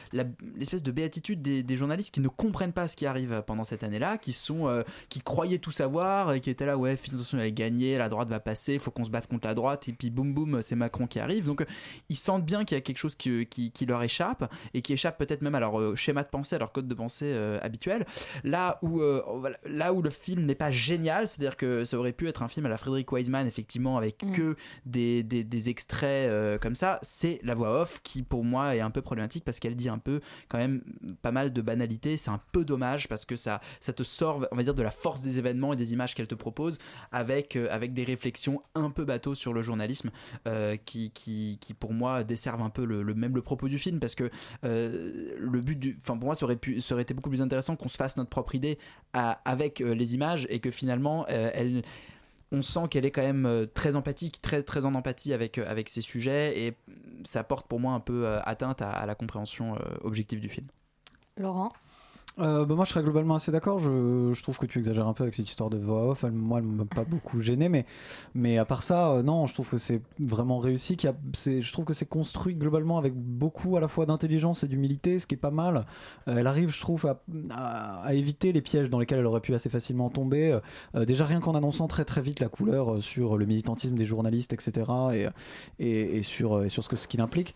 l'espèce 0.56 0.84
de 0.84 0.92
béatitude 0.92 1.42
des, 1.42 1.64
des 1.64 1.76
journalistes 1.78 2.14
qui 2.14 2.20
ne 2.22 2.28
comprennent 2.28 2.74
pas 2.74 2.88
ce 2.88 2.96
qui 2.96 3.06
arrive 3.06 3.44
pendant 3.48 3.64
cette 3.64 3.84
année-là, 3.84 4.18
qui 4.18 4.34
sont, 4.34 4.68
euh, 4.68 4.84
qui 5.10 5.22
croyaient 5.22 5.60
tout 5.60 5.72
savoir, 5.72 6.34
et 6.34 6.40
qui 6.42 6.50
étaient 6.50 6.66
là, 6.66 6.78
ouais, 6.78 6.98
finalement, 6.98 7.24
elle 7.34 7.40
a 7.40 7.50
gagné, 7.52 7.98
la 7.98 8.10
droite 8.10 8.28
va 8.30 8.40
passer, 8.40 8.74
il 8.74 8.80
faut 8.80 8.92
qu'on 8.92 9.04
se 9.06 9.10
batte 9.10 9.28
contre 9.28 9.48
la 9.48 9.54
droite, 9.54 9.88
et 9.88 9.94
puis 9.94 10.10
boum 10.10 10.34
boum, 10.34 10.62
c'est 10.62 10.76
Macron 10.76 11.08
qui 11.08 11.20
arrive. 11.20 11.46
Donc 11.46 11.66
ils 12.10 12.16
sentent 12.18 12.46
bien 12.46 12.66
qu'il 12.66 12.76
y 12.76 12.78
a 12.78 12.82
quelque 12.82 12.98
chose 12.98 13.16
qui, 13.16 13.46
qui, 13.46 13.72
qui 13.72 13.86
leur 13.86 14.04
échappe, 14.04 14.52
et 14.74 14.82
qui 14.82 14.94
échappe 14.94 15.18
peut-être 15.18 15.42
même 15.42 15.56
à 15.56 15.60
leur 15.60 15.80
euh, 15.80 15.96
schéma 15.96 16.24
de 16.24 16.30
pensée, 16.30 16.56
à 16.56 16.60
leur 16.60 16.72
code 16.72 16.88
de 16.88 16.94
pensée 16.94 17.32
euh, 17.34 17.58
habituel. 17.62 18.06
Là 18.44 18.80
où, 18.82 19.00
voilà, 19.40 19.58
là 19.66 19.94
où 19.94 20.02
le 20.02 20.10
film 20.10 20.46
n'est 20.46 20.56
pas 20.56 20.72
génial, 20.72 21.28
c'est-à-dire 21.28 21.56
que 21.58 21.84
ça 21.84 21.98
aurait 21.98 22.14
pu 22.14 22.28
être 22.28 22.42
un 22.44 22.48
film 22.48 22.66
à 22.66 22.70
la 22.70 22.78
Frédéric 22.78 23.12
Wiseman, 23.12 23.46
effectivement, 23.48 23.98
avec 23.98 24.24
Mm. 24.24 24.32
que 24.34 24.56
des, 24.86 25.24
des, 25.24 25.44
des 25.44 25.70
extraits 25.70 26.30
euh, 26.30 26.58
comme 26.58 26.76
ça, 26.76 27.00
c'est 27.02 27.40
la 27.44 27.54
voix 27.56 27.82
off 27.82 28.02
qui 28.04 28.24
pour 28.24 28.44
moi 28.44 28.76
est 28.76 28.80
un 28.82 28.92
peu 28.92 29.02
problématique 29.02 29.44
parce 29.44 29.60
qu'elle 29.60 29.76
dit 29.76 29.90
un 29.90 29.98
peu 30.00 30.20
quand 30.50 30.58
même 30.58 30.82
pas 31.22 31.32
mal 31.32 31.54
de 31.54 31.62
banalités. 31.62 32.18
C'est 32.18 32.32
un 32.32 32.42
peu 32.52 32.66
dommage 32.66 33.08
parce 33.08 33.26
que 33.26 33.36
ça, 33.36 33.62
ça 33.80 33.94
te 33.94 34.04
sort, 34.04 34.46
on 34.52 34.56
va 34.56 34.64
dire, 34.64 34.74
de 34.76 34.84
la 34.84 34.92
force 34.92 35.22
des 35.22 35.38
événements 35.40 35.74
et 35.74 35.76
des 35.76 35.94
images 35.94 36.16
qu'elle 36.16 36.28
te 36.28 36.36
propose 36.36 36.78
avec, 37.12 37.56
euh, 37.56 37.68
avec 37.72 37.94
des 37.94 38.04
réflexions 38.04 38.62
un 38.76 38.90
peu 38.90 39.06
bateau 39.06 39.36
sur 39.36 39.54
le 39.54 39.62
journalisme 39.62 40.12
euh, 40.48 40.76
qui, 40.78 41.12
qui, 41.12 41.58
qui 41.62 41.74
pour 41.74 41.94
moi 41.94 42.24
desservent 42.24 42.62
un 42.62 42.70
peu 42.70 42.86
le, 42.86 43.02
le- 43.04 43.14
même 43.14 43.36
le 43.36 43.42
propos 43.42 43.68
du 43.68 43.78
film 43.78 44.00
parce 44.00 44.16
que 44.16 44.30
le 44.64 45.62
but 45.62 45.78
du, 45.78 46.00
enfin 46.04 46.18
pour 46.18 46.26
moi 46.28 46.36
ça 46.36 46.46
aurait 46.46 46.56
pu, 46.56 46.82
ça 46.82 46.94
aurait 46.94 47.04
été 47.04 47.14
beaucoup 47.14 47.30
plus 47.30 47.42
intéressant 47.42 47.76
qu'on 47.76 47.90
se 47.90 47.98
fasse 47.98 48.18
notre 48.18 48.30
propre 48.30 48.56
idée 48.56 48.78
à- 49.14 49.40
avec 49.52 49.82
euh, 49.82 49.94
les 49.94 50.16
images 50.16 50.48
et 50.50 50.60
que 50.60 50.72
finalement 50.72 51.26
euh, 51.30 51.82
on 52.52 52.62
sent 52.62 52.88
qu'elle 52.90 53.06
est 53.06 53.12
quand 53.12 53.22
même 53.22 53.46
euh, 53.46 53.66
très 53.66 53.96
empathique, 53.96 54.42
très, 54.42 54.86
en 54.86 54.96
empathie 54.96 55.34
avec, 55.34 55.58
avec 55.58 55.90
ces 55.90 56.02
sujets, 56.02 56.60
et 56.60 56.74
ça 57.24 57.44
porte 57.44 57.68
pour 57.68 57.80
moi 57.80 57.94
un 57.94 58.00
peu 58.00 58.28
atteinte 58.44 58.82
à, 58.82 58.90
à 58.90 59.06
la 59.06 59.16
compréhension 59.16 59.78
objective 60.02 60.40
du 60.40 60.50
film. 60.50 60.68
Laurent? 61.38 61.72
Euh, 62.40 62.66
bah, 62.66 62.76
moi, 62.76 62.86
je 62.86 62.92
serais 62.92 63.04
globalement 63.04 63.36
assez 63.36 63.52
d'accord. 63.52 63.80
Je, 63.80 64.32
je 64.34 64.42
trouve 64.44 64.58
que 64.58 64.66
tu 64.66 64.80
exagères 64.80 65.08
un 65.08 65.14
peu 65.14 65.24
avec 65.24 65.34
cette 65.34 65.50
histoire 65.50 65.70
de 65.70 65.78
voix 65.78 66.10
off. 66.12 66.24
Elle, 66.24 66.32
moi, 66.32 66.60
elle 66.60 66.66
m'a 66.66 66.86
pas 66.86 67.04
beaucoup 67.04 67.42
gêné, 67.42 67.68
mais, 67.68 67.86
mais 68.34 68.58
à 68.58 68.66
part 68.66 68.84
ça, 68.84 69.12
euh, 69.12 69.24
non, 69.24 69.46
je 69.48 69.54
trouve 69.54 69.70
que 69.70 69.78
c'est 69.78 70.02
vraiment 70.20 70.60
réussi. 70.60 70.96
qu'il 70.96 71.14
je 71.36 71.72
trouve 71.72 71.86
que 71.86 71.94
c'est 71.94 72.06
construit 72.08 72.56
globalement 72.56 72.98
avec 72.98 73.14
beaucoup 73.14 73.76
à 73.76 73.82
la 73.82 73.88
fois 73.88 74.06
d'intelligence 74.06 74.64
et 74.64 74.68
d'humilité, 74.68 75.20
ce 75.20 75.28
qui 75.28 75.36
est 75.36 75.38
pas 75.38 75.52
mal. 75.52 75.86
Euh, 76.28 76.38
elle 76.38 76.48
arrive, 76.48 76.70
je 76.70 76.80
trouve, 76.80 77.06
à, 77.06 77.22
à- 77.52 78.14
éviter 78.14 78.52
les 78.54 78.62
pièges 78.62 78.90
dans 78.90 79.00
lesquels 79.00 79.20
elle 79.20 79.26
aurait 79.26 79.42
pu 79.42 79.54
assez 79.54 79.70
facilement 79.70 80.10
tomber. 80.10 80.58
Euh, 80.96 81.06
déjà, 81.06 81.26
rien 81.26 81.42
qu'en 81.42 81.54
annonçant 81.54 81.88
très 81.88 82.06
très 82.06 82.22
vite 82.22 82.40
la 82.40 82.50
couleur 82.50 83.02
sur 83.02 83.38
le 83.38 83.46
militantisme 83.46 83.96
des 83.96 84.06
journalistes, 84.06 84.54
etc., 84.54 84.90
et, 85.80 86.18
et, 86.18 86.22
sur, 86.24 86.70
sur 86.70 86.84
ce 86.84 86.90
que 86.90 86.96
ce 86.96 87.08
qu'il 87.08 87.22
implique, 87.22 87.56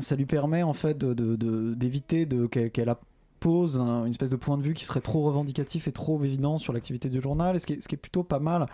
ça 0.00 0.16
lui 0.16 0.26
permet 0.26 0.62
en 0.62 0.72
fait 0.72 0.98
d'éviter 1.04 2.26
de, 2.26 2.46
qu'elle 2.46 2.70
qu'elle 2.70 2.88
a 2.88 2.98
pose 3.40 3.80
un- 3.80 4.04
une 4.04 4.10
espèce 4.10 4.30
de 4.30 4.36
point 4.36 4.56
de 4.58 4.62
vue 4.62 4.74
qui 4.74 4.84
serait 4.84 5.00
trop 5.00 5.22
revendicatif 5.24 5.88
et 5.88 5.92
trop 5.92 6.22
évident 6.22 6.58
sur 6.58 6.72
l'activité 6.72 7.08
du 7.08 7.20
journal, 7.20 7.56
et 7.56 7.58
ce 7.58 7.66
qui 7.66 7.72
est, 7.74 7.80
ce 7.80 7.88
qui 7.88 7.94
est 7.94 7.98
plutôt 7.98 8.22
pas 8.22 8.38
mal. 8.38 8.66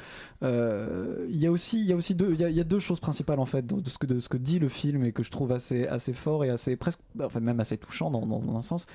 Euh, 0.43 1.27
Il 1.31 1.41
y 1.43 1.47
a 1.47 1.51
aussi, 1.51 1.81
il 1.81 1.87
y 1.87 1.93
a 1.93 1.97
aussi 1.97 2.15
deux, 2.15 2.33
il 2.35 2.41
y 2.41 2.45
a, 2.45 2.49
il 2.51 2.57
y 2.57 2.61
a 2.61 2.65
deux 2.65 2.79
choses 2.79 3.01
principales 3.01 3.41
en 3.41 3.45
fait 3.47 3.67
de, 3.67 3.89
ce 3.89 3.99
que 3.99 4.07
de 4.07 4.21
ce 4.21 4.29
que 4.29 4.37
dit 4.37 4.59
le 4.59 4.69
film 4.69 5.05
et 5.05 5.13
que 5.13 5.23
je 5.23 5.31
trouve 5.31 5.53
assez 5.53 5.87
assez 5.87 6.13
fort 6.13 6.45
et 6.45 6.51
assez 6.51 6.77
presque, 6.77 7.01
enfin 7.23 7.41
même 7.41 7.61
assez 7.61 7.77
touchant 7.79 8.11
dans, 8.11 8.27
dans- 8.27 8.41
dans 8.41 8.57
un 8.57 8.61
sens, 8.61 8.87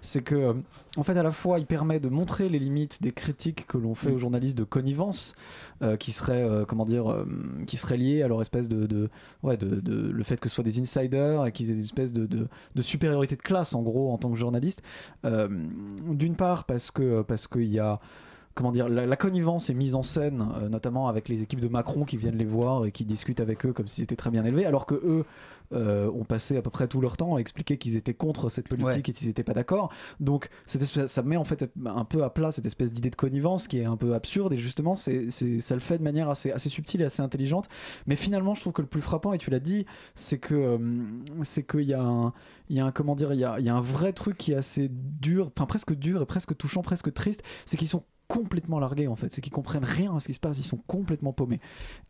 c'est 0.00 0.22
que 0.22 0.34
euh, 0.34 0.54
en 0.96 1.02
fait 1.02 1.16
à 1.16 1.22
la 1.22 1.32
fois 1.32 1.58
il 1.58 1.66
permet 1.66 2.00
de 2.00 2.08
montrer 2.08 2.48
les 2.48 2.58
limites 2.58 3.02
des 3.02 3.12
critiques 3.12 3.66
que 3.66 3.78
l'on 3.78 3.94
fait 3.94 4.10
aux 4.12 4.18
journalistes 4.18 4.58
de 4.58 4.64
connivence, 4.64 5.34
euh, 5.82 5.96
qui 5.96 6.12
seraient 6.12 6.42
euh, 6.42 6.64
comment 6.64 6.84
dire, 6.86 7.24
qui 7.66 7.76
seraient 7.76 7.96
liées 7.96 8.22
à 8.22 8.28
leur 8.28 8.40
espèce 8.40 8.68
de, 8.68 8.86
de 8.86 9.08
ouais 9.42 9.56
de, 9.56 9.80
de- 9.80 10.10
le 10.10 10.22
fait 10.24 10.40
que 10.40 10.48
ce 10.48 10.54
soit 10.54 10.64
des 10.64 10.80
insiders 10.80 11.46
et 11.46 11.52
qu'ils 11.52 11.70
aient 11.70 11.74
des 11.74 11.84
espèces 11.84 12.12
de, 12.12 12.26
de, 12.26 12.48
de 12.74 12.82
supériorité 12.82 13.36
de 13.36 13.42
classe 13.42 13.74
en 13.74 13.82
gros 13.82 14.10
en 14.12 14.18
tant 14.18 14.30
que 14.30 14.36
journaliste. 14.36 14.82
Euh, 15.24 15.48
D'une 15.50 16.36
part 16.36 16.64
parce 16.64 16.90
que 16.90 17.22
parce 17.22 17.46
qu'il 17.46 17.68
y 17.68 17.78
a 17.78 18.00
comment 18.60 18.72
dire, 18.72 18.90
la, 18.90 19.06
la 19.06 19.16
connivence 19.16 19.70
est 19.70 19.74
mise 19.74 19.94
en 19.94 20.02
scène, 20.02 20.46
euh, 20.60 20.68
notamment 20.68 21.08
avec 21.08 21.30
les 21.30 21.40
équipes 21.40 21.60
de 21.60 21.68
Macron 21.68 22.04
qui 22.04 22.18
viennent 22.18 22.36
les 22.36 22.44
voir 22.44 22.84
et 22.84 22.92
qui 22.92 23.06
discutent 23.06 23.40
avec 23.40 23.64
eux 23.64 23.72
comme 23.72 23.88
s'ils 23.88 24.04
étaient 24.04 24.16
très 24.16 24.30
bien 24.30 24.44
élevés, 24.44 24.66
alors 24.66 24.84
que 24.84 24.96
eux 24.96 25.24
euh, 25.72 26.10
ont 26.10 26.24
passé 26.24 26.58
à 26.58 26.62
peu 26.62 26.68
près 26.68 26.86
tout 26.86 27.00
leur 27.00 27.16
temps 27.16 27.36
à 27.36 27.38
expliquer 27.38 27.78
qu'ils 27.78 27.96
étaient 27.96 28.12
contre 28.12 28.50
cette 28.50 28.68
politique 28.68 29.08
et 29.08 29.12
qu'ils 29.12 29.28
n'étaient 29.28 29.44
pas 29.44 29.54
d'accord. 29.54 29.90
Donc 30.18 30.50
cette 30.66 30.82
espèce, 30.82 31.10
ça 31.10 31.22
met 31.22 31.38
en 31.38 31.44
fait 31.44 31.72
un 31.86 32.04
peu 32.04 32.22
à 32.22 32.28
plat 32.28 32.52
cette 32.52 32.66
espèce 32.66 32.92
d'idée 32.92 33.08
de 33.08 33.16
connivence 33.16 33.66
qui 33.66 33.78
est 33.78 33.86
un 33.86 33.96
peu 33.96 34.12
absurde 34.12 34.52
et 34.52 34.58
justement 34.58 34.94
c'est, 34.94 35.30
ça 35.30 35.74
le 35.74 35.80
fait 35.80 35.96
de 35.96 36.02
manière 36.02 36.28
assez, 36.28 36.52
assez 36.52 36.68
subtile 36.68 37.00
et 37.00 37.04
assez 37.04 37.22
intelligente. 37.22 37.66
Mais 38.06 38.16
finalement, 38.16 38.52
je 38.52 38.60
trouve 38.60 38.74
que 38.74 38.82
le 38.82 38.88
plus 38.88 39.00
frappant, 39.00 39.32
et 39.32 39.38
tu 39.38 39.48
l'as 39.48 39.58
dit, 39.58 39.86
c'est 40.14 40.38
que 40.38 40.54
euh, 40.54 40.78
c'est 41.44 41.66
qu'il 41.66 41.88
y 41.88 41.94
a 41.94 42.02
un, 42.02 42.34
il 42.68 42.76
y 42.76 42.80
a 42.80 42.84
un 42.84 42.92
comment 42.92 43.14
dire, 43.14 43.32
il 43.32 43.40
y 43.40 43.44
a, 43.44 43.58
il 43.58 43.64
y 43.64 43.70
a 43.70 43.74
un 43.74 43.80
vrai 43.80 44.12
truc 44.12 44.36
qui 44.36 44.52
est 44.52 44.56
assez 44.56 44.90
dur, 44.90 45.50
enfin 45.56 45.64
presque 45.64 45.94
dur 45.94 46.20
et 46.20 46.26
presque 46.26 46.54
touchant, 46.58 46.82
presque 46.82 47.10
triste, 47.14 47.42
c'est 47.64 47.78
qu'ils 47.78 47.88
sont 47.88 48.04
complètement 48.30 48.78
largués 48.78 49.08
en 49.08 49.16
fait, 49.16 49.32
c'est 49.32 49.40
qu'ils 49.40 49.52
comprennent 49.52 49.84
rien 49.84 50.14
à 50.14 50.20
ce 50.20 50.26
qui 50.26 50.34
se 50.34 50.40
passe, 50.40 50.58
ils 50.58 50.64
sont 50.64 50.78
complètement 50.86 51.32
paumés. 51.32 51.60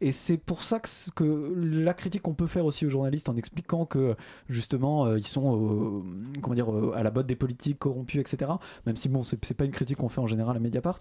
Et 0.03 0.13
c'est 0.13 0.37
pour 0.37 0.63
ça 0.63 0.79
que, 0.79 1.55
la 1.57 1.95
critique 1.95 2.23
qu'on 2.23 2.35
peut 2.35 2.47
faire 2.47 2.67
aussi 2.67 2.85
aux 2.85 2.91
journalistes 2.91 3.31
en 3.31 3.37
expliquant 3.37 3.87
que 3.87 4.15
justement 4.49 5.07
euh, 5.07 5.19
ils 5.19 5.27
sont 5.27 5.57
euh, 5.57 6.03
comment 6.43 6.55
dire 6.55 6.71
euh, 6.71 6.93
à 6.95 7.03
la 7.03 7.11
botte 7.11 7.27
des 7.27 7.37
politiques 7.37 7.79
corrompus, 7.79 8.21
etc. 8.21 8.51
Même 8.85 8.97
si 8.97 9.09
bon, 9.09 9.23
c'est 9.23 9.55
pas 9.55 9.65
une 9.65 9.71
critique 9.71 9.97
qu'on 9.97 10.11
fait 10.11 10.21
en 10.21 10.27
général 10.27 10.57
à 10.57 10.61
Mediapart, 10.61 10.99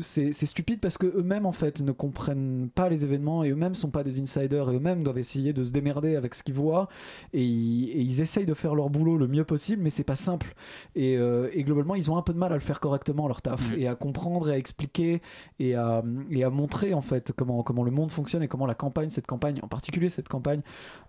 c'est 0.00 0.32
stupide 0.32 0.80
parce 0.80 0.96
que 0.96 1.06
eux-mêmes 1.06 1.44
en 1.44 1.52
fait 1.52 1.82
ne 1.82 1.92
comprennent 1.92 2.70
pas 2.74 2.88
les 2.88 3.04
événements 3.04 3.44
et 3.44 3.50
eux-mêmes 3.50 3.74
sont 3.74 3.90
pas 3.90 4.04
des 4.04 4.20
insiders 4.20 4.70
et 4.70 4.76
eux-mêmes 4.76 5.02
doivent 5.02 5.18
essayer 5.18 5.52
de 5.52 5.64
se 5.64 5.72
démerder 5.72 6.16
avec 6.16 6.34
ce 6.34 6.42
qu'ils 6.42 6.54
voient 6.54 6.88
et 7.34 7.44
ils, 7.44 8.20
essayent 8.22 8.46
de 8.46 8.54
faire 8.54 8.74
leur 8.74 8.88
boulot 8.88 9.18
le 9.18 9.26
mieux 9.26 9.44
possible, 9.44 9.82
mais 9.82 9.90
c'est 9.90 10.04
pas 10.04 10.16
simple. 10.16 10.54
Et, 10.94 11.18
globalement, 11.58 11.94
ils 11.94 12.10
ont 12.10 12.16
un 12.16 12.22
peu 12.22 12.32
de 12.32 12.38
mal 12.38 12.52
à 12.52 12.56
le 12.56 12.60
faire 12.60 12.80
correctement 12.80 13.26
leur 13.26 13.42
taf 13.42 13.72
Mhm. 13.72 13.81
Et 13.82 13.86
à 13.88 13.94
comprendre 13.94 14.48
et 14.48 14.52
à 14.52 14.58
expliquer 14.58 15.20
et 15.58 15.74
à, 15.74 16.02
et 16.30 16.44
à 16.44 16.50
montrer 16.50 16.94
en 16.94 17.00
fait 17.00 17.32
comment, 17.36 17.62
comment 17.62 17.82
le 17.82 17.90
monde 17.90 18.10
fonctionne 18.10 18.42
et 18.42 18.48
comment 18.48 18.66
la 18.66 18.74
campagne, 18.74 19.08
cette 19.08 19.26
campagne, 19.26 19.58
en 19.62 19.68
particulier 19.68 20.08
cette 20.08 20.28
campagne, 20.28 20.62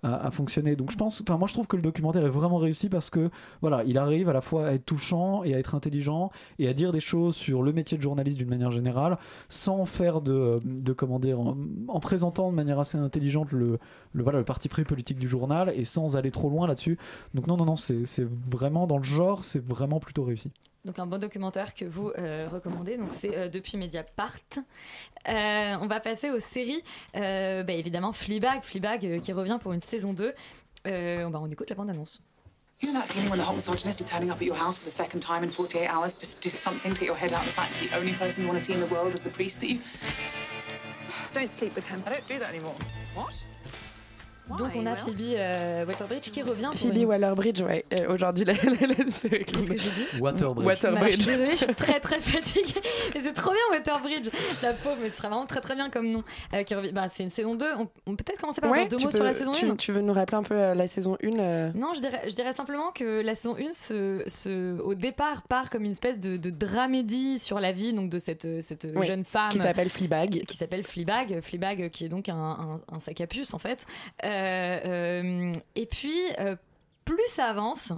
a, 0.04 0.32
fonctionné. 0.32 0.76
Donc 0.76 0.92
je 0.92 0.98
pense, 0.98 1.22
enfin 1.22 1.38
moi 1.38 1.48
je 1.48 1.54
trouve 1.54 1.68
que 1.68 1.76
le 1.76 1.82
documentaire 1.82 2.26
est 2.26 2.30
vraiment 2.30 2.58
réussi 2.58 2.90
parce 2.90 3.10
que 3.10 3.30
voilà, 3.62 3.84
il 3.84 3.98
arrive 3.98 4.30
à 4.30 4.34
la 4.34 4.42
fois 4.42 4.68
à 4.68 4.74
être 4.74 4.86
touchant 4.86 5.44
et 5.44 5.54
à 5.54 5.60
être 5.60 5.76
intelligent 5.76 6.32
et 6.60 6.68
à 6.68 6.74
dire 6.74 6.92
des 6.92 7.00
choses 7.00 7.36
sur 7.36 7.64
le 7.64 7.74
métier 7.74 7.98
de 7.98 8.04
journaliste 8.04 8.38
d'une 8.38 8.50
manière 8.50 8.72
générale 8.72 9.18
sans 9.50 9.86
faire 9.86 10.22
de, 10.22 10.60
de 10.64 10.94
comment 10.94 11.20
dire, 11.20 11.40
en, 11.40 11.58
en 11.88 12.00
présentant 12.00 12.50
de 12.50 12.56
manière 12.56 12.80
assez 12.80 12.98
intelligente 12.98 13.52
le, 13.52 13.80
le 14.14 14.24
voilà 14.24 14.40
le 14.40 14.46
parti 14.46 14.70
pris 14.70 14.84
politique 14.84 15.20
du 15.20 15.28
journal 15.28 15.72
et 15.76 15.86
sans 15.86 16.18
aller 16.18 16.32
trop 16.32 16.50
loin 16.50 16.68
là-dessus. 16.68 16.98
Donc 17.34 17.48
non 17.48 17.58
non 17.58 17.66
non, 17.66 17.76
c'est 17.76 18.04
vraiment 18.50 18.88
dans 18.88 18.98
le 18.98 19.04
genre, 19.04 19.44
c'est 19.44 19.64
vraiment 19.64 20.00
plutôt 20.00 20.24
réussi. 20.24 20.52
Donc 20.86 21.00
un 21.00 21.06
bon 21.06 21.18
documentaire 21.18 21.74
que 21.74 21.86
vous 21.86 22.12
euh, 22.18 22.50
recommandez, 22.52 22.98
donc 22.98 23.14
c'est 23.14 23.38
euh, 23.38 23.48
depuis 23.48 23.78
Mediapart. 23.78 24.38
Euh, 25.30 25.78
on 25.80 25.88
va 25.88 26.02
passer 26.02 26.30
aux 26.30 26.42
séries. 26.42 26.84
Euh, 27.16 27.64
bah, 27.64 27.72
évidemment 27.72 28.12
Fleabag, 28.12 28.64
Fleabag 28.64 29.06
euh, 29.06 29.20
qui 29.20 29.32
revient 29.32 29.58
pour 29.62 29.72
une 29.72 29.80
saison 29.80 30.12
2. 30.12 30.34
Euh, 30.86 31.30
bah, 31.30 31.40
on 31.42 31.50
écoute 31.50 31.70
la 31.70 31.78
bande-annonce. 31.78 32.22
You 32.82 32.92
know 32.92 33.00
that 33.00 33.08
feeling 33.08 33.30
when 33.30 33.40
the 33.40 33.48
hot 33.48 33.54
misogynist 33.56 34.02
is 34.02 34.06
turning 34.06 34.30
up 34.30 34.42
at 34.42 34.46
your 34.46 34.58
house 34.58 34.78
for 34.78 34.84
the 34.84 34.92
second 34.92 35.22
time 35.22 35.42
in 35.44 35.50
48 35.50 35.88
hours 35.88 36.14
just 36.20 36.42
to 36.42 36.50
do 36.50 36.54
something 36.54 36.94
to 36.94 37.00
get 37.00 37.08
your 37.08 37.16
head 37.16 37.32
out 37.32 37.44
of 37.44 37.48
the 37.48 37.54
fact 37.54 37.72
that 37.72 37.90
the 37.90 37.98
only 37.98 38.12
person 38.14 38.42
you 38.42 38.48
want 38.50 38.60
to 38.60 38.66
see 38.66 38.74
in 38.74 38.82
the 38.82 38.94
world 38.94 39.14
is 39.14 39.24
the 39.24 39.30
priest 39.30 39.62
that 39.62 39.70
you. 39.70 39.80
Don't 41.34 41.50
sleep 41.50 41.76
with 41.76 41.88
him. 41.88 42.04
I 42.06 42.10
don't 42.10 42.28
do 42.28 42.40
that 42.40 42.50
anymore. 42.50 42.76
What? 43.16 43.42
Donc 44.50 44.70
on 44.76 44.86
a 44.86 44.96
Phoebe 44.98 45.22
euh, 45.36 45.86
Waterbridge 45.86 46.30
qui 46.30 46.42
revient 46.42 46.70
pour 46.72 46.80
Phoebe 46.80 46.98
une... 46.98 47.06
Waller-Bridge, 47.06 47.62
ouais. 47.62 47.86
Euh, 48.00 48.14
Aujourd'hui, 48.14 48.44
la, 48.46 48.54
la, 48.54 48.88
la- 48.88 48.96
c'est- 49.10 49.30
Qu'est-ce 49.46 49.72
que 49.72 49.78
j'ai 49.80 49.90
dit 49.90 50.06
Waterbridge. 50.20 50.66
Bah, 50.68 50.76
je 50.76 50.86
Waterbridge. 50.86 51.16
suis 51.16 51.26
désolée, 51.26 51.52
je 51.52 51.64
suis 51.66 51.74
très 51.76 52.00
très 52.00 52.20
fatiguée. 52.20 52.82
Mais 53.16 53.22
c'est 53.22 53.34
trop 53.34 53.52
bien 53.52 53.62
Waterbridge. 53.72 54.30
La 54.62 54.74
pauvre, 54.74 54.98
mais 55.02 55.10
ce 55.10 55.16
serait 55.18 55.30
vraiment 55.30 55.46
très 55.46 55.62
très 55.62 55.76
bien 55.76 55.90
comme 55.90 56.10
nom. 56.12 56.24
Euh, 56.54 56.64
qui 56.64 56.76
revient... 56.76 56.92
bah, 56.92 57.08
c'est 57.08 57.24
une 57.24 57.30
saison 57.30 57.56
2. 57.56 57.66
On, 57.80 57.88
on 58.06 58.16
peut 58.16 58.24
peut-être 58.26 58.42
commencer 58.42 58.60
par 58.62 58.70
Ouais, 58.72 58.86
dire 58.86 58.98
deux 58.98 59.04
mots 59.06 59.10
peux- 59.12 59.16
sur 59.16 59.24
la 59.24 59.34
saison 59.34 59.54
tu, 59.54 59.66
1. 59.66 59.76
tu 59.78 59.92
veux 59.94 60.02
nous 60.02 60.14
rappeler 60.14 60.38
un 60.38 60.44
peu 60.44 60.56
euh, 60.56 60.76
la 60.76 60.88
saison 60.88 61.18
1 61.24 61.40
euh, 61.40 61.72
Non, 61.74 61.94
je 61.96 62.02
dirais, 62.02 62.22
je 62.30 62.36
dirais 62.36 62.54
simplement 62.54 62.92
que 62.92 63.22
la 63.22 63.36
saison 63.36 63.56
1, 63.58 63.72
se, 63.74 64.24
se- 64.28 64.78
au 64.82 64.94
départ, 64.94 65.44
part 65.44 65.70
comme 65.70 65.86
une 65.86 65.92
espèce 65.92 66.20
de, 66.20 66.36
de 66.38 66.50
dramédie 66.50 67.40
sur 67.40 67.60
la 67.62 67.72
vie 67.72 67.94
donc 67.94 68.10
de 68.10 68.20
cette, 68.20 68.62
cette 68.62 68.88
jeune 69.04 69.24
femme. 69.24 69.50
qui 69.50 69.60
s'appelle 69.60 69.90
Fleabag. 69.90 70.44
Qui 70.46 70.58
s'appelle 70.58 70.84
Fleabag. 70.84 71.40
Fleabag, 71.42 71.90
qui 71.92 72.06
est 72.06 72.10
donc 72.10 72.28
un, 72.30 72.36
un- 72.36 72.82
un 72.92 73.00
sac 73.00 73.22
à 73.22 73.28
puce, 73.28 73.54
en 73.54 73.60
fait. 73.60 73.86
Euh, 74.26 74.43
et 75.76 75.86
puis, 75.86 76.20
euh, 76.40 76.56
plus 77.06 77.28
ça 77.28 77.46
avance, 77.46 77.92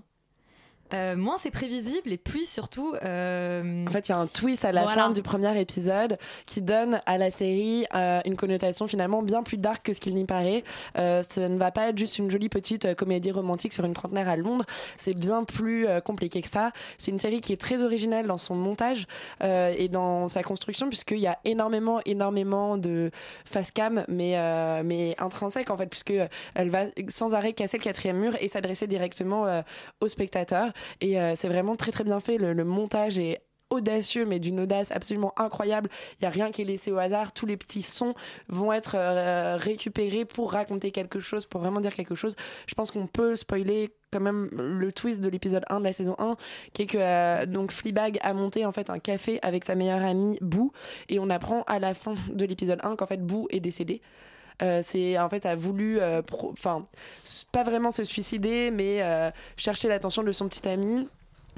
euh, 0.95 1.15
moins 1.15 1.37
c'est 1.37 1.51
prévisible 1.51 2.11
et 2.11 2.17
plus 2.17 2.49
surtout. 2.49 2.93
euh, 3.03 3.85
En 3.87 3.91
fait, 3.91 4.07
il 4.07 4.11
y 4.11 4.15
a 4.15 4.17
un 4.17 4.27
twist 4.27 4.65
à 4.65 4.71
la 4.71 4.83
Voilà. 4.83 5.03
fin 5.03 5.09
du 5.11 5.21
premier 5.21 5.59
épisode 5.59 6.17
qui 6.45 6.61
donne 6.61 7.01
à 7.05 7.17
la 7.17 7.31
série 7.31 7.85
euh, 7.93 8.21
une 8.25 8.35
connotation 8.35 8.87
finalement 8.87 9.21
bien 9.21 9.43
plus 9.43 9.57
dark 9.57 9.85
que 9.85 9.93
ce 9.93 9.99
qu'il 9.99 10.15
n'y 10.15 10.25
paraît. 10.25 10.63
Euh, 10.97 11.21
ça 11.29 11.47
ne 11.49 11.57
va 11.57 11.71
pas 11.71 11.89
être 11.89 11.97
juste 11.97 12.17
une 12.17 12.31
jolie 12.31 12.49
petite 12.49 12.95
comédie 12.95 13.31
romantique 13.31 13.73
sur 13.73 13.85
une 13.85 13.93
trentenaire 13.93 14.29
à 14.29 14.35
Londres. 14.37 14.65
C'est 14.97 15.17
bien 15.17 15.43
plus 15.43 15.87
compliqué 16.03 16.41
que 16.41 16.47
ça. 16.49 16.71
C'est 16.97 17.11
une 17.11 17.19
série 17.19 17.41
qui 17.41 17.53
est 17.53 17.59
très 17.61 17.81
originale 17.81 18.27
dans 18.27 18.37
son 18.37 18.55
montage 18.55 19.07
et 19.41 19.87
dans 19.89 20.29
sa 20.29 20.43
construction 20.43 20.87
puisqu'il 20.87 21.19
y 21.19 21.27
a 21.27 21.37
énormément, 21.45 21.99
énormément 22.05 22.77
de 22.77 23.11
face 23.45 23.71
cam, 23.71 24.05
mais 24.07 24.35
mais 24.83 25.15
intrinsèque 25.19 25.69
en 25.69 25.77
fait, 25.77 25.87
puisque 25.87 26.13
elle 26.55 26.69
va 26.69 26.85
sans 27.09 27.33
arrêt 27.33 27.53
casser 27.53 27.77
le 27.77 27.83
quatrième 27.83 28.17
mur 28.17 28.33
et 28.39 28.47
s'adresser 28.47 28.87
directement 28.87 29.61
aux 30.01 30.07
spectateurs. 30.07 30.71
Et 31.01 31.19
euh, 31.19 31.33
c'est 31.35 31.47
vraiment 31.47 31.75
très 31.75 31.91
très 31.91 32.03
bien 32.03 32.19
fait. 32.19 32.37
Le, 32.37 32.63
montage 32.63 33.17
est 33.17 33.41
audacieux 33.71 34.25
mais 34.25 34.39
d'une 34.39 34.59
audace 34.59 34.91
absolument 34.91 35.33
incroyable. 35.37 35.89
Il 36.19 36.23
y 36.23 36.25
a 36.25 36.29
rien 36.29 36.51
qui 36.51 36.61
est 36.61 36.65
laissé 36.65 36.91
au 36.91 36.97
hasard. 36.97 37.33
Tous 37.33 37.45
les 37.45 37.57
petits 37.57 37.81
sons 37.81 38.13
vont 38.47 38.71
être 38.71 38.95
euh, 38.95 39.57
récupérés 39.57 40.25
pour 40.25 40.51
raconter 40.51 40.91
quelque 40.91 41.19
chose 41.19 41.45
pour 41.45 41.61
vraiment 41.61 41.81
dire 41.81 41.93
quelque 41.93 42.15
chose. 42.15 42.35
Je 42.67 42.75
pense 42.75 42.91
qu'on 42.91 43.07
peut 43.07 43.35
spoiler 43.35 43.91
quand 44.11 44.19
même 44.19 44.49
le 44.53 44.91
twist 44.93 45.19
de 45.19 45.29
l'épisode 45.29 45.65
1 45.69 45.79
de 45.79 45.83
la 45.83 45.93
saison 45.93 46.15
1 46.19 46.37
qui 46.73 46.83
est 46.83 46.85
que 46.85 46.97
euh, 46.97 47.45
donc 47.45 47.71
Fleabag 47.71 48.17
a 48.21 48.33
monté 48.33 48.65
en 48.65 48.71
fait 48.71 48.89
un 48.89 48.99
café 48.99 49.39
avec 49.41 49.65
sa 49.65 49.75
meilleure 49.75 50.03
amie 50.03 50.37
Boo. 50.41 50.71
Et 51.09 51.19
on 51.19 51.29
apprend 51.29 51.63
à 51.63 51.79
la 51.79 51.93
fin 51.93 52.13
de 52.29 52.45
l'épisode 52.45 52.79
1 52.83 52.95
qu'en 52.95 53.07
fait 53.07 53.21
Boo 53.25 53.47
est 53.49 53.59
décédée 53.59 54.01
euh, 54.61 54.81
c'est 54.83 55.19
en 55.19 55.29
fait 55.29 55.45
a 55.45 55.55
voulu 55.55 55.99
euh, 55.99 56.21
enfin 56.51 56.85
pas 57.51 57.63
vraiment 57.63 57.91
se 57.91 58.05
suicider 58.05 58.71
mais 58.71 59.01
euh, 59.01 59.29
chercher 59.57 59.89
l'attention 59.89 60.23
de 60.23 60.31
son 60.31 60.47
petit 60.47 60.67
ami 60.67 61.09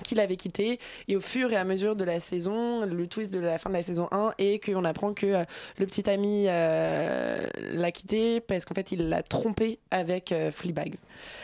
qui 0.04 0.16
l'avait 0.16 0.36
quitté 0.36 0.80
et 1.08 1.16
au 1.16 1.22
fur 1.22 1.52
et 1.52 1.56
à 1.56 1.64
mesure 1.64 1.96
de 1.96 2.04
la 2.04 2.20
saison 2.20 2.86
le 2.86 3.08
twist 3.08 3.32
de 3.34 3.40
la 3.40 3.58
fin 3.58 3.70
de 3.70 3.76
la 3.76 3.84
saison 3.84 4.08
1 4.12 4.34
est 4.38 4.64
qu'on 4.64 4.86
apprend 4.86 5.14
que 5.14 5.26
euh, 5.28 5.44
le 5.78 5.86
petit 5.86 6.10
ami 6.10 6.46
euh, 6.48 7.48
l'a 7.74 7.92
quitté 7.92 8.40
parce 8.42 8.66
qu'en 8.66 8.74
fait 8.76 8.92
il 8.92 9.10
l'a 9.10 9.24
trompé 9.24 9.80
avec 9.92 10.32
euh, 10.32 10.52
Fleabag 10.52 10.96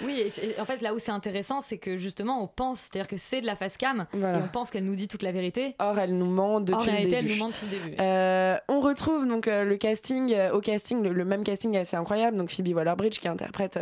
Oui, 0.03 0.19
et- 0.21 0.45
et 0.45 0.59
en 0.59 0.65
fait, 0.65 0.81
là 0.81 0.93
où 0.93 0.99
c'est 0.99 1.11
intéressant, 1.11 1.61
c'est 1.61 1.77
que 1.77 1.97
justement, 1.97 2.41
on 2.43 2.47
pense, 2.47 2.81
c'est-à-dire 2.81 3.07
que 3.07 3.17
c'est 3.17 3.41
de 3.41 3.45
la 3.47 3.55
face 3.55 3.75
cam, 3.77 4.05
Voilà. 4.13 4.37
et 4.37 4.41
on 4.43 4.47
pense 4.47 4.69
qu'elle 4.69 4.85
nous 4.85 4.95
dit 4.95 5.07
toute 5.07 5.23
la 5.23 5.31
vérité. 5.31 5.75
Or, 5.79 5.97
elle 5.97 6.15
nous 6.17 6.25
ment 6.27 6.59
depuis 6.59 6.75
en 6.75 6.85
le 6.85 6.91
réalité, 6.91 7.15
début. 7.21 7.31
elle 7.31 7.37
nous 7.37 7.43
ment 7.43 7.49
depuis 7.49 7.65
le 7.65 7.71
début. 7.71 7.95
Euh, 7.99 8.55
on 8.67 8.81
retrouve 8.81 9.27
donc 9.27 9.47
le 9.47 9.75
casting, 9.77 10.35
au 10.53 10.61
casting, 10.61 11.01
le, 11.01 11.11
le 11.13 11.25
même 11.25 11.43
casting 11.43 11.75
assez 11.77 11.95
incroyable, 11.97 12.37
donc 12.37 12.49
Phoebe 12.51 12.75
Waller-Bridge 12.75 13.19
qui 13.19 13.27
interprète 13.27 13.79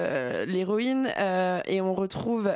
l'héroïne, 0.48 1.12
et 1.68 1.82
on 1.82 1.94
retrouve 1.94 2.50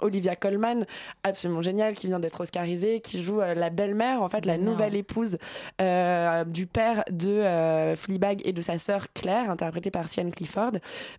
Olivia 0.00 0.36
Colman 0.36 0.84
absolument 1.22 1.62
génial, 1.62 1.94
qui 1.94 2.06
vient 2.06 2.20
d'être 2.20 2.40
oscarisée, 2.40 3.00
qui 3.00 3.22
joue 3.22 3.40
euh, 3.40 3.54
la 3.54 3.70
belle-mère, 3.70 4.22
en 4.22 4.28
fait, 4.28 4.46
la 4.46 4.58
nouvelle 4.58 4.96
épouse 4.96 5.38
euh, 5.80 6.44
du 6.44 6.66
père 6.66 7.04
de 7.10 7.30
euh, 7.30 7.96
Fleabag 7.96 8.42
et 8.44 8.52
de 8.52 8.60
sa 8.60 8.78
sœur 8.78 9.06
Claire, 9.14 9.50
interprétée 9.50 9.90
par 9.90 10.08
Sian 10.08 10.30
Clifford. 10.30 10.72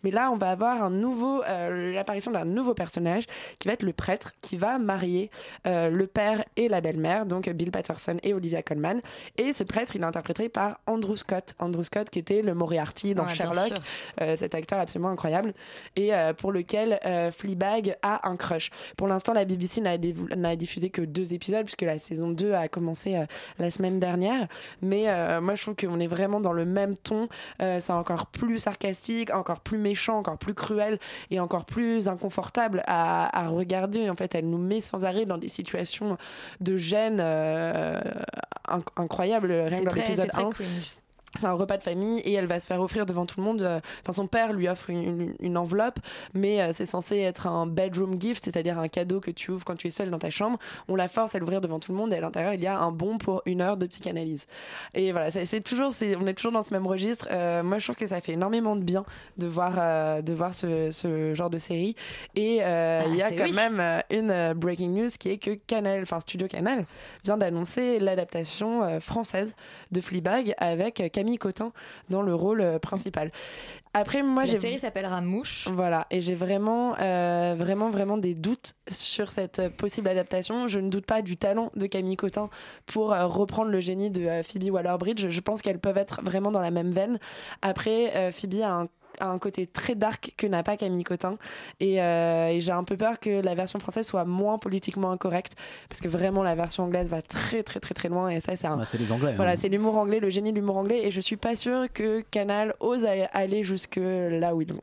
Mais 0.03 0.11
là, 0.11 0.31
on 0.31 0.37
va 0.37 0.51
avoir 0.51 0.83
un 0.83 0.89
nouveau, 0.89 1.41
l'apparition 1.41 2.31
d'un 2.31 2.45
nouveau 2.45 2.73
personnage 2.73 3.25
qui 3.59 3.67
va 3.67 3.73
être 3.73 3.83
le 3.83 3.93
prêtre, 3.93 4.31
qui 4.41 4.57
va 4.57 4.77
marier 4.79 5.29
le 5.65 6.05
père 6.05 6.43
et 6.55 6.67
la 6.67 6.81
belle-mère, 6.81 7.25
donc 7.25 7.49
Bill 7.49 7.71
Patterson 7.71 8.17
et 8.23 8.33
Olivia 8.33 8.61
Colman. 8.61 9.01
Et 9.37 9.53
ce 9.53 9.63
prêtre, 9.63 9.95
il 9.95 10.01
est 10.01 10.05
interprété 10.05 10.49
par 10.49 10.79
Andrew 10.85 11.15
Scott. 11.15 11.55
Andrew 11.59 11.83
Scott, 11.83 12.09
qui 12.09 12.19
était 12.19 12.41
le 12.41 12.53
Moriarty 12.53 13.13
dans 13.13 13.25
Ouais, 13.25 13.33
Sherlock, 13.33 13.73
euh, 14.21 14.35
cet 14.35 14.55
acteur 14.55 14.79
absolument 14.79 15.09
incroyable, 15.09 15.53
et 15.95 16.13
euh, 16.13 16.33
pour 16.33 16.51
lequel 16.51 16.99
euh, 17.05 17.31
Fleabag 17.31 17.95
a 18.01 18.27
un 18.27 18.35
crush. 18.35 18.69
Pour 18.97 19.07
l'instant, 19.07 19.33
la 19.33 19.45
BBC 19.45 19.70
n'a 19.79 20.55
diffusé 20.57 20.89
que 20.89 21.01
deux 21.01 21.33
épisodes, 21.33 21.63
puisque 21.63 21.83
la 21.83 21.99
saison 21.99 22.29
2 22.31 22.51
a 22.53 22.67
commencé 22.67 23.15
euh, 23.15 23.25
la 23.59 23.71
semaine 23.71 23.99
dernière. 23.99 24.47
Mais 24.81 25.07
euh, 25.07 25.39
moi, 25.39 25.55
je 25.55 25.61
trouve 25.61 25.75
qu'on 25.75 25.99
est 25.99 26.07
vraiment 26.07 26.41
dans 26.41 26.51
le 26.51 26.65
même 26.65 26.97
ton. 26.97 27.29
Euh, 27.61 27.77
c'est 27.79 27.93
encore 27.93 28.25
plus 28.25 28.59
sarcastique, 28.59 29.33
encore 29.33 29.61
plus 29.61 29.77
méchant, 29.77 30.17
encore 30.17 30.37
plus 30.37 30.53
cruel 30.53 30.99
et 31.29 31.39
encore 31.39 31.65
plus 31.65 32.07
inconfortable 32.09 32.83
à, 32.87 33.39
à 33.45 33.47
regarder. 33.47 34.09
En 34.09 34.15
fait, 34.15 34.35
elle 34.35 34.49
nous 34.49 34.57
met 34.57 34.81
sans 34.81 35.05
arrêt 35.05 35.25
dans 35.25 35.37
des 35.37 35.47
situations 35.49 36.17
de 36.59 36.75
gêne 36.75 37.19
inc- 37.21 38.01
incroyables. 38.97 39.51
Rien 39.51 39.69
C'est 39.69 39.79
que 39.79 39.83
dans 39.85 39.89
très, 39.91 40.01
l'épisode 40.01 40.25
c'est 40.25 40.31
très 40.31 40.43
1 40.43 40.49
cringe. 40.49 40.91
C'est 41.39 41.45
un 41.45 41.53
repas 41.53 41.77
de 41.77 41.83
famille 41.83 42.19
et 42.19 42.33
elle 42.33 42.47
va 42.47 42.59
se 42.59 42.67
faire 42.67 42.81
offrir 42.81 43.05
devant 43.05 43.25
tout 43.25 43.39
le 43.39 43.45
monde. 43.45 43.61
euh, 43.61 43.79
Enfin, 44.01 44.11
son 44.13 44.27
père 44.27 44.53
lui 44.53 44.67
offre 44.67 44.89
une, 44.89 45.03
une- 45.03 45.35
une 45.39 45.57
enveloppe, 45.57 45.99
mais 46.33 46.61
euh, 46.61 46.71
c'est 46.73 46.85
censé 46.85 47.17
être 47.19 47.47
un 47.47 47.67
bedroom 47.67 48.19
gift, 48.19 48.45
c'est-à-dire 48.45 48.79
un 48.79 48.87
cadeau 48.87 49.19
que 49.19 49.31
tu 49.31 49.51
ouvres 49.51 49.63
quand 49.65 49.75
tu 49.75 49.87
es 49.87 49.91
seul 49.91 50.09
dans 50.09 50.19
ta 50.19 50.29
chambre. 50.29 50.57
On 50.87 50.95
la 50.95 51.07
force 51.07 51.33
à 51.35 51.39
l'ouvrir 51.39 51.61
devant 51.61 51.79
tout 51.79 51.91
le 51.91 51.97
monde 51.97 52.13
et 52.13 52.17
à 52.17 52.21
l'intérieur 52.21 52.53
il 52.53 52.61
y 52.61 52.67
a 52.67 52.77
un 52.79 52.91
bon 52.91 53.17
pour 53.17 53.41
une 53.45 53.61
heure 53.61 53.77
de 53.77 53.85
psychanalyse. 53.87 54.45
Et 54.93 55.11
voilà, 55.11 55.31
c'est 55.31 55.61
toujours, 55.61 55.91
on 56.19 56.27
est 56.27 56.33
toujours 56.33 56.51
dans 56.51 56.61
ce 56.63 56.73
même 56.73 56.85
registre. 56.87 57.27
Euh, 57.31 57.63
moi, 57.63 57.77
je 57.79 57.85
trouve 57.85 57.95
que 57.95 58.07
ça 58.07 58.19
fait 58.21 58.33
énormément 58.33 58.75
de 58.75 58.83
bien 58.83 59.05
de 59.37 59.47
voir, 59.47 59.75
euh, 59.77 60.21
de 60.21 60.33
voir 60.33 60.53
ce, 60.53 60.91
ce 60.91 61.33
genre 61.33 61.49
de 61.49 61.57
série. 61.57 61.95
Et 62.35 62.59
euh, 62.63 63.03
il 63.07 63.15
y 63.15 63.21
a 63.21 63.27
Ah, 63.27 63.31
quand 63.37 63.43
oui. 63.45 63.53
même 63.53 64.03
une 64.09 64.53
breaking 64.53 64.89
news 64.89 65.09
qui 65.19 65.29
est 65.29 65.37
que 65.37 65.51
Canal, 65.67 66.01
enfin 66.01 66.19
Studio 66.19 66.47
Canal, 66.47 66.85
vient 67.23 67.37
d'annoncer 67.37 67.99
l'adaptation 67.99 68.99
française 68.99 69.53
de 69.91 70.01
Fleabag 70.01 70.53
avec 70.57 71.01
Camille 71.21 71.37
Cotin 71.37 71.71
dans 72.09 72.23
le 72.23 72.33
rôle 72.33 72.61
euh, 72.61 72.79
principal. 72.79 73.31
Après, 73.93 74.23
moi, 74.23 74.45
La 74.45 74.51
j'ai 74.51 74.59
série 74.59 74.79
s'appellera 74.79 75.21
Mouche. 75.21 75.67
voilà, 75.71 76.07
et 76.09 76.21
j'ai 76.21 76.33
vraiment, 76.33 76.95
euh, 76.99 77.53
vraiment, 77.55 77.89
vraiment 77.91 78.17
des 78.17 78.33
doutes 78.33 78.73
sur 78.89 79.29
cette 79.29 79.59
euh, 79.59 79.69
possible 79.69 80.07
adaptation. 80.07 80.67
Je 80.67 80.79
ne 80.79 80.89
doute 80.89 81.05
pas 81.05 81.21
du 81.21 81.37
talent 81.37 81.71
de 81.75 81.85
Camille 81.85 82.15
Cotin 82.15 82.49
pour 82.87 83.13
euh, 83.13 83.27
reprendre 83.27 83.69
le 83.69 83.81
génie 83.81 84.09
de 84.09 84.25
euh, 84.25 84.41
Phoebe 84.43 84.71
Waller-Bridge. 84.71 85.27
Je 85.29 85.41
pense 85.41 85.61
qu'elles 85.61 85.79
peuvent 85.79 85.97
être 85.97 86.21
vraiment 86.23 86.51
dans 86.51 86.61
la 86.61 86.71
même 86.71 86.91
veine. 86.91 87.19
Après, 87.61 88.31
Phoebe 88.31 88.61
a 88.63 88.71
un 88.71 88.87
a 89.19 89.27
un 89.27 89.37
côté 89.39 89.67
très 89.67 89.95
dark 89.95 90.33
que 90.37 90.47
n'a 90.47 90.63
pas 90.63 90.77
Camille 90.77 91.03
Cotin 91.03 91.37
et, 91.79 92.01
euh, 92.01 92.47
et 92.49 92.61
j'ai 92.61 92.71
un 92.71 92.83
peu 92.83 92.97
peur 92.97 93.19
que 93.19 93.41
la 93.41 93.55
version 93.55 93.79
française 93.79 94.07
soit 94.07 94.25
moins 94.25 94.57
politiquement 94.57 95.11
incorrecte 95.11 95.53
parce 95.89 96.01
que 96.01 96.07
vraiment 96.07 96.43
la 96.43 96.55
version 96.55 96.83
anglaise 96.83 97.09
va 97.09 97.21
très 97.21 97.63
très 97.63 97.79
très 97.79 97.93
très 97.93 98.09
loin 98.09 98.29
et 98.29 98.39
ça 98.39 98.55
c'est 98.55 98.67
un 98.67 98.83
c'est 98.83 98.97
les 98.97 99.11
Anglais. 99.11 99.33
voilà 99.35 99.51
hein. 99.51 99.55
c'est 99.59 99.69
l'humour 99.69 99.97
anglais 99.97 100.19
le 100.19 100.29
génie 100.29 100.51
de 100.51 100.55
l'humour 100.57 100.77
anglais 100.77 101.05
et 101.05 101.11
je 101.11 101.19
suis 101.21 101.37
pas 101.37 101.55
sûre 101.55 101.91
que 101.93 102.21
Canal 102.31 102.73
ose 102.79 103.05
aller 103.33 103.63
jusque 103.63 103.99
là 104.01 104.55
où 104.55 104.61
ils 104.61 104.73
vont 104.73 104.81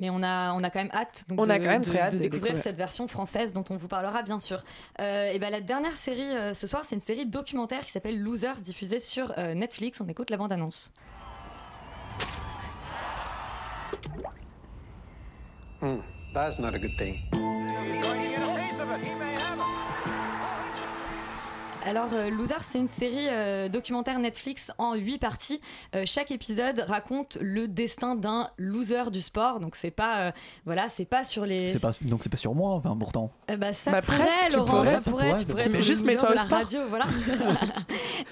Mais 0.00 0.10
on 0.10 0.22
a, 0.22 0.52
on 0.54 0.62
a 0.64 0.70
quand 0.70 0.80
même 0.80 0.90
hâte 0.92 1.24
donc, 1.28 1.40
On 1.40 1.46
de, 1.46 1.50
a 1.50 1.58
quand 1.58 1.66
même 1.66 1.82
de- 1.82 1.86
très 1.86 2.00
hâte 2.00 2.12
de 2.12 2.18
de 2.18 2.22
découvrir 2.22 2.52
découvrir. 2.52 2.62
cette 2.64 2.76
version 2.76 3.06
française 3.08 3.52
dont 3.52 3.64
on 3.70 3.76
vous 3.76 3.88
parlera 3.88 4.22
bien 4.22 4.38
sûr. 4.38 4.62
Euh, 5.00 5.30
et 5.32 5.38
ben 5.38 5.50
la 5.50 5.60
dernière 5.60 5.96
série 5.96 6.22
euh, 6.22 6.54
ce 6.54 6.66
soir, 6.66 6.82
c'est 6.86 6.94
une 6.94 7.00
série 7.00 7.26
documentaire 7.26 7.84
qui 7.84 7.92
s'appelle 7.92 8.18
Losers, 8.18 8.60
diffusée 8.62 8.98
sur 9.00 9.32
euh, 9.38 9.54
Netflix. 9.54 10.00
On 10.00 10.08
écoute 10.08 10.30
la 10.30 10.36
bande-annonce. 10.38 10.92
Hmm, 15.80 16.00
that's 16.32 16.58
not 16.58 16.74
a 16.74 16.78
good 16.78 16.96
thing. 16.96 17.28
Alors, 21.84 22.10
euh, 22.12 22.30
Losers, 22.30 22.62
c'est 22.62 22.78
une 22.78 22.86
série 22.88 23.26
euh, 23.28 23.68
documentaire 23.68 24.18
Netflix 24.20 24.70
en 24.78 24.94
huit 24.94 25.18
parties. 25.18 25.60
Euh, 25.96 26.04
chaque 26.06 26.30
épisode 26.30 26.78
raconte 26.86 27.38
le 27.40 27.66
destin 27.66 28.14
d'un 28.14 28.48
loser 28.56 29.10
du 29.10 29.20
sport. 29.20 29.58
Donc, 29.58 29.74
c'est 29.74 29.90
pas, 29.90 30.18
euh, 30.28 30.32
voilà, 30.64 30.88
c'est 30.88 31.04
pas 31.04 31.24
sur 31.24 31.44
les. 31.44 31.68
C'est 31.68 31.80
pas, 31.80 31.90
donc 32.02 32.22
c'est 32.22 32.28
pas 32.28 32.36
sur 32.36 32.54
moi, 32.54 32.70
enfin 32.74 32.96
pourtant. 32.96 33.32
Euh, 33.50 33.56
bah, 33.56 33.72
ça 33.72 33.90
Bah, 33.90 34.00
pourrait, 34.00 34.18
presque, 34.18 34.50
tu 34.50 34.56
Laurent, 34.56 34.70
pourrais. 34.70 34.86
ça, 34.92 34.98
Ça 35.00 35.10
pourrait, 35.10 35.26
pourrait, 35.30 35.38
tu 35.40 35.44
ça 35.46 35.52
pourrais 35.52 35.64
pourrait. 35.64 35.76
être 35.78 35.80
le 35.80 35.86
Juste 35.92 36.02
loser 36.02 36.14
mets-toi 36.14 36.34
au 36.34 36.38
sport. 36.38 36.58
radio, 36.58 36.80
voilà. 36.88 37.06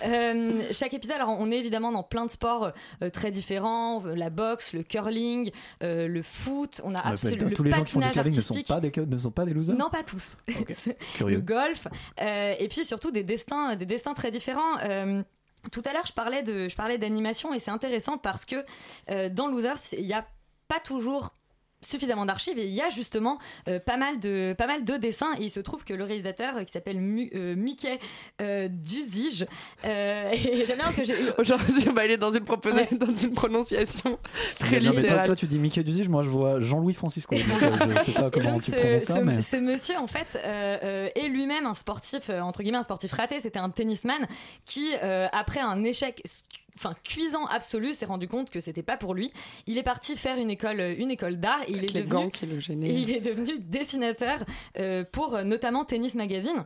Euh, 0.06 0.62
chaque 0.72 0.94
épisode, 0.94 1.16
alors 1.16 1.28
on 1.38 1.50
est 1.50 1.58
évidemment 1.58 1.92
dans 1.92 2.02
plein 2.02 2.24
de 2.24 2.30
sports 2.30 2.72
euh, 3.02 3.10
très 3.10 3.30
différents, 3.30 4.02
la 4.06 4.30
boxe, 4.30 4.72
le 4.72 4.82
curling, 4.82 5.50
euh, 5.82 6.08
le 6.08 6.22
foot, 6.22 6.80
on 6.84 6.94
a 6.94 7.04
Ouais, 7.04 7.12
absolument 7.12 7.48
le 7.48 7.54
tous 7.54 7.62
les 7.64 7.70
gens 7.70 7.84
qui 7.84 7.92
font 7.92 8.00
du 8.00 8.10
curling 8.10 8.34
ne 8.34 8.40
sont 8.40 8.54
pas 8.66 8.80
des, 8.80 8.92
ne 9.06 9.18
sont 9.18 9.30
pas 9.30 9.44
des 9.44 9.52
losers. 9.52 9.76
Non, 9.76 9.90
pas 9.90 10.02
tous. 10.02 10.36
Curieux. 11.14 11.36
le 11.36 11.42
golf. 11.42 11.86
euh, 12.22 12.54
et 12.58 12.68
puis 12.68 12.84
surtout 12.86 13.10
des 13.10 13.24
destins, 13.24 13.39
des 13.76 13.86
destins 13.86 14.14
très 14.14 14.30
différents. 14.30 14.78
Euh, 14.80 15.22
tout 15.72 15.82
à 15.84 15.92
l'heure, 15.92 16.06
je 16.06 16.12
parlais 16.12 16.42
de, 16.42 16.68
je 16.68 16.76
parlais 16.76 16.98
d'animation 16.98 17.52
et 17.52 17.58
c'est 17.58 17.70
intéressant 17.70 18.18
parce 18.18 18.44
que 18.44 18.64
euh, 19.10 19.28
dans 19.28 19.48
Losers, 19.48 19.92
il 19.92 20.06
n'y 20.06 20.14
a 20.14 20.26
pas 20.68 20.80
toujours 20.80 21.32
suffisamment 21.82 22.26
d'archives 22.26 22.58
et 22.58 22.64
il 22.66 22.74
y 22.74 22.80
a 22.82 22.90
justement 22.90 23.38
euh, 23.68 23.78
pas 23.80 23.96
mal 23.96 24.18
de 24.20 24.54
pas 24.56 24.66
mal 24.66 24.84
de 24.84 24.96
dessins 24.96 25.32
et 25.38 25.44
il 25.44 25.50
se 25.50 25.60
trouve 25.60 25.84
que 25.84 25.94
le 25.94 26.04
réalisateur 26.04 26.56
euh, 26.58 26.64
qui 26.64 26.72
s'appelle 26.72 26.98
euh, 26.98 27.54
Mickey 27.56 27.98
euh, 28.42 28.68
Duzige 28.70 29.46
euh, 29.84 30.30
et 30.32 30.64
j'aime 30.66 30.76
bien 30.76 30.84
parce 30.84 30.96
que 30.96 31.04
j'ai 31.04 31.14
aujourd'hui 31.38 31.84
on 31.88 31.92
va 31.92 32.02
aller 32.02 32.16
dans 32.18 32.30
une, 32.32 32.44
proposa- 32.44 32.86
dans 32.98 33.14
une 33.16 33.32
prononciation 33.34 34.18
très 34.58 34.78
Non, 34.80 34.90
mais 34.90 34.90
toi, 34.90 35.00
littérale 35.00 35.26
toi, 35.26 35.36
tu 35.36 35.46
dis 35.46 35.58
Mickey 35.58 35.82
Duzige, 35.82 36.08
moi 36.08 36.22
je 36.22 36.28
vois 36.28 36.60
Jean-Louis 36.60 36.94
Francisco. 36.94 37.34
Donc, 37.34 37.62
euh, 37.62 37.76
je 37.98 38.02
sais 38.04 38.12
pas 38.12 38.26
Et 38.26 38.30
comment 38.30 38.52
donc, 38.52 38.62
tu 38.62 38.70
ce, 38.72 38.76
prononces 38.76 39.02
ça, 39.04 39.14
ce- 39.16 39.20
mais. 39.20 39.40
ce 39.42 39.56
monsieur, 39.56 39.96
en 39.98 40.06
fait, 40.06 40.36
euh, 40.36 40.78
euh, 40.82 41.08
est 41.14 41.28
lui-même 41.28 41.66
un 41.66 41.74
sportif, 41.74 42.28
euh, 42.30 42.40
entre 42.40 42.62
guillemets, 42.62 42.78
un 42.78 42.82
sportif 42.82 43.12
raté. 43.12 43.40
C'était 43.40 43.58
un 43.58 43.70
tennisman 43.70 44.26
qui, 44.66 44.90
euh, 45.02 45.28
après 45.32 45.60
un 45.60 45.82
échec 45.84 46.22
enfin 46.76 46.94
cuisant 47.04 47.46
absolu, 47.46 47.92
s'est 47.92 48.06
rendu 48.06 48.28
compte 48.28 48.50
que 48.50 48.60
c'était 48.60 48.82
pas 48.82 48.96
pour 48.96 49.14
lui. 49.14 49.32
Il 49.66 49.78
est 49.78 49.82
parti 49.82 50.16
faire 50.16 50.38
une 50.38 50.50
école, 50.50 50.80
une 50.98 51.10
école 51.10 51.36
d'art 51.38 51.62
est 51.84 51.92
devenu, 51.92 52.30
il 52.90 53.10
est 53.12 53.20
devenu 53.20 53.58
dessinateur 53.58 54.44
euh, 54.78 55.04
pour 55.10 55.34
euh, 55.34 55.44
notamment 55.44 55.84
Tennis 55.84 56.14
Magazine. 56.14 56.64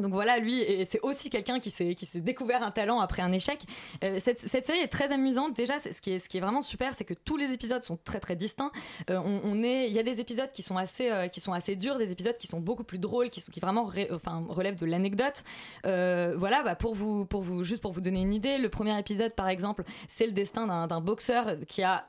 Donc 0.00 0.12
voilà, 0.12 0.38
lui, 0.38 0.60
et 0.60 0.84
c'est 0.84 1.00
aussi 1.02 1.30
quelqu'un 1.30 1.60
qui 1.60 1.70
s'est 1.70 1.94
qui 1.94 2.04
s'est 2.04 2.20
découvert 2.20 2.64
un 2.64 2.72
talent 2.72 2.98
après 2.98 3.22
un 3.22 3.30
échec. 3.30 3.62
Euh, 4.02 4.18
cette, 4.18 4.40
cette 4.40 4.66
série 4.66 4.80
est 4.80 4.88
très 4.88 5.12
amusante. 5.12 5.54
Déjà, 5.54 5.78
ce 5.78 6.00
qui 6.00 6.10
est 6.10 6.18
ce 6.18 6.28
qui 6.28 6.36
est 6.36 6.40
vraiment 6.40 6.62
super, 6.62 6.94
c'est 6.94 7.04
que 7.04 7.14
tous 7.14 7.36
les 7.36 7.52
épisodes 7.52 7.82
sont 7.84 7.96
très 7.96 8.18
très 8.18 8.34
distincts. 8.34 8.72
Euh, 9.10 9.20
on, 9.24 9.62
est, 9.62 9.86
il 9.86 9.92
y 9.92 10.00
a 10.00 10.02
des 10.02 10.18
épisodes 10.18 10.50
qui 10.52 10.62
sont 10.62 10.76
assez 10.76 11.10
euh, 11.10 11.28
qui 11.28 11.38
sont 11.38 11.52
assez 11.52 11.76
durs, 11.76 11.96
des 11.96 12.10
épisodes 12.10 12.36
qui 12.36 12.48
sont 12.48 12.58
beaucoup 12.58 12.82
plus 12.82 12.98
drôles, 12.98 13.30
qui 13.30 13.40
sont 13.40 13.52
qui 13.52 13.60
vraiment 13.60 13.88
enfin 14.10 14.44
relèvent 14.48 14.74
de 14.74 14.86
l'anecdote. 14.86 15.44
Voilà, 15.84 16.64
bah 16.64 16.74
pour 16.74 16.96
vous 16.96 17.24
pour 17.24 17.42
vous 17.42 17.62
juste 17.62 17.80
pour 17.80 17.92
vous 17.92 18.00
donner 18.00 18.22
une 18.22 18.34
idée, 18.34 18.58
le 18.58 18.68
premier 18.68 18.98
épisode 18.98 19.32
par 19.34 19.48
exemple, 19.48 19.84
c'est 20.08 20.26
le 20.26 20.32
destin 20.32 20.66
d'un 20.66 20.88
d'un 20.88 21.00
boxeur 21.00 21.56
qui 21.68 21.84
a 21.84 22.08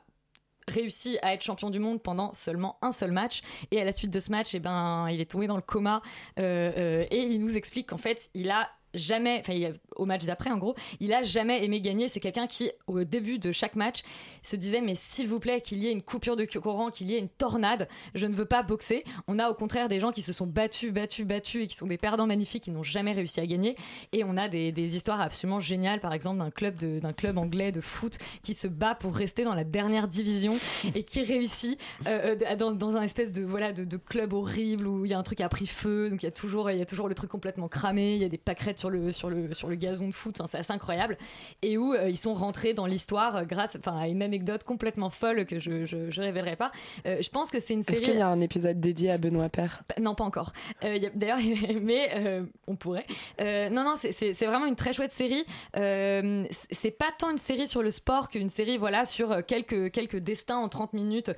réussi 0.68 1.18
à 1.22 1.34
être 1.34 1.42
champion 1.42 1.70
du 1.70 1.78
monde 1.78 2.02
pendant 2.02 2.32
seulement 2.32 2.78
un 2.82 2.92
seul 2.92 3.12
match. 3.12 3.40
Et 3.70 3.80
à 3.80 3.84
la 3.84 3.92
suite 3.92 4.12
de 4.12 4.20
ce 4.20 4.30
match 4.30 4.54
eh 4.54 4.60
ben 4.60 5.08
il 5.10 5.20
est 5.20 5.30
tombé 5.30 5.46
dans 5.46 5.56
le 5.56 5.62
coma. 5.62 6.02
Euh, 6.38 6.72
euh, 6.76 7.06
et 7.10 7.22
il 7.22 7.40
nous 7.40 7.56
explique 7.56 7.88
qu'en 7.88 7.98
fait 7.98 8.30
il 8.34 8.50
a 8.50 8.68
jamais 8.96 9.40
enfin 9.40 9.72
au 9.96 10.06
match 10.06 10.24
d'après 10.24 10.50
en 10.50 10.58
gros 10.58 10.74
il 11.00 11.12
a 11.12 11.22
jamais 11.22 11.64
aimé 11.64 11.80
gagner. 11.80 12.08
C'est 12.08 12.20
quelqu'un 12.20 12.46
qui 12.46 12.70
au 12.86 13.04
début 13.04 13.38
de 13.38 13.52
chaque 13.52 13.76
match 13.76 14.02
se 14.42 14.56
disait 14.56 14.80
mais 14.80 14.94
s'il 14.94 15.28
vous 15.28 15.40
plaît 15.40 15.60
qu'il 15.60 15.78
y 15.78 15.88
ait 15.88 15.92
une 15.92 16.02
coupure 16.02 16.36
de 16.36 16.44
courant 16.44 16.90
qu'il 16.90 17.10
y 17.10 17.14
ait 17.14 17.18
une 17.18 17.28
tornade 17.28 17.88
je 18.14 18.26
ne 18.26 18.34
veux 18.34 18.44
pas 18.44 18.62
boxer. 18.62 19.04
On 19.28 19.38
a 19.38 19.50
au 19.50 19.54
contraire 19.54 19.88
des 19.88 20.00
gens 20.00 20.12
qui 20.12 20.22
se 20.22 20.32
sont 20.32 20.46
battus 20.46 20.92
battus 20.92 21.26
battus 21.26 21.64
et 21.64 21.66
qui 21.66 21.76
sont 21.76 21.86
des 21.86 21.98
perdants 21.98 22.26
magnifiques 22.26 22.64
qui 22.64 22.70
n'ont 22.70 22.82
jamais 22.82 23.12
réussi 23.12 23.40
à 23.40 23.46
gagner. 23.46 23.76
Et 24.12 24.24
on 24.24 24.36
a 24.36 24.48
des, 24.48 24.72
des 24.72 24.96
histoires 24.96 25.20
absolument 25.20 25.60
géniales 25.60 26.00
par 26.00 26.12
exemple 26.12 26.38
d'un 26.38 26.50
club 26.50 26.76
club 27.16 27.38
anglais 27.38 27.72
de 27.72 27.80
foot 27.80 28.18
qui 28.42 28.54
se 28.54 28.68
bat 28.68 28.94
pour 28.94 29.14
rester 29.14 29.44
dans 29.44 29.54
la 29.54 29.64
dernière 29.64 30.08
division 30.08 30.54
et 30.94 31.02
qui 31.02 31.24
réussit 31.24 31.80
euh, 32.06 32.36
euh, 32.48 32.56
dans, 32.56 32.72
dans 32.72 32.96
un 32.96 33.02
espèce 33.02 33.32
de 33.32 33.42
voilà 33.42 33.72
de, 33.72 33.84
de 33.84 33.96
club 33.96 34.32
horrible 34.32 34.86
où 34.86 35.04
il 35.04 35.10
y 35.10 35.14
a 35.14 35.18
un 35.18 35.22
truc 35.22 35.38
qui 35.38 35.44
a 35.44 35.48
pris 35.48 35.66
feu. 35.66 36.10
Donc 36.10 36.22
il 36.22 36.26
y 36.26 36.28
a 36.28 36.32
toujours 36.32 36.70
il 36.70 36.78
y 36.78 36.82
a 36.82 36.86
toujours 36.86 37.08
le 37.08 37.14
truc 37.14 37.30
complètement 37.30 37.68
cramé. 37.68 38.14
Il 38.14 38.22
y 38.22 38.24
a 38.24 38.28
des 38.28 38.38
pâquerettes 38.38 38.78
sur 38.78 38.85
sur 38.86 38.90
le, 38.90 39.12
sur 39.12 39.30
le, 39.30 39.52
sur 39.54 39.68
le 39.68 39.74
gazon 39.76 40.06
de 40.08 40.12
foot. 40.14 40.36
Enfin, 40.40 40.46
c'est 40.46 40.58
assez 40.58 40.72
incroyable. 40.72 41.16
Et 41.62 41.76
où 41.78 41.94
euh, 41.94 42.08
ils 42.08 42.16
sont 42.16 42.34
rentrés 42.34 42.74
dans 42.74 42.86
l'histoire 42.86 43.36
euh, 43.36 43.44
grâce 43.44 43.76
enfin, 43.76 43.98
à 43.98 44.06
une 44.08 44.22
anecdote 44.22 44.64
complètement 44.64 45.10
folle 45.10 45.44
que 45.46 45.58
je, 45.60 45.86
je, 45.86 46.10
je 46.10 46.20
révélerai 46.20 46.56
pas. 46.56 46.70
Euh, 47.06 47.18
je 47.20 47.28
pense 47.30 47.50
que 47.50 47.58
c'est 47.60 47.74
une 47.74 47.80
Est-ce 47.80 47.94
série. 47.94 48.02
qu'il 48.04 48.16
y 48.18 48.20
a 48.22 48.28
un 48.28 48.40
épisode 48.40 48.80
dédié 48.80 49.10
à 49.10 49.18
Benoît 49.18 49.48
Père 49.48 49.82
Bah, 49.88 49.96
Non, 50.00 50.14
pas 50.14 50.24
encore. 50.24 50.52
D'ailleurs, 51.14 51.38
mais 51.82 52.42
on 52.66 52.76
pourrait. 52.76 53.06
Non, 53.40 53.84
non, 53.84 53.94
c'est- 53.98 54.46
vraiment 54.46 54.66
une 54.66 54.76
très 54.76 54.92
chouette 54.92 55.12
série. 55.12 55.44
C'est- 55.74 56.90
pas 56.98 57.10
tant 57.18 57.30
une 57.30 57.38
série 57.38 57.66
sur 57.68 57.82
le 57.82 57.90
sport 57.90 58.28
qu'une 58.28 58.48
série, 58.48 58.78
voilà, 58.78 59.04
sur 59.04 59.44
quelques 59.44 59.90
quelques 59.90 60.18
destins 60.18 60.56
en 60.56 60.68
30 60.68 60.92
minutes, 60.92 61.30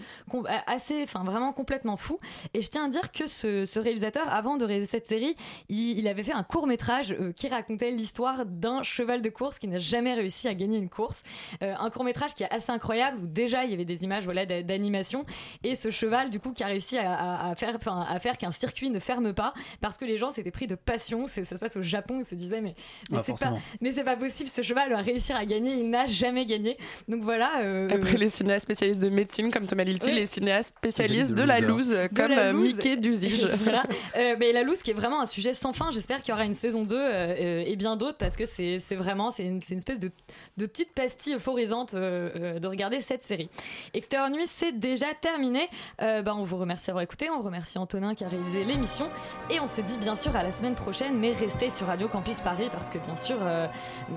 assez, 0.67 1.03
enfin 1.03 1.25
vraiment 1.25 1.53
complètement 1.53 1.97
fou. 1.97 2.19
Et 2.55 2.63
je 2.63 2.69
tiens 2.71 2.85
à 2.85 2.89
dire 2.89 3.11
que 3.13 3.27
ce, 3.27 3.65
ce 3.65 3.79
réalisateur, 3.81 4.29
avant 4.33 4.57
de 4.57 4.65
réaliser 4.65 4.91
cette 4.91 5.07
série, 5.07 5.35
il, 5.69 5.99
il 5.99 6.07
avait 6.09 6.23
fait 6.23 6.33
un 6.33 6.43
court 6.43 6.67
métrage 6.67 7.15
qui 7.39 7.49
racontait 7.49 7.91
l'histoire 7.91 8.45
d'un 8.47 8.83
cheval 8.83 9.23
de 9.23 9.29
course 9.29 9.59
qui 9.59 9.69
n'a 9.69 9.79
jamais 9.79 10.15
réussi 10.15 10.49
à 10.49 10.55
gagner 10.55 10.79
une 10.79 10.89
course. 10.89 11.23
Euh, 11.63 11.75
un 11.79 11.91
court 11.91 12.05
métrage 12.05 12.35
qui 12.35 12.43
est 12.43 12.51
assez 12.51 12.71
incroyable 12.73 13.19
où 13.23 13.27
déjà 13.27 13.65
il 13.65 13.71
y 13.71 13.75
avait 13.75 13.85
des 13.85 14.05
images, 14.05 14.25
voilà, 14.25 14.45
d'a- 14.47 14.63
d'animation 14.63 15.25
et 15.65 15.75
ce 15.75 15.91
cheval 15.91 16.31
du 16.31 16.41
coup 16.41 16.53
qui 16.53 16.63
a 16.65 16.67
réussi 16.67 16.99
à, 16.99 17.13
à- 17.15 17.51
à 17.51 17.55
faire, 17.55 17.75
enfin 17.77 18.05
à 18.09 18.19
faire 18.21 18.37
qu'un 18.39 18.53
circuit 18.53 18.91
ne 18.91 18.99
ferme 18.99 19.33
pas 19.33 19.55
parce 19.81 19.97
que 19.99 20.05
les 20.05 20.19
gens 20.19 20.31
s'étaient 20.31 20.51
pris 20.51 20.67
de 20.67 20.75
passion. 20.75 21.27
Ça 21.27 21.45
se 21.45 21.55
passe 21.55 21.77
au 21.77 21.83
Japon, 21.83 22.19
ils 22.21 22.25
se 22.27 22.35
disaient 22.35 22.61
mais 22.61 22.75
mais 23.11 23.19
Ah, 23.19 23.23
c'est 23.25 23.33
pas, 23.33 23.39
forcément. 23.39 23.61
mais 23.81 23.93
c'est 23.93 24.05
pas 24.05 24.17
possible, 24.17 24.49
ce 24.51 24.63
cheval 24.63 24.91
va 24.91 24.99
réussir 25.01 25.37
à 25.37 25.45
gagner. 25.47 25.75
Il 25.75 25.91
n'a 25.91 26.07
jamais 26.07 26.45
gagné. 26.47 26.77
Donc 27.09 27.23
voilà. 27.23 27.61
euh, 27.63 27.89
Après 27.91 28.17
les 28.17 28.29
cinéastes 28.31 28.65
spécialistes 28.65 29.01
de 29.01 29.09
médecine 29.11 29.51
comme 29.51 29.67
Thomas 29.67 29.85
Lilti, 29.85 30.09
Oui. 30.09 30.15
les 30.17 30.27
cinéastes 30.27 30.75
spécialistes 30.77 31.31
de, 31.31 31.37
de 31.37 31.43
la 31.45 31.61
loose 31.61 31.95
comme 32.15 32.31
la 32.33 32.47
euh, 32.49 32.53
loose. 32.53 32.75
Mickey 32.75 32.97
Duzige. 32.97 33.47
voilà. 33.63 33.83
Euh, 34.17 34.37
mais 34.39 34.53
la 34.53 34.63
loose 34.63 34.83
qui 34.83 34.91
est 34.91 34.95
vraiment 34.95 35.21
un 35.21 35.27
sujet 35.27 35.55
sans 35.55 35.73
fin. 35.73 35.91
J'espère 35.93 36.21
qu'il 36.23 36.31
y 36.31 36.33
aura 36.35 36.45
une 36.45 36.55
saison 36.55 36.83
2 36.85 36.97
euh, 36.99 37.28
euh, 37.29 37.65
et 37.67 37.77
bien 37.77 37.97
d'autres 37.97 38.19
parce 38.19 38.37
que 38.37 38.45
c'est 38.47 38.79
vraiment 38.95 39.31
c'est 39.31 39.45
une, 39.45 39.61
c'est 39.61 39.75
une 39.75 39.79
espèce 39.79 40.01
de, 40.01 40.11
de 40.57 40.67
petite 40.67 40.93
pastille 40.95 41.35
euphorisante 41.35 41.95
euh, 41.95 42.31
euh, 42.37 42.59
de 42.59 42.67
regarder 42.69 43.01
cette 43.01 43.23
série. 43.23 43.49
Extérieur 43.95 44.31
Nuit, 44.31 44.47
c'est 44.47 44.79
déjà 44.79 45.07
terminé. 45.21 45.69
Euh, 46.03 46.23
bah, 46.23 46.35
on 46.37 46.45
vous 46.45 46.57
remercie 46.57 46.87
d'avoir 46.89 47.03
écouté. 47.03 47.31
On 47.31 47.41
remercie 47.41 47.79
Antonin 47.79 48.15
qui 48.15 48.25
a 48.25 48.29
réalisé 48.29 48.65
l'émission. 48.65 49.09
Et 49.51 49.61
on 49.61 49.67
se 49.67 49.81
dit 49.81 49.99
bien 49.99 50.17
sûr 50.17 50.35
à 50.37 50.43
la 50.43 50.53
semaine 50.53 50.75
prochaine. 50.75 51.19
Mais 51.19 51.33
restez 51.33 51.71
sur 51.71 51.87
Radio 51.87 52.09
Campus 52.09 52.41
Paris 52.41 52.69
parce 52.73 52.91
que 52.91 52.99
bien 52.99 53.17
sûr, 53.17 53.37
euh, 53.43 53.67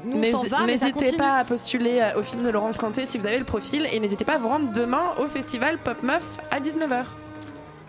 nous 0.05 0.17
on 0.17 0.31
s'en 0.31 0.43
va. 0.43 0.65
N'hésitez 0.65 1.17
pas 1.17 1.35
à 1.37 1.43
postuler 1.43 2.11
au 2.15 2.23
film 2.23 2.43
de 2.43 2.49
Laurent 2.49 2.71
Canté 2.73 3.05
si 3.05 3.17
vous 3.17 3.25
avez 3.25 3.39
le 3.39 3.45
profil 3.45 3.87
et 3.91 3.99
n'hésitez 3.99 4.25
pas 4.25 4.35
à 4.35 4.37
vous 4.37 4.47
rendre 4.47 4.71
demain 4.71 5.13
au 5.19 5.27
festival 5.27 5.77
Pop 5.77 6.01
Meuf 6.03 6.37
à 6.49 6.59
19h. 6.59 7.05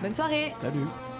Bonne 0.00 0.14
soirée. 0.14 0.54
Salut. 0.60 1.11